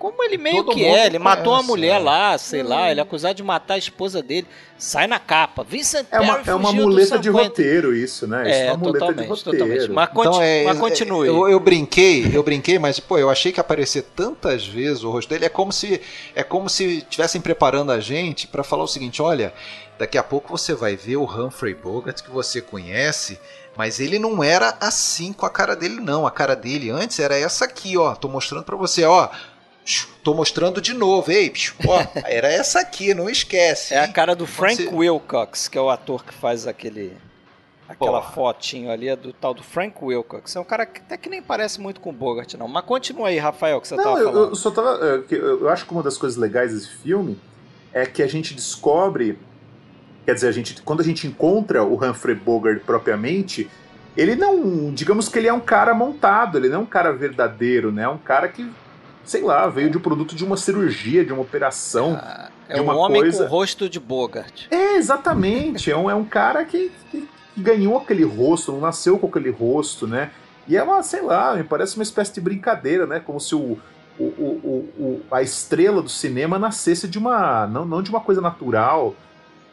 Como 0.01 0.23
ele 0.23 0.35
meio 0.35 0.63
Todo 0.63 0.75
que 0.75 0.83
é, 0.83 1.05
ele 1.05 1.19
matou 1.19 1.53
a 1.53 1.61
mulher 1.61 1.97
é. 1.97 1.99
lá, 1.99 2.35
sei 2.35 2.63
hum. 2.63 2.69
lá, 2.69 2.89
ele 2.89 2.99
é 2.99 3.03
acusado 3.03 3.35
de 3.35 3.43
matar 3.43 3.75
a 3.75 3.77
esposa 3.77 4.19
dele, 4.19 4.47
sai 4.75 5.05
na 5.05 5.19
capa. 5.19 5.63
Vincent 5.63 6.07
é 6.09 6.19
uma, 6.19 6.41
é 6.43 6.55
uma 6.55 6.73
muleta 6.73 7.19
de 7.19 7.29
roteiro 7.29 7.95
isso, 7.95 8.25
né? 8.25 8.41
Isso 8.49 8.59
é, 8.61 8.65
é 8.65 8.71
uma 8.71 8.77
muleta 8.77 9.13
de 9.13 9.23
roteiro. 9.27 9.59
Totalmente. 9.59 9.91
Mas, 9.91 10.09
então, 10.09 10.41
é, 10.41 10.63
mas 10.63 10.79
continue. 10.79 11.27
Eu, 11.27 11.47
eu, 11.47 11.59
brinquei, 11.59 12.35
eu 12.35 12.41
brinquei, 12.41 12.79
mas 12.79 12.99
pô, 12.99 13.19
eu 13.19 13.29
achei 13.29 13.51
que 13.51 13.59
aparecer 13.59 14.01
tantas 14.15 14.65
vezes 14.65 15.03
o 15.03 15.11
rosto 15.11 15.29
dele 15.29 15.45
é 15.45 15.49
como 15.49 15.71
se 15.71 16.01
é 16.33 16.41
como 16.41 16.67
se 16.67 16.97
estivessem 16.97 17.39
preparando 17.39 17.91
a 17.91 17.99
gente 17.99 18.47
para 18.47 18.63
falar 18.63 18.81
o 18.83 18.87
seguinte, 18.87 19.21
olha, 19.21 19.53
daqui 19.99 20.17
a 20.17 20.23
pouco 20.23 20.57
você 20.57 20.73
vai 20.73 20.95
ver 20.95 21.17
o 21.17 21.25
Humphrey 21.25 21.75
Bogart 21.75 22.23
que 22.23 22.31
você 22.31 22.59
conhece 22.59 23.37
mas 23.77 23.99
ele 23.99 24.19
não 24.19 24.43
era 24.43 24.75
assim 24.81 25.31
com 25.31 25.45
a 25.45 25.49
cara 25.49 25.75
dele, 25.75 26.01
não. 26.01 26.27
A 26.27 26.31
cara 26.31 26.55
dele 26.55 26.89
antes 26.89 27.19
era 27.19 27.37
essa 27.37 27.65
aqui, 27.65 27.97
ó. 27.97 28.13
Tô 28.15 28.27
mostrando 28.27 28.65
para 28.65 28.75
você, 28.75 29.05
ó. 29.05 29.29
Tô 30.23 30.33
mostrando 30.33 30.79
de 30.79 30.93
novo, 30.93 31.31
ei, 31.31 31.51
ó, 31.87 31.99
era 32.25 32.47
essa 32.47 32.79
aqui, 32.79 33.13
não 33.13 33.29
esquece. 33.29 33.93
É 33.93 33.99
a 34.03 34.07
cara 34.07 34.35
do 34.35 34.45
Frank 34.45 34.83
você... 34.83 34.95
Wilcox, 34.95 35.67
que 35.67 35.77
é 35.77 35.81
o 35.81 35.89
ator 35.89 36.23
que 36.23 36.33
faz 36.33 36.67
aquele 36.67 37.17
aquela 37.91 38.21
Porra. 38.21 38.31
fotinho 38.31 38.89
ali 38.89 39.09
é 39.09 39.15
do 39.15 39.33
tal 39.33 39.53
do 39.53 39.63
Frank 39.63 39.95
Wilcox. 40.01 40.55
É 40.55 40.59
um 40.59 40.63
cara 40.63 40.85
que 40.85 41.01
até 41.01 41.17
que 41.17 41.29
nem 41.29 41.41
parece 41.41 41.81
muito 41.81 41.99
com 41.99 42.09
o 42.09 42.13
Bogart, 42.13 42.53
não. 42.53 42.67
Mas 42.67 42.85
continua 42.85 43.27
aí, 43.27 43.37
Rafael, 43.37 43.81
que 43.81 43.87
você 43.87 43.95
não, 43.95 44.03
tava 44.03 44.17
falando. 44.17 44.49
Eu, 44.49 44.55
só 44.55 44.71
tava. 44.71 44.99
É, 45.05 45.35
eu 45.35 45.69
acho 45.69 45.85
que 45.85 45.91
uma 45.91 46.03
das 46.03 46.17
coisas 46.17 46.37
legais 46.37 46.73
desse 46.73 46.89
filme 46.89 47.37
é 47.93 48.05
que 48.05 48.23
a 48.23 48.27
gente 48.27 48.53
descobre. 48.53 49.37
Quer 50.25 50.35
dizer, 50.35 50.47
a 50.47 50.51
gente, 50.51 50.81
quando 50.83 51.01
a 51.01 51.03
gente 51.03 51.25
encontra 51.25 51.83
o 51.83 51.95
Humphrey 51.95 52.35
Bogart 52.35 52.81
propriamente, 52.83 53.69
ele 54.15 54.35
não. 54.35 54.93
Digamos 54.93 55.27
que 55.27 55.39
ele 55.39 55.47
é 55.47 55.53
um 55.53 55.59
cara 55.59 55.93
montado, 55.93 56.57
ele 56.57 56.69
não 56.69 56.77
é 56.77 56.83
um 56.83 56.85
cara 56.85 57.11
verdadeiro, 57.11 57.91
né? 57.91 58.03
É 58.03 58.09
um 58.09 58.17
cara 58.17 58.47
que 58.47 58.69
sei 59.23 59.41
lá, 59.41 59.67
veio 59.67 59.89
de 59.89 59.97
um 59.97 60.01
produto 60.01 60.35
de 60.35 60.43
uma 60.43 60.57
cirurgia, 60.57 61.23
de 61.23 61.31
uma 61.31 61.41
operação. 61.41 62.19
Ah, 62.21 62.49
é 62.67 62.81
um 62.81 62.89
homem 62.89 63.21
coisa... 63.21 63.45
com 63.45 63.49
rosto 63.49 63.89
de 63.89 63.99
Bogart. 63.99 64.67
É, 64.71 64.95
exatamente. 64.95 65.91
é, 65.91 65.97
um, 65.97 66.09
é 66.09 66.15
um 66.15 66.23
cara 66.23 66.65
que, 66.65 66.91
que, 67.09 67.27
que, 67.55 67.61
ganhou 67.61 67.97
aquele 67.97 68.23
rosto, 68.23 68.71
não 68.71 68.79
nasceu 68.79 69.17
com 69.17 69.27
aquele 69.27 69.49
rosto, 69.49 70.07
né? 70.07 70.31
E 70.67 70.77
é 70.77 70.83
uma, 70.83 71.03
sei 71.03 71.21
lá, 71.21 71.55
me 71.55 71.63
parece 71.63 71.95
uma 71.95 72.03
espécie 72.03 72.33
de 72.33 72.41
brincadeira, 72.41 73.05
né? 73.05 73.19
Como 73.19 73.39
se 73.39 73.55
o, 73.55 73.77
o, 74.19 74.23
o, 74.23 74.89
o, 74.97 75.21
a 75.31 75.41
estrela 75.41 76.01
do 76.01 76.09
cinema 76.09 76.57
nascesse 76.59 77.07
de 77.07 77.17
uma. 77.17 77.67
Não, 77.67 77.85
não 77.85 78.01
de 78.01 78.09
uma 78.09 78.21
coisa 78.21 78.39
natural, 78.39 79.15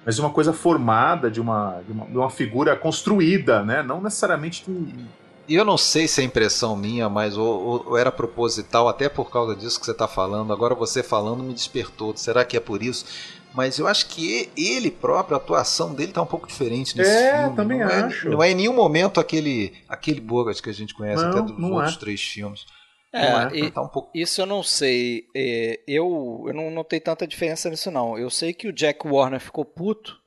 mas 0.05 0.17
de 0.17 0.21
uma 0.21 0.31
coisa 0.31 0.53
formada, 0.53 1.31
de 1.31 1.41
uma, 1.41 1.81
de 1.87 1.93
uma, 1.93 2.07
de 2.07 2.17
uma 2.17 2.31
figura 2.31 2.75
construída, 2.75 3.63
né? 3.63 3.83
Não 3.83 4.01
necessariamente 4.01 4.65
de 4.65 4.71
um 4.71 5.07
E 5.49 5.55
eu 5.55 5.65
não 5.65 5.79
sei 5.79 6.07
se 6.07 6.21
é 6.21 6.25
impressão 6.25 6.77
minha, 6.77 7.09
mas 7.09 7.37
ou, 7.37 7.47
ou, 7.47 7.87
ou, 7.89 7.97
era 7.97 8.13
proposital, 8.13 8.87
até 8.87 9.09
por 9.09 9.31
causa 9.31 9.57
disso 9.57 9.81
que 9.81 9.87
você 9.87 9.93
está 9.93 10.07
falando. 10.07 10.53
Agora 10.53 10.75
você 10.75 11.03
falando 11.03 11.43
me 11.43 11.55
despertou. 11.55 12.15
Será 12.15 12.45
que 12.45 12.57
é 12.57 12.61
por 12.61 12.83
isso? 12.83 13.07
Mas 13.55 13.79
eu 13.79 13.87
acho 13.87 14.07
que 14.09 14.51
ele 14.57 14.91
próprio, 14.91 15.35
a 15.35 15.39
atuação 15.39 15.95
dele 15.95 16.13
tá 16.13 16.21
um 16.21 16.27
pouco 16.27 16.47
diferente 16.47 16.95
nesse 16.97 17.11
é, 17.11 17.41
filme. 17.41 17.57
também 17.57 17.79
não 17.79 17.87
acho. 17.87 18.29
É, 18.29 18.31
não 18.31 18.43
é 18.43 18.51
em 18.51 18.55
nenhum 18.55 18.75
momento 18.75 19.19
aquele, 19.19 19.73
aquele 19.89 20.21
Bogart 20.21 20.61
que 20.61 20.69
a 20.69 20.75
gente 20.75 20.93
conhece 20.93 21.23
não, 21.23 21.31
até 21.31 21.41
dos 21.41 21.59
outros 21.59 21.95
é. 21.95 21.99
três 21.99 22.21
filmes. 22.21 22.67
É, 23.11 23.27
é 23.27 23.51
e, 23.55 23.71
tá 23.71 23.81
um 23.81 23.89
pouco... 23.89 24.11
isso 24.15 24.43
eu 24.43 24.47
não 24.47 24.63
sei. 24.63 25.25
É, 25.35 25.81
eu, 25.89 26.45
eu 26.47 26.53
não 26.53 26.71
notei 26.71 27.01
tanta 27.01 27.27
diferença 27.27 27.71
nisso, 27.71 27.91
não. 27.91 28.19
Eu 28.19 28.29
sei 28.29 28.53
que 28.53 28.69
o 28.69 28.73
Jack 28.73 29.09
Warner 29.09 29.41
ficou 29.41 29.65
puto 29.65 30.21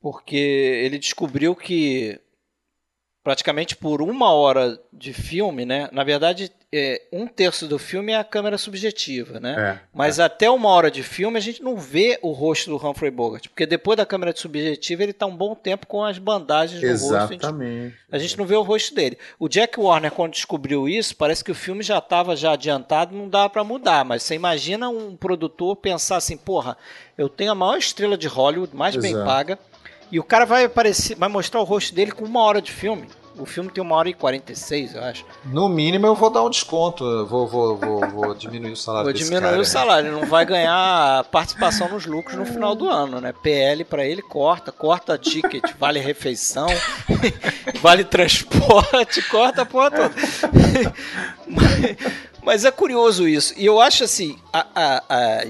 porque 0.00 0.36
ele 0.36 0.98
descobriu 0.98 1.56
que 1.56 2.20
praticamente 3.28 3.76
por 3.76 4.00
uma 4.00 4.32
hora 4.32 4.80
de 4.90 5.12
filme, 5.12 5.66
né? 5.66 5.86
Na 5.92 6.02
verdade, 6.02 6.50
é, 6.72 7.02
um 7.12 7.26
terço 7.26 7.66
do 7.66 7.78
filme 7.78 8.12
é 8.12 8.16
a 8.16 8.24
câmera 8.24 8.56
subjetiva, 8.56 9.38
né? 9.38 9.54
É, 9.58 9.80
Mas 9.92 10.18
até 10.18 10.48
uma 10.48 10.70
hora 10.70 10.90
de 10.90 11.02
filme 11.02 11.36
a 11.36 11.40
gente 11.42 11.62
não 11.62 11.76
vê 11.76 12.18
o 12.22 12.32
rosto 12.32 12.70
do 12.70 12.76
Humphrey 12.88 13.10
Bogart, 13.10 13.48
porque 13.48 13.66
depois 13.66 13.98
da 13.98 14.06
câmera 14.06 14.34
subjetiva 14.34 15.02
ele 15.02 15.10
está 15.10 15.26
um 15.26 15.36
bom 15.36 15.54
tempo 15.54 15.86
com 15.86 16.02
as 16.02 16.16
bandagens 16.16 16.82
no 16.82 16.88
rosto. 16.88 17.34
Exatamente. 17.34 17.94
a 18.10 18.18
gente 18.18 18.38
não 18.38 18.46
vê 18.46 18.56
o 18.56 18.62
rosto 18.62 18.94
dele. 18.94 19.18
O 19.38 19.46
Jack 19.46 19.78
Warner 19.78 20.10
quando 20.10 20.32
descobriu 20.32 20.88
isso, 20.88 21.14
parece 21.14 21.44
que 21.44 21.52
o 21.52 21.54
filme 21.54 21.82
já 21.82 21.98
estava 21.98 22.34
já 22.34 22.52
adiantado, 22.52 23.14
não 23.14 23.28
dava 23.28 23.50
para 23.50 23.62
mudar. 23.62 24.06
Mas 24.06 24.22
você 24.22 24.36
imagina 24.36 24.88
um 24.88 25.14
produtor 25.14 25.76
pensar 25.76 26.16
assim, 26.16 26.38
porra, 26.38 26.78
eu 27.18 27.28
tenho 27.28 27.52
a 27.52 27.54
maior 27.54 27.76
estrela 27.76 28.16
de 28.16 28.26
Hollywood, 28.26 28.74
mais 28.74 28.96
bem 28.96 29.10
Exato. 29.10 29.26
paga. 29.26 29.58
E 30.10 30.18
o 30.18 30.24
cara 30.24 30.46
vai 30.46 30.64
aparecer, 30.64 31.14
vai 31.14 31.28
mostrar 31.28 31.60
o 31.60 31.64
rosto 31.64 31.94
dele 31.94 32.12
com 32.12 32.24
uma 32.24 32.40
hora 32.40 32.62
de 32.62 32.72
filme. 32.72 33.06
O 33.38 33.46
filme 33.46 33.70
tem 33.70 33.82
uma 33.82 33.94
hora 33.96 34.08
e 34.08 34.14
46, 34.14 34.94
eu 34.94 35.02
acho. 35.04 35.24
No 35.44 35.68
mínimo 35.68 36.06
eu 36.06 36.14
vou 36.14 36.28
dar 36.30 36.42
um 36.42 36.50
desconto, 36.50 37.04
vou, 37.26 37.46
vou, 37.46 37.76
vou, 37.76 38.00
vou 38.08 38.34
diminuir 38.34 38.72
o 38.72 38.76
salário 38.76 39.04
Vou 39.04 39.12
diminuir 39.12 39.40
cara. 39.40 39.60
o 39.60 39.64
salário, 39.64 40.08
ele 40.10 40.20
não 40.20 40.26
vai 40.26 40.44
ganhar 40.44 41.24
participação 41.24 41.88
nos 41.88 42.04
lucros 42.06 42.36
no 42.36 42.44
final 42.44 42.74
do 42.74 42.88
ano, 42.88 43.20
né? 43.20 43.32
PL 43.42 43.84
pra 43.84 44.04
ele 44.04 44.22
corta, 44.22 44.72
corta 44.72 45.16
ticket, 45.16 45.62
vale 45.78 46.00
refeição, 46.00 46.66
vale 47.80 48.04
transporte, 48.04 49.22
corta 49.28 49.62
a 49.62 49.66
porra 49.66 49.90
toda. 49.90 50.14
Mas, 51.46 51.96
mas 52.42 52.64
é 52.64 52.70
curioso 52.70 53.28
isso. 53.28 53.54
E 53.56 53.64
eu 53.66 53.80
acho 53.80 54.04
assim, 54.04 54.36
a, 54.52 54.66
a, 54.74 55.04
a- 55.08 55.44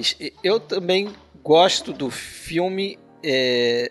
eu 0.44 0.60
também 0.60 1.10
gosto 1.42 1.92
do 1.92 2.10
filme. 2.10 2.98
É, 3.22 3.90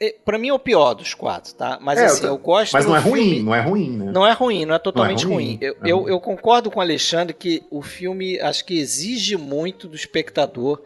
é, 0.00 0.16
para 0.24 0.38
mim 0.38 0.48
é 0.48 0.52
o 0.52 0.58
pior 0.58 0.94
dos 0.94 1.14
quatro, 1.14 1.54
tá? 1.54 1.78
Mas 1.80 1.98
É, 2.00 2.04
assim, 2.06 2.24
eu 2.24 2.30
eu 2.32 2.38
gosto 2.38 2.72
Mas 2.72 2.84
não 2.86 2.96
é 2.96 3.00
filme- 3.00 3.20
ruim, 3.20 3.42
não 3.42 3.54
é 3.54 3.60
ruim, 3.60 3.90
né? 3.96 4.10
não 4.12 4.26
é 4.26 4.32
ruim, 4.32 4.64
não 4.66 4.74
é 4.74 4.78
totalmente 4.78 5.24
Não 5.24 5.32
é 5.32 5.34
ruim. 5.34 5.46
ruim, 5.46 5.58
Eu, 5.60 5.72
é 5.74 5.90
eu, 5.92 5.98
ruim. 6.00 6.10
eu 6.12 6.20
concordo 6.20 6.70
com 6.70 6.78
o 6.78 6.82
Alexandre 6.82 7.32
que 7.34 7.62
o 7.70 7.80
filme 7.82 8.40
acho 8.40 8.64
que 8.64 8.78
exige 8.78 9.36
muito 9.36 9.86
do 9.86 9.94
espectador 9.94 10.82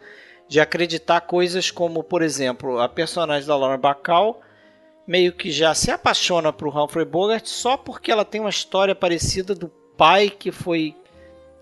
de 0.47 0.59
acreditar 0.59 1.21
coisas 1.21 1.71
como, 1.71 2.03
por 2.03 2.21
exemplo, 2.21 2.79
a 2.79 2.87
personagem 2.87 3.47
da 3.47 3.55
Lauren 3.57 3.79
Bacall 3.79 4.39
meio 5.07 5.33
que 5.33 5.51
já 5.51 5.73
se 5.73 5.89
apaixona 5.89 6.53
por 6.53 6.67
Humphrey 6.77 7.05
Bogart 7.05 7.45
só 7.47 7.75
porque 7.75 8.11
ela 8.11 8.23
tem 8.23 8.39
uma 8.41 8.49
história 8.49 8.93
parecida 8.93 9.55
do 9.55 9.69
pai 9.97 10.29
que 10.29 10.51
foi 10.51 10.95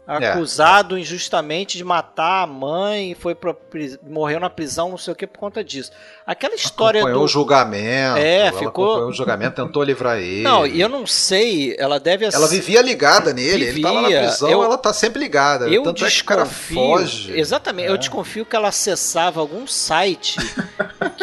É. 0.08 0.28
acusado 0.32 0.98
injustamente 0.98 1.78
de 1.78 1.84
matar 1.86 2.44
a 2.44 2.48
mãe, 2.48 3.16
foi 3.18 3.34
pra, 3.34 3.56
morreu 4.04 4.40
na 4.42 4.50
prisão, 4.50 4.90
não 4.90 4.98
sei 4.98 5.14
o 5.14 5.16
que 5.16 5.26
por 5.26 5.40
conta 5.40 5.64
disso. 5.64 5.92
Aquela 6.28 6.54
história 6.56 7.00
acompanhou 7.00 7.20
do 7.20 7.26
o 7.26 7.28
julgamento. 7.30 8.18
É, 8.18 8.52
ficou- 8.52 8.68
acompanhou 8.68 9.10
o 9.10 9.14
julgamento, 9.14 9.64
tentou 9.64 9.84
livrar 9.84 10.18
ele. 10.20 10.42
Não, 10.42 10.66
e 10.68 10.82
eu 10.82 10.90
não 10.90 11.06
sei, 11.08 11.76
ela 11.80 12.00
deve 12.00 12.26
Ela 12.26 12.48
vivia 12.48 12.82
ligada 12.82 13.32
nele, 13.32 13.66
ele 13.68 13.82
tava 13.82 14.02
na 14.02 14.08
Vivia. 14.10 14.22
prisão, 14.24 14.50
Eu- 14.50 14.64
ela 14.64 14.78
tá 14.78 14.92
sempre 14.92 15.20
ligada. 15.20 15.70
Eu 15.70 15.84
Tanto 15.84 16.04
é 16.04 16.10
que 16.10 16.22
o 16.22 16.26
cara 16.26 16.44
desconfio. 16.44 16.76
foge. 16.76 17.40
Exatamente, 17.40 17.88
É. 17.88 17.92
eu 17.92 17.98
desconfio 17.98 18.46
que 18.46 18.56
ela 18.56 18.68
acessava 18.68 19.40
algum 19.40 19.66
site 19.68 20.38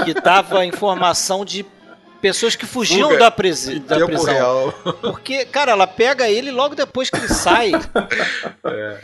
que 0.05 0.15
dava 0.15 0.65
informação 0.65 1.45
de 1.45 1.67
pessoas 2.21 2.55
que 2.57 2.67
fugiam 2.67 3.09
Fuga 3.11 3.21
da, 3.25 3.31
presi- 3.31 3.79
da 3.81 3.97
tempo 3.97 4.07
prisão. 4.09 4.33
real. 4.35 4.73
Porque, 5.01 5.45
cara, 5.47 5.73
ela 5.73 5.87
pega 5.87 6.29
ele 6.29 6.51
logo 6.51 6.75
depois 6.75 7.11
que 7.11 7.17
ele 7.17 7.29
sai. 7.29 7.73
É. 8.65 9.01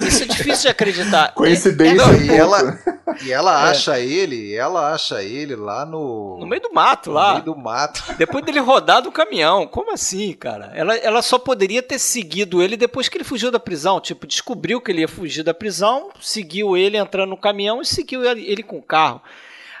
Isso 0.00 0.24
é 0.24 0.26
difícil 0.26 0.62
de 0.62 0.68
acreditar. 0.68 1.32
Coincidência. 1.32 1.94
Não, 2.04 2.12
e 2.14 2.20
puta. 2.22 2.32
ela, 2.34 2.78
e 3.22 3.32
ela 3.32 3.66
É. 3.68 3.70
acha 3.70 4.00
ele, 4.00 4.52
ela 4.52 4.92
acha 4.92 5.22
ele 5.22 5.54
lá 5.54 5.86
no, 5.86 6.38
No 6.40 6.46
meio 6.46 6.60
do 6.60 6.72
mato 6.72 7.10
no 7.10 7.14
lá. 7.14 7.32
meio 7.34 7.44
do 7.44 7.56
mato. 7.56 8.02
Depois 8.18 8.44
dele 8.44 8.58
rodar 8.58 9.00
do 9.00 9.12
caminhão. 9.12 9.64
Como 9.64 9.92
assim, 9.92 10.32
cara? 10.32 10.72
Ela, 10.74 10.96
ela 10.96 11.22
só 11.22 11.38
poderia 11.38 11.80
ter 11.82 12.00
seguido 12.00 12.60
ele 12.60 12.76
depois 12.76 13.08
que 13.08 13.16
ele 13.16 13.22
fugiu 13.24 13.50
da 13.52 13.60
prisão. 13.60 14.00
Tipo, 14.00 14.26
descobriu 14.26 14.80
que 14.80 14.90
ele 14.90 15.02
ia 15.02 15.08
fugir 15.08 15.44
da 15.44 15.54
prisão, 15.54 16.10
seguiu 16.20 16.76
ele 16.76 16.96
entrando 16.96 17.30
no 17.30 17.36
caminhão 17.36 17.80
e 17.80 17.86
seguiu 17.86 18.24
ele, 18.24 18.44
ele 18.44 18.62
com 18.64 18.78
o 18.78 18.82
carro. 18.82 19.22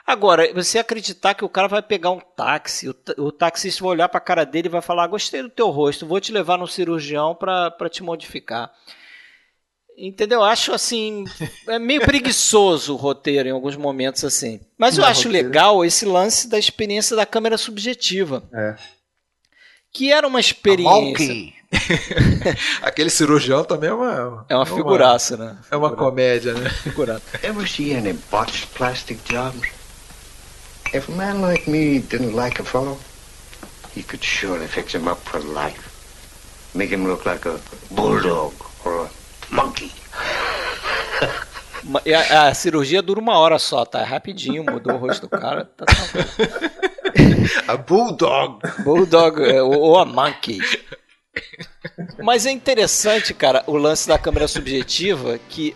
Agora, 0.06 0.52
você 0.52 0.78
acreditar 0.78 1.34
que 1.34 1.44
o 1.44 1.48
cara 1.48 1.68
vai 1.68 1.80
pegar 1.80 2.10
um 2.10 2.18
táxi, 2.20 2.88
o, 2.88 2.94
o 3.18 3.30
taxista 3.32 3.82
vai 3.84 3.90
olhar 3.92 4.08
pra 4.08 4.20
cara 4.20 4.44
dele 4.44 4.66
e 4.68 4.70
vai 4.70 4.82
falar: 4.82 5.06
Gostei 5.06 5.42
do 5.42 5.48
teu 5.48 5.70
rosto, 5.70 6.06
vou 6.06 6.20
te 6.20 6.32
levar 6.32 6.58
no 6.58 6.66
cirurgião 6.66 7.34
pra 7.34 7.70
pra 7.70 7.88
te 7.88 8.02
modificar. 8.02 8.70
Entendeu? 9.96 10.42
Acho 10.42 10.72
assim. 10.72 11.24
É 11.68 11.78
meio 11.78 12.00
preguiçoso 12.00 12.94
o 12.94 12.96
roteiro 12.96 13.48
em 13.48 13.52
alguns 13.52 13.76
momentos 13.76 14.24
assim. 14.24 14.60
Mas 14.76 14.96
eu 14.96 15.02
Não, 15.02 15.08
acho 15.10 15.28
roteiro. 15.28 15.48
legal 15.48 15.84
esse 15.84 16.04
lance 16.04 16.48
da 16.48 16.58
experiência 16.58 17.14
da 17.14 17.26
câmera 17.26 17.58
subjetiva. 17.58 18.42
É. 18.52 18.74
Que 19.92 20.10
era 20.10 20.26
uma 20.26 20.40
experiência. 20.40 20.90
Monkey. 20.90 21.54
Aquele 22.82 23.10
cirurgião 23.10 23.64
também 23.64 23.90
é 23.90 23.94
uma. 23.94 24.46
É 24.48 24.56
uma 24.56 24.66
figuraça, 24.66 25.36
né? 25.36 25.58
É 25.70 25.76
uma 25.76 25.94
comédia, 25.94 26.54
né? 26.54 26.68
Figuraça. 26.70 27.22
Ever 27.42 27.68
see 27.68 27.94
any 27.94 28.14
botched 28.30 28.66
plastic 28.68 29.18
jobs? 29.30 29.68
If 30.92 31.08
a 31.08 31.12
man 31.12 31.40
like 31.40 31.66
me 31.70 31.98
didn't 32.00 32.34
like 32.34 32.60
a 32.60 32.64
fellow, 32.64 32.98
he 33.94 34.02
could 34.02 34.22
surely 34.22 34.66
fix 34.66 34.94
him 34.94 35.08
up 35.08 35.18
for 35.24 35.40
life. 35.40 35.90
Make 36.74 36.90
him 36.90 37.06
look 37.06 37.24
like 37.26 37.46
a 37.46 37.58
bulldog 37.90 38.52
or 38.84 39.06
a 39.06 39.10
monkey. 39.54 39.92
Ma- 41.84 42.00
e 42.04 42.14
A, 42.14 42.48
a 42.48 42.54
cirurgia 42.54 43.02
dura 43.02 43.20
uma 43.20 43.38
hora 43.38 43.58
só, 43.58 43.84
tá? 43.84 44.00
É 44.00 44.04
rapidinho, 44.04 44.64
mudou 44.64 44.94
o 44.94 44.98
rosto 44.98 45.26
do 45.26 45.30
cara. 45.30 45.64
Tá, 45.64 45.84
tá. 45.86 45.92
A 47.72 47.76
Bulldog. 47.76 48.60
Bulldog 48.84 49.42
é, 49.42 49.62
ou, 49.62 49.72
ou 49.78 49.98
a 49.98 50.04
Monkey. 50.04 50.60
Mas 52.22 52.46
é 52.46 52.50
interessante, 52.50 53.34
cara, 53.34 53.62
o 53.66 53.76
lance 53.76 54.06
da 54.08 54.18
câmera 54.18 54.46
subjetiva, 54.46 55.38
que 55.48 55.74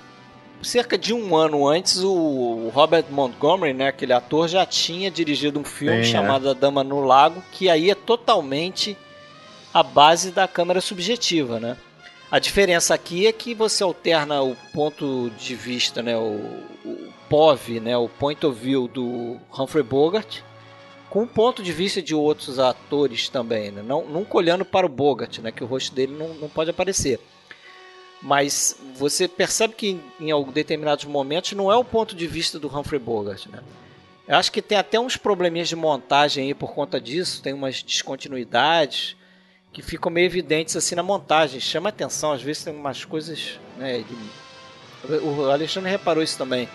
cerca 0.62 0.96
de 0.96 1.12
um 1.12 1.36
ano 1.36 1.66
antes 1.66 2.02
o 2.02 2.70
Robert 2.72 3.04
Montgomery, 3.10 3.72
né, 3.72 3.88
aquele 3.88 4.12
ator, 4.12 4.48
já 4.48 4.64
tinha 4.66 5.10
dirigido 5.10 5.58
um 5.58 5.64
filme 5.64 6.00
é. 6.00 6.04
chamado 6.04 6.48
A 6.50 6.54
Dama 6.54 6.82
no 6.82 7.00
Lago, 7.00 7.42
que 7.52 7.68
aí 7.68 7.90
é 7.90 7.94
totalmente 7.94 8.96
a 9.72 9.82
base 9.82 10.30
da 10.30 10.48
câmera 10.48 10.80
subjetiva, 10.80 11.60
né? 11.60 11.76
A 12.30 12.38
diferença 12.38 12.94
aqui 12.94 13.26
é 13.26 13.32
que 13.32 13.54
você 13.54 13.84
alterna 13.84 14.42
o 14.42 14.56
ponto 14.72 15.30
de 15.38 15.54
vista, 15.54 16.02
né, 16.02 16.16
o, 16.16 16.40
o 16.84 17.12
POV, 17.28 17.80
né, 17.80 17.96
o 17.96 18.08
point 18.08 18.44
of 18.44 18.58
view 18.58 18.88
do 18.88 19.38
Humphrey 19.56 19.84
Bogart, 19.84 20.40
com 21.08 21.22
o 21.22 21.26
ponto 21.26 21.62
de 21.62 21.72
vista 21.72 22.02
de 22.02 22.14
outros 22.14 22.58
atores 22.58 23.28
também, 23.28 23.70
né? 23.70 23.82
não, 23.82 24.04
nunca 24.04 24.36
olhando 24.36 24.64
para 24.64 24.84
o 24.84 24.88
Bogart, 24.88 25.38
né? 25.38 25.52
que 25.52 25.62
o 25.62 25.66
rosto 25.66 25.94
dele 25.94 26.14
não, 26.14 26.34
não 26.34 26.48
pode 26.48 26.70
aparecer. 26.70 27.20
Mas 28.22 28.76
você 28.94 29.28
percebe 29.28 29.74
que 29.74 30.00
em, 30.20 30.30
em 30.30 30.44
determinados 30.50 31.04
momentos 31.04 31.52
não 31.52 31.70
é 31.70 31.76
o 31.76 31.84
ponto 31.84 32.16
de 32.16 32.26
vista 32.26 32.58
do 32.58 32.66
Humphrey 32.68 32.98
Bogart. 32.98 33.46
Né? 33.46 33.60
Eu 34.26 34.36
acho 34.36 34.50
que 34.50 34.62
tem 34.62 34.76
até 34.78 34.98
uns 34.98 35.16
probleminhas 35.16 35.68
de 35.68 35.76
montagem 35.76 36.46
aí 36.46 36.54
por 36.54 36.72
conta 36.72 37.00
disso, 37.00 37.42
tem 37.42 37.52
umas 37.52 37.82
descontinuidades 37.82 39.16
que 39.72 39.82
ficam 39.82 40.10
meio 40.10 40.24
evidentes 40.24 40.74
assim 40.74 40.94
na 40.94 41.02
montagem. 41.02 41.60
Chama 41.60 41.90
atenção, 41.90 42.32
às 42.32 42.42
vezes 42.42 42.64
tem 42.64 42.74
umas 42.74 43.04
coisas. 43.04 43.60
Né, 43.76 43.98
de- 44.02 45.16
o 45.18 45.50
Alexandre 45.50 45.90
reparou 45.90 46.22
isso 46.22 46.38
também. 46.38 46.68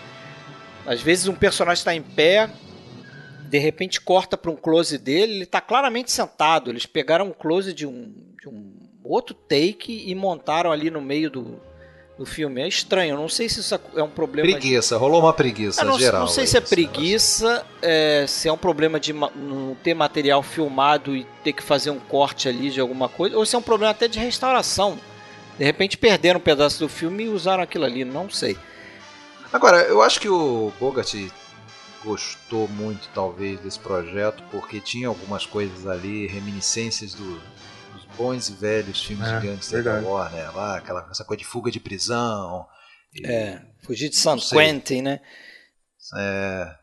Às 0.86 1.02
vezes 1.02 1.26
um 1.26 1.34
personagem 1.34 1.80
está 1.80 1.94
em 1.94 2.02
pé, 2.02 2.48
de 3.50 3.58
repente 3.58 4.00
corta 4.00 4.38
para 4.38 4.50
um 4.50 4.56
close 4.56 4.96
dele, 4.96 5.34
ele 5.34 5.42
está 5.44 5.60
claramente 5.60 6.10
sentado. 6.10 6.70
Eles 6.70 6.86
pegaram 6.86 7.26
um 7.26 7.32
close 7.32 7.74
de 7.74 7.86
um, 7.86 8.14
de 8.40 8.48
um 8.48 8.72
outro 9.04 9.34
take 9.34 10.04
e 10.08 10.14
montaram 10.14 10.70
ali 10.72 10.90
no 10.90 11.00
meio 11.00 11.30
do, 11.30 11.60
do 12.18 12.24
filme. 12.26 12.60
É 12.62 12.68
estranho, 12.68 13.14
eu 13.14 13.18
não 13.18 13.28
sei 13.28 13.48
se 13.48 13.60
isso 13.60 13.74
é 13.96 14.02
um 14.02 14.08
problema. 14.08 14.46
de- 14.48 14.54
Preguiça, 14.54 14.96
rolou 14.96 15.20
uma 15.20 15.32
preguiça 15.32 15.80
eu 15.82 15.86
não, 15.86 15.98
geral. 15.98 16.20
não 16.20 16.28
sei 16.28 16.46
se 16.46 16.56
é 16.56 16.60
preguiça, 16.60 17.64
é, 17.80 18.24
se 18.28 18.48
é 18.48 18.52
um 18.52 18.56
problema 18.58 18.98
de 19.00 19.12
não 19.12 19.76
ter 19.82 19.94
material 19.94 20.42
filmado 20.42 21.16
e 21.16 21.26
ter 21.44 21.52
que 21.52 21.62
fazer 21.62 21.90
um 21.90 21.98
corte 21.98 22.48
ali 22.48 22.70
de 22.70 22.80
alguma 22.80 23.08
coisa, 23.08 23.36
ou 23.36 23.44
se 23.46 23.54
é 23.54 23.58
um 23.58 23.62
problema 23.62 23.90
até 23.92 24.06
de 24.08 24.18
restauração. 24.18 24.98
De 25.58 25.64
repente 25.64 25.98
perderam 25.98 26.38
um 26.40 26.42
pedaço 26.42 26.78
do 26.78 26.88
filme 26.88 27.24
e 27.24 27.28
usaram 27.28 27.62
aquilo 27.62 27.84
ali, 27.84 28.04
não 28.04 28.28
sei. 28.30 28.56
Agora, 29.52 29.82
eu 29.82 30.00
acho 30.00 30.18
que 30.18 30.28
o 30.28 30.72
Bogart 30.80 31.14
gostou 32.02 32.66
muito, 32.68 33.08
talvez, 33.14 33.60
desse 33.60 33.78
projeto, 33.78 34.42
porque 34.50 34.80
tinha 34.80 35.08
algumas 35.08 35.46
coisas 35.46 35.86
ali, 35.86 36.26
reminiscências 36.26 37.14
do- 37.14 37.40
bons 38.16 38.48
e 38.48 38.52
velhos 38.54 39.02
filmes 39.04 39.26
É, 39.28 39.38
de 39.40 39.46
gangster 39.46 39.82
da 39.82 40.00
Warner, 40.00 40.54
lá, 40.56 40.78
aquela, 40.78 41.06
essa 41.10 41.24
coisa 41.24 41.38
de 41.38 41.44
fuga 41.46 41.70
de 41.70 41.80
prisão. 41.80 42.66
e- 43.14 43.26
É, 43.26 43.62
fugir 43.84 44.08
de 44.08 44.16
San. 44.16 44.36
Quentin, 44.38 45.02
né? 45.02 45.20
É. 46.16 46.74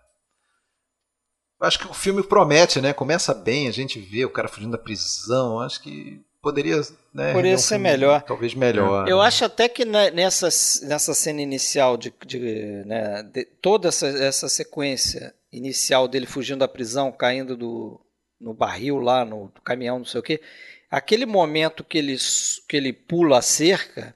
Eu 1.62 1.68
Acho 1.68 1.80
que 1.80 1.88
o 1.88 1.94
filme 1.94 2.24
promete, 2.24 2.80
né? 2.80 2.94
Começa 2.94 3.34
bem, 3.34 3.68
a 3.68 3.72
gente 3.72 4.00
vê 4.00 4.24
o 4.26 4.30
cara 4.30 4.48
fugindo 4.48 4.72
da 4.72 4.78
prisão. 4.78 5.60
Acho 5.60 5.82
que 5.82 6.22
poderia, 6.42 6.78
né, 7.14 7.34
Poderia 7.34 7.56
um 7.56 7.58
ser 7.58 7.76
filme 7.76 7.84
melhor. 7.90 8.22
Talvez 8.22 8.54
melhor. 8.54 9.10
Eu 9.10 9.18
né? 9.18 9.24
acho 9.26 9.44
até 9.44 9.68
que 9.68 9.84
nessa, 9.84 10.48
nessa 10.88 11.14
cena 11.14 11.42
inicial 11.42 11.98
de, 11.98 12.14
de, 12.26 12.40
né, 12.86 13.24
de- 13.24 13.44
toda 13.62 13.90
essa, 13.90 14.08
essa 14.08 14.48
sequência 14.48 15.34
inicial 15.52 16.08
dele 16.08 16.26
fugindo 16.26 16.60
da 16.60 16.68
prisão, 16.68 17.12
caindo 17.12 17.58
do, 17.58 18.00
no 18.40 18.54
barril 18.54 19.00
lá, 19.00 19.26
no, 19.26 19.50
do 19.50 19.62
caminhão, 19.62 19.98
não 20.00 20.06
sei 20.06 20.20
o 20.22 20.24
quê, 20.24 20.42
aquele 20.90 21.26
momento 21.26 21.84
que 21.84 21.98
ele, 21.98 22.16
que 22.68 22.76
ele 22.78 22.92
pula 22.94 23.40
a 23.40 23.42
cerca, 23.42 24.16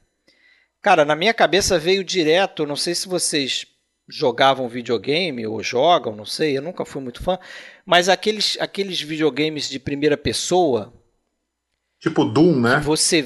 cara, 0.82 1.06
na 1.06 1.16
minha 1.16 1.34
cabeça 1.34 1.78
veio 1.80 2.04
direto, 2.04 2.66
não 2.66 2.76
sei 2.76 2.95
se 2.95 3.08
vocês 3.08 3.66
jogavam 4.08 4.68
videogame 4.68 5.48
ou 5.48 5.64
jogam, 5.64 6.16
não 6.16 6.26
sei, 6.26 6.58
eu 6.58 6.62
nunca 6.62 6.84
fui 6.86 7.02
muito 7.02 7.24
fã, 7.24 7.40
mas 7.86 8.10
aqueles, 8.10 8.58
aqueles 8.60 9.00
videogames 9.02 9.70
de 9.70 9.80
primeira 9.80 10.18
pessoa, 10.18 10.94
Tipo 12.00 12.26
Doom, 12.26 12.60
né? 12.60 12.80
que 12.80 12.86
você 12.86 13.26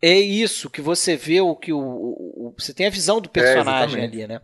é 0.00 0.18
isso 0.18 0.70
que 0.70 0.80
você 0.80 1.16
vê 1.16 1.42
o 1.42 1.54
que 1.54 1.70
o, 1.72 1.78
o- 1.78 2.46
o- 2.48 2.54
você 2.58 2.72
tem 2.72 2.86
a 2.86 2.90
visão 2.90 3.20
do 3.20 3.28
personagem 3.28 4.02
exatamente. 4.02 4.16
ali, 4.22 4.26
né? 4.26 4.40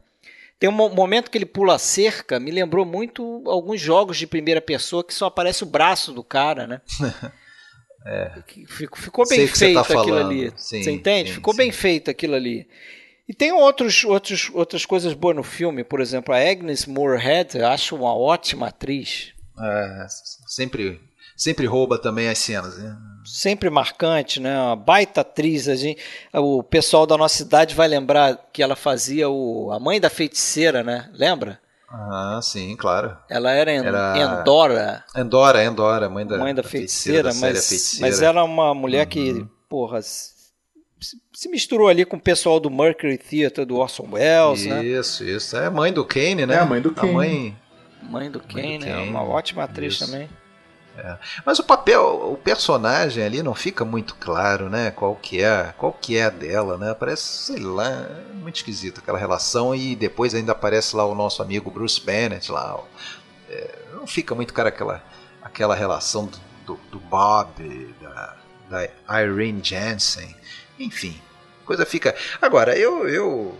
Tem 0.58 0.68
um 0.68 0.72
mo- 0.72 0.90
momento 0.90 1.30
que 1.30 1.38
ele 1.38 1.46
pula 1.46 1.74
a 1.76 1.78
cerca, 1.78 2.38
me 2.38 2.50
lembrou 2.50 2.84
muito 2.84 3.42
alguns 3.46 3.80
jogos 3.80 4.18
de 4.18 4.26
primeira 4.26 4.60
pessoa 4.60 5.02
que 5.02 5.14
só 5.14 5.26
aparece 5.26 5.62
o 5.62 5.66
braço 5.66 6.12
do 6.12 6.22
cara, 6.22 6.66
né? 6.66 6.80
Que 8.46 8.66
Ficou, 8.66 9.26
bem 9.28 9.46
feito 9.46 9.74
tá 9.74 9.80
aquilo 9.80 10.04
falando. 10.04 10.30
ali. 10.30 10.52
Sim, 10.56 10.82
você 10.82 10.90
entende? 10.90 11.30
sim, 11.30 11.34
ficou 11.36 11.52
sim. 11.52 11.58
bem 11.58 11.72
feito 11.72 12.10
aquilo 12.10 12.34
ali. 12.34 12.68
E 13.28 13.34
tem 13.34 13.52
outros, 13.52 14.04
outros, 14.04 14.50
outras 14.54 14.86
coisas 14.86 15.12
boas 15.12 15.34
no 15.34 15.42
filme, 15.42 15.82
por 15.82 16.00
exemplo, 16.00 16.32
a 16.32 16.38
Agnes 16.38 16.86
Moorehead, 16.86 17.58
eu 17.58 17.66
acho 17.66 17.96
uma 17.96 18.14
ótima 18.14 18.68
atriz. 18.68 19.32
É, 19.60 20.06
sempre, 20.46 21.00
sempre 21.36 21.66
rouba 21.66 21.98
também 21.98 22.28
as 22.28 22.38
cenas. 22.38 22.78
Né? 22.78 22.96
sempre 23.26 23.68
marcante, 23.68 24.40
né? 24.40 24.58
Uma 24.58 24.76
baita 24.76 25.20
atriz. 25.20 25.68
A 25.68 25.74
gente, 25.74 26.00
o 26.32 26.62
pessoal 26.62 27.06
da 27.06 27.16
nossa 27.16 27.36
cidade 27.36 27.74
vai 27.74 27.88
lembrar 27.88 28.48
que 28.52 28.62
ela 28.62 28.76
fazia 28.76 29.28
o, 29.28 29.70
a 29.72 29.80
mãe 29.80 30.00
da 30.00 30.08
feiticeira, 30.08 30.82
né? 30.82 31.10
Lembra? 31.12 31.60
Ah, 31.88 32.40
sim, 32.42 32.74
claro. 32.76 33.16
Ela 33.30 33.52
era, 33.52 33.72
en, 33.72 33.84
Era- 33.84 34.14
Endora, 34.18 35.04
Endora, 35.16 35.64
Endora, 35.64 36.08
mãe 36.08 36.26
da, 36.26 36.36
mãe 36.38 36.54
da, 36.54 36.62
feiticeira, 36.62 37.22
da 37.24 37.32
série 37.32 37.54
mas, 37.54 37.64
A 37.64 37.68
Feiticeira. 37.68 38.06
mas 38.06 38.22
era 38.22 38.44
uma 38.44 38.74
mulher 38.74 39.06
que, 39.06 39.32
Uhum. 39.32 39.48
porra, 39.68 40.02
se, 40.02 41.48
misturou 41.48 41.88
ali 41.88 42.04
com 42.04 42.16
o 42.16 42.20
pessoal 42.20 42.58
do 42.58 42.70
Mercury 42.70 43.16
Theatre 43.18 43.64
do 43.64 43.76
Orson 43.76 44.08
Welles, 44.12 44.66
né? 44.66 44.84
Isso, 44.84 45.22
isso. 45.24 45.56
É 45.56 45.66
a 45.66 45.70
mãe 45.70 45.92
do 45.92 46.04
Kane, 46.04 46.44
né? 46.46 46.54
É 46.56 46.58
a 46.58 46.66
mãe 46.66 46.80
do 46.80 46.90
Kane. 46.92 47.12
mãe... 47.12 47.56
Mãe 48.02 48.30
do 48.30 48.40
Kane, 48.40 48.76
é 48.76 48.78
Kane, 48.92 49.08
uma 49.08 49.22
ótima 49.22 49.64
atriz 49.64 49.94
isso. 49.94 50.06
também. 50.06 50.28
Mas 51.44 51.58
o 51.58 51.64
papel, 51.64 52.32
o 52.32 52.36
personagem 52.36 53.22
ali 53.24 53.42
não 53.42 53.54
fica 53.54 53.84
muito 53.84 54.14
claro, 54.14 54.68
né? 54.68 54.90
Qual 54.90 55.14
que 55.16 55.42
é, 55.42 55.74
qual 55.76 55.92
que 55.92 56.16
é 56.16 56.24
a 56.24 56.30
dela, 56.30 56.78
né? 56.78 56.94
Parece, 56.94 57.22
sei 57.22 57.58
lá, 57.58 57.88
é 58.30 58.32
muito 58.34 58.56
esquisito 58.56 59.00
aquela 59.00 59.18
relação 59.18 59.74
e 59.74 59.94
depois 59.94 60.34
ainda 60.34 60.52
aparece 60.52 60.96
lá 60.96 61.04
o 61.04 61.14
nosso 61.14 61.42
amigo 61.42 61.70
Bruce 61.70 62.00
Bennett 62.00 62.50
lá. 62.50 62.78
É, 63.48 63.78
não 63.92 64.06
fica 64.06 64.34
muito 64.34 64.52
cara 64.54 64.68
aquela, 64.70 65.02
aquela 65.42 65.74
relação 65.74 66.26
do, 66.26 66.38
do, 66.66 66.80
do 66.92 66.98
Bob, 66.98 67.94
da, 68.00 68.36
da 68.68 69.22
Irene 69.22 69.60
Jensen, 69.62 70.34
enfim, 70.78 71.20
coisa 71.64 71.84
fica. 71.86 72.14
Agora 72.40 72.76
eu, 72.76 73.08
eu 73.08 73.58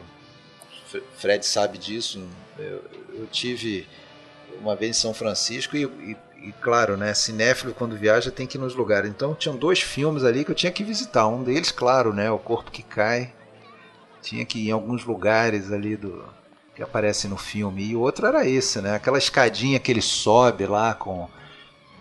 Fred 1.17 1.45
sabe 1.45 1.79
disso. 1.79 2.27
Eu, 2.59 2.83
eu 3.13 3.27
tive 3.31 3.87
uma 4.61 4.75
vez 4.75 4.97
em 4.97 5.01
São 5.01 5.13
Francisco 5.15 5.77
e, 5.77 5.85
e- 5.85 6.17
e, 6.43 6.53
claro, 6.61 6.97
né, 6.97 7.13
cinéfilo 7.15 7.75
quando 7.75 7.97
viaja 7.97 8.31
tem 8.31 8.47
que 8.47 8.57
ir 8.57 8.61
nos 8.61 8.75
lugares. 8.75 9.11
Então 9.11 9.35
tinham 9.35 9.57
dois 9.57 9.81
filmes 9.81 10.25
ali 10.25 10.45
que 10.45 10.51
eu 10.51 10.55
tinha 10.55 10.73
que 10.73 10.85
visitar. 10.85 11.27
Um 11.27 11.43
deles, 11.43 11.71
claro, 11.71 12.13
né, 12.13 12.31
O 12.31 12.39
Corpo 12.39 12.71
que 12.71 12.83
Cai. 12.83 13.33
Tinha 14.23 14.45
que 14.45 14.59
ir 14.59 14.69
em 14.69 14.73
alguns 14.73 15.05
lugares 15.05 15.71
ali 15.71 15.97
do 15.97 16.25
que 16.75 16.83
aparece 16.83 17.27
no 17.29 17.37
filme. 17.37 17.83
E 17.85 17.97
o 17.97 18.01
outro 18.01 18.27
era 18.27 18.47
esse, 18.47 18.81
né? 18.81 18.95
Aquela 18.95 19.19
escadinha 19.19 19.79
que 19.79 19.91
ele 19.91 20.03
sobe 20.03 20.67
lá 20.67 20.95
com 20.95 21.29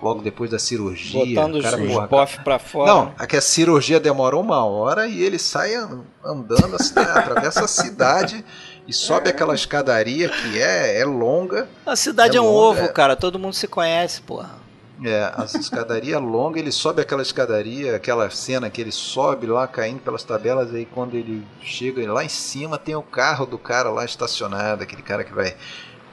logo 0.02 0.22
depois 0.22 0.52
da 0.52 0.60
cirurgia. 0.60 1.24
Botando 1.26 1.62
cara, 1.62 1.78
os, 1.78 2.08
porra, 2.10 2.24
os 2.26 2.36
pra 2.38 2.60
fora. 2.60 2.92
não, 2.92 3.14
é 3.20 3.26
que 3.26 3.38
a 3.38 3.42
cirurgia 3.42 4.00
demora 4.00 4.36
uma 4.36 4.66
hora 4.66 5.08
e 5.08 5.22
ele 5.24 5.40
sai 5.40 5.76
an- 5.76 6.04
andando, 6.24 6.76
assim, 6.76 6.94
né, 6.96 7.04
atravessa 7.04 7.64
a 7.64 7.68
cidade 7.68 8.44
e 8.88 8.94
sobe 8.94 9.30
aquela 9.30 9.56
escadaria 9.56 10.30
que 10.30 10.60
é, 10.62 11.00
é 11.00 11.06
longa. 11.06 11.68
A 11.86 11.96
cidade 11.96 12.36
É 12.36 12.40
é, 12.40 12.42
um 12.42 12.46
longa, 12.46 12.80
ovo, 12.82 12.82
é. 12.82 12.88
cara. 12.90 13.16
Todo 13.16 13.40
mundo 13.40 13.54
se 13.54 13.68
conhece, 13.68 14.22
porra. 14.22 14.66
É, 15.04 15.24
a 15.36 15.44
escadaria 15.44 16.18
longa, 16.20 16.58
ele 16.58 16.72
sobe 16.72 17.02
aquela 17.02 17.22
escadaria, 17.22 17.96
aquela 17.96 18.30
cena 18.30 18.70
que 18.70 18.80
ele 18.80 18.94
sobe 18.94 19.46
lá 19.46 19.68
caindo 19.68 20.00
pelas 20.00 20.24
tabelas, 20.24 20.74
aí 20.74 20.86
quando 20.86 21.16
ele 21.16 21.46
chega 21.62 22.12
lá 22.14 22.24
em 22.24 22.30
cima 22.30 22.78
tem 22.78 22.96
o 22.96 23.02
carro 23.02 23.46
do 23.46 23.58
cara 23.58 23.90
lá 23.90 24.06
estacionado, 24.06 24.84
aquele 24.84 25.02
cara 25.02 25.26
que 25.26 25.34
vai 25.34 25.54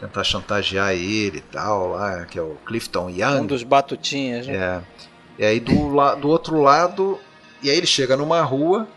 tentar 0.01 0.24
chantagear 0.24 0.90
ele 0.94 1.39
e 1.39 1.43
tal, 1.43 1.90
lá, 1.90 2.24
que 2.24 2.36
é 2.36 2.43
o 2.43 2.57
Clifton 2.66 3.09
Young. 3.09 3.43
Um 3.43 3.47
dos 3.47 3.62
batutinhas, 3.62 4.49
né? 4.49 4.55
É. 4.57 4.81
E 5.39 5.44
aí 5.44 5.61
do, 5.61 6.16
do 6.16 6.28
outro 6.28 6.61
lado, 6.61 7.20
e 7.62 7.70
aí 7.70 7.77
ele 7.77 7.86
chega 7.86 8.16
numa 8.16 8.43
rua, 8.43 8.89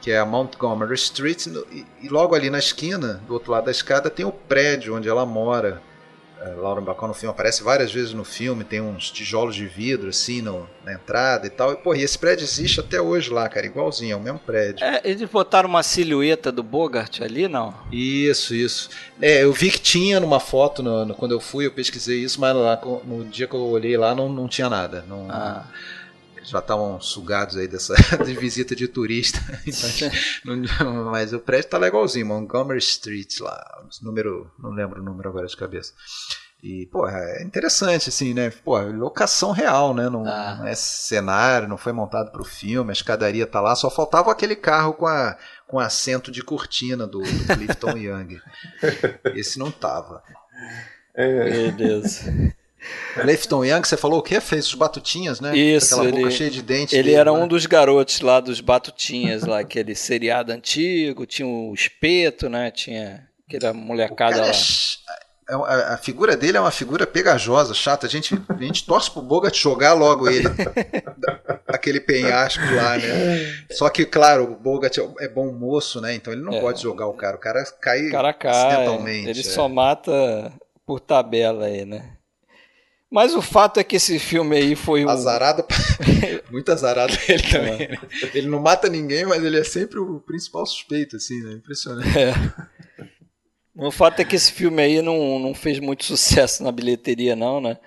que 0.00 0.10
é 0.10 0.18
a 0.18 0.24
Montgomery 0.24 0.94
Street, 0.94 1.46
e, 1.46 2.08
logo 2.08 2.34
ali 2.34 2.48
na 2.50 2.58
esquina, 2.58 3.20
do 3.26 3.34
outro 3.34 3.52
lado 3.52 3.64
da 3.66 3.70
escada, 3.70 4.08
tem 4.10 4.24
o 4.24 4.32
prédio 4.32 4.96
onde 4.96 5.08
ela 5.08 5.26
mora. 5.26 5.82
É, 6.42 6.54
Lauren 6.54 6.82
Bacall 6.82 7.08
no 7.08 7.12
filme 7.14 7.30
aparece 7.34 7.62
várias 7.62 7.92
vezes 7.92 8.14
no 8.14 8.24
filme, 8.24 8.64
tem 8.64 8.80
uns 8.80 9.10
tijolos 9.10 9.54
de 9.54 9.66
vidro 9.66 10.08
assim 10.08 10.40
no- 10.40 10.66
na 10.82 10.94
entrada 10.94 11.46
e 11.46 11.50
tal. 11.50 11.70
E, 11.74 11.76
pô, 11.76 11.94
e 11.94 12.02
esse 12.02 12.18
prédio 12.18 12.44
existe 12.44 12.80
até 12.80 12.98
hoje 12.98 13.28
lá, 13.28 13.46
cara, 13.46 13.66
igualzinho, 13.66 14.14
é 14.14 14.16
o 14.16 14.20
mesmo 14.20 14.38
prédio. 14.38 14.82
É, 14.82 15.02
eles 15.04 15.28
botaram 15.28 15.68
uma 15.68 15.82
silhueta 15.82 16.50
do 16.50 16.62
Bogart 16.62 17.20
ali, 17.20 17.46
não? 17.46 17.74
Isso, 17.92 18.54
isso. 18.54 18.88
É, 19.20 19.42
eu 19.44 19.52
vi 19.52 19.70
que 19.70 19.78
tinha 19.82 20.18
numa 20.18 20.40
foto 20.40 20.82
no- 20.82 21.04
no- 21.04 21.14
quando 21.14 21.32
eu 21.32 21.40
fui, 21.40 21.66
eu 21.66 21.72
pesquisei 21.72 22.20
isso, 22.20 22.40
mas 22.40 22.56
lá, 22.56 22.80
no 23.04 23.22
dia 23.26 23.46
que 23.46 23.54
eu 23.54 23.60
olhei 23.60 23.98
lá 23.98 24.14
não, 24.14 24.26
não 24.30 24.48
tinha 24.48 24.70
nada. 24.70 25.04
Não, 25.06 25.26
Ah. 25.30 25.66
Eles 26.40 26.50
já 26.50 26.58
estavam 26.58 27.00
sugados 27.00 27.56
aí 27.56 27.68
dessa 27.68 27.94
de 28.24 28.34
visita 28.34 28.74
de 28.74 28.88
turista. 28.88 29.38
Então, 30.44 31.04
mas 31.10 31.32
o 31.32 31.38
prédio 31.38 31.70
tá 31.70 31.78
legalzinho, 31.78 32.26
Montgomery 32.26 32.78
Street 32.78 33.38
lá. 33.40 33.62
Número. 34.02 34.50
Não 34.58 34.70
lembro 34.70 35.00
o 35.00 35.04
número 35.04 35.28
agora 35.28 35.46
de 35.46 35.56
cabeça. 35.56 35.92
E, 36.62 36.86
pô, 36.92 37.08
é 37.08 37.42
interessante, 37.42 38.10
assim, 38.10 38.34
né? 38.34 38.50
Pô, 38.50 38.78
locação 38.80 39.50
real, 39.50 39.94
né? 39.94 40.10
Não, 40.10 40.26
Ah. 40.26 40.56
não 40.58 40.66
é 40.66 40.74
cenário, 40.74 41.66
não 41.68 41.78
foi 41.78 41.92
montado 41.92 42.30
pro 42.30 42.44
filme, 42.44 42.90
a 42.90 42.92
escadaria 42.92 43.46
tá 43.46 43.60
lá, 43.62 43.74
só 43.74 43.88
faltava 43.90 44.30
aquele 44.30 44.54
carro 44.54 44.92
com, 44.92 45.06
a, 45.06 45.38
com 45.66 45.78
assento 45.78 46.30
de 46.30 46.42
cortina 46.42 47.06
do, 47.06 47.20
do 47.20 47.56
Clifton 47.56 47.96
Young. 47.96 48.40
Esse 49.34 49.58
não 49.58 49.70
tava. 49.70 50.22
É, 51.14 51.70
Beleza. 51.70 52.54
Clifton 53.14 53.64
Young, 53.64 53.86
você 53.86 53.96
falou 53.96 54.20
o 54.20 54.22
quê? 54.22 54.40
Fez 54.40 54.66
os 54.66 54.74
batutinhas, 54.74 55.40
né? 55.40 55.56
Isso, 55.56 55.94
Aquela 55.94 56.10
boca 56.10 56.22
ele- 56.22 56.30
cheia 56.30 56.50
de 56.50 56.62
dentes. 56.62 56.92
Ele 56.94 57.02
dele, 57.04 57.16
era 57.16 57.32
né? 57.32 57.38
um 57.38 57.46
dos 57.48 57.66
garotos 57.66 58.20
lá 58.20 58.40
dos 58.40 58.60
Batutinhas, 58.60 59.44
lá, 59.44 59.60
aquele 59.60 59.94
seriado 59.94 60.52
antigo, 60.52 61.26
tinha 61.26 61.46
o 61.46 61.72
espeto, 61.74 62.48
né? 62.48 62.70
Tinha 62.70 63.26
aquela 63.48 63.72
molecada 63.74 64.16
cara 64.36 64.46
lá. 64.46 64.50
é 64.50 65.30
é 65.50 65.52
a, 65.54 65.94
a 65.94 65.98
figura 65.98 66.36
dele 66.36 66.56
é 66.56 66.60
uma 66.60 66.70
figura 66.70 67.04
pegajosa, 67.08 67.74
chata. 67.74 68.06
A 68.06 68.08
gente, 68.10 68.40
a 68.48 68.54
gente 68.62 68.86
torce 68.86 69.10
pro 69.10 69.20
Bogart 69.20 69.52
jogar 69.56 69.94
logo 69.94 70.28
ele 70.30 70.44
daquele 71.66 72.00
penhasco 72.00 72.62
lá, 72.74 72.96
né? 72.96 73.52
Só 73.72 73.88
que, 73.90 74.04
claro, 74.06 74.44
o 74.44 74.56
Bogart 74.56 74.96
é- 74.96 75.24
é 75.24 75.28
bom 75.28 75.52
moço, 75.52 76.00
né? 76.00 76.14
Então 76.14 76.32
ele 76.32 76.42
não 76.42 76.52
É. 76.54 76.60
pode 76.60 76.80
jogar 76.80 77.08
o 77.08 77.14
cara. 77.14 77.36
O 77.36 77.40
cara 77.40 77.64
cai 77.80 78.06
O 78.06 78.12
cara 78.12 78.32
cai, 78.32 78.50
acidentalmente. 78.52 79.28
ele 79.28 79.40
é. 79.40 79.42
só 79.42 79.68
mata 79.68 80.52
por 80.86 81.00
tabela 81.00 81.66
aí, 81.66 81.84
né? 81.84 82.10
Mas 83.10 83.34
o 83.34 83.42
fato 83.42 83.80
é 83.80 83.84
que 83.84 83.96
esse 83.96 84.18
filme 84.20 84.56
aí 84.56 84.76
foi 84.76 85.04
o. 85.04 85.10
Azarado, 85.10 85.64
muito 86.50 86.70
azarado 86.70 87.12
ele 87.28 87.42
É. 87.42 87.50
também. 87.50 87.88
né? 87.88 87.98
Ele 88.32 88.46
não 88.48 88.60
mata 88.60 88.88
ninguém, 88.88 89.24
mas 89.26 89.42
ele 89.42 89.58
é 89.58 89.64
sempre 89.64 89.98
o 89.98 90.20
principal 90.20 90.64
suspeito, 90.64 91.16
assim, 91.16 91.42
né? 91.42 91.54
Impressionante. 91.54 92.08
O 93.74 93.90
fato 93.90 94.20
é 94.20 94.24
que 94.24 94.36
esse 94.36 94.52
filme 94.52 94.80
aí 94.82 95.02
não, 95.02 95.38
não 95.40 95.54
fez 95.54 95.80
muito 95.80 96.04
sucesso 96.04 96.62
na 96.62 96.70
bilheteria, 96.70 97.34
não, 97.34 97.60
né? 97.60 97.78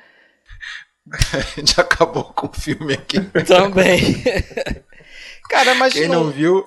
A 1.34 1.40
gente 1.60 1.80
acabou 1.80 2.26
com 2.26 2.48
o 2.48 2.54
filme 2.54 2.94
aqui. 2.94 3.20
Também. 3.45 4.00
Cara, 5.50 5.76
mas 5.76 5.94
Quem 5.94 6.08
não, 6.08 6.26
não 6.26 6.32
viu, 6.32 6.66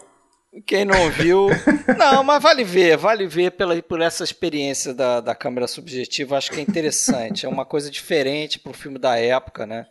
quem 0.65 0.85
não 0.85 1.11
viu. 1.11 1.49
Não, 1.99 2.23
mas 2.23 2.43
vale 2.43 2.65
ver, 2.65 2.97
vale 2.97 3.27
ver 3.27 3.53
pela, 3.53 3.81
por 3.83 4.01
essa 4.01 4.25
experiência 4.25 4.95
da, 4.95 5.21
da 5.21 5.35
câmera 5.35 5.67
subjetiva. 5.67 6.37
Acho 6.37 6.51
que 6.51 6.61
é 6.61 6.63
interessante. 6.63 7.45
É 7.45 7.49
uma 7.49 7.65
coisa 7.65 7.91
diferente 7.91 8.59
pro 8.59 8.73
filme 8.73 8.99
da 8.99 9.19
época, 9.19 9.67
né? 9.67 9.87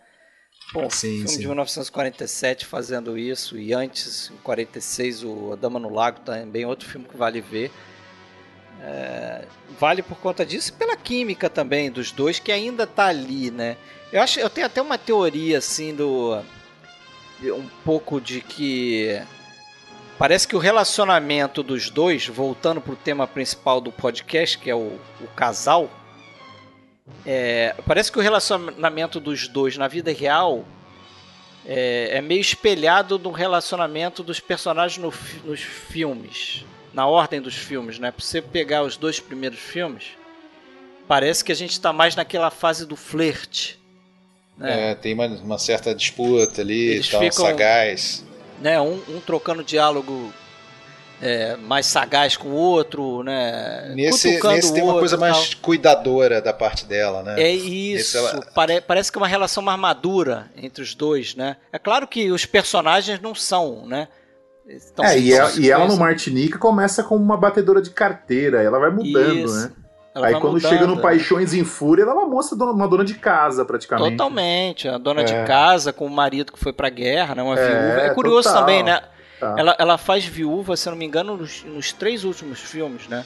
Pô, 0.74 0.90
sim, 0.90 1.18
filme 1.18 1.28
sim. 1.28 1.40
de 1.40 1.48
1947 1.48 2.66
fazendo 2.66 3.18
isso, 3.18 3.58
e 3.58 3.72
antes, 3.74 4.32
em 4.32 4.38
46, 4.38 5.24
o 5.24 5.54
A 5.54 5.56
Dama 5.56 5.80
no 5.80 5.94
Lago 5.94 6.22
também, 6.22 6.66
outro 6.66 6.90
filme 6.90 7.08
que 7.08 7.16
vale 7.16 7.40
ver. 7.40 7.72
É, 8.82 9.46
vale 9.80 10.02
por 10.02 10.18
conta 10.18 10.46
disso 10.46 10.72
e 10.72 10.74
pela 10.74 10.98
química 10.98 11.50
também 11.50 11.92
dos 11.92 12.12
dois, 12.12 12.40
que 12.40 12.52
ainda 12.52 12.86
tá 12.86 13.06
ali, 13.06 13.52
né? 13.52 13.78
Eu 14.12 14.22
acho, 14.22 14.40
eu 14.40 14.50
tenho 14.50 14.68
até 14.68 14.82
uma 14.82 14.98
teoria 14.98 15.60
assim 15.60 15.94
do 15.94 16.42
um 17.44 17.68
pouco 17.84 18.20
de 18.20 18.42
que 18.42 19.22
parece 20.18 20.48
que 20.48 20.56
o 20.56 20.60
relacionamento 20.60 21.62
dos 21.62 21.90
dois, 21.90 22.28
voltando 22.28 22.82
pro 22.82 22.96
tema 22.96 23.28
principal 23.28 23.80
do 23.82 23.92
podcast, 23.92 24.58
que 24.58 24.70
é 24.70 24.76
o, 24.76 25.00
o 25.22 25.28
casal, 25.36 25.90
é, 27.26 27.76
parece 27.86 28.12
que 28.12 28.18
o 28.18 28.22
relacionamento 28.22 29.20
dos 29.20 29.48
dois 29.48 29.78
na 29.78 29.88
vida 29.88 30.12
real 30.12 30.66
é, 31.66 32.18
é 32.18 32.22
meio 32.22 32.42
espelhado 32.42 33.18
do 33.18 33.32
relacionamento 33.32 34.24
dos 34.24 34.40
personagens 34.40 34.98
no, 34.98 35.14
nos 35.44 35.62
filmes, 35.62 36.66
na 36.94 37.08
ordem 37.08 37.42
dos 37.42 37.56
filmes, 37.56 38.00
né? 38.00 38.12
Pra 38.12 38.24
você 38.24 38.42
pegar 38.42 38.84
os 38.84 38.98
dois 38.98 39.20
primeiros 39.20 39.60
filmes, 39.60 40.06
parece 41.08 41.44
que 41.44 41.52
a 41.52 41.56
gente 41.56 41.72
está 41.72 41.92
mais 41.92 42.16
naquela 42.16 42.50
fase 42.50 42.86
do 42.86 42.96
flerte. 42.96 43.80
Né? 44.58 44.92
É, 44.92 44.96
tem 44.96 45.14
uma, 45.14 45.28
uma, 45.28 45.58
certa 45.58 45.94
disputa 45.94 46.62
ali, 46.62 46.92
Eles 46.92 47.10
tal, 47.10 47.20
ficam, 47.20 47.46
sagaz. 47.46 48.24
Né, 48.60 48.80
um, 48.80 49.02
um 49.10 49.20
trocando 49.20 49.64
diálogo 49.64 50.34
é, 51.22 51.56
mais 51.58 51.86
sagaz 51.86 52.36
com 52.36 52.50
o 52.50 52.54
outro, 52.54 53.24
né? 53.24 53.94
Nesse, 53.96 54.42
nesse 54.42 54.74
tem 54.74 54.84
uma 54.84 55.00
coisa 55.00 55.18
mais 55.18 55.54
cuidadora 55.54 56.42
da 56.42 56.54
parte 56.54 56.86
dela, 56.86 57.24
né? 57.24 57.42
É 57.42 57.52
isso. 57.52 58.18
Ela... 58.18 58.46
Pare, 58.54 58.82
parece 58.82 59.12
que 59.12 59.18
é 59.18 59.22
uma 59.22 59.28
relação 59.28 59.64
mais 59.64 59.80
madura 59.80 60.50
entre 60.56 60.84
os 60.84 60.94
dois, 60.94 61.36
né? 61.36 61.58
É 61.72 61.80
claro 61.80 62.08
que 62.08 62.32
os 62.32 62.46
personagens 62.46 63.20
não 63.22 63.34
são, 63.34 63.86
né? 63.86 64.08
Estão 64.68 65.06
é, 65.06 65.20
e, 65.20 65.32
ela, 65.32 65.52
e 65.60 65.70
ela 65.70 65.88
no 65.88 65.96
Martinica 65.96 66.58
começa 66.58 67.04
como 67.04 67.24
uma 67.24 67.38
batedora 67.38 67.82
de 67.82 67.92
carteira, 67.92 68.64
ela 68.64 68.80
vai 68.80 68.90
mudando, 68.90 69.46
isso. 69.46 69.56
né? 69.56 69.72
Ela 70.16 70.28
Aí 70.28 70.34
quando 70.40 70.54
mudando, 70.54 70.72
chega 70.72 70.88
no 70.88 71.02
Paixões 71.02 71.54
em 71.54 71.66
Fúria, 71.66 72.04
ela 72.04 72.12
é 72.12 72.16
uma 72.16 72.26
moça, 72.26 72.56
uma 72.56 72.88
dona 72.88 73.04
de 73.04 73.16
casa, 73.16 73.66
praticamente. 73.66 74.12
Totalmente, 74.12 74.88
a 74.88 74.98
dona 74.98 75.22
é. 75.22 75.24
de 75.26 75.34
casa 75.46 75.92
com 75.92 76.06
o 76.06 76.10
marido 76.10 76.54
que 76.54 76.60
foi 76.60 76.72
pra 76.72 76.90
guerra, 76.90 77.36
né? 77.36 77.44
Uma 77.44 77.60
é, 77.60 77.68
viúva. 77.68 78.02
É 78.02 78.14
curioso 78.14 78.48
total. 78.48 78.62
também, 78.62 78.82
né? 78.82 79.02
Tá. 79.38 79.56
Ela, 79.58 79.76
ela 79.78 79.98
faz 79.98 80.24
viúva, 80.24 80.78
se 80.78 80.88
eu 80.88 80.92
não 80.92 80.98
me 80.98 81.06
engano, 81.06 81.36
nos, 81.36 81.66
nos 81.66 81.92
três 81.92 82.24
últimos 82.24 82.62
filmes, 82.62 83.10
né? 83.10 83.26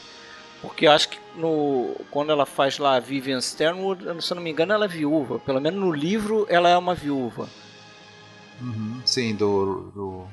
Porque 0.63 0.87
eu 0.87 0.91
acho 0.91 1.09
que 1.09 1.19
no, 1.35 1.95
quando 2.09 2.31
ela 2.31 2.45
faz 2.45 2.79
lá 2.79 2.95
a 2.95 2.99
Vivian 2.99 3.39
Sternwood, 3.39 4.03
se 4.21 4.33
eu 4.33 4.35
não 4.35 4.41
me 4.41 4.49
engano, 4.49 4.73
ela 4.73 4.85
é 4.85 4.87
viúva. 4.87 5.37
Pelo 5.39 5.61
menos 5.61 5.79
no 5.79 5.91
livro 5.91 6.47
ela 6.49 6.67
é 6.67 6.77
uma 6.77 6.95
viúva. 6.95 7.47
Uhum, 8.59 8.99
sim, 9.05 9.35
do, 9.35 9.91
do. 9.93 10.27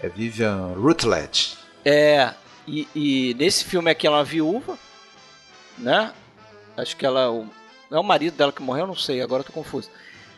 É 0.00 0.08
Vivian 0.08 0.74
Rutledge. 0.74 1.58
É, 1.84 2.32
e, 2.66 2.88
e, 2.94 3.34
nesse 3.38 3.64
filme 3.64 3.90
aqui 3.90 4.06
ela 4.06 4.16
é 4.16 4.18
uma 4.20 4.24
viúva, 4.24 4.78
né? 5.78 6.12
Acho 6.76 6.96
que 6.96 7.06
ela. 7.06 7.28
É, 7.90 7.96
é 7.96 7.98
o 7.98 8.04
marido 8.04 8.36
dela 8.36 8.52
que 8.52 8.62
morreu, 8.62 8.86
não 8.86 8.96
sei, 8.96 9.20
agora 9.20 9.44
tô 9.44 9.52
confuso. 9.52 9.90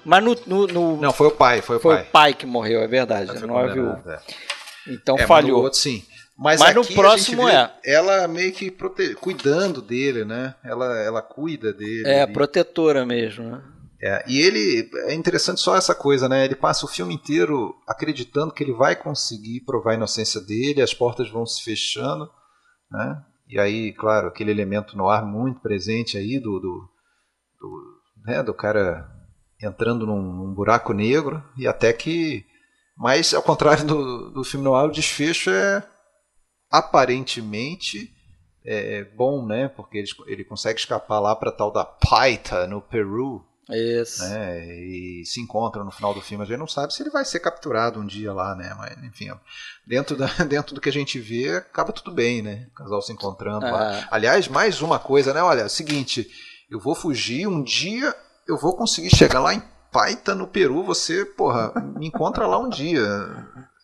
Mas 0.05 0.23
no, 0.23 0.36
no, 0.47 0.66
no, 0.66 0.97
Não, 1.01 1.12
foi 1.12 1.28
o 1.28 1.31
pai, 1.31 1.62
foi 1.62 1.77
o 1.77 1.81
foi 1.81 1.97
pai. 1.97 2.05
O 2.05 2.11
pai 2.11 2.35
que 2.35 2.47
morreu, 2.47 2.81
é 2.82 2.86
verdade, 2.86 3.47
não 3.47 3.59
é 3.59 3.73
viúva. 3.73 4.02
É. 4.06 4.93
Então 4.93 5.16
é, 5.16 5.27
falhou. 5.27 5.62
outro, 5.62 5.78
sim. 5.78 6.05
Mas, 6.36 6.61
mas 6.61 6.74
no 6.74 6.85
próximo 6.85 7.48
é. 7.48 7.73
Ela 7.85 8.27
meio 8.27 8.52
que 8.52 8.70
prote... 8.70 9.15
cuidando 9.15 9.81
dele, 9.81 10.24
né? 10.24 10.55
Ela, 10.65 10.98
ela 11.01 11.23
cuida 11.23 11.73
dele. 11.73 12.06
É, 12.06 12.23
ali. 12.23 12.32
protetora 12.32 13.06
mesmo, 13.06 13.44
né? 13.44 13.62
É, 14.02 14.23
e 14.28 14.40
ele 14.40 14.90
é 15.06 15.15
interessante 15.15 15.61
só 15.61 15.77
essa 15.77 15.94
coisa, 15.94 16.28
né? 16.28 16.44
Ele 16.44 16.56
passa 16.56 16.85
o 16.85 16.89
filme 16.89 17.15
inteiro 17.15 17.74
acreditando 17.89 18.52
que 18.52 18.62
ele 18.62 18.74
vai 18.74 18.94
conseguir 18.94 19.61
provar 19.61 19.93
a 19.93 19.94
inocência 19.94 20.40
dele, 20.40 20.82
as 20.82 20.93
portas 20.93 21.31
vão 21.31 21.47
se 21.47 21.62
fechando, 21.62 22.28
né? 22.90 23.23
E 23.48 23.58
aí, 23.58 23.92
claro, 23.92 24.28
aquele 24.28 24.50
elemento 24.50 24.96
no 24.96 25.08
ar 25.08 25.24
muito 25.24 25.60
presente 25.60 26.16
aí 26.16 26.38
do, 26.38 26.58
do, 26.58 26.88
do, 27.60 28.00
né, 28.24 28.42
do 28.42 28.54
cara 28.54 29.10
entrando 29.60 30.06
num, 30.06 30.22
num 30.22 30.54
buraco 30.54 30.92
negro 30.92 31.42
e 31.56 31.66
até 31.66 31.92
que 31.92 32.44
mas, 32.96 33.34
ao 33.34 33.42
contrário 33.42 33.84
do, 33.84 34.30
do 34.30 34.44
filme 34.44 34.64
noir, 34.64 34.86
o 34.86 34.92
desfecho 34.92 35.50
é 35.50 35.82
aparentemente 36.70 38.12
é, 38.64 39.04
bom, 39.04 39.44
né? 39.44 39.68
Porque 39.68 39.98
ele, 39.98 40.08
ele 40.26 40.44
consegue 40.44 40.78
escapar 40.78 41.18
lá 41.18 41.34
para 41.34 41.52
tal 41.52 41.72
da 41.72 41.84
Paita, 41.84 42.66
no 42.66 42.80
Peru. 42.80 43.44
Isso. 43.70 44.23
Né? 44.23 44.66
E 44.66 45.24
se 45.24 45.41
encontra 45.41 45.82
no 45.82 45.91
final 45.91 46.12
do 46.12 46.20
filme. 46.20 46.45
A 46.45 46.47
gente 46.47 46.59
não 46.59 46.66
sabe 46.66 46.93
se 46.93 47.03
ele 47.03 47.11
vai 47.11 47.24
ser 47.24 47.41
capturado 47.41 47.99
um 47.99 48.07
dia 48.07 48.32
lá, 48.32 48.55
né? 48.55 48.74
Mas, 48.77 49.03
enfim, 49.05 49.31
dentro, 49.86 50.16
da, 50.16 50.27
dentro 50.45 50.74
do 50.74 50.81
que 50.81 50.89
a 50.89 50.93
gente 50.93 51.19
vê, 51.19 51.57
acaba 51.57 51.93
tudo 51.93 52.12
bem, 52.12 52.43
né? 52.43 52.66
O 52.73 52.74
casal 52.74 53.01
se 53.01 53.12
encontrando 53.12 53.65
lá. 53.66 53.99
É. 53.99 54.09
Aliás, 54.11 54.49
mais 54.49 54.82
uma 54.82 54.99
coisa, 54.99 55.32
né? 55.32 55.43
Olha, 55.43 55.62
é 55.62 55.66
o 55.66 55.70
seguinte, 55.70 56.28
eu 56.70 56.78
vou 56.78 56.95
fugir, 56.95 57.47
um 57.47 57.62
dia 57.62 58.15
eu 58.47 58.59
vou 58.59 58.77
conseguir 58.77 59.15
chegar 59.15 59.41
lá 59.41 59.55
em 59.55 59.62
Paita 59.91 60.35
no 60.35 60.47
Peru, 60.47 60.82
você, 60.82 61.24
porra, 61.24 61.73
me 61.97 62.09
encontra 62.09 62.47
lá 62.47 62.59
um 62.59 62.69
dia. 62.69 63.01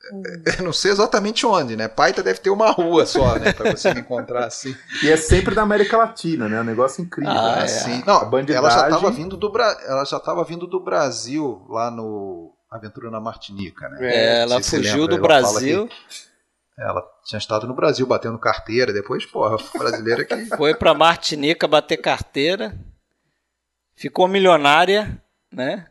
Eu 0.58 0.64
não 0.64 0.72
sei 0.72 0.90
exatamente 0.90 1.46
onde, 1.46 1.76
né? 1.76 1.86
Paita 1.86 2.22
deve 2.22 2.40
ter 2.40 2.50
uma 2.50 2.70
rua 2.70 3.04
só, 3.04 3.38
né? 3.38 3.52
Pra 3.52 3.72
você 3.72 3.90
encontrar 3.90 4.46
assim. 4.46 4.74
E 5.02 5.10
é 5.10 5.16
sempre 5.16 5.54
da 5.54 5.62
América 5.62 5.96
Latina, 5.96 6.48
né? 6.48 6.60
Um 6.60 6.64
negócio 6.64 7.02
incrível. 7.02 7.32
Ah, 7.32 7.56
né? 7.56 7.64
é. 7.64 7.68
Sim. 7.68 8.02
Não, 8.06 8.30
ela 8.48 8.70
já 8.70 8.88
estava 8.88 9.10
vindo 9.10 9.36
do 9.36 9.50
Bra... 9.50 9.76
ela 9.86 10.04
já 10.04 10.16
estava 10.16 10.44
vindo 10.44 10.66
do 10.66 10.80
Brasil 10.80 11.64
lá 11.68 11.90
no 11.90 12.52
Aventura 12.70 13.10
na 13.10 13.20
Martinica, 13.20 13.88
né? 13.88 13.98
É, 14.00 14.42
ela 14.42 14.62
fugiu 14.62 15.06
do 15.06 15.16
ela 15.16 15.22
Brasil. 15.22 15.88
Ela 16.78 17.02
tinha 17.24 17.38
estado 17.38 17.66
no 17.66 17.74
Brasil 17.74 18.06
batendo 18.06 18.38
carteira, 18.38 18.92
depois, 18.92 19.26
porra, 19.26 19.56
brasileira 19.76 20.24
que. 20.24 20.46
Foi 20.56 20.74
pra 20.74 20.94
Martinica 20.94 21.68
bater 21.68 21.98
carteira, 21.98 22.74
ficou 23.94 24.26
milionária, 24.26 25.20
né? 25.52 25.88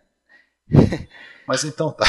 Mas 1.48 1.64
então 1.64 1.92
tá. 1.92 2.06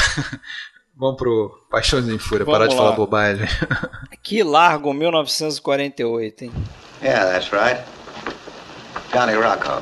Vamos 1.01 1.17
pro 1.17 1.49
Paixões 1.67 2.07
em 2.07 2.19
Fúria, 2.19 2.45
Vamos 2.45 2.59
parar 2.59 2.67
de 2.69 2.75
lá. 2.75 2.81
falar 2.83 2.95
bobagem. 2.95 3.47
Que 4.21 4.43
largo, 4.43 4.93
1948, 4.93 6.43
hein? 6.45 6.51
Yeah, 7.01 7.25
that's 7.25 7.51
right. 7.51 7.81
Johnny 9.11 9.33
Rocco. 9.33 9.81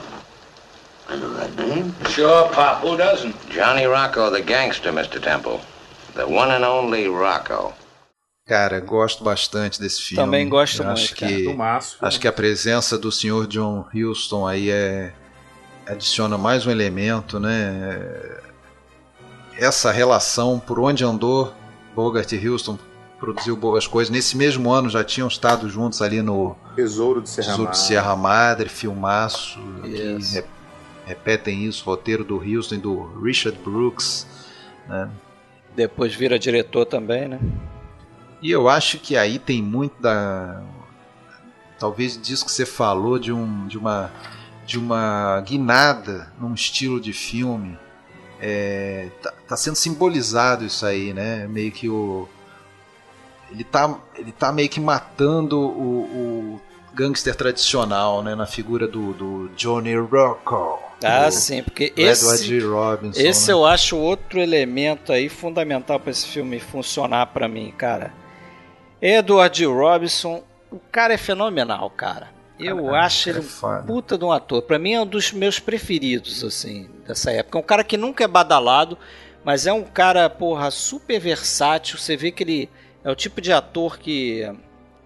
I 1.09 1.17
know 1.17 1.33
that 1.35 1.51
name. 1.57 1.93
Sure, 2.09 2.47
Pop. 2.53 2.81
Who 2.87 2.95
doesn't? 2.95 3.35
Johnny 3.49 3.85
Rocco, 3.85 4.31
the 4.31 4.41
gangster, 4.41 4.93
Mr. 4.93 5.19
Temple. 5.19 5.59
The 6.15 6.23
one 6.23 6.51
and 6.51 6.63
only 6.63 7.07
Rocco. 7.09 7.73
Cara, 8.47 8.79
gosto 8.79 9.21
bastante 9.21 9.77
desse 9.77 10.01
filme. 10.01 10.23
Também 10.23 10.47
gosto 10.47 10.81
muito. 10.85 10.99
Acho 10.99 11.15
que, 11.15 11.57
acho 12.01 12.19
que 12.21 12.27
a 12.29 12.31
presença 12.33 12.97
do 12.97 13.11
senhor 13.11 13.45
John 13.45 13.85
Huston 13.93 14.47
aí 14.47 14.71
é 14.71 15.11
adiciona 15.85 16.37
mais 16.37 16.65
um 16.65 16.71
elemento, 16.71 17.41
né? 17.41 17.99
Essa 19.59 19.91
relação, 19.91 20.59
por 20.59 20.79
onde 20.79 21.03
andou, 21.03 21.53
Bogart 21.93 22.31
e 22.31 22.47
Houston 22.47 22.79
produziu 23.19 23.55
boas 23.55 23.85
coisas. 23.85 24.09
Nesse 24.09 24.37
mesmo 24.37 24.71
ano 24.71 24.89
já 24.89 25.03
tinham 25.03 25.27
estado 25.27 25.69
juntos 25.69 26.01
ali 26.01 26.21
no 26.21 26.55
Tesouro 26.75 27.21
de 27.21 27.29
Serra, 27.29 27.47
Tesouro 27.47 27.63
Madre. 27.63 27.79
De 27.79 27.87
Serra 27.87 28.15
Madre, 28.15 28.69
filmaço. 28.69 29.59
Yes. 29.83 30.31
Que 30.31 30.43
repetem 31.05 31.65
isso, 31.65 31.83
roteiro 31.83 32.23
do 32.23 32.37
Houston 32.37 32.75
e 32.75 32.77
do 32.77 33.21
Richard 33.21 33.57
Brooks. 33.59 34.25
Né? 34.87 35.09
Depois 35.75 36.15
vira 36.15 36.39
diretor 36.39 36.85
também, 36.85 37.27
né? 37.27 37.39
E 38.41 38.49
eu 38.49 38.69
acho 38.69 38.97
que 38.99 39.17
aí 39.17 39.37
tem 39.37 39.61
muito 39.61 40.01
da. 40.01 40.63
Talvez 41.77 42.19
disso 42.21 42.45
que 42.45 42.51
você 42.51 42.65
falou, 42.65 43.19
de, 43.19 43.31
um, 43.31 43.67
de, 43.67 43.77
uma, 43.77 44.11
de 44.65 44.77
uma 44.77 45.41
guinada 45.41 46.31
num 46.39 46.53
estilo 46.53 46.99
de 46.99 47.13
filme 47.13 47.77
é, 48.41 49.09
tá, 49.21 49.33
tá, 49.47 49.57
sendo 49.57 49.75
simbolizado 49.75 50.65
isso 50.65 50.85
aí, 50.85 51.13
né? 51.13 51.47
Meio 51.47 51.71
que 51.71 51.89
o 51.89 52.27
ele 53.51 53.63
tá, 53.63 53.99
ele 54.15 54.31
tá 54.31 54.51
meio 54.51 54.69
que 54.69 54.79
matando 54.79 55.59
o, 55.59 56.01
o 56.55 56.61
gangster 56.93 57.35
tradicional, 57.35 58.21
né? 58.21 58.35
Na 58.35 58.45
figura 58.45 58.87
do, 58.87 59.13
do 59.13 59.49
Johnny 59.55 59.95
Rocco. 59.95 60.79
Ah, 61.03 61.31
sim, 61.31 61.63
porque 61.63 61.93
esse, 61.95 62.59
Robinson, 62.59 63.21
esse 63.21 63.47
né? 63.47 63.53
eu 63.53 63.65
acho 63.65 63.97
outro 63.97 64.39
elemento 64.39 65.13
aí 65.13 65.29
fundamental 65.29 65.97
para 65.97 66.11
esse 66.11 66.27
filme 66.27 66.59
funcionar 66.59 67.27
para 67.27 67.47
mim, 67.47 67.73
cara. 67.77 68.11
Edward 69.01 69.65
Robinson, 69.65 70.43
o 70.69 70.79
cara 70.91 71.13
é 71.13 71.17
fenomenal, 71.17 71.89
cara. 71.89 72.38
Eu 72.59 72.93
acho 72.93 73.29
ele 73.29 73.39
um 73.39 73.85
puta 73.85 74.17
de 74.17 74.25
um 74.25 74.31
ator. 74.31 74.61
Pra 74.61 74.77
mim 74.77 74.93
é 74.93 75.01
um 75.01 75.05
dos 75.05 75.31
meus 75.31 75.59
preferidos, 75.59 76.43
assim, 76.43 76.89
dessa 77.07 77.31
época. 77.31 77.57
É 77.57 77.61
um 77.61 77.65
cara 77.65 77.83
que 77.83 77.95
nunca 77.95 78.23
é 78.23 78.27
badalado, 78.27 78.97
mas 79.43 79.65
é 79.65 79.71
um 79.71 79.83
cara, 79.83 80.29
porra, 80.29 80.69
super 80.69 81.19
versátil. 81.19 81.97
Você 81.97 82.17
vê 82.17 82.31
que 82.31 82.43
ele 82.43 82.69
é 83.03 83.09
o 83.09 83.15
tipo 83.15 83.39
de 83.39 83.53
ator 83.53 83.97
que 83.97 84.49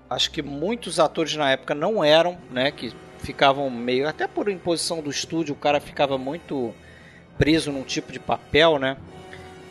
acho 0.10 0.32
que 0.32 0.42
muitos 0.42 1.00
atores 1.00 1.36
na 1.36 1.52
época 1.52 1.76
não 1.76 2.04
eram, 2.04 2.38
né? 2.52 2.72
Que 2.72 2.94
ficavam 3.20 3.70
meio. 3.70 4.08
Até 4.08 4.28
por 4.28 4.50
imposição 4.50 5.02
do 5.02 5.10
estúdio, 5.10 5.54
o 5.54 5.58
cara 5.58 5.80
ficava 5.80 6.18
muito 6.18 6.74
preso 7.38 7.72
num 7.72 7.84
tipo 7.84 8.12
de 8.12 8.20
papel, 8.20 8.80
né? 8.80 8.98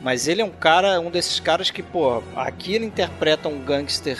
Mas 0.00 0.26
ele 0.26 0.42
é 0.42 0.44
um 0.44 0.50
cara, 0.50 1.00
um 1.00 1.10
desses 1.10 1.38
caras 1.38 1.70
que, 1.70 1.82
pô, 1.82 2.22
aqui 2.34 2.74
ele 2.74 2.86
interpreta 2.86 3.48
um 3.48 3.60
gangster 3.60 4.18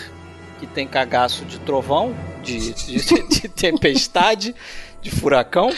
que 0.63 0.67
tem 0.67 0.87
cagaço 0.87 1.43
de 1.43 1.59
trovão, 1.59 2.15
de, 2.41 2.73
de, 2.73 3.27
de 3.27 3.49
tempestade, 3.51 4.55
de 5.01 5.11
furacão. 5.11 5.69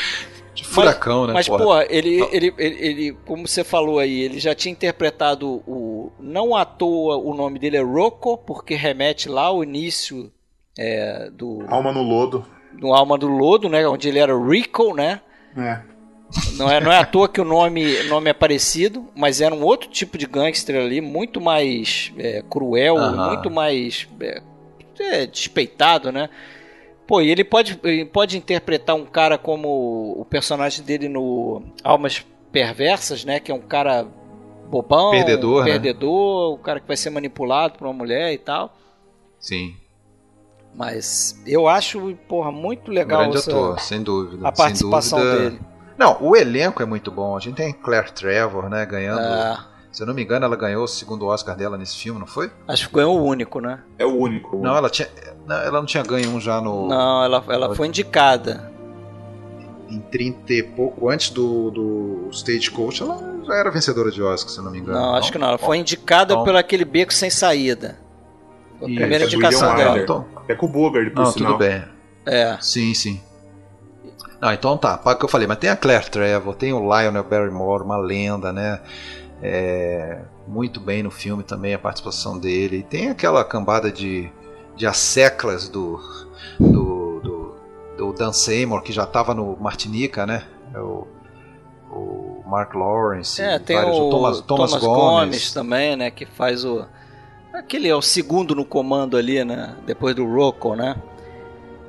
De 0.54 0.64
furacão, 0.64 1.22
mas, 1.22 1.28
né? 1.28 1.34
Mas, 1.34 1.48
pô, 1.48 1.82
ele, 1.82 2.22
ele, 2.32 2.54
ele, 2.58 2.88
ele, 2.88 3.18
como 3.26 3.48
você 3.48 3.64
falou 3.64 3.98
aí, 3.98 4.22
ele 4.22 4.40
já 4.40 4.54
tinha 4.54 4.72
interpretado 4.72 5.64
o. 5.68 6.12
Não 6.20 6.56
à 6.56 6.64
toa 6.64 7.18
o 7.18 7.34
nome 7.34 7.58
dele 7.58 7.78
é 7.78 7.82
Rocco, 7.82 8.38
porque 8.38 8.76
remete 8.76 9.28
lá 9.28 9.46
ao 9.46 9.64
início 9.64 10.32
é, 10.78 11.32
do. 11.32 11.66
Alma 11.68 11.92
no 11.92 12.04
Lodo. 12.04 12.46
Do 12.80 12.94
Alma 12.94 13.18
do 13.18 13.28
Lodo, 13.28 13.68
né? 13.68 13.88
Onde 13.88 14.08
ele 14.08 14.20
era 14.20 14.38
Rico, 14.38 14.94
né? 14.94 15.20
É. 15.58 15.82
Não 16.58 16.70
é, 16.70 16.80
não 16.80 16.92
é 16.92 17.00
à 17.00 17.06
toa 17.06 17.28
que 17.28 17.42
o 17.42 17.46
nome, 17.46 18.04
nome 18.04 18.30
é 18.30 18.34
parecido, 18.34 19.08
mas 19.16 19.42
era 19.42 19.54
um 19.54 19.64
outro 19.64 19.90
tipo 19.90 20.18
de 20.18 20.26
gangster 20.26 20.76
ali, 20.76 21.00
muito 21.00 21.40
mais 21.40 22.12
é, 22.18 22.44
cruel, 22.50 22.98
muito 23.16 23.50
mais 23.50 24.08
é, 25.00 25.26
despeitado, 25.26 26.12
né? 26.12 26.30
Pô, 27.08 27.22
e 27.22 27.30
ele 27.30 27.44
pode, 27.44 27.80
ele 27.84 28.06
pode 28.06 28.38
interpretar 28.38 28.96
um 28.96 29.06
cara 29.06 29.38
como 29.38 30.16
o 30.18 30.26
personagem 30.26 30.84
dele 30.84 31.08
no 31.08 31.62
Almas 31.84 32.26
Perversas, 32.52 33.24
né? 33.24 33.40
Que 33.40 33.52
é 33.52 33.56
um 33.56 33.62
cara 33.62 34.08
bobão, 34.70 35.12
perdedor, 35.12 35.62
um 35.62 35.66
perdedor, 35.66 36.50
né? 36.50 36.56
o 36.56 36.58
cara 36.58 36.80
que 36.80 36.88
vai 36.88 36.98
ser 36.98 37.10
manipulado 37.10 37.78
por 37.78 37.86
uma 37.86 37.94
mulher 37.94 38.34
e 38.34 38.38
tal. 38.38 38.76
Sim. 39.40 39.76
Mas 40.74 41.42
eu 41.46 41.68
acho, 41.68 42.16
porra, 42.28 42.52
muito 42.52 42.92
legal 42.92 43.22
Grande 43.22 43.38
essa, 43.38 43.52
ator, 43.52 43.80
sem 43.80 44.02
dúvida. 44.02 44.48
a 44.48 44.52
participação 44.52 45.20
dúvida. 45.20 45.50
dele. 45.50 45.62
Não, 45.98 46.18
o 46.22 46.36
elenco 46.36 46.84
é 46.84 46.86
muito 46.86 47.10
bom. 47.10 47.38
A 47.38 47.40
gente 47.40 47.56
tem 47.56 47.72
Claire 47.72 48.12
Trevor, 48.12 48.70
né, 48.70 48.86
ganhando. 48.86 49.22
É. 49.22 49.58
Se 49.96 50.04
eu 50.04 50.08
não 50.08 50.14
me 50.14 50.22
engano, 50.24 50.46
ela 50.46 50.58
ganhou 50.58 50.84
o 50.84 50.88
segundo 50.90 51.26
Oscar 51.26 51.56
dela 51.56 51.78
nesse 51.78 51.96
filme, 51.96 52.20
não 52.20 52.28
foi? 52.28 52.52
Acho 52.68 52.90
que 52.90 52.96
ganhou 52.96 53.18
o 53.18 53.24
único, 53.24 53.62
né? 53.62 53.80
É 53.98 54.06
o 54.06 54.14
único. 54.14 54.58
Não, 54.58 54.76
ela 54.76 54.90
tinha. 54.90 55.08
não, 55.48 55.56
Ela 55.56 55.80
não 55.80 55.86
tinha 55.86 56.04
ganho 56.04 56.30
um 56.32 56.42
já 56.42 56.60
no. 56.60 56.90
Não, 56.90 57.24
ela, 57.24 57.42
ela 57.48 57.74
foi 57.74 57.88
indicada. 57.88 58.70
Em 59.90 60.02
30 60.02 60.52
e 60.54 60.64
pouco 60.64 61.10
antes 61.10 61.30
do, 61.30 61.72
do 61.72 62.28
Stagecoach, 62.30 63.02
ela 63.04 63.18
já 63.46 63.56
era 63.56 63.72
vencedora 63.72 64.12
de 64.12 64.22
Oscar, 64.22 64.52
se 64.52 64.58
eu 64.58 64.66
não 64.66 64.72
me 64.72 64.80
engano. 64.80 65.00
Não, 65.00 65.16
acho 65.16 65.32
que 65.32 65.38
não. 65.38 65.48
Ela 65.48 65.58
foi 65.58 65.78
indicada 65.78 66.34
Então- 66.34 66.44
pelo 66.44 66.58
aquele 66.58 66.84
beco 66.84 67.14
sem 67.14 67.30
saída. 67.30 67.98
Foi 68.78 68.88
a 68.88 68.92
Isso, 68.92 69.00
primeira 69.00 69.24
é 69.24 69.28
indicação 69.28 69.70
William 69.72 69.86
dela. 69.86 70.00
Então, 70.04 70.26
É 70.50 70.56
com 70.56 70.66
o 70.66 70.70
Bogart, 70.70 71.14
por 71.14 71.24
não, 71.24 71.32
sinal. 71.32 71.54
tudo 71.54 71.60
bem. 71.60 71.86
É. 72.26 72.58
Sim, 72.60 72.94
sim. 72.94 73.22
Não, 74.42 74.52
então 74.52 74.78
tá, 74.78 74.98
para 74.98 75.16
o 75.16 75.20
que 75.20 75.24
eu 75.24 75.30
falei, 75.30 75.48
mas 75.48 75.58
tem 75.58 75.70
a 75.70 75.76
Claire 75.78 76.10
Trevor, 76.10 76.54
tem 76.54 76.74
o 76.74 76.80
Lionel 76.80 77.24
Barrymore, 77.24 77.84
uma 77.84 77.96
lenda, 77.98 78.52
né? 78.52 78.82
É, 79.42 80.22
muito 80.48 80.80
bem 80.80 81.04
no 81.04 81.12
filme 81.12 81.44
também 81.44 81.74
a 81.74 81.80
participação 81.80 82.38
dele. 82.38 82.78
E 82.78 82.84
tem 82.84 83.10
aquela 83.10 83.44
cambada 83.44 83.92
de, 83.92 84.30
de 84.76 84.86
asseclas 84.88 85.68
do, 85.70 86.00
do, 86.60 87.20
do, 87.22 87.56
do 87.98 88.14
Dan 88.14 88.32
Seymour, 88.32 88.82
que 88.82 88.92
já 88.94 89.04
estava 89.04 89.34
no 89.34 89.58
Martinica, 89.60 90.26
né? 90.26 90.44
É 90.74 90.80
o, 90.80 91.08
o 91.92 92.44
Mark 92.48 92.74
Lawrence, 92.74 93.42
É, 93.42 93.60
tem 93.60 93.76
vários- 93.76 93.98
o 93.98 94.10
Thomas, 94.10 94.42
Thomas, 94.42 94.72
Gomes. 94.72 94.82
Gomes. 94.86 95.54
também, 95.54 95.96
né? 95.96 96.10
Que 96.12 96.26
faz 96.26 96.64
o. 96.66 96.86
Aquele 97.54 97.88
é 97.88 97.96
o 97.96 98.02
segundo 98.02 98.54
no 98.54 98.66
comando 98.66 99.16
ali, 99.16 99.44
né? 99.46 99.76
Depois 99.86 100.14
do 100.16 100.26
Rocco, 100.26 100.76
né? 100.76 100.96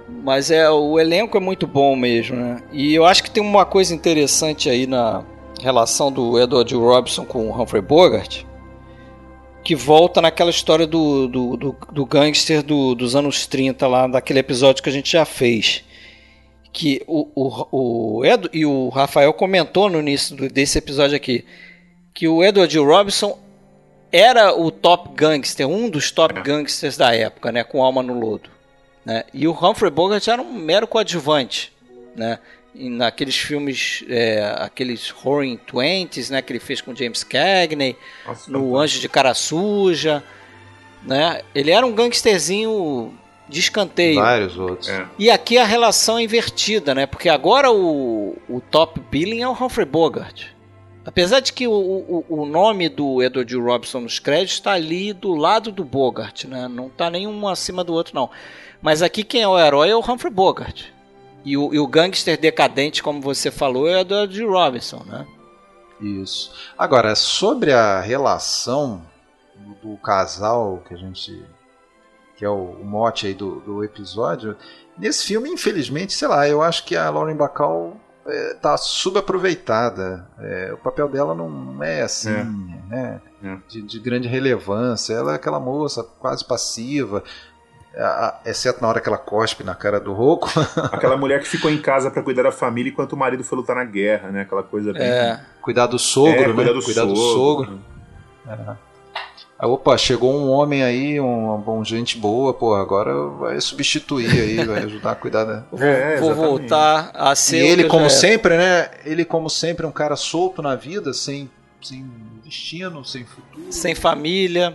Mas 0.08 0.50
é 0.52 0.70
o 0.70 1.00
elenco 1.00 1.36
é 1.36 1.40
muito 1.40 1.66
bom 1.66 1.96
mesmo, 1.96 2.36
né? 2.36 2.62
E 2.72 2.94
eu 2.94 3.04
acho 3.04 3.22
que 3.24 3.30
tem 3.30 3.42
uma 3.42 3.64
coisa 3.64 3.92
interessante 3.92 4.70
aí 4.70 4.86
na 4.86 5.24
relação 5.60 6.12
do 6.12 6.38
Edward 6.40 6.74
Robinson 6.74 7.24
com 7.24 7.48
o 7.48 7.62
Humphrey 7.62 7.82
Bogart, 7.82 8.44
que 9.64 9.74
volta 9.74 10.22
naquela 10.22 10.50
história 10.50 10.86
do, 10.86 11.26
do, 11.26 11.56
do, 11.56 11.76
do 11.92 12.06
gangster 12.06 12.62
do, 12.62 12.94
dos 12.94 13.16
anos 13.16 13.46
30 13.46 13.86
lá, 13.86 14.06
daquele 14.06 14.38
episódio 14.38 14.82
que 14.82 14.88
a 14.88 14.92
gente 14.92 15.10
já 15.10 15.24
fez. 15.24 15.84
Que 16.72 17.02
o, 17.06 17.28
o, 17.34 18.18
o 18.18 18.24
Edu 18.24 18.50
e 18.52 18.66
o 18.66 18.90
Rafael 18.90 19.32
comentou 19.32 19.88
no 19.88 19.98
início 19.98 20.36
desse 20.50 20.78
episódio 20.78 21.16
aqui 21.16 21.44
que 22.16 22.26
o 22.26 22.42
Edward 22.42 22.78
Robinson 22.78 23.38
era 24.10 24.58
o 24.58 24.70
top 24.70 25.10
gangster, 25.14 25.68
um 25.68 25.90
dos 25.90 26.10
top 26.10 26.40
gangsters 26.40 26.96
da 26.96 27.14
época, 27.14 27.52
né, 27.52 27.62
com 27.62 27.82
alma 27.82 28.02
no 28.02 28.18
lodo, 28.18 28.48
né? 29.04 29.24
E 29.34 29.46
o 29.46 29.52
Humphrey 29.52 29.90
Bogart 29.90 30.26
era 30.26 30.40
um 30.40 30.52
mero 30.52 30.86
coadjuvante, 30.86 31.70
né? 32.16 32.38
Naqueles 32.78 33.36
filmes, 33.36 34.04
é, 34.08 34.54
aqueles 34.58 35.10
Roaring 35.10 35.56
Twenties, 35.56 36.30
né, 36.30 36.42
que 36.42 36.52
ele 36.52 36.60
fez 36.60 36.80
com 36.80 36.94
James 36.94 37.24
Cagney, 37.24 37.96
Nossa, 38.26 38.50
no 38.50 38.76
Anjo 38.76 39.00
de 39.00 39.08
Cara 39.08 39.32
Suja, 39.32 40.22
né? 41.02 41.42
Ele 41.54 41.70
era 41.70 41.86
um 41.86 41.92
gangsterzinho 41.92 43.14
de 43.48 43.60
escanteio. 43.60 44.20
Vários 44.20 44.58
outros. 44.58 44.88
É. 44.88 45.06
E 45.18 45.30
aqui 45.30 45.56
a 45.56 45.64
relação 45.64 46.18
é 46.18 46.22
invertida, 46.22 46.94
né? 46.94 47.06
Porque 47.06 47.28
agora 47.28 47.70
o, 47.70 48.36
o 48.48 48.60
top 48.60 49.00
billing 49.10 49.42
é 49.42 49.48
o 49.48 49.52
Humphrey 49.52 49.86
Bogart. 49.86 50.48
Apesar 51.04 51.38
de 51.38 51.52
que 51.52 51.68
o, 51.68 51.72
o, 51.72 52.24
o 52.28 52.46
nome 52.46 52.88
do 52.88 53.22
Edward 53.22 53.56
Robinson 53.56 54.00
nos 54.00 54.18
créditos 54.18 54.54
está 54.54 54.72
ali 54.72 55.12
do 55.12 55.34
lado 55.34 55.70
do 55.70 55.84
Bogart, 55.84 56.44
né? 56.44 56.66
Não 56.66 56.88
está 56.88 57.08
nenhum 57.08 57.46
acima 57.46 57.84
do 57.84 57.94
outro, 57.94 58.12
não. 58.14 58.28
Mas 58.82 59.02
aqui 59.02 59.22
quem 59.22 59.42
é 59.42 59.48
o 59.48 59.58
herói 59.58 59.90
é 59.90 59.96
o 59.96 60.00
Humphrey 60.00 60.32
Bogart. 60.32 60.86
E 61.46 61.56
o, 61.56 61.72
e 61.72 61.78
o 61.78 61.86
gangster 61.86 62.38
decadente, 62.38 63.02
como 63.02 63.20
você 63.20 63.50
falou, 63.50 63.88
é 63.88 63.96
o 63.96 64.00
Edward 64.00 64.44
Robinson, 64.44 65.02
né? 65.06 65.26
Isso. 66.00 66.52
Agora, 66.76 67.14
sobre 67.14 67.72
a 67.72 68.00
relação 68.00 69.00
do, 69.54 69.90
do 69.92 69.96
casal 69.98 70.82
que 70.86 70.92
a 70.92 70.96
gente. 70.96 71.42
que 72.36 72.44
é 72.44 72.48
o, 72.50 72.72
o 72.80 72.84
mote 72.84 73.26
aí 73.28 73.32
do, 73.34 73.60
do 73.60 73.82
episódio, 73.84 74.56
nesse 74.98 75.24
filme, 75.24 75.48
infelizmente, 75.48 76.12
sei 76.12 76.28
lá, 76.28 76.46
eu 76.48 76.60
acho 76.60 76.84
que 76.84 76.94
a 76.96 77.08
Lauren 77.08 77.36
Bacall 77.36 77.96
é, 78.26 78.54
tá 78.54 78.76
subaproveitada. 78.76 80.28
É, 80.38 80.72
o 80.74 80.76
papel 80.78 81.08
dela 81.08 81.34
não 81.34 81.82
é 81.82 82.02
assim, 82.02 82.30
É. 82.30 82.44
né? 82.88 83.20
É. 83.42 83.56
De, 83.68 83.82
de 83.82 83.98
grande 84.00 84.26
relevância. 84.28 85.14
Ela 85.14 85.32
é 85.32 85.36
aquela 85.36 85.60
moça 85.60 86.02
quase 86.02 86.44
passiva. 86.44 87.22
A- 87.96 88.26
a- 88.28 88.40
exceto 88.50 88.80
na 88.82 88.88
hora 88.88 89.00
que 89.00 89.08
ela 89.08 89.18
cospe 89.18 89.64
na 89.64 89.74
cara 89.74 89.98
do 89.98 90.12
Rocco. 90.12 90.48
Aquela 90.92 91.16
mulher 91.16 91.40
que 91.40 91.48
ficou 91.48 91.70
em 91.70 91.78
casa 91.80 92.10
pra 92.10 92.22
cuidar 92.22 92.42
da 92.44 92.52
família 92.52 92.90
enquanto 92.90 93.12
o 93.14 93.16
marido 93.16 93.42
foi 93.42 93.58
lutar 93.58 93.76
na 93.76 93.84
guerra, 93.84 94.30
né? 94.30 94.42
Aquela 94.42 94.62
coisa 94.62 94.92
bem. 94.92 95.02
É. 95.02 95.40
Cuidar 95.62 95.86
do 95.86 95.98
sogro, 95.98 96.30
É, 96.32 96.46
né? 96.48 96.54
cuidar 96.84 97.04
do 97.04 97.16
sogro. 97.16 97.66
sogro. 97.66 97.80
Aí, 99.58 99.66
opa, 99.66 99.96
chegou 99.96 100.34
um 100.34 100.50
homem 100.50 100.82
aí, 100.82 101.18
um, 101.18 101.54
um 101.70 101.82
gente 101.84 102.18
boa, 102.18 102.52
pô, 102.52 102.74
agora 102.74 103.14
vai 103.30 103.58
substituir 103.60 104.28
aí, 104.30 104.56
vai 104.66 104.82
ajudar 104.84 105.12
a 105.12 105.14
cuidar 105.14 105.44
da. 105.44 105.64
Vou, 105.72 105.82
É, 105.82 106.16
vou 106.20 106.34
voltar 106.34 107.10
a 107.14 107.32
E 107.32 107.36
ser. 107.36 107.60
que 107.62 107.66
ele, 107.66 107.84
como 107.84 108.10
sempre, 108.10 108.58
né? 108.58 108.90
Ele, 109.04 109.24
como 109.24 109.48
sempre, 109.48 109.86
é 109.86 109.88
um 109.88 109.92
cara 109.92 110.14
solto 110.14 110.60
na 110.60 110.74
vida, 110.74 111.14
sem, 111.14 111.50
sem 111.82 112.06
destino, 112.44 113.02
sem 113.04 113.24
futuro. 113.24 113.72
sem 113.72 113.94
família. 113.94 114.74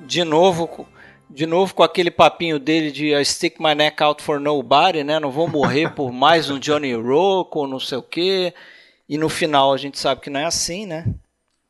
De 0.00 0.22
novo, 0.22 0.86
de 1.28 1.46
novo 1.46 1.74
com 1.74 1.82
aquele 1.82 2.10
papinho 2.10 2.58
dele 2.58 2.90
de 2.90 3.14
I 3.14 3.24
stick 3.24 3.58
my 3.60 3.74
neck 3.74 4.02
out 4.02 4.22
for 4.22 4.38
nobody, 4.40 5.02
né? 5.04 5.18
Não 5.20 5.30
vou 5.30 5.48
morrer 5.48 5.90
por 5.94 6.12
mais 6.12 6.48
um 6.50 6.58
Johnny 6.58 6.94
Rocco, 6.94 7.66
não 7.66 7.80
sei 7.80 7.98
o 7.98 8.02
quê. 8.02 8.54
E 9.08 9.16
no 9.18 9.28
final 9.28 9.72
a 9.72 9.76
gente 9.76 9.98
sabe 9.98 10.20
que 10.20 10.30
não 10.30 10.40
é 10.40 10.44
assim, 10.44 10.86
né? 10.86 11.04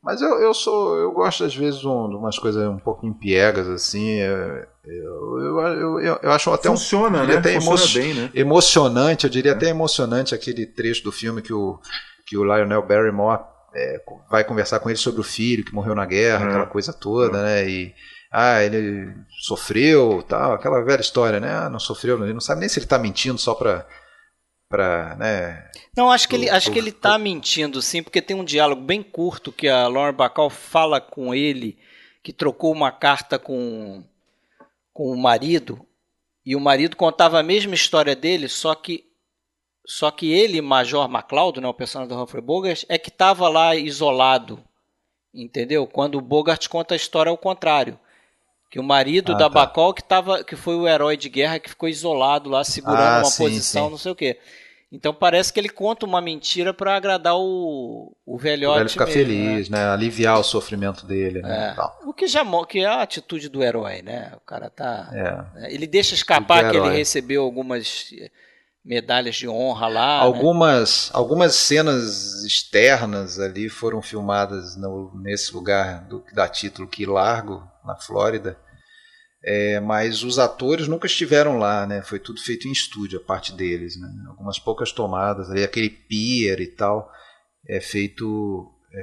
Mas 0.02 0.22
eu, 0.22 0.38
eu 0.40 0.54
sou. 0.54 0.96
Eu 0.96 1.10
gosto, 1.12 1.42
às 1.42 1.54
vezes, 1.54 1.84
um, 1.84 2.08
de 2.08 2.14
umas 2.14 2.38
coisas 2.38 2.64
um 2.68 2.78
pouco 2.78 3.04
impiegas, 3.06 3.66
assim. 3.68 4.20
é, 4.20 4.66
Eu, 4.84 5.38
eu, 5.40 5.58
eu, 5.58 6.00
eu, 6.00 6.18
eu 6.22 6.30
acho 6.30 6.48
até 6.52 6.70
um 6.70 6.76
Funciona, 6.76 7.24
ele 7.24 7.32
né? 7.32 7.38
até 7.38 7.60
Funciona 7.60 7.82
emo- 7.82 8.14
bem, 8.14 8.14
né? 8.22 8.30
emocionante, 8.32 9.24
eu 9.24 9.30
diria 9.30 9.52
até 9.52 9.68
emocionante 9.68 10.32
aquele 10.34 10.64
trecho 10.64 11.02
do 11.02 11.10
filme 11.10 11.42
que 11.42 11.52
o, 11.52 11.78
que 12.24 12.36
o 12.36 12.44
Lionel 12.44 12.86
Barrymore 12.86 13.40
é, 13.74 14.00
vai 14.30 14.44
conversar 14.44 14.78
com 14.78 14.88
ele 14.88 14.96
sobre 14.96 15.20
o 15.20 15.24
filho 15.24 15.64
que 15.64 15.74
morreu 15.74 15.94
na 15.94 16.06
guerra, 16.06 16.44
É. 16.44 16.48
aquela 16.50 16.66
coisa 16.66 16.92
toda, 16.92 17.42
né? 17.42 17.68
E 17.68 17.92
ah, 18.30 18.62
ele 18.62 19.14
sofreu, 19.40 20.22
tal, 20.22 20.52
aquela 20.52 20.82
velha 20.82 21.00
história, 21.00 21.40
né? 21.40 21.50
Ah, 21.50 21.70
não 21.70 21.78
sofreu, 21.78 22.22
ele 22.22 22.32
não 22.32 22.40
sabe 22.40 22.60
nem 22.60 22.68
se 22.68 22.78
ele 22.78 22.86
tá 22.86 22.98
mentindo 22.98 23.38
só 23.38 23.54
pra, 23.54 23.86
pra 24.68 25.16
né? 25.16 25.70
Não, 25.96 26.10
acho 26.10 26.28
que 26.28 26.36
ele, 26.36 26.50
acho 26.50 26.70
que 26.70 26.78
ele 26.78 26.92
tá 26.92 27.18
mentindo, 27.18 27.80
sim, 27.80 28.02
porque 28.02 28.20
tem 28.20 28.36
um 28.36 28.44
diálogo 28.44 28.82
bem 28.82 29.02
curto 29.02 29.52
que 29.52 29.68
a 29.68 29.88
Lauren 29.88 30.14
Bacall 30.14 30.50
fala 30.50 31.00
com 31.00 31.34
ele, 31.34 31.78
que 32.22 32.32
trocou 32.32 32.72
uma 32.72 32.90
carta 32.90 33.38
com, 33.38 34.04
com 34.92 35.10
o 35.10 35.16
marido, 35.16 35.86
e 36.44 36.54
o 36.54 36.60
marido 36.60 36.96
contava 36.96 37.38
a 37.38 37.42
mesma 37.42 37.74
história 37.74 38.14
dele, 38.14 38.48
só 38.48 38.74
que 38.74 39.06
só 39.86 40.10
que 40.10 40.32
ele, 40.32 40.60
Major 40.60 41.08
MacLeod, 41.08 41.60
né, 41.60 41.68
o 41.68 41.72
personagem 41.72 42.12
do 42.12 42.20
Humphrey 42.20 42.42
Bogart, 42.42 42.84
é 42.88 42.98
que 42.98 43.08
estava 43.08 43.48
lá 43.48 43.76
isolado, 43.76 44.60
entendeu? 45.32 45.86
Quando 45.86 46.16
o 46.16 46.20
Bogart 46.20 46.66
conta 46.68 46.94
a 46.94 46.96
história 46.96 47.30
ao 47.30 47.38
contrário. 47.38 47.96
Que 48.70 48.80
o 48.80 48.82
marido 48.82 49.32
Ah, 49.32 49.36
da 49.36 49.44
tá. 49.44 49.48
Bacall 49.48 49.94
que, 49.94 50.02
tava, 50.02 50.42
que 50.42 50.56
foi 50.56 50.74
o 50.76 50.88
herói 50.88 51.16
de 51.16 51.28
guerra 51.28 51.58
que 51.58 51.70
ficou 51.70 51.88
isolado 51.88 52.50
lá, 52.50 52.64
segurando 52.64 53.00
Ah, 53.00 53.18
uma 53.18 53.24
sim, 53.24 53.44
posição, 53.44 53.84
sim. 53.86 53.90
não 53.90 53.98
sei 53.98 54.12
o 54.12 54.16
quê. 54.16 54.38
Então 54.90 55.12
parece 55.12 55.52
que 55.52 55.58
ele 55.58 55.68
conta 55.68 56.06
uma 56.06 56.20
mentira 56.20 56.72
para 56.72 56.94
agradar 56.96 57.36
o, 57.36 58.12
o 58.24 58.38
velhote. 58.38 58.80
Ele 58.80 58.88
ficar 58.88 59.06
mesmo, 59.06 59.20
feliz, 59.20 59.68
né? 59.68 59.88
Aliviar 59.88 60.38
o 60.38 60.44
sofrimento 60.44 61.04
dele, 61.04 61.42
né? 61.42 61.74
É. 61.76 62.08
O 62.08 62.12
que 62.12 62.26
já 62.28 62.44
que 62.66 62.78
é 62.80 62.86
a 62.86 63.02
atitude 63.02 63.48
do 63.48 63.62
herói, 63.62 64.00
né? 64.02 64.32
O 64.36 64.40
cara 64.40 64.70
tá. 64.70 65.10
É. 65.56 65.74
Ele 65.74 65.86
deixa 65.86 66.14
escapar 66.14 66.70
que 66.70 66.76
ele 66.76 66.88
recebeu 66.90 67.42
algumas 67.42 68.10
medalhas 68.86 69.34
de 69.34 69.48
honra 69.48 69.88
lá. 69.88 70.20
Né? 70.20 70.24
Algumas, 70.24 71.08
né? 71.08 71.18
algumas 71.18 71.56
cenas 71.56 72.44
externas 72.44 73.40
ali 73.40 73.68
foram 73.68 74.00
filmadas 74.00 74.76
no, 74.76 75.12
nesse 75.20 75.52
lugar 75.52 76.06
do, 76.06 76.20
que 76.20 76.34
dá 76.34 76.48
título 76.48 76.86
que 76.86 77.04
Largo, 77.04 77.68
na 77.84 77.96
Flórida. 77.96 78.56
É, 79.44 79.80
mas 79.80 80.22
os 80.22 80.38
atores 80.38 80.88
nunca 80.88 81.06
estiveram 81.06 81.58
lá, 81.58 81.86
né? 81.86 82.02
Foi 82.02 82.18
tudo 82.18 82.40
feito 82.40 82.66
em 82.66 82.72
estúdio, 82.72 83.20
a 83.20 83.22
parte 83.22 83.52
deles, 83.52 83.96
né? 83.96 84.08
Algumas 84.28 84.58
poucas 84.58 84.90
tomadas 84.90 85.50
ali, 85.50 85.62
aquele 85.62 85.90
pier 85.90 86.60
e 86.60 86.66
tal, 86.66 87.08
é 87.68 87.80
feito, 87.80 88.68
é, 88.92 89.02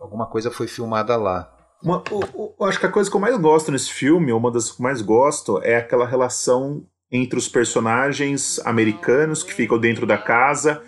alguma 0.00 0.26
coisa 0.30 0.50
foi 0.50 0.66
filmada 0.66 1.16
lá. 1.16 1.50
Uma, 1.82 2.02
eu, 2.10 2.54
eu 2.58 2.66
acho 2.66 2.78
que 2.78 2.86
a 2.86 2.90
coisa 2.90 3.10
que 3.10 3.16
eu 3.16 3.20
mais 3.20 3.36
gosto 3.36 3.70
nesse 3.70 3.90
filme, 3.90 4.32
ou 4.32 4.38
uma 4.38 4.50
das 4.50 4.70
que 4.70 4.80
eu 4.80 4.84
mais 4.84 5.02
gosto, 5.02 5.60
é 5.62 5.76
aquela 5.76 6.06
relação 6.06 6.86
entre 7.12 7.38
os 7.38 7.46
personagens 7.46 8.58
americanos 8.64 9.42
que 9.42 9.52
ficam 9.52 9.78
dentro 9.78 10.06
da 10.06 10.16
casa 10.16 10.82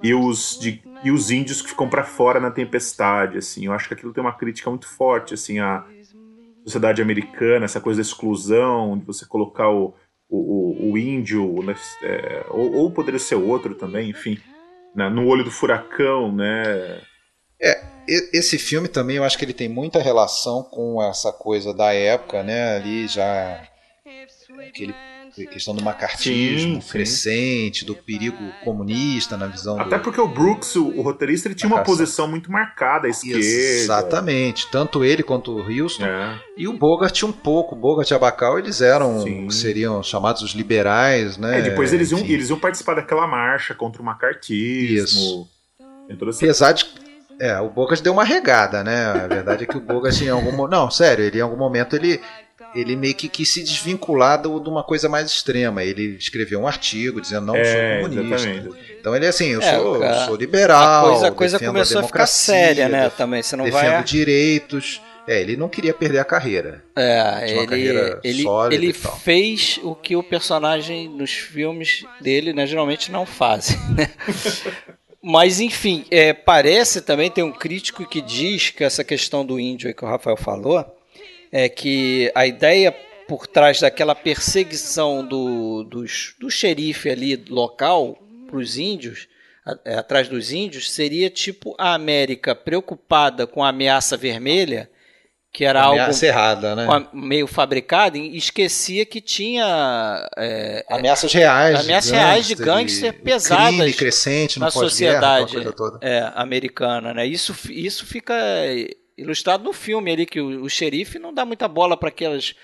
e 0.00 0.14
os, 0.14 0.56
de, 0.60 0.80
e 1.02 1.10
os 1.10 1.32
índios 1.32 1.60
que 1.60 1.70
ficam 1.70 1.88
para 1.88 2.04
fora 2.04 2.38
na 2.38 2.50
tempestade, 2.50 3.38
assim. 3.38 3.66
Eu 3.66 3.72
acho 3.72 3.88
que 3.88 3.94
aquilo 3.94 4.12
tem 4.12 4.22
uma 4.22 4.36
crítica 4.36 4.70
muito 4.70 4.86
forte, 4.86 5.34
assim, 5.34 5.58
à 5.58 5.84
sociedade 6.64 7.02
americana, 7.02 7.64
essa 7.64 7.80
coisa 7.80 8.00
da 8.00 8.06
exclusão, 8.06 8.96
de 8.96 9.04
você 9.04 9.26
colocar 9.26 9.68
o, 9.68 9.94
o, 10.28 10.92
o 10.92 10.98
índio, 10.98 11.62
né, 11.62 11.74
é, 12.02 12.46
ou, 12.50 12.72
ou, 12.74 12.90
poderia 12.90 13.18
ser 13.18 13.34
outro 13.34 13.74
também, 13.74 14.10
enfim, 14.10 14.38
né, 14.94 15.08
no 15.08 15.26
olho 15.26 15.44
do 15.44 15.50
furacão, 15.50 16.32
né? 16.32 17.00
É, 17.60 17.82
esse 18.06 18.58
filme 18.58 18.88
também 18.88 19.16
eu 19.16 19.24
acho 19.24 19.38
que 19.38 19.44
ele 19.44 19.54
tem 19.54 19.68
muita 19.68 20.02
relação 20.02 20.62
com 20.62 21.02
essa 21.02 21.32
coisa 21.32 21.72
da 21.72 21.92
época, 21.92 22.42
né? 22.42 22.76
Ali 22.76 23.08
já 23.08 23.62
aquele 24.68 24.94
questão 25.34 25.74
do 25.74 25.82
macartismo 25.82 26.80
sim, 26.80 26.88
crescente, 26.88 27.80
sim. 27.80 27.86
do 27.86 27.94
perigo 27.94 28.38
comunista 28.62 29.36
na 29.36 29.46
visão 29.46 29.80
Até 29.80 29.98
do, 29.98 30.02
porque 30.02 30.20
o 30.20 30.28
Brooks, 30.28 30.76
o, 30.76 30.88
o 30.88 31.02
roteirista, 31.02 31.48
ele 31.48 31.54
tinha 31.54 31.68
uma 31.68 31.82
posição 31.82 32.28
muito 32.28 32.50
marcada 32.50 33.06
à 33.06 33.10
esquerda. 33.10 33.38
Exatamente, 33.38 34.68
tanto 34.70 35.04
ele 35.04 35.22
quanto 35.22 35.52
o 35.52 35.60
Houston. 35.60 36.04
É. 36.04 36.40
E 36.56 36.68
o 36.68 36.72
Bogart 36.72 37.22
um 37.24 37.32
pouco, 37.32 37.74
o 37.74 37.78
Bogart 37.78 38.10
e 38.10 38.14
Abacal, 38.14 38.58
eles 38.58 38.80
eram, 38.80 39.22
sim. 39.22 39.50
seriam 39.50 40.02
chamados 40.02 40.42
os 40.42 40.52
liberais, 40.52 41.36
né? 41.36 41.58
É, 41.58 41.62
depois 41.62 41.92
eles 41.92 42.10
iam, 42.10 42.20
eles 42.20 42.50
iam 42.50 42.58
participar 42.58 42.94
daquela 42.94 43.26
marcha 43.26 43.74
contra 43.74 44.00
o 44.00 44.04
macartismo. 44.04 45.04
Isso. 45.04 45.48
Apesar 46.38 46.72
de 46.72 46.86
é, 47.40 47.58
o 47.60 47.68
Bogart 47.68 48.00
deu 48.00 48.12
uma 48.12 48.24
regada, 48.24 48.84
né? 48.84 49.06
A 49.06 49.26
verdade 49.26 49.64
é 49.64 49.66
que 49.66 49.76
o 49.76 49.80
Bogart 49.80 50.20
em 50.20 50.28
algum 50.28 50.68
não, 50.68 50.90
sério, 50.90 51.24
ele 51.24 51.38
em 51.38 51.40
algum 51.40 51.56
momento 51.56 51.96
ele 51.96 52.20
ele 52.74 52.96
meio 52.96 53.14
que 53.14 53.28
quis 53.28 53.52
se 53.52 53.62
desvincular 53.62 54.40
de 54.40 54.48
uma 54.48 54.82
coisa 54.82 55.08
mais 55.08 55.30
extrema. 55.30 55.82
Ele 55.82 56.16
escreveu 56.16 56.60
um 56.60 56.66
artigo 56.66 57.20
dizendo 57.20 57.46
não, 57.46 57.56
eu 57.56 57.64
sou 57.64 57.74
é, 57.74 58.00
comunista. 58.02 58.48
Exatamente. 58.48 58.96
Então 59.00 59.16
ele 59.16 59.26
é 59.26 59.28
assim, 59.28 59.46
eu 59.46 59.60
é, 59.60 59.76
sou, 59.76 60.00
cara, 60.00 60.26
sou 60.26 60.36
liberal. 60.36 61.06
A 61.06 61.10
coisa, 61.10 61.28
a 61.28 61.32
coisa 61.32 61.58
começou 61.58 62.00
a, 62.00 62.04
a, 62.04 62.06
ficar 62.06 62.26
séria, 62.26 62.88
né? 62.88 63.10
Também 63.10 63.42
você 63.42 63.56
não 63.56 63.64
defendo 63.64 63.90
vai. 63.90 64.04
direitos. 64.04 65.00
É, 65.26 65.40
ele 65.40 65.56
não 65.56 65.70
queria 65.70 65.94
perder 65.94 66.18
a 66.18 66.24
carreira. 66.24 66.84
É, 66.94 67.50
ele, 67.50 68.20
ele, 68.22 68.44
ele 68.70 68.92
fez 68.92 69.80
o 69.82 69.94
que 69.94 70.14
o 70.14 70.22
personagem 70.22 71.08
nos 71.08 71.32
filmes 71.32 72.04
dele, 72.20 72.52
né, 72.52 72.66
geralmente 72.66 73.10
não 73.10 73.24
fazem. 73.24 73.76
Né? 73.94 74.10
Mas 75.26 75.58
enfim, 75.58 76.04
é, 76.10 76.34
parece 76.34 77.00
também 77.00 77.30
tem 77.30 77.42
um 77.42 77.50
crítico 77.50 78.06
que 78.06 78.20
diz 78.20 78.68
que 78.68 78.84
essa 78.84 79.02
questão 79.02 79.42
do 79.46 79.58
índio 79.58 79.94
que 79.94 80.04
o 80.04 80.08
Rafael 80.08 80.36
falou 80.36 80.84
é 81.56 81.68
que 81.68 82.32
a 82.34 82.44
ideia 82.48 82.92
por 83.28 83.46
trás 83.46 83.80
daquela 83.80 84.12
perseguição 84.12 85.24
do, 85.24 85.84
dos, 85.84 86.34
do 86.40 86.50
xerife 86.50 87.08
ali 87.08 87.36
local 87.48 88.18
para 88.48 88.56
os 88.56 88.76
índios, 88.76 89.28
é, 89.84 89.94
atrás 89.94 90.28
dos 90.28 90.50
índios, 90.50 90.90
seria 90.90 91.30
tipo 91.30 91.76
a 91.78 91.94
América 91.94 92.56
preocupada 92.56 93.46
com 93.46 93.62
a 93.62 93.68
ameaça 93.68 94.16
vermelha, 94.16 94.90
que 95.52 95.64
era 95.64 95.84
ameaça 95.84 96.26
algo 96.26 96.36
errada, 96.36 96.74
né? 96.74 97.06
meio 97.12 97.46
fabricado, 97.46 98.16
e 98.16 98.36
esquecia 98.36 99.06
que 99.06 99.20
tinha 99.20 100.28
é, 100.36 100.84
ameaças 100.90 101.32
reais, 101.32 101.78
ameaças 101.78 102.10
de 102.10 102.16
reais 102.16 102.46
de 102.48 102.54
gangster 102.56 103.22
pesadas 103.22 103.76
crime 103.76 103.92
crescente 103.92 104.58
na 104.58 104.72
sociedade 104.72 105.56
é, 106.00 106.32
americana, 106.34 107.14
né? 107.14 107.24
Isso, 107.24 107.54
isso 107.70 108.04
fica 108.04 108.34
ilustrado 109.16 109.64
no 109.64 109.72
filme 109.72 110.12
ali, 110.12 110.26
que 110.26 110.40
o, 110.40 110.62
o 110.62 110.68
xerife 110.68 111.18
não 111.18 111.32
dá 111.32 111.44
muita 111.44 111.68
bola 111.68 111.96
para 111.96 112.08
aquelas 112.08 112.54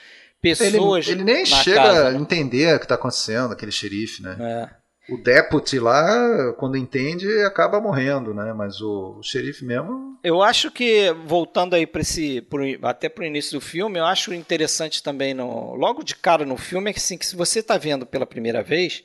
pessoas. 0.41 1.09
Ele, 1.09 1.23
ele 1.23 1.25
nem 1.25 1.47
chega 1.47 1.83
casa, 1.83 2.09
a 2.09 2.11
né? 2.13 2.19
entender 2.19 2.75
o 2.75 2.79
que 2.79 2.85
está 2.85 2.95
acontecendo, 2.95 3.53
aquele 3.53 3.73
xerife, 3.73 4.23
né? 4.23 4.37
É. 4.41 4.81
O 5.13 5.17
deputy 5.17 5.81
lá, 5.81 6.53
quando 6.57 6.77
entende, 6.77 7.27
acaba 7.43 7.81
morrendo, 7.81 8.33
né? 8.33 8.53
Mas 8.53 8.81
o, 8.81 9.17
o 9.19 9.23
xerife 9.23 9.65
mesmo. 9.65 10.17
Eu 10.23 10.41
acho 10.41 10.71
que, 10.71 11.13
voltando 11.27 11.75
aí 11.75 11.87
para 11.87 12.03
esse. 12.03 12.41
Pro, 12.43 12.63
até 12.83 13.09
para 13.09 13.23
o 13.23 13.27
início 13.27 13.59
do 13.59 13.61
filme, 13.61 13.99
eu 13.99 14.05
acho 14.05 14.33
interessante 14.33 15.03
também, 15.03 15.35
no, 15.35 15.75
logo 15.75 16.05
de 16.05 16.15
cara 16.15 16.45
no 16.45 16.57
filme, 16.57 16.91
é 16.91 16.93
que, 16.93 17.01
assim, 17.01 17.19
que 17.19 17.27
se 17.27 17.35
você 17.35 17.59
está 17.59 17.77
vendo 17.77 18.07
pela 18.07 18.27
primeira 18.27 18.63
vez. 18.63 19.03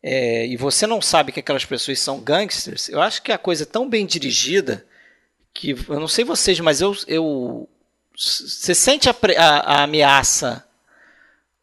É, 0.00 0.46
e 0.46 0.56
você 0.56 0.86
não 0.86 1.02
sabe 1.02 1.32
que 1.32 1.40
aquelas 1.40 1.64
pessoas 1.64 1.98
são 1.98 2.20
gangsters, 2.20 2.88
eu 2.88 3.02
acho 3.02 3.20
que 3.20 3.32
a 3.32 3.38
coisa 3.38 3.64
é 3.64 3.66
tão 3.66 3.88
bem 3.88 4.06
dirigida 4.06 4.86
que 5.54 5.70
eu 5.88 6.00
não 6.00 6.08
sei 6.08 6.24
vocês, 6.24 6.60
mas 6.60 6.80
eu, 6.80 6.96
eu 7.06 7.68
você 8.16 8.74
sente 8.74 9.08
a, 9.08 9.14
a, 9.36 9.58
a 9.58 9.82
ameaça 9.84 10.64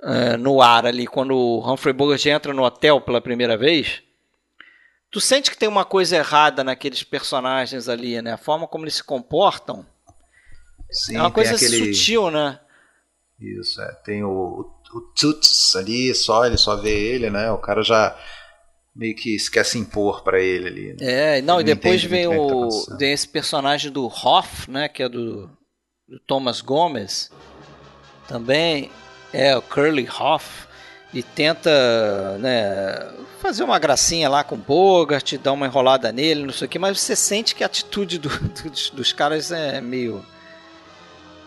uh, 0.02 0.38
no 0.38 0.62
ar 0.62 0.86
ali 0.86 1.06
quando 1.06 1.36
o 1.36 1.74
Humphrey 1.74 1.94
Bogart 1.94 2.26
entra 2.26 2.53
no 2.53 2.64
hotel 2.64 3.02
pela 3.02 3.22
primeira 3.22 3.57
vez. 3.57 4.02
Tu 5.12 5.20
sente 5.22 5.49
que 5.49 5.57
tem 5.57 5.70
uma 5.70 5.86
coisa 5.86 6.18
errada 6.18 6.64
naqueles 6.64 7.03
personagens 7.03 7.88
ali, 7.88 8.22
né? 8.22 8.34
A 8.34 8.38
forma 8.38 8.68
como 8.68 8.86
eles 8.86 8.95
se 8.95 9.03
comportam. 9.03 9.86
Sim, 10.91 11.18
é 11.18 11.22
uma 11.22 11.32
coisa 11.32 11.56
aquele... 11.56 11.94
sutil, 11.94 12.32
né? 12.32 12.60
Isso, 13.40 13.82
é. 13.82 13.91
Tem 14.03 14.24
o, 14.24 14.30
o, 14.30 14.98
o 14.98 15.02
Toots 15.14 15.76
ali, 15.76 16.14
só 16.14 16.45
ele 16.45 16.57
só 16.57 16.76
vê 16.78 16.91
ele, 16.91 17.30
né? 17.30 17.52
O 17.52 17.57
cara 17.57 17.82
já 17.82 18.18
meio 18.95 19.15
que 19.15 19.38
se 19.38 19.51
quer 19.51 19.65
se 19.65 19.77
impor 19.77 20.23
para 20.23 20.41
ele 20.41 20.67
ali. 20.67 20.88
Né? 20.93 21.38
É, 21.38 21.41
não, 21.41 21.59
ele 21.59 21.72
e 21.72 21.76
depois 21.76 22.03
vem 22.03 22.27
o 22.27 22.69
tá 22.69 22.95
vem 22.97 23.11
esse 23.11 23.27
personagem 23.27 23.91
do 23.91 24.07
Hoff, 24.07 24.72
né, 24.72 24.88
que 24.88 25.03
é 25.03 25.09
do, 25.09 25.49
do 26.07 26.19
Thomas 26.26 26.61
Gomes, 26.61 27.30
também 28.27 28.89
é 29.34 29.55
o 29.55 29.61
Curly 29.61 30.07
Hoff 30.09 30.65
e 31.13 31.22
tenta, 31.22 32.38
né, 32.39 33.11
fazer 33.41 33.63
uma 33.63 33.80
gracinha 33.80 34.30
lá 34.30 34.43
com 34.43 34.55
o 34.55 34.57
Bogart, 34.57 35.35
dar 35.38 35.51
uma 35.51 35.65
enrolada 35.65 36.11
nele, 36.11 36.43
não 36.43 36.53
sei 36.53 36.65
o 36.65 36.69
que, 36.69 36.80
mas 36.80 36.99
você 36.99 37.15
sente 37.15 37.53
que 37.53 37.63
a 37.63 37.67
atitude 37.67 38.17
do, 38.17 38.30
dos, 38.63 38.89
dos 38.89 39.13
caras 39.13 39.51
é 39.51 39.81
meio 39.81 40.26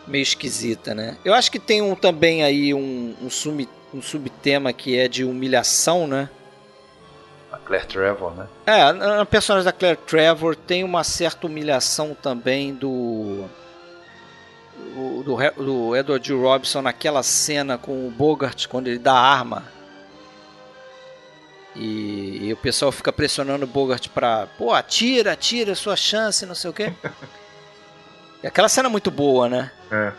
meio 0.06 0.22
esquisita, 0.22 0.94
né? 0.94 1.18
Eu 1.22 1.34
acho 1.34 1.52
que 1.52 1.58
tem 1.58 1.82
um 1.82 1.94
também 1.94 2.42
aí 2.42 2.72
um, 2.72 3.14
um, 3.20 3.28
sub, 3.28 3.68
um 3.92 4.00
subtema 4.00 4.72
que 4.72 4.96
é 4.96 5.06
de 5.06 5.22
humilhação, 5.22 6.06
né? 6.06 6.30
Claire 7.68 7.86
Trevor, 7.86 8.34
né? 8.34 8.46
É, 8.66 8.80
a 9.20 9.26
personagem 9.26 9.66
da 9.66 9.72
Claire 9.72 9.98
Trevor 10.06 10.56
tem 10.56 10.82
uma 10.82 11.04
certa 11.04 11.46
humilhação 11.46 12.16
também 12.20 12.74
do. 12.74 13.44
Do, 15.22 15.36
do 15.56 15.96
Edward 15.96 16.26
G. 16.26 16.34
Robson 16.34 16.80
naquela 16.80 17.22
cena 17.22 17.76
com 17.76 18.06
o 18.06 18.10
Bogart 18.10 18.66
quando 18.68 18.86
ele 18.86 18.98
dá 18.98 19.12
a 19.12 19.20
arma. 19.20 19.64
E, 21.76 22.46
e, 22.46 22.52
o 22.52 22.56
pessoal 22.56 22.90
fica 22.90 23.12
pressionando 23.12 23.64
o 23.64 23.68
Bogart 23.68 24.08
pra. 24.08 24.48
Pô, 24.56 24.72
atira, 24.72 25.32
atira, 25.32 25.74
sua 25.74 25.94
chance, 25.94 26.46
não 26.46 26.54
sei 26.54 26.70
o 26.70 26.72
quê. 26.72 26.92
e 28.42 28.46
aquela 28.46 28.68
cena 28.68 28.88
é 28.88 28.90
muito 28.90 29.10
boa, 29.10 29.48
né? 29.48 29.70
É. 29.90 30.12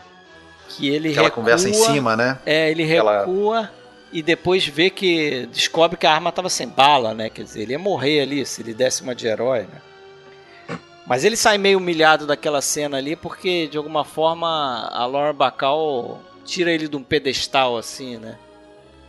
Que 0.68 0.88
ele 0.88 1.10
Aquela 1.10 1.26
recua, 1.26 1.42
conversa 1.42 1.68
em 1.68 1.74
cima, 1.74 2.16
né? 2.16 2.38
É, 2.46 2.70
ele 2.70 2.84
recua 2.84 3.70
e 4.12 4.22
depois 4.22 4.66
vê 4.66 4.90
que 4.90 5.46
descobre 5.52 5.96
que 5.96 6.06
a 6.06 6.12
arma 6.12 6.30
estava 6.30 6.48
sem 6.48 6.68
bala, 6.68 7.14
né? 7.14 7.30
Quer 7.30 7.44
dizer, 7.44 7.62
ele 7.62 7.72
ia 7.72 7.78
morrer 7.78 8.20
ali 8.20 8.44
se 8.44 8.60
ele 8.60 8.74
desse 8.74 9.02
uma 9.02 9.14
de 9.14 9.26
herói, 9.26 9.60
né? 9.60 10.78
Mas 11.06 11.24
ele 11.24 11.36
sai 11.36 11.58
meio 11.58 11.78
humilhado 11.78 12.26
daquela 12.26 12.60
cena 12.60 12.96
ali 12.96 13.16
porque 13.16 13.66
de 13.66 13.76
alguma 13.76 14.04
forma 14.04 14.88
a 14.92 15.04
Laura 15.06 15.32
Bacall 15.32 16.20
tira 16.44 16.70
ele 16.70 16.88
de 16.88 16.96
um 16.96 17.02
pedestal 17.02 17.76
assim, 17.76 18.16
né? 18.16 18.38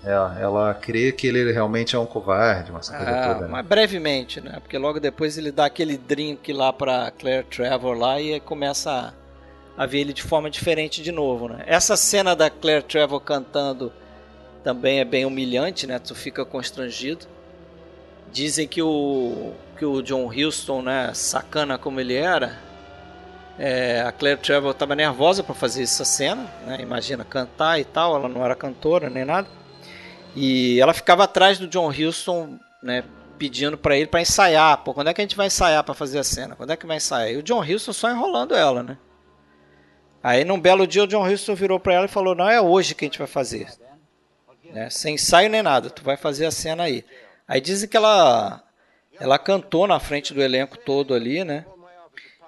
É, 0.03 0.41
ela 0.41 0.73
crê 0.73 1.11
que 1.11 1.27
ele 1.27 1.51
realmente 1.51 1.95
é 1.95 1.99
um 1.99 2.07
covarde, 2.07 2.71
uma 2.71 2.79
coisa 2.79 2.97
ah, 2.97 3.33
toda. 3.33 3.45
Né? 3.45 3.47
Mas 3.51 3.65
brevemente, 3.65 4.41
né? 4.41 4.57
Porque 4.59 4.77
logo 4.77 4.99
depois 4.99 5.37
ele 5.37 5.51
dá 5.51 5.65
aquele 5.65 5.95
drink 5.95 6.51
lá 6.51 6.73
pra 6.73 7.11
Claire 7.11 7.45
Trevor 7.45 7.95
lá 7.95 8.19
e 8.19 8.39
começa 8.39 9.13
a, 9.77 9.83
a 9.83 9.85
ver 9.85 9.99
ele 9.99 10.13
de 10.13 10.23
forma 10.23 10.49
diferente 10.49 11.03
de 11.03 11.11
novo, 11.11 11.47
né? 11.47 11.63
Essa 11.67 11.95
cena 11.95 12.35
da 12.35 12.49
Claire 12.49 12.83
Trevor 12.83 13.21
cantando 13.21 13.93
também 14.63 14.99
é 14.99 15.05
bem 15.05 15.25
humilhante, 15.25 15.87
né? 15.87 15.99
Tu 15.99 16.13
fica 16.15 16.45
constrangido. 16.45 17.25
Dizem 18.31 18.67
que 18.67 18.81
o, 18.81 19.53
que 19.77 19.85
o 19.85 20.01
John 20.01 20.27
Huston, 20.27 20.81
né, 20.81 21.11
sacana 21.13 21.77
como 21.77 21.99
ele 21.99 22.15
era, 22.15 22.57
é, 23.59 24.01
a 24.01 24.11
Claire 24.11 24.39
Trevor 24.39 24.71
estava 24.71 24.95
nervosa 24.95 25.43
para 25.43 25.53
fazer 25.53 25.83
essa 25.83 26.05
cena, 26.05 26.49
né, 26.65 26.77
imagina 26.79 27.25
cantar 27.25 27.79
e 27.79 27.83
tal, 27.83 28.15
ela 28.15 28.29
não 28.29 28.43
era 28.43 28.55
cantora 28.55 29.09
nem 29.09 29.25
nada. 29.25 29.49
E 30.33 30.79
ela 30.79 30.93
ficava 30.93 31.25
atrás 31.25 31.59
do 31.59 31.67
John 31.67 31.89
Huston, 31.89 32.57
né, 32.81 33.03
pedindo 33.37 33.77
para 33.77 33.97
ele 33.97 34.07
para 34.07 34.21
ensaiar. 34.21 34.77
Pô, 34.77 34.93
quando 34.93 35.09
é 35.09 35.13
que 35.13 35.19
a 35.19 35.23
gente 35.25 35.35
vai 35.35 35.47
ensaiar 35.47 35.83
para 35.83 35.93
fazer 35.93 36.19
a 36.19 36.23
cena? 36.23 36.55
Quando 36.55 36.71
é 36.71 36.77
que 36.77 36.87
vai 36.87 36.97
ensaiar? 36.97 37.31
E 37.31 37.37
o 37.37 37.43
John 37.43 37.61
Huston 37.61 37.91
só 37.91 38.09
enrolando 38.09 38.55
ela, 38.55 38.81
né? 38.81 38.97
Aí 40.23 40.45
num 40.45 40.59
belo 40.59 40.87
dia 40.87 41.03
o 41.03 41.07
John 41.07 41.27
Huston 41.27 41.55
virou 41.55 41.79
para 41.79 41.95
ela 41.95 42.05
e 42.05 42.07
falou: 42.07 42.35
"Não 42.35 42.47
é 42.47 42.61
hoje 42.61 42.95
que 42.95 43.03
a 43.03 43.07
gente 43.07 43.17
vai 43.17 43.27
fazer. 43.27 43.67
Né? 44.71 44.89
Sem 44.89 45.15
ensaio 45.15 45.49
nem 45.49 45.61
nada, 45.61 45.89
tu 45.89 46.03
vai 46.03 46.17
fazer 46.17 46.45
a 46.45 46.51
cena 46.51 46.83
aí". 46.83 47.03
Aí 47.47 47.59
dizem 47.59 47.89
que 47.89 47.97
ela 47.97 48.63
ela 49.19 49.37
cantou 49.37 49.85
na 49.85 49.99
frente 49.99 50.33
do 50.33 50.41
elenco 50.41 50.77
todo 50.77 51.13
ali, 51.13 51.43
né? 51.43 51.65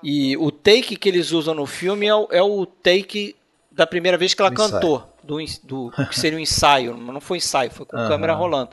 E 0.02 0.36
o 0.38 0.52
take 0.52 0.96
que 0.96 1.08
eles 1.08 1.32
usam 1.32 1.54
no 1.54 1.66
filme 1.66 2.08
é 2.08 2.16
o, 2.16 2.28
é 2.32 2.42
o 2.42 2.66
take 2.66 3.36
da 3.72 3.88
primeira 3.88 4.18
vez 4.18 4.34
que 4.34 4.42
ela 4.42 4.52
cantou, 4.52 5.08
do, 5.24 5.38
do 5.64 5.92
que 6.10 6.20
seria 6.20 6.38
um 6.38 6.42
ensaio, 6.42 6.98
não 6.98 7.22
foi 7.22 7.38
ensaio, 7.38 7.72
foi 7.72 7.86
com 7.86 7.96
uhum. 7.96 8.08
câmera 8.08 8.34
rolando. 8.34 8.72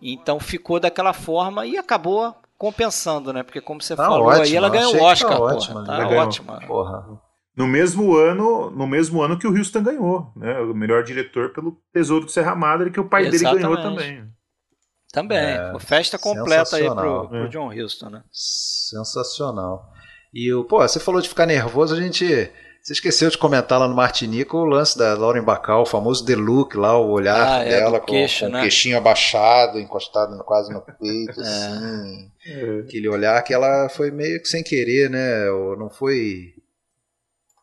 Então 0.00 0.40
ficou 0.40 0.80
daquela 0.80 1.12
forma 1.12 1.66
e 1.66 1.76
acabou 1.76 2.34
compensando, 2.56 3.32
né? 3.32 3.42
Porque 3.42 3.60
como 3.60 3.82
você 3.82 3.94
tá 3.94 4.06
falou 4.06 4.28
ótimo, 4.28 4.44
aí, 4.44 4.56
ela 4.56 4.70
ganhou 4.70 4.94
o 4.94 5.02
Oscar, 5.02 5.36
tá 5.36 5.42
ótima, 5.42 5.84
tá 5.84 6.08
ótima. 6.08 6.60
Porra. 6.66 7.20
No 7.58 7.66
mesmo 7.66 8.16
ano, 8.16 8.70
no 8.70 8.86
mesmo 8.86 9.20
ano 9.20 9.36
que 9.36 9.46
o 9.46 9.50
Houston 9.50 9.82
ganhou, 9.82 10.32
né? 10.36 10.60
O 10.60 10.72
melhor 10.72 11.02
diretor 11.02 11.52
pelo 11.52 11.76
Tesouro 11.92 12.26
do 12.26 12.30
Serra 12.30 12.54
Madre, 12.54 12.90
que 12.92 13.00
o 13.00 13.08
pai 13.08 13.26
Exatamente. 13.26 13.62
dele 13.62 13.76
ganhou 13.76 13.82
também. 13.82 14.24
Também. 15.12 15.38
É, 15.38 15.72
festa 15.80 16.16
completa 16.16 16.76
aí 16.76 16.86
pro, 16.86 17.28
pro 17.28 17.48
John 17.48 17.72
Houston, 17.72 18.10
né? 18.10 18.22
Sensacional. 18.30 19.90
E 20.32 20.52
o, 20.54 20.62
pô, 20.62 20.86
você 20.86 21.00
falou 21.00 21.20
de 21.20 21.28
ficar 21.28 21.46
nervoso, 21.46 21.96
a 21.96 22.00
gente 22.00 22.48
você 22.80 22.92
esqueceu 22.92 23.28
de 23.28 23.36
comentar 23.36 23.78
lá 23.78 23.88
no 23.88 23.94
Martinico 23.94 24.56
o 24.56 24.64
lance 24.64 24.96
da 24.96 25.14
Lauren 25.14 25.42
Bacall, 25.42 25.82
o 25.82 25.86
famoso 25.86 26.24
The 26.24 26.36
Look 26.36 26.76
lá, 26.76 26.96
o 26.96 27.10
olhar 27.10 27.60
ah, 27.60 27.64
é, 27.64 27.70
dela 27.70 27.98
com, 27.98 28.06
queixo, 28.06 28.46
com 28.46 28.52
né? 28.52 28.60
o 28.60 28.62
queixinho 28.62 28.96
abaixado, 28.96 29.80
encostado 29.80 30.38
quase 30.44 30.72
no 30.72 30.80
peito, 30.80 31.40
é. 31.40 31.42
assim. 31.42 32.30
É. 32.46 32.80
Aquele 32.80 33.08
olhar 33.08 33.42
que 33.42 33.52
ela 33.52 33.88
foi 33.88 34.10
meio 34.10 34.40
que 34.40 34.48
sem 34.48 34.62
querer, 34.62 35.10
né? 35.10 35.50
Ou 35.50 35.76
não 35.76 35.90
foi 35.90 36.54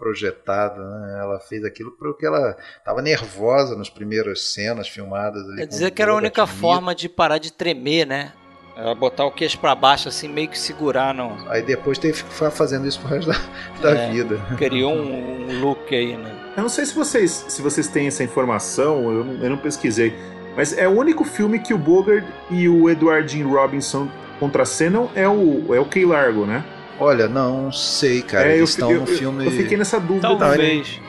projetada, 0.05 0.79
né? 0.79 1.19
Ela 1.19 1.39
fez 1.39 1.65
aquilo 1.65 1.89
porque 1.91 2.27
ela 2.27 2.55
estava 2.77 3.01
nervosa 3.01 3.75
nas 3.75 3.89
primeiras 3.89 4.53
cenas 4.53 4.87
filmadas. 4.87 5.43
Ali 5.49 5.57
Quer 5.57 5.65
dizer 5.65 5.91
que 5.91 5.99
era 5.99 6.11
a 6.11 6.15
única 6.15 6.45
forma 6.45 6.93
de 6.93 7.09
parar 7.09 7.39
de 7.39 7.51
tremer, 7.51 8.05
né? 8.05 8.31
Ela 8.77 8.93
botar 8.93 9.25
o 9.25 9.31
queixo 9.31 9.57
para 9.57 9.73
baixo, 9.73 10.07
assim, 10.07 10.27
meio 10.27 10.47
que 10.47 10.59
segurar, 10.59 11.11
não. 11.11 11.49
Aí 11.49 11.63
depois 11.63 11.97
teve 11.97 12.21
que 12.21 12.29
ficar 12.29 12.51
fazendo 12.51 12.85
isso 12.85 12.99
pro 12.99 13.07
resto 13.07 13.31
da, 13.31 13.39
da 13.81 13.99
é, 13.99 14.11
vida. 14.11 14.39
Criou 14.57 14.93
um, 14.93 15.49
um, 15.49 15.61
look 15.61 15.95
aí, 15.95 16.15
né? 16.15 16.53
Eu 16.55 16.61
não 16.61 16.69
sei 16.69 16.85
se 16.85 16.93
vocês, 16.93 17.31
se 17.47 17.61
vocês 17.63 17.87
têm 17.87 18.05
essa 18.05 18.23
informação, 18.23 19.11
eu 19.11 19.23
não, 19.23 19.43
eu 19.43 19.49
não 19.49 19.57
pesquisei. 19.57 20.13
Mas 20.55 20.77
é 20.77 20.87
o 20.87 20.91
único 20.91 21.23
filme 21.23 21.57
que 21.57 21.73
o 21.73 21.77
Bogart 21.79 22.25
e 22.51 22.69
o 22.69 22.89
Edwardine 22.89 23.43
Robinson 23.43 24.07
contracenam 24.39 25.09
é 25.15 25.27
o, 25.27 25.73
é 25.73 25.79
o 25.79 25.85
Key 25.85 26.05
Largo, 26.05 26.45
né? 26.45 26.63
Olha, 26.99 27.27
não 27.27 27.71
sei, 27.71 28.21
cara. 28.21 28.47
É, 28.47 28.57
Eles 28.57 28.59
eu, 28.59 28.65
estão 28.65 28.91
eu, 28.91 29.01
no 29.01 29.07
filme. 29.07 29.45
Eu 29.45 29.51
fiquei 29.51 29.77
nessa 29.77 29.99
dúvida. 29.99 30.35
Talvez. 30.35 30.99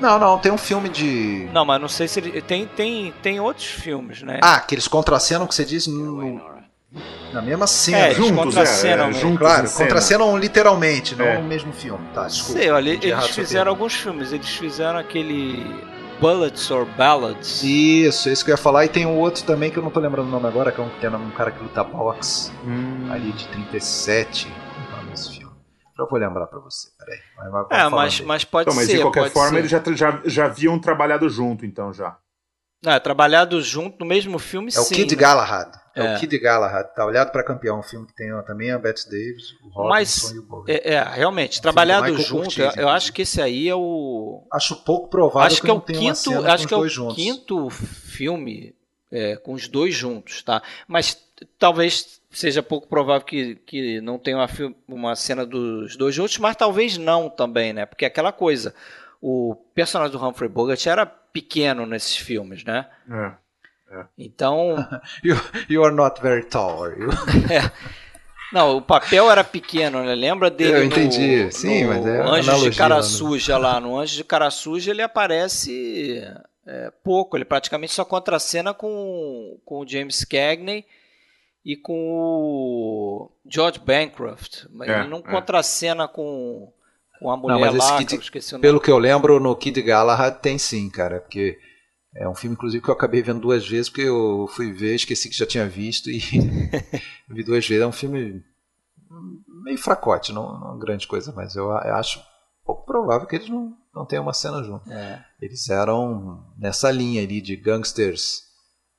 Não, 0.00 0.18
não, 0.18 0.38
tem 0.38 0.52
um 0.52 0.58
filme 0.58 0.88
de. 0.88 1.48
Não, 1.52 1.64
mas 1.64 1.80
não 1.80 1.88
sei 1.88 2.08
se 2.08 2.20
ele. 2.20 2.42
Tem, 2.42 2.66
tem, 2.66 3.14
tem 3.22 3.40
outros 3.40 3.66
filmes, 3.66 4.22
né? 4.22 4.40
Ah, 4.42 4.60
que 4.60 4.74
eles 4.74 4.88
contracenam 4.88 5.46
que 5.46 5.54
você 5.54 5.64
diz 5.64 5.86
no, 5.86 6.40
na 7.32 7.42
mesma 7.42 7.66
cena. 7.66 7.98
É, 7.98 8.14
juntos, 8.14 8.36
contracenam. 8.36 9.06
É, 9.06 9.10
é, 9.10 9.12
juntos 9.12 9.38
claro, 9.38 9.70
contracenam 9.70 10.36
literalmente, 10.38 11.16
não 11.16 11.24
é. 11.24 11.38
no 11.38 11.48
mesmo 11.48 11.72
filme. 11.72 12.04
Tá, 12.14 12.26
desculpa. 12.26 12.60
Sei, 12.60 12.70
olha, 12.70 12.90
eles 12.90 13.28
fizeram 13.30 13.70
alguns 13.70 13.94
filmes. 13.94 14.32
Eles 14.32 14.48
fizeram 14.48 14.98
aquele 14.98 15.64
Bullets 16.20 16.70
or 16.70 16.86
Ballads. 16.96 17.62
Isso, 17.62 18.28
isso 18.30 18.44
que 18.44 18.50
eu 18.50 18.54
ia 18.54 18.58
falar. 18.58 18.84
E 18.84 18.88
tem 18.88 19.06
um 19.06 19.18
outro 19.18 19.44
também 19.44 19.70
que 19.70 19.78
eu 19.78 19.82
não 19.82 19.90
tô 19.90 20.00
lembrando 20.00 20.28
o 20.28 20.30
nome 20.30 20.46
agora, 20.46 20.70
que 20.70 20.80
é 20.80 20.84
um, 20.84 20.88
tem 21.00 21.10
um 21.10 21.30
cara 21.30 21.50
que 21.50 21.62
luta 21.62 21.82
boxe. 21.82 22.52
Hum. 22.64 23.08
Ali 23.10 23.32
de 23.32 23.46
37. 23.48 24.48
É? 25.94 25.98
Já 25.98 26.04
vou 26.04 26.18
lembrar 26.18 26.46
pra 26.46 26.58
você, 26.58 26.88
peraí. 26.98 27.20
Mas, 27.36 27.66
é, 27.70 27.88
mas, 27.88 28.20
mas 28.20 28.44
pode 28.44 28.68
então, 28.68 28.76
mas 28.76 28.86
ser. 28.86 28.92
Mas 28.92 28.98
de 28.98 29.02
qualquer 29.02 29.30
forma, 29.30 29.50
ser. 29.50 29.58
eles 29.58 29.70
já, 29.70 29.82
já, 29.94 30.22
já 30.24 30.44
haviam 30.46 30.78
trabalhado 30.78 31.28
junto, 31.28 31.64
então 31.64 31.92
já. 31.92 32.18
É, 32.84 33.00
trabalhado 33.00 33.60
junto 33.62 33.98
no 34.00 34.06
mesmo 34.06 34.38
filme, 34.38 34.68
é 34.68 34.70
sim. 34.72 34.78
É 34.78 34.82
o 34.82 34.88
Kid 34.88 35.16
né? 35.16 35.20
Galahad. 35.20 35.72
É, 35.96 36.04
é, 36.04 36.16
o 36.16 36.20
Kid 36.20 36.38
Galahad. 36.38 36.86
Tá 36.94 37.06
olhado 37.06 37.30
para 37.30 37.42
campeão, 37.42 37.80
um 37.80 37.82
filme 37.82 38.06
que 38.06 38.14
tem 38.14 38.32
ó, 38.32 38.42
também 38.42 38.70
a 38.72 38.78
Bette 38.78 39.08
Davis, 39.08 39.52
o 39.62 39.68
Robinson 39.68 39.88
Mas, 39.88 40.30
e 40.32 40.38
o 40.38 40.42
Bowie. 40.42 40.74
É, 40.74 40.94
é, 40.94 41.02
realmente, 41.02 41.58
um 41.58 41.62
trabalhado 41.62 42.18
junto, 42.18 42.60
eu, 42.60 42.70
eu, 42.72 42.88
acho 42.88 43.12
que 43.12 43.22
esse 43.22 43.40
aí 43.40 43.68
é 43.68 43.74
o... 43.74 44.46
Acho 44.52 44.76
pouco 44.84 45.08
provável 45.08 45.46
acho 45.46 45.56
que, 45.56 45.62
que 45.62 45.70
é 45.70 45.74
o 45.74 45.80
quinto, 45.80 46.46
Acho 46.46 46.68
que 46.68 46.74
é 46.74 46.76
o 46.76 46.88
juntos. 46.88 47.16
quinto 47.16 47.70
filme 47.70 48.74
é, 49.10 49.36
com 49.36 49.54
os 49.54 49.68
dois 49.68 49.94
juntos, 49.94 50.42
tá? 50.42 50.62
Mas 50.86 51.16
talvez 51.58 52.20
seja 52.34 52.62
pouco 52.62 52.86
provável 52.86 53.24
que, 53.24 53.54
que 53.66 54.00
não 54.00 54.18
tenha 54.18 54.36
uma, 54.36 54.48
uma 54.86 55.16
cena 55.16 55.46
dos 55.46 55.96
dois 55.96 56.14
juntos, 56.14 56.38
mas 56.38 56.56
talvez 56.56 56.98
não 56.98 57.30
também, 57.30 57.72
né? 57.72 57.86
Porque 57.86 58.04
é 58.04 58.08
aquela 58.08 58.32
coisa 58.32 58.74
o 59.26 59.56
personagem 59.74 60.14
do 60.14 60.22
Humphrey 60.22 60.50
Bogart 60.50 60.86
era 60.86 61.06
pequeno 61.06 61.86
nesses 61.86 62.14
filmes, 62.14 62.62
né? 62.62 62.86
É. 63.10 63.32
é. 63.96 64.04
Então. 64.18 64.76
you, 65.24 65.34
you 65.66 65.82
are 65.82 65.94
not 65.94 66.20
very 66.20 66.44
tall, 66.44 66.84
are 66.84 67.00
you? 67.00 67.08
é. 67.50 67.72
Não, 68.52 68.76
o 68.76 68.82
papel 68.82 69.30
era 69.30 69.42
pequeno, 69.42 70.04
né? 70.04 70.14
Lembra 70.14 70.50
dele? 70.50 70.72
Eu 70.74 70.84
entendi, 70.84 71.44
no, 71.44 71.52
sim, 71.52 71.84
no 71.84 71.88
mas 71.88 72.06
é. 72.06 72.20
Anjos 72.20 72.60
de 72.60 72.70
Cara 72.72 72.96
né? 72.96 73.02
Suja 73.02 73.56
lá. 73.56 73.80
No 73.80 73.98
Anjos 73.98 74.16
de 74.16 74.24
Cara 74.24 74.50
Suja 74.50 74.90
ele 74.90 75.00
aparece 75.00 76.22
é, 76.66 76.92
pouco, 77.02 77.34
ele 77.34 77.46
praticamente 77.46 77.94
só 77.94 78.04
contracena 78.04 78.74
com, 78.74 79.58
com 79.64 79.80
o 79.80 79.88
James 79.88 80.22
Cagney 80.22 80.84
e 81.64 81.76
com 81.76 81.94
o 81.94 83.30
George 83.46 83.78
Bancroft. 83.78 84.66
Mas 84.70 84.88
é, 84.88 85.00
ele 85.00 85.08
não 85.08 85.18
é. 85.18 85.22
contracena 85.22 86.06
com 86.06 86.72
com 87.18 87.30
a 87.30 87.36
mulher 87.36 87.72
não, 87.72 87.78
lá, 87.78 87.98
Kid, 87.98 88.18
que 88.18 88.58
Pelo 88.58 88.80
que 88.80 88.90
eu 88.90 88.98
lembro, 88.98 89.40
no 89.40 89.56
Kid 89.56 89.80
Galahad 89.80 90.40
tem 90.40 90.58
sim, 90.58 90.90
cara, 90.90 91.20
porque 91.20 91.58
é 92.14 92.28
um 92.28 92.34
filme, 92.34 92.54
inclusive, 92.54 92.82
que 92.82 92.90
eu 92.90 92.94
acabei 92.94 93.22
vendo 93.22 93.40
duas 93.40 93.66
vezes, 93.66 93.88
porque 93.88 94.02
eu 94.02 94.46
fui 94.54 94.72
ver, 94.72 94.94
esqueci 94.94 95.30
que 95.30 95.36
já 95.36 95.46
tinha 95.46 95.66
visto 95.66 96.10
e 96.10 96.18
vi 97.30 97.42
duas 97.42 97.66
vezes. 97.66 97.82
É 97.82 97.86
um 97.86 97.92
filme 97.92 98.42
meio 99.64 99.78
fracote, 99.78 100.32
não, 100.32 100.58
não 100.58 100.76
é 100.76 100.78
grande 100.78 101.06
coisa, 101.06 101.32
mas 101.32 101.56
eu, 101.56 101.64
eu 101.64 101.94
acho 101.94 102.22
pouco 102.64 102.84
provável 102.84 103.26
que 103.26 103.36
eles 103.36 103.48
não, 103.48 103.74
não 103.94 104.04
tenham 104.04 104.22
uma 104.22 104.32
cena 104.32 104.62
junto. 104.62 104.90
É. 104.92 105.24
Eles 105.40 105.68
eram 105.68 106.44
nessa 106.58 106.90
linha 106.90 107.22
ali 107.22 107.40
de 107.40 107.56
gangsters 107.56 108.43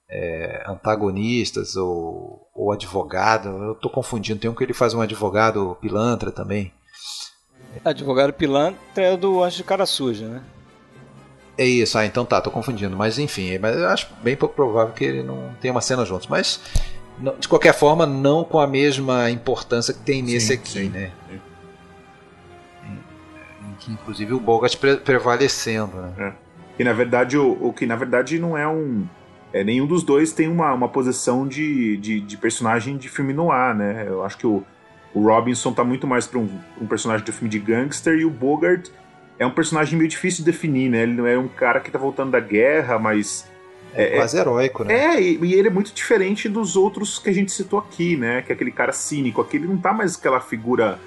é, 0.09 0.63
antagonistas 0.67 1.75
ou, 1.75 2.47
ou 2.53 2.71
advogado. 2.71 3.49
Eu 3.49 3.73
estou 3.73 3.91
confundindo, 3.91 4.39
tem 4.39 4.49
um 4.49 4.55
que 4.55 4.63
ele 4.63 4.73
faz 4.73 4.93
um 4.93 5.01
advogado 5.01 5.77
pilantra 5.81 6.31
também. 6.31 6.71
Advogado 7.83 8.33
pilantra 8.33 9.03
é 9.03 9.17
do 9.17 9.43
Anjo 9.43 9.57
de 9.57 9.63
Cara 9.63 9.85
Suja, 9.85 10.27
né? 10.27 10.43
É 11.57 11.65
isso, 11.65 11.97
ah, 11.97 12.05
então 12.05 12.25
tá, 12.25 12.41
tô 12.41 12.51
confundindo. 12.51 12.95
Mas 12.97 13.17
enfim, 13.17 13.57
mas 13.57 13.77
eu 13.77 13.87
acho 13.87 14.09
bem 14.21 14.35
pouco 14.35 14.55
provável 14.55 14.93
que 14.93 15.03
ele 15.03 15.23
não 15.23 15.55
tenha 15.61 15.73
uma 15.73 15.81
cena 15.81 16.05
juntos. 16.05 16.27
Mas, 16.27 16.59
de 17.39 17.47
qualquer 17.47 17.73
forma, 17.73 18.05
não 18.05 18.43
com 18.43 18.59
a 18.59 18.67
mesma 18.67 19.29
importância 19.31 19.93
que 19.93 20.01
tem 20.01 20.21
nesse 20.21 20.47
sim, 20.47 20.53
aqui, 20.53 20.69
sim, 20.69 20.89
né? 20.89 21.11
Que 23.79 23.91
inclusive 23.91 24.33
o 24.33 24.39
Bogart 24.39 24.75
pre 24.77 24.97
prevalecendo, 24.97 25.97
né? 25.97 26.13
É. 26.17 26.45
E 26.77 26.83
na 26.83 26.91
verdade, 26.91 27.37
o, 27.37 27.51
o, 27.61 27.71
que 27.71 27.85
na 27.85 27.95
verdade 27.95 28.39
não 28.39 28.57
é 28.57 28.67
um. 28.67 29.07
É, 29.55 29.63
nenhum 29.63 29.87
dos 29.87 30.03
dois 30.03 30.33
tem 30.33 30.49
uma, 30.49 30.73
uma 30.73 30.89
posição 30.89 31.47
de, 31.47 31.95
de, 31.95 32.19
de 32.19 32.35
personagem 32.35 32.97
de 32.97 33.07
filme 33.07 33.31
no 33.31 33.53
ar, 33.53 33.73
né? 33.73 34.03
Eu 34.05 34.21
acho 34.25 34.37
que 34.37 34.45
o, 34.45 34.61
o 35.13 35.27
Robinson 35.27 35.71
tá 35.71 35.81
muito 35.81 36.05
mais 36.05 36.27
para 36.27 36.39
um, 36.39 36.49
um, 36.81 36.85
personagem 36.85 37.25
de 37.25 37.31
filme 37.31 37.47
de 37.47 37.57
gangster 37.57 38.15
e 38.15 38.25
o 38.25 38.29
Bogart 38.29 38.89
é 39.39 39.45
um 39.45 39.51
personagem 39.51 39.97
meio 39.97 40.09
difícil 40.09 40.43
de 40.43 40.51
definir, 40.51 40.89
né? 40.89 41.03
Ele 41.03 41.13
não 41.13 41.25
é 41.25 41.37
um 41.37 41.47
cara 41.47 41.79
que 41.79 41.89
tá 41.89 41.97
voltando 41.97 42.31
da 42.31 42.39
guerra, 42.41 42.99
mas. 42.99 43.49
É, 43.93 44.15
é 44.15 44.17
quase 44.17 44.37
heróico, 44.37 44.83
né? 44.83 44.93
É, 44.93 45.21
e, 45.21 45.39
e, 45.41 45.53
ele 45.53 45.69
é 45.69 45.71
muito 45.71 45.93
diferente 45.93 46.49
dos 46.49 46.75
outros 46.75 47.17
que 47.17 47.29
a 47.29 47.33
gente 47.33 47.49
citou 47.53 47.79
aqui, 47.79 48.17
né? 48.17 48.41
Que 48.41 48.51
é 48.51 48.55
aquele 48.55 48.71
cara 48.71 48.91
cínico. 48.91 49.39
Aqui 49.39 49.55
ele 49.55 49.67
não 49.67 49.77
tá 49.77 49.93
mais 49.93 50.17
aquela 50.17 50.41
figura 50.41 50.99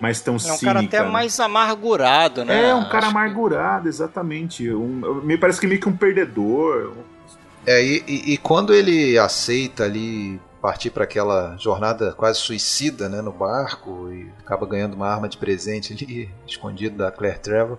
mais 0.00 0.20
tão 0.20 0.40
cínica. 0.40 0.66
É 0.66 0.70
um 0.70 0.74
cara 0.74 0.86
até 0.86 1.00
né? 1.04 1.08
mais 1.08 1.38
amargurado, 1.38 2.44
né? 2.44 2.70
É, 2.70 2.74
um 2.74 2.82
cara 2.88 3.06
Acho 3.06 3.16
amargurado, 3.16 3.82
que... 3.84 3.88
exatamente. 3.90 4.68
Um, 4.68 5.20
me 5.22 5.38
parece 5.38 5.60
que 5.60 5.68
meio 5.68 5.80
que 5.80 5.88
um 5.88 5.96
perdedor. 5.96 6.94
É, 7.66 7.82
e, 7.82 8.04
e, 8.06 8.32
e 8.34 8.38
quando 8.38 8.74
ele 8.74 9.18
aceita 9.18 9.84
ali 9.84 10.40
partir 10.60 10.90
para 10.90 11.02
aquela 11.02 11.56
jornada 11.56 12.12
quase 12.12 12.38
suicida 12.38 13.08
né, 13.08 13.20
no 13.20 13.32
barco 13.32 14.08
e 14.12 14.30
acaba 14.38 14.64
ganhando 14.64 14.94
uma 14.94 15.08
arma 15.08 15.28
de 15.28 15.36
presente 15.36 15.92
ali, 15.92 16.30
escondido 16.46 16.96
da 16.96 17.10
Claire 17.10 17.40
Trevor. 17.40 17.78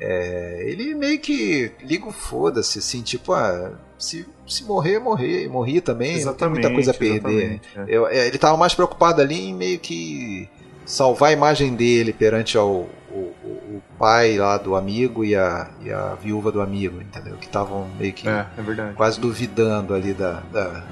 é, 0.00 0.64
ele 0.66 0.94
meio 0.94 1.18
que 1.18 1.72
liga 1.82 2.06
o 2.06 2.12
foda-se, 2.12 2.78
assim, 2.78 3.02
tipo, 3.02 3.32
ah, 3.32 3.72
se, 3.98 4.26
se 4.46 4.62
morrer, 4.64 5.00
morrer, 5.00 5.48
morri 5.48 5.80
também, 5.80 6.14
exatamente, 6.14 6.40
não 6.40 6.60
tem 6.60 6.70
muita 6.70 6.70
coisa 6.72 6.90
a 6.92 6.94
perder. 6.94 7.60
É. 7.74 7.84
Eu, 7.88 8.06
é, 8.06 8.28
ele 8.28 8.38
tava 8.38 8.56
mais 8.56 8.74
preocupado 8.74 9.20
ali 9.20 9.48
em 9.48 9.54
meio 9.54 9.78
que 9.78 10.48
salvar 10.84 11.30
a 11.30 11.32
imagem 11.32 11.74
dele 11.74 12.12
perante 12.12 12.56
ao, 12.56 12.88
o, 13.16 13.48
o, 13.76 13.82
pai 13.98 14.36
lá 14.36 14.58
do 14.58 14.76
amigo 14.76 15.24
e 15.24 15.34
a, 15.34 15.70
e 15.82 15.90
a 15.90 16.14
viúva 16.14 16.52
do 16.52 16.60
amigo, 16.60 17.00
entendeu? 17.00 17.36
Que 17.36 17.46
estavam 17.46 17.88
meio 17.98 18.12
que 18.12 18.28
é, 18.28 18.46
é 18.58 18.92
quase 18.94 19.18
duvidando 19.18 19.94
ali 19.94 20.12
da, 20.12 20.42
da, 20.52 20.84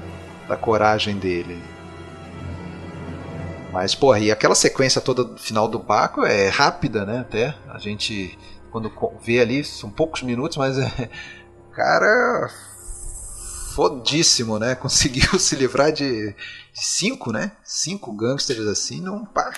da 0.47 0.57
coragem 0.57 1.17
dele. 1.17 1.61
Mas, 3.71 3.93
porra, 3.93 4.19
e 4.19 4.31
aquela 4.31 4.55
sequência 4.55 5.01
toda 5.01 5.23
do 5.23 5.37
final 5.37 5.67
do 5.67 5.77
Baco 5.77 6.25
é 6.25 6.47
rápida, 6.47 7.05
né? 7.05 7.19
Até. 7.19 7.53
A 7.67 7.77
gente, 7.77 8.39
quando 8.71 8.89
vê 9.21 9.41
ali, 9.41 9.65
são 9.65 9.89
poucos 9.89 10.21
minutos, 10.21 10.57
mas 10.57 10.77
é. 10.77 11.09
Cara. 11.73 12.49
Fodíssimo, 13.75 14.57
né? 14.57 14.75
Conseguiu 14.79 15.37
se 15.37 15.57
livrar 15.57 15.91
de, 15.91 16.29
de 16.29 16.35
cinco, 16.73 17.33
né? 17.33 17.51
Cinco 17.65 18.13
gangsters 18.13 18.65
assim, 18.65 19.01
num 19.01 19.25
pá. 19.25 19.51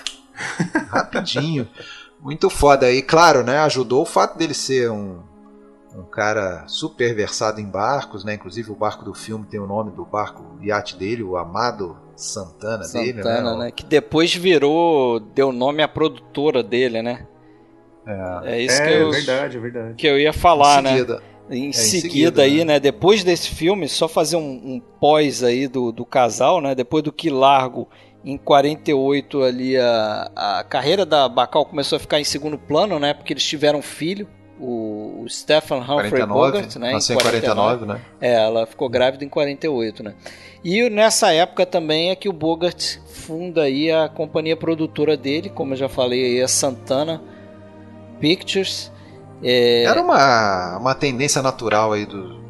Rapidinho. 0.90 1.68
Muito 2.20 2.50
foda. 2.50 2.90
E 2.90 3.02
claro, 3.02 3.42
né? 3.42 3.58
Ajudou 3.58 4.02
o 4.02 4.06
fato 4.06 4.36
dele 4.36 4.54
ser 4.54 4.90
um, 4.90 5.20
um 5.94 6.04
cara 6.04 6.64
super 6.66 7.14
versado 7.14 7.60
em 7.60 7.66
barcos, 7.66 8.24
né? 8.24 8.34
Inclusive 8.34 8.70
o 8.70 8.74
barco 8.74 9.04
do 9.04 9.14
filme 9.14 9.46
tem 9.46 9.60
o 9.60 9.66
nome 9.66 9.90
do 9.92 10.04
barco, 10.04 10.44
o 10.58 10.64
iate 10.64 10.96
dele, 10.96 11.22
o 11.22 11.36
Amado 11.36 11.96
Santana, 12.16 12.84
Santana 12.84 13.12
dele, 13.12 13.22
né? 13.22 13.56
né? 13.56 13.70
Que 13.70 13.84
depois 13.84 14.34
virou, 14.34 15.20
deu 15.20 15.52
nome 15.52 15.82
à 15.82 15.88
produtora 15.88 16.62
dele, 16.62 17.02
né? 17.02 17.26
É, 18.06 18.54
é 18.54 18.62
isso 18.62 18.80
é, 18.82 18.86
que 18.86 18.94
eu, 18.94 19.10
verdade, 19.10 19.56
é 19.56 19.60
verdade. 19.60 19.94
Que 19.94 20.06
eu 20.06 20.18
ia 20.18 20.32
falar, 20.32 20.80
em 20.80 20.82
né? 20.82 20.90
seguida. 20.90 21.14
né? 21.14 21.22
Em, 21.50 21.68
é, 21.68 21.72
seguida, 21.72 21.96
em 21.96 22.00
seguida, 22.00 22.42
aí, 22.42 22.58
né? 22.58 22.64
né? 22.64 22.80
Depois 22.80 23.22
desse 23.22 23.50
filme, 23.50 23.88
só 23.88 24.08
fazer 24.08 24.36
um, 24.36 24.60
um 24.64 24.82
pós 25.00 25.42
aí 25.42 25.66
do, 25.68 25.92
do 25.92 26.04
casal, 26.04 26.60
né? 26.60 26.74
Depois 26.74 27.02
do 27.02 27.12
que 27.12 27.30
largo 27.30 27.88
em 28.24 28.36
48 28.36 29.42
ali 29.42 29.76
a, 29.76 30.30
a 30.34 30.64
carreira 30.64 31.06
da 31.06 31.28
Bacal 31.28 31.64
começou 31.64 31.96
a 31.96 32.00
ficar 32.00 32.20
em 32.20 32.24
segundo 32.24 32.58
plano, 32.58 32.98
né? 32.98 33.14
Porque 33.14 33.32
eles 33.32 33.44
tiveram 33.44 33.80
filho 33.80 34.28
o, 34.60 35.22
o 35.22 35.28
Stephen 35.28 35.80
Humphrey 35.80 36.10
49, 36.10 36.26
Bogart, 36.26 36.76
né? 36.76 36.92
Nasceu 36.92 37.16
em 37.16 37.20
49, 37.20 37.78
49, 37.78 37.86
né? 37.86 38.00
É, 38.20 38.34
ela 38.34 38.66
ficou 38.66 38.88
grávida 38.88 39.24
em 39.24 39.28
48, 39.28 40.02
né? 40.02 40.14
E 40.64 40.90
nessa 40.90 41.32
época 41.32 41.64
também 41.64 42.10
é 42.10 42.16
que 42.16 42.28
o 42.28 42.32
Bogart 42.32 42.98
funda 43.06 43.62
aí 43.62 43.90
a 43.90 44.08
companhia 44.08 44.56
produtora 44.56 45.16
dele, 45.16 45.48
como 45.48 45.74
eu 45.74 45.76
já 45.76 45.88
falei 45.88 46.24
aí, 46.24 46.42
a 46.42 46.48
Santana 46.48 47.22
Pictures. 48.20 48.90
É... 49.42 49.84
Era 49.84 50.02
uma, 50.02 50.78
uma 50.78 50.94
tendência 50.94 51.40
natural 51.40 51.92
aí 51.92 52.04
do 52.04 52.40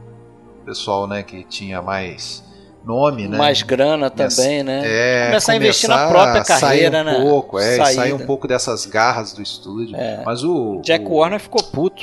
pessoal, 0.65 1.07
né, 1.07 1.23
que 1.23 1.45
tinha 1.45 1.83
mais 1.83 2.43
nome, 2.89 3.29
né? 3.29 3.37
Mais 3.37 3.61
grana 3.63 4.09
também, 4.09 4.63
né? 4.63 4.81
É, 4.83 5.27
começar 5.27 5.53
a 5.53 5.57
investir 5.57 5.89
na 5.91 6.09
própria 6.09 6.43
carreira, 6.43 6.99
sair 6.99 7.03
um 7.03 7.05
né? 7.05 7.21
Pouco, 7.21 7.59
é, 7.59 7.93
sair 7.93 8.13
um 8.15 8.27
pouco 8.27 8.49
dessas 8.49 8.87
garras 8.87 9.35
do 9.35 9.43
estúdio. 9.43 9.95
É. 9.95 10.23
Mas 10.25 10.43
o 10.43 10.81
Jack 10.83 11.05
o... 11.05 11.17
Warner 11.17 11.39
ficou 11.39 11.63
puto. 11.63 12.03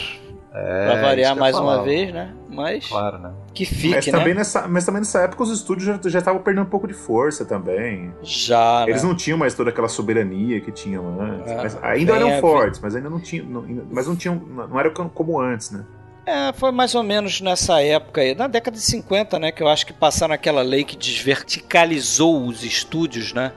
É, 0.57 0.85
pra 0.85 1.01
variar 1.01 1.35
mais 1.35 1.53
uma 1.57 1.83
vez, 1.83 2.13
né? 2.13 2.33
Mas 2.47 2.87
claro, 2.87 3.17
né? 3.17 3.33
que 3.53 3.65
fique, 3.65 3.95
mas 3.95 4.05
né? 4.05 4.11
Também 4.13 4.33
nessa, 4.33 4.65
mas 4.69 4.85
também 4.85 5.01
nessa 5.01 5.19
época 5.19 5.43
os 5.43 5.51
estúdios 5.51 5.99
já 6.05 6.19
estavam 6.19 6.41
perdendo 6.41 6.63
um 6.63 6.69
pouco 6.69 6.87
de 6.87 6.93
força 6.93 7.43
também. 7.43 8.13
Já, 8.23 8.85
Eles 8.87 9.03
né? 9.03 9.09
não 9.09 9.15
tinham 9.17 9.37
mais 9.37 9.53
toda 9.53 9.71
aquela 9.71 9.89
soberania 9.89 10.61
que 10.61 10.71
tinham 10.71 11.19
antes. 11.19 11.75
É, 11.75 11.79
ainda 11.81 12.13
eram 12.13 12.39
fortes, 12.39 12.79
mas 12.79 12.95
ainda 12.95 13.09
não 13.09 13.19
tinham. 13.19 13.65
Mas 13.91 14.07
não 14.07 14.15
tinham. 14.15 14.35
Não 14.35 14.79
era 14.79 14.89
como 14.89 15.41
antes, 15.41 15.71
né? 15.71 15.83
É, 16.25 16.51
foi 16.53 16.71
mais 16.71 16.95
ou 16.95 17.03
menos 17.03 17.39
nessa 17.39 17.81
época 17.83 18.21
aí, 18.21 18.33
na 18.33 18.47
década 18.47 18.75
de 18.75 18.83
50, 18.83 19.37
né, 19.37 19.51
que 19.51 19.61
eu 19.61 19.67
acho 19.67 19.85
que 19.85 19.93
passaram 19.93 20.33
aquela 20.33 20.63
lei 20.63 20.83
que 20.83 20.97
desverticalizou 20.97 22.47
os 22.47 22.63
estúdios, 22.63 23.31
né? 23.31 23.53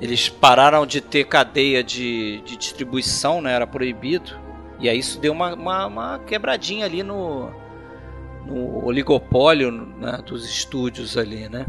Eles 0.00 0.28
pararam 0.28 0.86
de 0.86 1.00
ter 1.00 1.24
cadeia 1.24 1.82
de, 1.82 2.40
de 2.44 2.56
distribuição, 2.56 3.40
né? 3.40 3.52
Era 3.52 3.66
proibido. 3.66 4.32
E 4.78 4.88
aí 4.88 4.98
isso 4.98 5.20
deu 5.20 5.32
uma, 5.32 5.54
uma, 5.54 5.86
uma 5.86 6.18
quebradinha 6.20 6.84
ali 6.84 7.02
no, 7.02 7.50
no 8.44 8.84
oligopólio 8.84 9.70
né, 9.70 10.18
dos 10.26 10.44
estúdios 10.48 11.16
ali, 11.16 11.48
né? 11.48 11.66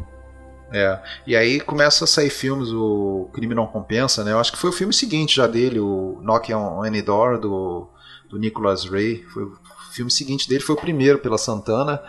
É, 0.74 1.00
e 1.26 1.36
aí 1.36 1.60
começa 1.60 2.04
a 2.04 2.08
sair 2.08 2.30
filmes, 2.30 2.70
o 2.70 3.30
Crime 3.32 3.54
Não 3.54 3.68
Compensa, 3.68 4.24
né? 4.24 4.32
Eu 4.32 4.40
acho 4.40 4.52
que 4.52 4.58
foi 4.58 4.72
o 4.72 4.74
filme 4.74 4.94
seguinte 4.94 5.36
já 5.36 5.48
dele, 5.48 5.80
o 5.80 6.20
Knocking 6.22 6.54
on 6.54 6.84
Any 6.84 7.02
Door, 7.02 7.40
do, 7.40 7.88
do 8.28 8.40
Nicholas 8.40 8.86
Ray. 8.86 9.24
Foi, 9.32 9.50
filme 9.96 10.12
seguinte 10.12 10.48
dele 10.48 10.62
foi 10.62 10.76
o 10.76 10.78
primeiro 10.78 11.20
pela 11.20 11.38
Santana, 11.38 12.02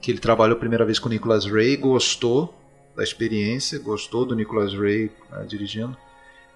que 0.00 0.10
ele 0.10 0.18
trabalhou 0.18 0.56
a 0.56 0.58
primeira 0.58 0.84
vez 0.84 0.98
com 0.98 1.08
o 1.08 1.10
Nicholas 1.10 1.44
Ray, 1.44 1.76
gostou 1.76 2.54
da 2.96 3.02
experiência, 3.02 3.78
gostou 3.78 4.24
do 4.24 4.34
Nicholas 4.34 4.74
Ray 4.74 5.10
né, 5.30 5.44
dirigindo. 5.46 5.96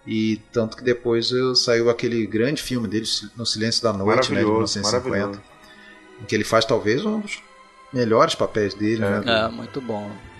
E 0.06 0.40
tanto 0.52 0.76
que 0.76 0.82
depois 0.82 1.30
saiu 1.56 1.88
aquele 1.88 2.26
grande 2.26 2.60
filme 2.60 2.88
dele, 2.88 3.06
No 3.36 3.46
Silêncio 3.46 3.82
da 3.82 3.92
Noite, 3.92 4.32
né, 4.32 4.40
de 4.40 4.46
1950, 4.46 5.40
em 6.20 6.24
que 6.24 6.34
ele 6.34 6.42
faz 6.42 6.64
talvez 6.64 7.04
um 7.04 7.20
dos 7.20 7.40
melhores 7.92 8.34
papéis 8.34 8.74
dele. 8.74 9.04
É, 9.04 9.20
né, 9.20 9.44
é 9.44 9.48
muito 9.48 9.80
bom 9.80 10.10
do 10.10 10.31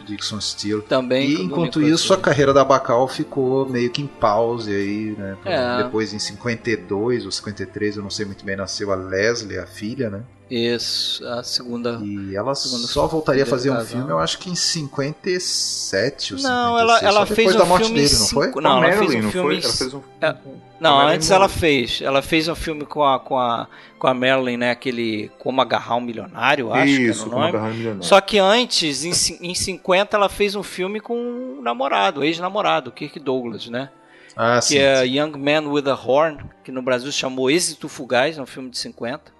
Dixon 0.00 0.40
Steele. 0.40 0.82
Também. 0.82 1.30
E 1.30 1.42
enquanto 1.42 1.82
isso, 1.82 2.12
a 2.12 2.16
carreira 2.16 2.52
da 2.52 2.64
Bacal 2.64 3.06
ficou 3.08 3.68
meio 3.68 3.90
que 3.90 4.02
em 4.02 4.06
pause 4.06 4.74
aí, 4.74 5.14
né? 5.16 5.36
É. 5.44 5.84
Depois 5.84 6.12
em 6.12 6.18
52 6.18 7.24
ou 7.24 7.30
53, 7.30 7.96
eu 7.96 8.02
não 8.02 8.10
sei 8.10 8.26
muito 8.26 8.44
bem, 8.44 8.56
nasceu 8.56 8.90
a 8.92 8.94
Leslie, 8.94 9.58
a 9.58 9.66
filha, 9.66 10.10
né? 10.10 10.22
Isso, 10.50 11.24
a 11.28 11.44
segunda. 11.44 12.00
E 12.02 12.34
ela 12.34 12.56
segunda 12.56 12.84
só 12.88 13.06
voltaria 13.06 13.44
a 13.44 13.46
fazer 13.46 13.70
um 13.70 13.84
filme, 13.84 14.10
eu 14.10 14.18
acho 14.18 14.36
que 14.40 14.50
em 14.50 14.56
57 14.56 16.34
ou 16.34 16.40
Não, 16.40 16.76
ela, 16.76 16.98
ela 16.98 17.24
fez 17.24 17.54
um 17.54 17.76
filme 17.76 17.94
dele, 17.94 18.18
não 18.18 18.26
foi? 18.26 18.52
Não, 18.60 18.84
ela 18.84 18.92
fez 18.96 19.14
um 19.14 19.30
filme. 19.30 19.60
Ela 19.62 19.72
fez 19.72 19.94
um... 19.94 20.02
É, 20.20 20.34
não, 20.80 20.98
antes 20.98 21.30
ela 21.30 21.48
fez. 21.48 22.00
Ela 22.02 22.20
fez 22.20 22.48
um 22.48 22.56
filme 22.56 22.84
com 22.84 23.04
a, 23.04 23.20
com 23.20 23.38
a, 23.38 23.68
com 23.96 24.08
a 24.08 24.14
Marilyn, 24.14 24.56
né? 24.56 24.70
Aquele 24.72 25.30
Como 25.38 25.60
Agarrar 25.60 25.96
um 25.96 26.00
Milionário, 26.00 26.72
acho 26.72 26.86
Isso, 26.86 27.24
que 27.24 27.30
Como 27.30 27.42
Agarrar 27.44 27.68
um 27.68 27.74
Milionário. 27.74 28.02
Só 28.02 28.20
que 28.20 28.36
antes, 28.38 29.04
em, 29.04 29.50
em 29.50 29.54
50, 29.54 30.16
ela 30.16 30.28
fez 30.28 30.56
um 30.56 30.64
filme 30.64 30.98
com 30.98 31.16
um 31.16 31.62
namorado, 31.62 32.24
ex-namorado, 32.24 32.90
Kirk 32.90 33.20
Douglas, 33.20 33.68
né? 33.68 33.88
Ah, 34.36 34.58
que 34.58 34.64
sim, 34.64 34.78
é 34.78 35.04
sim. 35.04 35.16
Young 35.16 35.38
Man 35.38 35.70
with 35.70 35.88
a 35.88 35.94
Horn, 35.94 36.38
que 36.64 36.72
no 36.72 36.82
Brasil 36.82 37.12
chamou 37.12 37.48
Êxito 37.48 37.88
Fugaz, 37.88 38.36
é 38.36 38.42
um 38.42 38.46
filme 38.46 38.68
de 38.68 38.78
50 38.78 39.39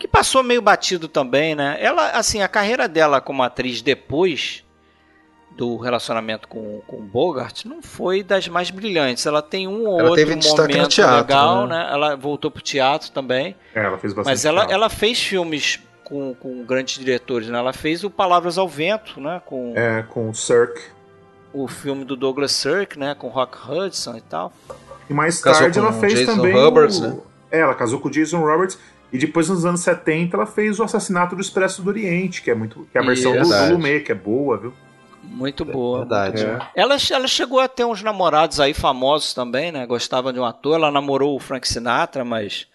que 0.00 0.08
passou 0.08 0.42
meio 0.42 0.62
batido 0.62 1.06
também, 1.06 1.54
né? 1.54 1.76
Ela, 1.78 2.12
assim, 2.12 2.40
a 2.40 2.48
carreira 2.48 2.88
dela 2.88 3.20
como 3.20 3.42
atriz 3.42 3.82
depois 3.82 4.64
do 5.50 5.76
relacionamento 5.76 6.48
com, 6.48 6.80
com 6.86 6.96
Bogart 6.96 7.66
não 7.66 7.82
foi 7.82 8.22
das 8.22 8.48
mais 8.48 8.70
brilhantes. 8.70 9.26
Ela 9.26 9.42
tem 9.42 9.68
um 9.68 9.86
ou 9.86 10.00
ela 10.00 10.10
outro 10.10 10.26
momento 10.26 10.88
teatro, 10.88 11.16
legal, 11.16 11.66
né? 11.66 11.76
né? 11.76 11.90
Ela 11.92 12.16
voltou 12.16 12.50
pro 12.50 12.62
teatro 12.62 13.10
também. 13.10 13.54
É, 13.74 13.84
ela 13.84 13.98
fez 13.98 14.14
bastante 14.14 14.32
Mas 14.32 14.44
ela, 14.46 14.64
ela 14.70 14.88
fez 14.88 15.22
filmes 15.22 15.78
com, 16.02 16.34
com 16.34 16.64
grandes 16.64 16.98
diretores, 16.98 17.48
né? 17.48 17.58
Ela 17.58 17.74
fez 17.74 18.02
o 18.02 18.08
Palavras 18.08 18.56
ao 18.56 18.66
Vento, 18.66 19.20
né? 19.20 19.42
Com, 19.44 19.74
é, 19.76 20.02
com 20.02 20.30
o 20.30 20.34
Cirque. 20.34 20.80
O 21.52 21.68
filme 21.68 22.06
do 22.06 22.16
Douglas 22.16 22.52
Sirk, 22.52 22.98
né? 22.98 23.14
Com 23.14 23.28
Rock 23.28 23.58
Hudson 23.70 24.16
e 24.16 24.22
tal. 24.22 24.50
E 25.10 25.12
mais 25.12 25.42
tarde 25.42 25.78
ela 25.78 25.92
fez 25.92 26.14
Jason 26.14 26.36
também 26.36 26.54
Roberts, 26.54 27.00
o... 27.00 27.02
né? 27.02 27.18
É, 27.50 27.58
ela 27.58 27.74
casou 27.74 28.00
com 28.00 28.08
o 28.08 28.10
Jason 28.10 28.38
Roberts 28.38 28.78
e 29.12 29.18
depois, 29.18 29.48
nos 29.48 29.64
anos 29.64 29.80
70, 29.80 30.36
ela 30.36 30.46
fez 30.46 30.78
o 30.78 30.84
Assassinato 30.84 31.34
do 31.34 31.40
Expresso 31.40 31.82
do 31.82 31.88
Oriente, 31.88 32.42
que 32.42 32.50
é 32.50 32.54
muito. 32.54 32.86
que 32.90 32.96
é 32.96 33.00
a 33.00 33.04
versão 33.04 33.32
do, 33.32 33.48
do 33.48 33.72
Lumet, 33.72 34.04
que 34.04 34.12
é 34.12 34.14
boa, 34.14 34.56
viu? 34.56 34.72
Muito 35.22 35.64
boa. 35.64 36.00
Verdade. 36.00 36.44
Muito 36.44 36.58
boa. 36.58 36.70
Ela, 36.74 36.96
ela 37.10 37.26
chegou 37.26 37.60
a 37.60 37.68
ter 37.68 37.84
uns 37.84 38.02
namorados 38.02 38.60
aí 38.60 38.72
famosos 38.72 39.34
também, 39.34 39.72
né? 39.72 39.86
Gostava 39.86 40.32
de 40.32 40.38
um 40.38 40.44
ator. 40.44 40.76
Ela 40.76 40.90
namorou 40.90 41.36
o 41.36 41.40
Frank 41.40 41.66
Sinatra, 41.66 42.24
mas 42.24 42.66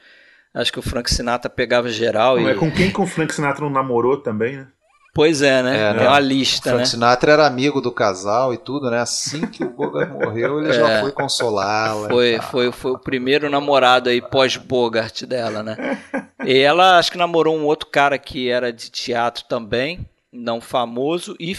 acho 0.54 0.72
que 0.72 0.80
o 0.80 0.84
Frank 0.84 1.10
Sinatra 1.10 1.50
pegava 1.50 1.90
geral. 1.90 2.38
Não, 2.38 2.50
e... 2.50 2.52
é 2.52 2.56
com 2.56 2.72
quem 2.72 2.92
que 2.92 3.02
o 3.02 3.08
Frank 3.08 3.34
Sinatra 3.34 3.64
não 3.64 3.72
namorou 3.72 4.18
também, 4.18 4.58
né? 4.58 4.68
Pois 5.16 5.42
é, 5.42 5.64
né? 5.64 5.78
É, 5.78 6.04
é 6.04 6.10
uma 6.10 6.20
lista, 6.20 6.68
o 6.68 6.72
Frank 6.74 6.80
né? 6.80 6.86
Sinatra 6.86 7.32
era 7.32 7.48
amigo 7.48 7.80
do 7.80 7.90
casal 7.90 8.54
e 8.54 8.58
tudo, 8.58 8.92
né? 8.92 9.00
Assim 9.00 9.48
que 9.48 9.64
o 9.64 9.70
Bogart 9.70 10.12
morreu, 10.12 10.60
ele 10.60 10.68
é, 10.72 10.74
já 10.74 11.00
foi 11.00 11.14
consolá-la. 11.14 12.10
Foi, 12.10 12.38
foi, 12.52 12.72
foi 12.74 12.92
o 12.92 13.00
primeiro 13.00 13.50
namorado 13.50 14.10
aí 14.10 14.22
pós-Bogart 14.22 15.24
dela, 15.24 15.64
né? 15.64 16.02
E 16.44 16.58
ela 16.58 17.00
acho 17.00 17.14
que 17.14 17.18
namorou 17.18 17.56
um 17.56 17.64
outro 17.64 17.88
cara 17.88 18.18
que 18.20 18.50
era 18.50 18.74
de 18.74 18.92
teatro 18.92 19.46
também, 19.48 20.06
não 20.34 20.60
famoso, 20.60 21.34
e 21.40 21.56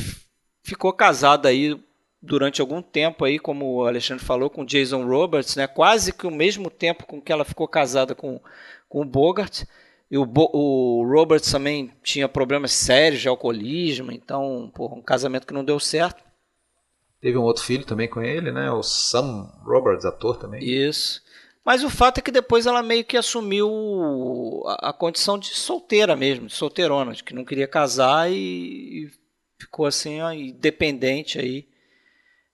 ficou 0.63 0.93
casada 0.93 1.49
aí 1.49 1.81
durante 2.21 2.61
algum 2.61 2.83
tempo 2.83 3.25
aí, 3.25 3.39
como 3.39 3.77
o 3.77 3.87
Alexandre 3.87 4.23
falou, 4.23 4.51
com 4.51 4.67
Jason 4.67 5.07
Roberts, 5.07 5.57
né? 5.57 5.67
Quase 5.67 6.13
que 6.13 6.27
o 6.27 6.31
mesmo 6.31 6.69
tempo 6.69 7.07
com 7.07 7.23
que 7.23 7.33
ela 7.33 7.45
ficou 7.45 7.67
casada 7.67 8.15
com, 8.15 8.39
com 8.87 9.01
o 9.01 9.05
Bogart. 9.07 9.63
E 10.11 10.17
o, 10.17 10.25
Bo 10.25 10.51
o 10.53 11.05
Roberts 11.05 11.51
também 11.51 11.93
tinha 12.03 12.29
problemas 12.29 12.73
sérios 12.73 13.21
de 13.21 13.29
alcoolismo, 13.29 14.13
então, 14.13 14.71
porra, 14.75 14.95
um 14.95 15.03
casamento 15.03 15.47
que 15.47 15.55
não 15.55 15.65
deu 15.65 15.81
certo. 15.81 16.25
Teve 17.21 17.37
um 17.37 17.43
outro 17.43 17.65
filho 17.65 17.85
também 17.85 18.09
com 18.09 18.23
ele, 18.23 18.53
né? 18.53 18.71
O 18.71 18.83
Sam 18.83 19.51
Roberts, 19.65 20.05
ator 20.05 20.37
também. 20.37 20.63
Isso. 20.63 21.21
Mas 21.65 21.83
o 21.83 21.91
fato 21.91 22.19
é 22.19 22.23
que 22.23 22.31
depois 22.31 22.67
ela 22.67 22.83
meio 22.83 23.05
que 23.05 23.17
assumiu 23.17 24.63
a, 24.67 24.91
a 24.91 24.93
condição 24.93 25.37
de 25.37 25.49
solteira 25.49 26.15
mesmo, 26.15 26.47
de 26.47 26.55
solteirona, 26.55 27.13
de 27.13 27.25
que 27.25 27.35
não 27.35 27.45
queria 27.45 27.67
casar 27.67 28.31
e, 28.31 28.37
e 28.37 29.11
ficou 29.61 29.87
assim, 29.87 30.21
ó, 30.21 30.31
independente 30.31 31.41
aí. 31.41 31.67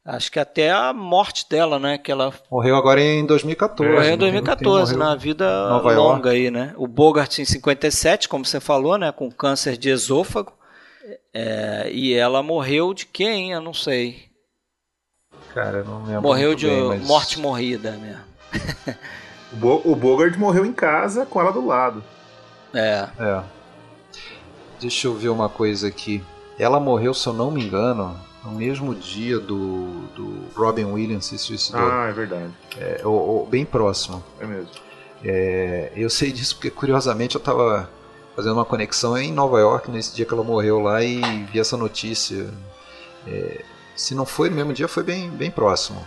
Acho 0.05 0.33
que 0.33 0.41
até 0.41 0.71
a 0.71 0.93
morte 0.93 1.47
dela, 1.49 1.79
né? 1.79 1.97
Que 1.97 2.11
ela 2.11 2.33
morreu 2.51 2.75
agora 2.75 3.01
em 3.01 3.25
2014. 3.25 3.93
Morreu 3.93 4.15
em 4.15 4.19
2014, 4.19 4.97
na 4.97 5.15
vida 5.15 5.69
Nova 5.69 5.93
longa 5.95 6.29
York. 6.29 6.29
aí, 6.29 6.51
né? 6.51 6.75
O 6.77 6.89
Bogart 6.89 7.39
em 7.39 7.45
57, 7.45 8.29
como 8.29 8.45
você 8.45 8.59
falou, 8.59 8.99
né? 8.99 9.13
Com 9.13 9.31
câncer 9.31 9.77
de 9.77 9.91
esôfago. 9.91 10.53
É, 11.33 11.89
e 11.93 12.15
ela 12.15 12.43
morreu 12.43 12.93
de 12.93 13.07
quem? 13.07 13.53
Eu 13.53 13.61
não 13.61 13.73
sei. 13.73 14.31
Cara, 15.55 15.79
eu 15.79 15.85
não 15.85 16.05
lembro. 16.05 16.23
Morreu 16.23 16.55
de 16.55 16.67
bem, 16.67 16.89
mas... 16.89 17.07
morte 17.07 17.39
morrida 17.39 17.93
mesmo 17.93 18.33
o, 19.53 19.57
Bo 19.57 19.83
o 19.85 19.97
Bogart 19.97 20.37
morreu 20.37 20.65
em 20.65 20.73
casa 20.73 21.27
com 21.27 21.41
ela 21.41 21.53
do 21.53 21.67
lado. 21.67 22.03
É. 22.75 23.09
É. 23.19 23.43
Deixa 24.81 25.07
eu 25.07 25.15
ver 25.15 25.29
uma 25.29 25.49
coisa 25.49 25.89
aqui. 25.89 26.23
Ela 26.59 26.81
morreu, 26.81 27.15
se 27.15 27.27
eu 27.27 27.33
não 27.33 27.51
me 27.51 27.65
engano, 27.65 28.19
no 28.45 28.53
mesmo 28.53 28.95
dia 28.95 29.39
do, 29.39 30.07
do 30.15 30.49
Robin 30.55 30.85
Williams 30.85 31.27
se 31.27 31.39
suicidou. 31.39 31.81
Ah, 31.81 32.09
é 32.09 32.13
verdade. 32.13 32.51
É, 32.77 33.01
ou, 33.05 33.15
ou, 33.15 33.47
bem 33.47 33.65
próximo. 33.65 34.23
É 34.41 34.47
mesmo. 34.47 34.71
É, 35.25 35.93
eu 35.95 36.11
sei 36.11 36.33
disso 36.33 36.57
porque, 36.57 36.71
curiosamente, 36.71 37.37
eu 37.37 37.39
estava 37.39 37.89
fazendo 38.35 38.55
uma 38.55 38.65
conexão 38.65 39.17
em 39.17 39.33
Nova 39.33 39.61
York 39.61 39.91
nesse 39.91 40.15
dia 40.15 40.25
que 40.25 40.35
ela 40.35 40.43
morreu 40.43 40.81
lá 40.81 41.03
e 41.03 41.21
vi 41.45 41.61
essa 41.61 41.77
notícia. 41.77 42.53
É, 43.27 43.65
se 43.95 44.15
não 44.15 44.27
foi 44.27 44.51
no 44.51 44.57
mesmo 44.57 44.73
dia, 44.73 44.89
foi 44.89 45.03
bem, 45.03 45.31
bem 45.31 45.51
próximo. 45.51 46.05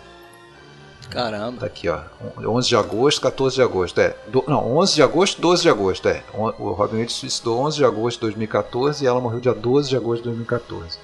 Caramba. 1.10 1.60
Tá 1.60 1.66
aqui, 1.68 1.88
ó. 1.88 1.99
11 2.38 2.68
de 2.68 2.76
agosto, 2.76 3.22
14 3.22 3.56
de 3.56 3.62
agosto. 3.62 3.99
É. 3.99 4.16
Do, 4.28 4.44
não, 4.48 4.76
11 4.78 4.95
de 4.95 5.03
agosto, 5.03 5.40
12 5.40 5.62
de 5.62 5.70
agosto. 5.70 6.10
É. 6.10 6.24
O 6.34 6.72
Robin 6.72 6.95
Williams 6.95 7.14
suicidou 7.14 7.60
11 7.60 7.78
de 7.78 7.86
agosto 7.86 8.18
de 8.18 8.22
2014 8.22 9.03
e 9.03 9.07
ela 9.07 9.22
morreu 9.22 9.40
dia 9.40 9.53
12 9.53 9.90
de 9.90 9.95
agosto 9.95 10.24
de 10.24 10.30
2014. 10.30 10.98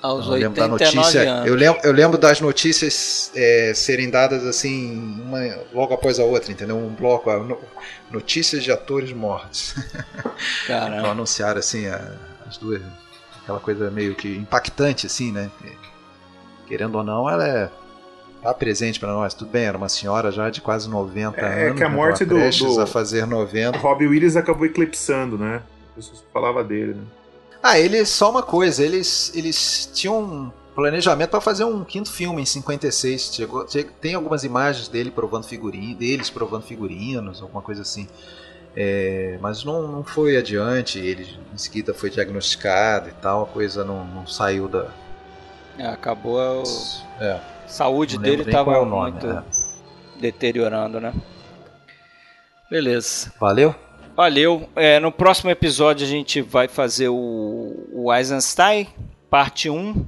Aos 0.00 0.26
então, 0.26 0.36
eu 0.36 0.40
lembro 0.40 0.60
da 0.60 0.68
notícia. 0.68 1.42
Eu 1.44 1.54
lembro, 1.54 1.80
eu 1.82 1.92
lembro 1.92 2.18
das 2.18 2.40
notícias 2.40 3.32
é, 3.34 3.72
serem 3.74 4.08
dadas 4.08 4.44
assim, 4.46 4.96
uma 5.20 5.40
logo 5.72 5.92
após 5.92 6.20
a 6.20 6.24
outra, 6.24 6.52
entendeu? 6.52 6.76
Um 6.76 6.88
bloco, 6.88 7.30
notícias 8.10 8.62
de 8.62 8.70
atores 8.70 9.12
mortos. 9.12 9.74
Caramba. 10.66 10.98
então, 10.98 11.10
anunciaram 11.10 11.58
assim 11.58 11.86
as 12.46 12.56
duas, 12.58 12.80
aquela 13.42 13.58
coisa 13.58 13.90
meio 13.90 14.14
que 14.14 14.36
impactante 14.36 15.06
assim, 15.06 15.32
né? 15.32 15.50
Querendo 16.68 16.96
ou 16.96 17.02
não, 17.02 17.28
ela 17.28 17.46
é 17.46 17.70
tá 18.42 18.54
presente 18.54 19.00
para 19.00 19.12
nós. 19.12 19.34
Tudo 19.34 19.50
bem, 19.50 19.64
era 19.64 19.76
uma 19.76 19.88
senhora 19.88 20.30
já 20.30 20.48
de 20.48 20.60
quase 20.60 20.88
90 20.88 21.40
é, 21.40 21.44
anos. 21.44 21.72
É 21.72 21.74
que 21.74 21.84
a 21.84 21.88
né? 21.88 21.94
morte 21.94 22.24
do, 22.24 22.36
do 22.36 22.80
a 22.80 22.86
fazer 22.86 23.26
90. 23.26 23.78
Robbie 23.78 24.06
Williams 24.06 24.36
acabou 24.36 24.64
eclipsando, 24.64 25.36
né? 25.36 25.62
As 25.90 26.06
pessoas 26.06 26.24
falavam 26.32 26.64
dele, 26.64 26.94
né? 26.94 27.02
Ah, 27.62 27.78
eles 27.78 28.08
só 28.08 28.30
uma 28.30 28.42
coisa, 28.42 28.84
eles 28.84 29.32
eles 29.34 29.90
tinham 29.92 30.20
um 30.20 30.52
planejamento 30.74 31.30
para 31.30 31.40
fazer 31.40 31.64
um 31.64 31.84
quinto 31.84 32.10
filme 32.10 32.42
em 32.42 32.46
56. 32.46 33.34
Chegou, 33.34 33.66
tem 34.00 34.14
algumas 34.14 34.44
imagens 34.44 34.88
dele 34.88 35.10
provando 35.10 35.44
figurinhas, 35.44 35.98
deles 35.98 36.30
provando 36.30 36.62
figurinos, 36.62 37.42
alguma 37.42 37.62
coisa 37.62 37.82
assim. 37.82 38.08
É, 38.76 39.38
mas 39.40 39.64
não, 39.64 39.88
não 39.88 40.04
foi 40.04 40.36
adiante, 40.36 40.98
ele 40.98 41.26
em 41.52 41.58
seguida 41.58 41.92
foi 41.92 42.10
diagnosticado 42.10 43.08
e 43.08 43.12
tal, 43.12 43.42
a 43.42 43.46
coisa 43.46 43.84
não, 43.84 44.04
não 44.04 44.26
saiu 44.26 44.68
da. 44.68 44.88
É, 45.76 45.86
acabou. 45.86 46.62
O... 46.62 47.22
É 47.22 47.58
saúde 47.68 48.18
dele 48.18 48.42
estava 48.42 48.76
é 48.76 48.84
muito 48.84 49.26
é. 49.26 49.42
deteriorando, 50.20 51.00
né? 51.00 51.12
Beleza. 52.70 53.32
Valeu? 53.38 53.74
Valeu. 54.18 54.68
É, 54.74 54.98
no 54.98 55.12
próximo 55.12 55.48
episódio 55.48 56.04
a 56.04 56.08
gente 56.10 56.42
vai 56.42 56.66
fazer 56.66 57.08
o, 57.08 57.86
o 57.92 58.12
Eisenstein, 58.12 58.88
parte 59.30 59.70
1. 59.70 60.04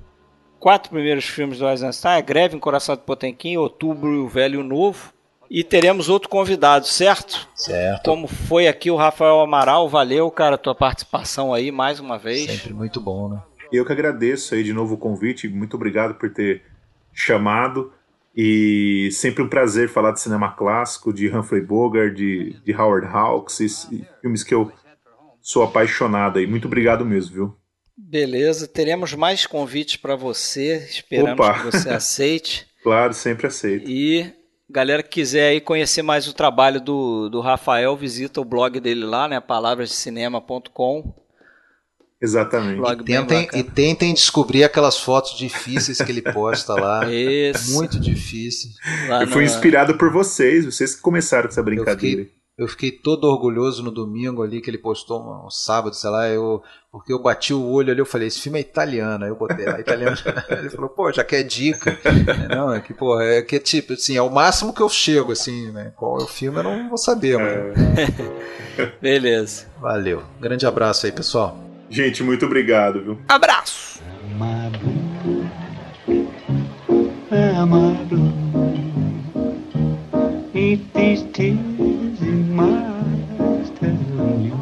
Quatro 0.58 0.90
primeiros 0.90 1.26
filmes 1.26 1.60
do 1.60 1.68
Eisenstein, 1.68 2.18
a 2.18 2.20
Greve, 2.20 2.56
Encoraçado 2.56 3.02
Potemkin, 3.02 3.56
Outubro 3.56 4.12
e 4.12 4.18
o 4.18 4.26
Velho 4.26 4.56
e 4.56 4.62
o 4.64 4.66
Novo. 4.66 5.12
E 5.48 5.62
teremos 5.62 6.08
outro 6.08 6.28
convidado, 6.28 6.88
certo? 6.88 7.48
Certo. 7.54 8.02
Como 8.02 8.26
foi 8.26 8.66
aqui 8.66 8.90
o 8.90 8.96
Rafael 8.96 9.38
Amaral, 9.38 9.88
valeu, 9.88 10.28
cara, 10.28 10.58
tua 10.58 10.74
participação 10.74 11.54
aí 11.54 11.70
mais 11.70 12.00
uma 12.00 12.18
vez. 12.18 12.50
Sempre 12.50 12.74
muito 12.74 13.00
bom, 13.00 13.28
né? 13.28 13.40
Eu 13.72 13.86
que 13.86 13.92
agradeço 13.92 14.56
aí 14.56 14.64
de 14.64 14.72
novo 14.72 14.94
o 14.94 14.98
convite, 14.98 15.48
muito 15.48 15.76
obrigado 15.76 16.16
por 16.16 16.34
ter 16.34 16.64
chamado. 17.12 17.92
E 18.34 19.08
sempre 19.12 19.42
um 19.42 19.48
prazer 19.48 19.88
falar 19.88 20.12
de 20.12 20.20
cinema 20.20 20.52
clássico, 20.52 21.12
de 21.12 21.28
Humphrey 21.28 21.60
Bogart, 21.60 22.14
de, 22.14 22.56
de 22.64 22.74
Howard 22.74 23.06
Hawks, 23.06 23.60
e, 23.60 24.06
filmes 24.20 24.44
que 24.44 24.54
eu 24.54 24.70
sou 25.40 25.62
apaixonado 25.62 26.38
aí. 26.38 26.46
Muito 26.46 26.66
obrigado 26.66 27.04
mesmo, 27.04 27.34
viu? 27.34 27.56
Beleza, 27.96 28.66
teremos 28.66 29.12
mais 29.14 29.46
convites 29.46 29.96
para 29.96 30.16
você, 30.16 30.86
esperamos 30.88 31.46
Opa. 31.46 31.58
que 31.58 31.64
você 31.66 31.90
aceite. 31.90 32.66
claro, 32.82 33.12
sempre 33.12 33.46
aceito. 33.46 33.90
E 33.90 34.32
galera 34.70 35.02
que 35.02 35.10
quiser 35.10 35.48
aí 35.48 35.60
conhecer 35.60 36.02
mais 36.02 36.28
o 36.28 36.32
trabalho 36.32 36.80
do, 36.80 37.28
do 37.28 37.40
Rafael, 37.40 37.96
visita 37.96 38.40
o 38.40 38.44
blog 38.44 38.80
dele 38.80 39.04
lá, 39.04 39.28
né, 39.28 39.40
palavrasdecinema.com. 39.40 41.14
Exatamente. 42.20 42.82
E 42.82 43.04
tentem, 43.04 43.48
e 43.54 43.62
tentem 43.62 44.14
descobrir 44.14 44.62
aquelas 44.62 44.98
fotos 44.98 45.36
difíceis 45.38 45.98
que 45.98 46.12
ele 46.12 46.20
posta 46.20 46.74
lá. 46.74 47.08
Isso. 47.10 47.72
Muito 47.72 47.98
difícil. 47.98 48.70
Lá 49.08 49.22
eu 49.22 49.28
fui 49.28 49.44
inspirado 49.44 49.96
por 49.96 50.12
vocês, 50.12 50.66
vocês 50.66 50.94
que 50.94 51.00
começaram 51.00 51.44
com 51.44 51.48
essa 51.48 51.62
brincadeira. 51.62 52.20
Eu 52.20 52.26
fiquei, 52.26 52.40
eu 52.58 52.68
fiquei, 52.68 52.90
todo 52.90 53.24
orgulhoso 53.24 53.82
no 53.82 53.90
domingo 53.90 54.42
ali 54.42 54.60
que 54.60 54.68
ele 54.68 54.76
postou, 54.76 55.46
um 55.46 55.48
sábado, 55.48 55.96
sei 55.96 56.10
lá, 56.10 56.28
eu, 56.28 56.62
porque 56.92 57.10
eu 57.10 57.22
bati 57.22 57.54
o 57.54 57.66
olho 57.66 57.90
ali, 57.90 58.00
eu 58.00 58.04
falei, 58.04 58.28
esse 58.28 58.38
filme 58.38 58.58
é 58.58 58.60
italiano. 58.60 59.24
Aí 59.24 59.30
eu 59.30 59.36
botei 59.36 59.64
lá, 59.64 59.80
italiano. 59.80 60.14
ele 60.50 60.68
falou, 60.68 60.90
pô, 60.90 61.10
já 61.10 61.24
quer 61.24 61.42
dica. 61.42 61.98
não, 62.54 62.74
é 62.74 62.80
que, 62.80 62.92
pô, 62.92 63.18
é 63.18 63.40
que 63.40 63.56
é 63.56 63.60
tipo, 63.60 63.94
assim, 63.94 64.14
é 64.14 64.20
o 64.20 64.28
máximo 64.28 64.74
que 64.74 64.82
eu 64.82 64.90
chego, 64.90 65.32
assim, 65.32 65.72
né? 65.72 65.94
Qual 65.96 66.20
é 66.20 66.24
o 66.24 66.26
filme 66.26 66.58
eu 66.58 66.64
não 66.64 66.88
vou 66.90 66.98
saber, 66.98 67.38
mas... 67.38 68.78
É. 68.78 68.92
Beleza. 69.00 69.68
Valeu. 69.80 70.22
Grande 70.38 70.66
abraço 70.66 71.06
aí, 71.06 71.12
pessoal. 71.12 71.69
Gente, 71.90 72.22
muito 72.22 72.46
obrigado, 72.46 73.02
viu? 73.02 73.18
Abraço! 73.28 74.00
Eat 80.54 80.80
these 80.94 81.22
tears 81.32 82.20
in 82.20 82.54
my 82.54 82.62
eyes 83.40 83.70
telling 83.80 84.44
you 84.44 84.54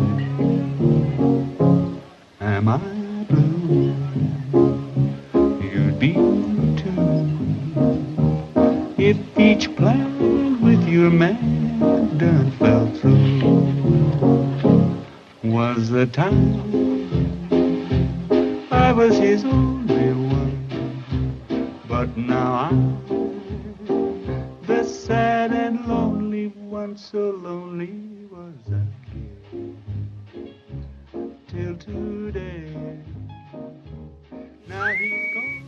Am 2.40 2.68
I 2.68 2.78
blue? 3.28 3.94
You'd 5.60 5.98
be 5.98 6.14
too 6.14 7.28
If 8.96 9.18
each 9.38 9.74
plan 9.76 10.62
with 10.62 10.88
your 10.88 11.10
man 11.10 11.36
done 12.16 12.50
fell 12.52 12.86
through 13.00 13.68
Was 15.42 15.90
the 15.90 16.06
time 16.06 17.07
I 18.88 18.92
was 18.92 19.18
his 19.18 19.44
only 19.44 20.12
one, 20.14 21.82
but 21.86 22.16
now 22.16 22.54
I'm 22.54 22.96
the 24.62 24.82
sad 24.82 25.52
and 25.52 25.86
lonely 25.86 26.46
one. 26.46 26.96
So 26.96 27.32
lonely 27.32 28.24
was 28.32 28.54
I 28.72 28.86
till 31.48 31.76
today. 31.76 32.98
Now 34.66 34.86
he's 34.86 35.34
gone. 35.34 35.67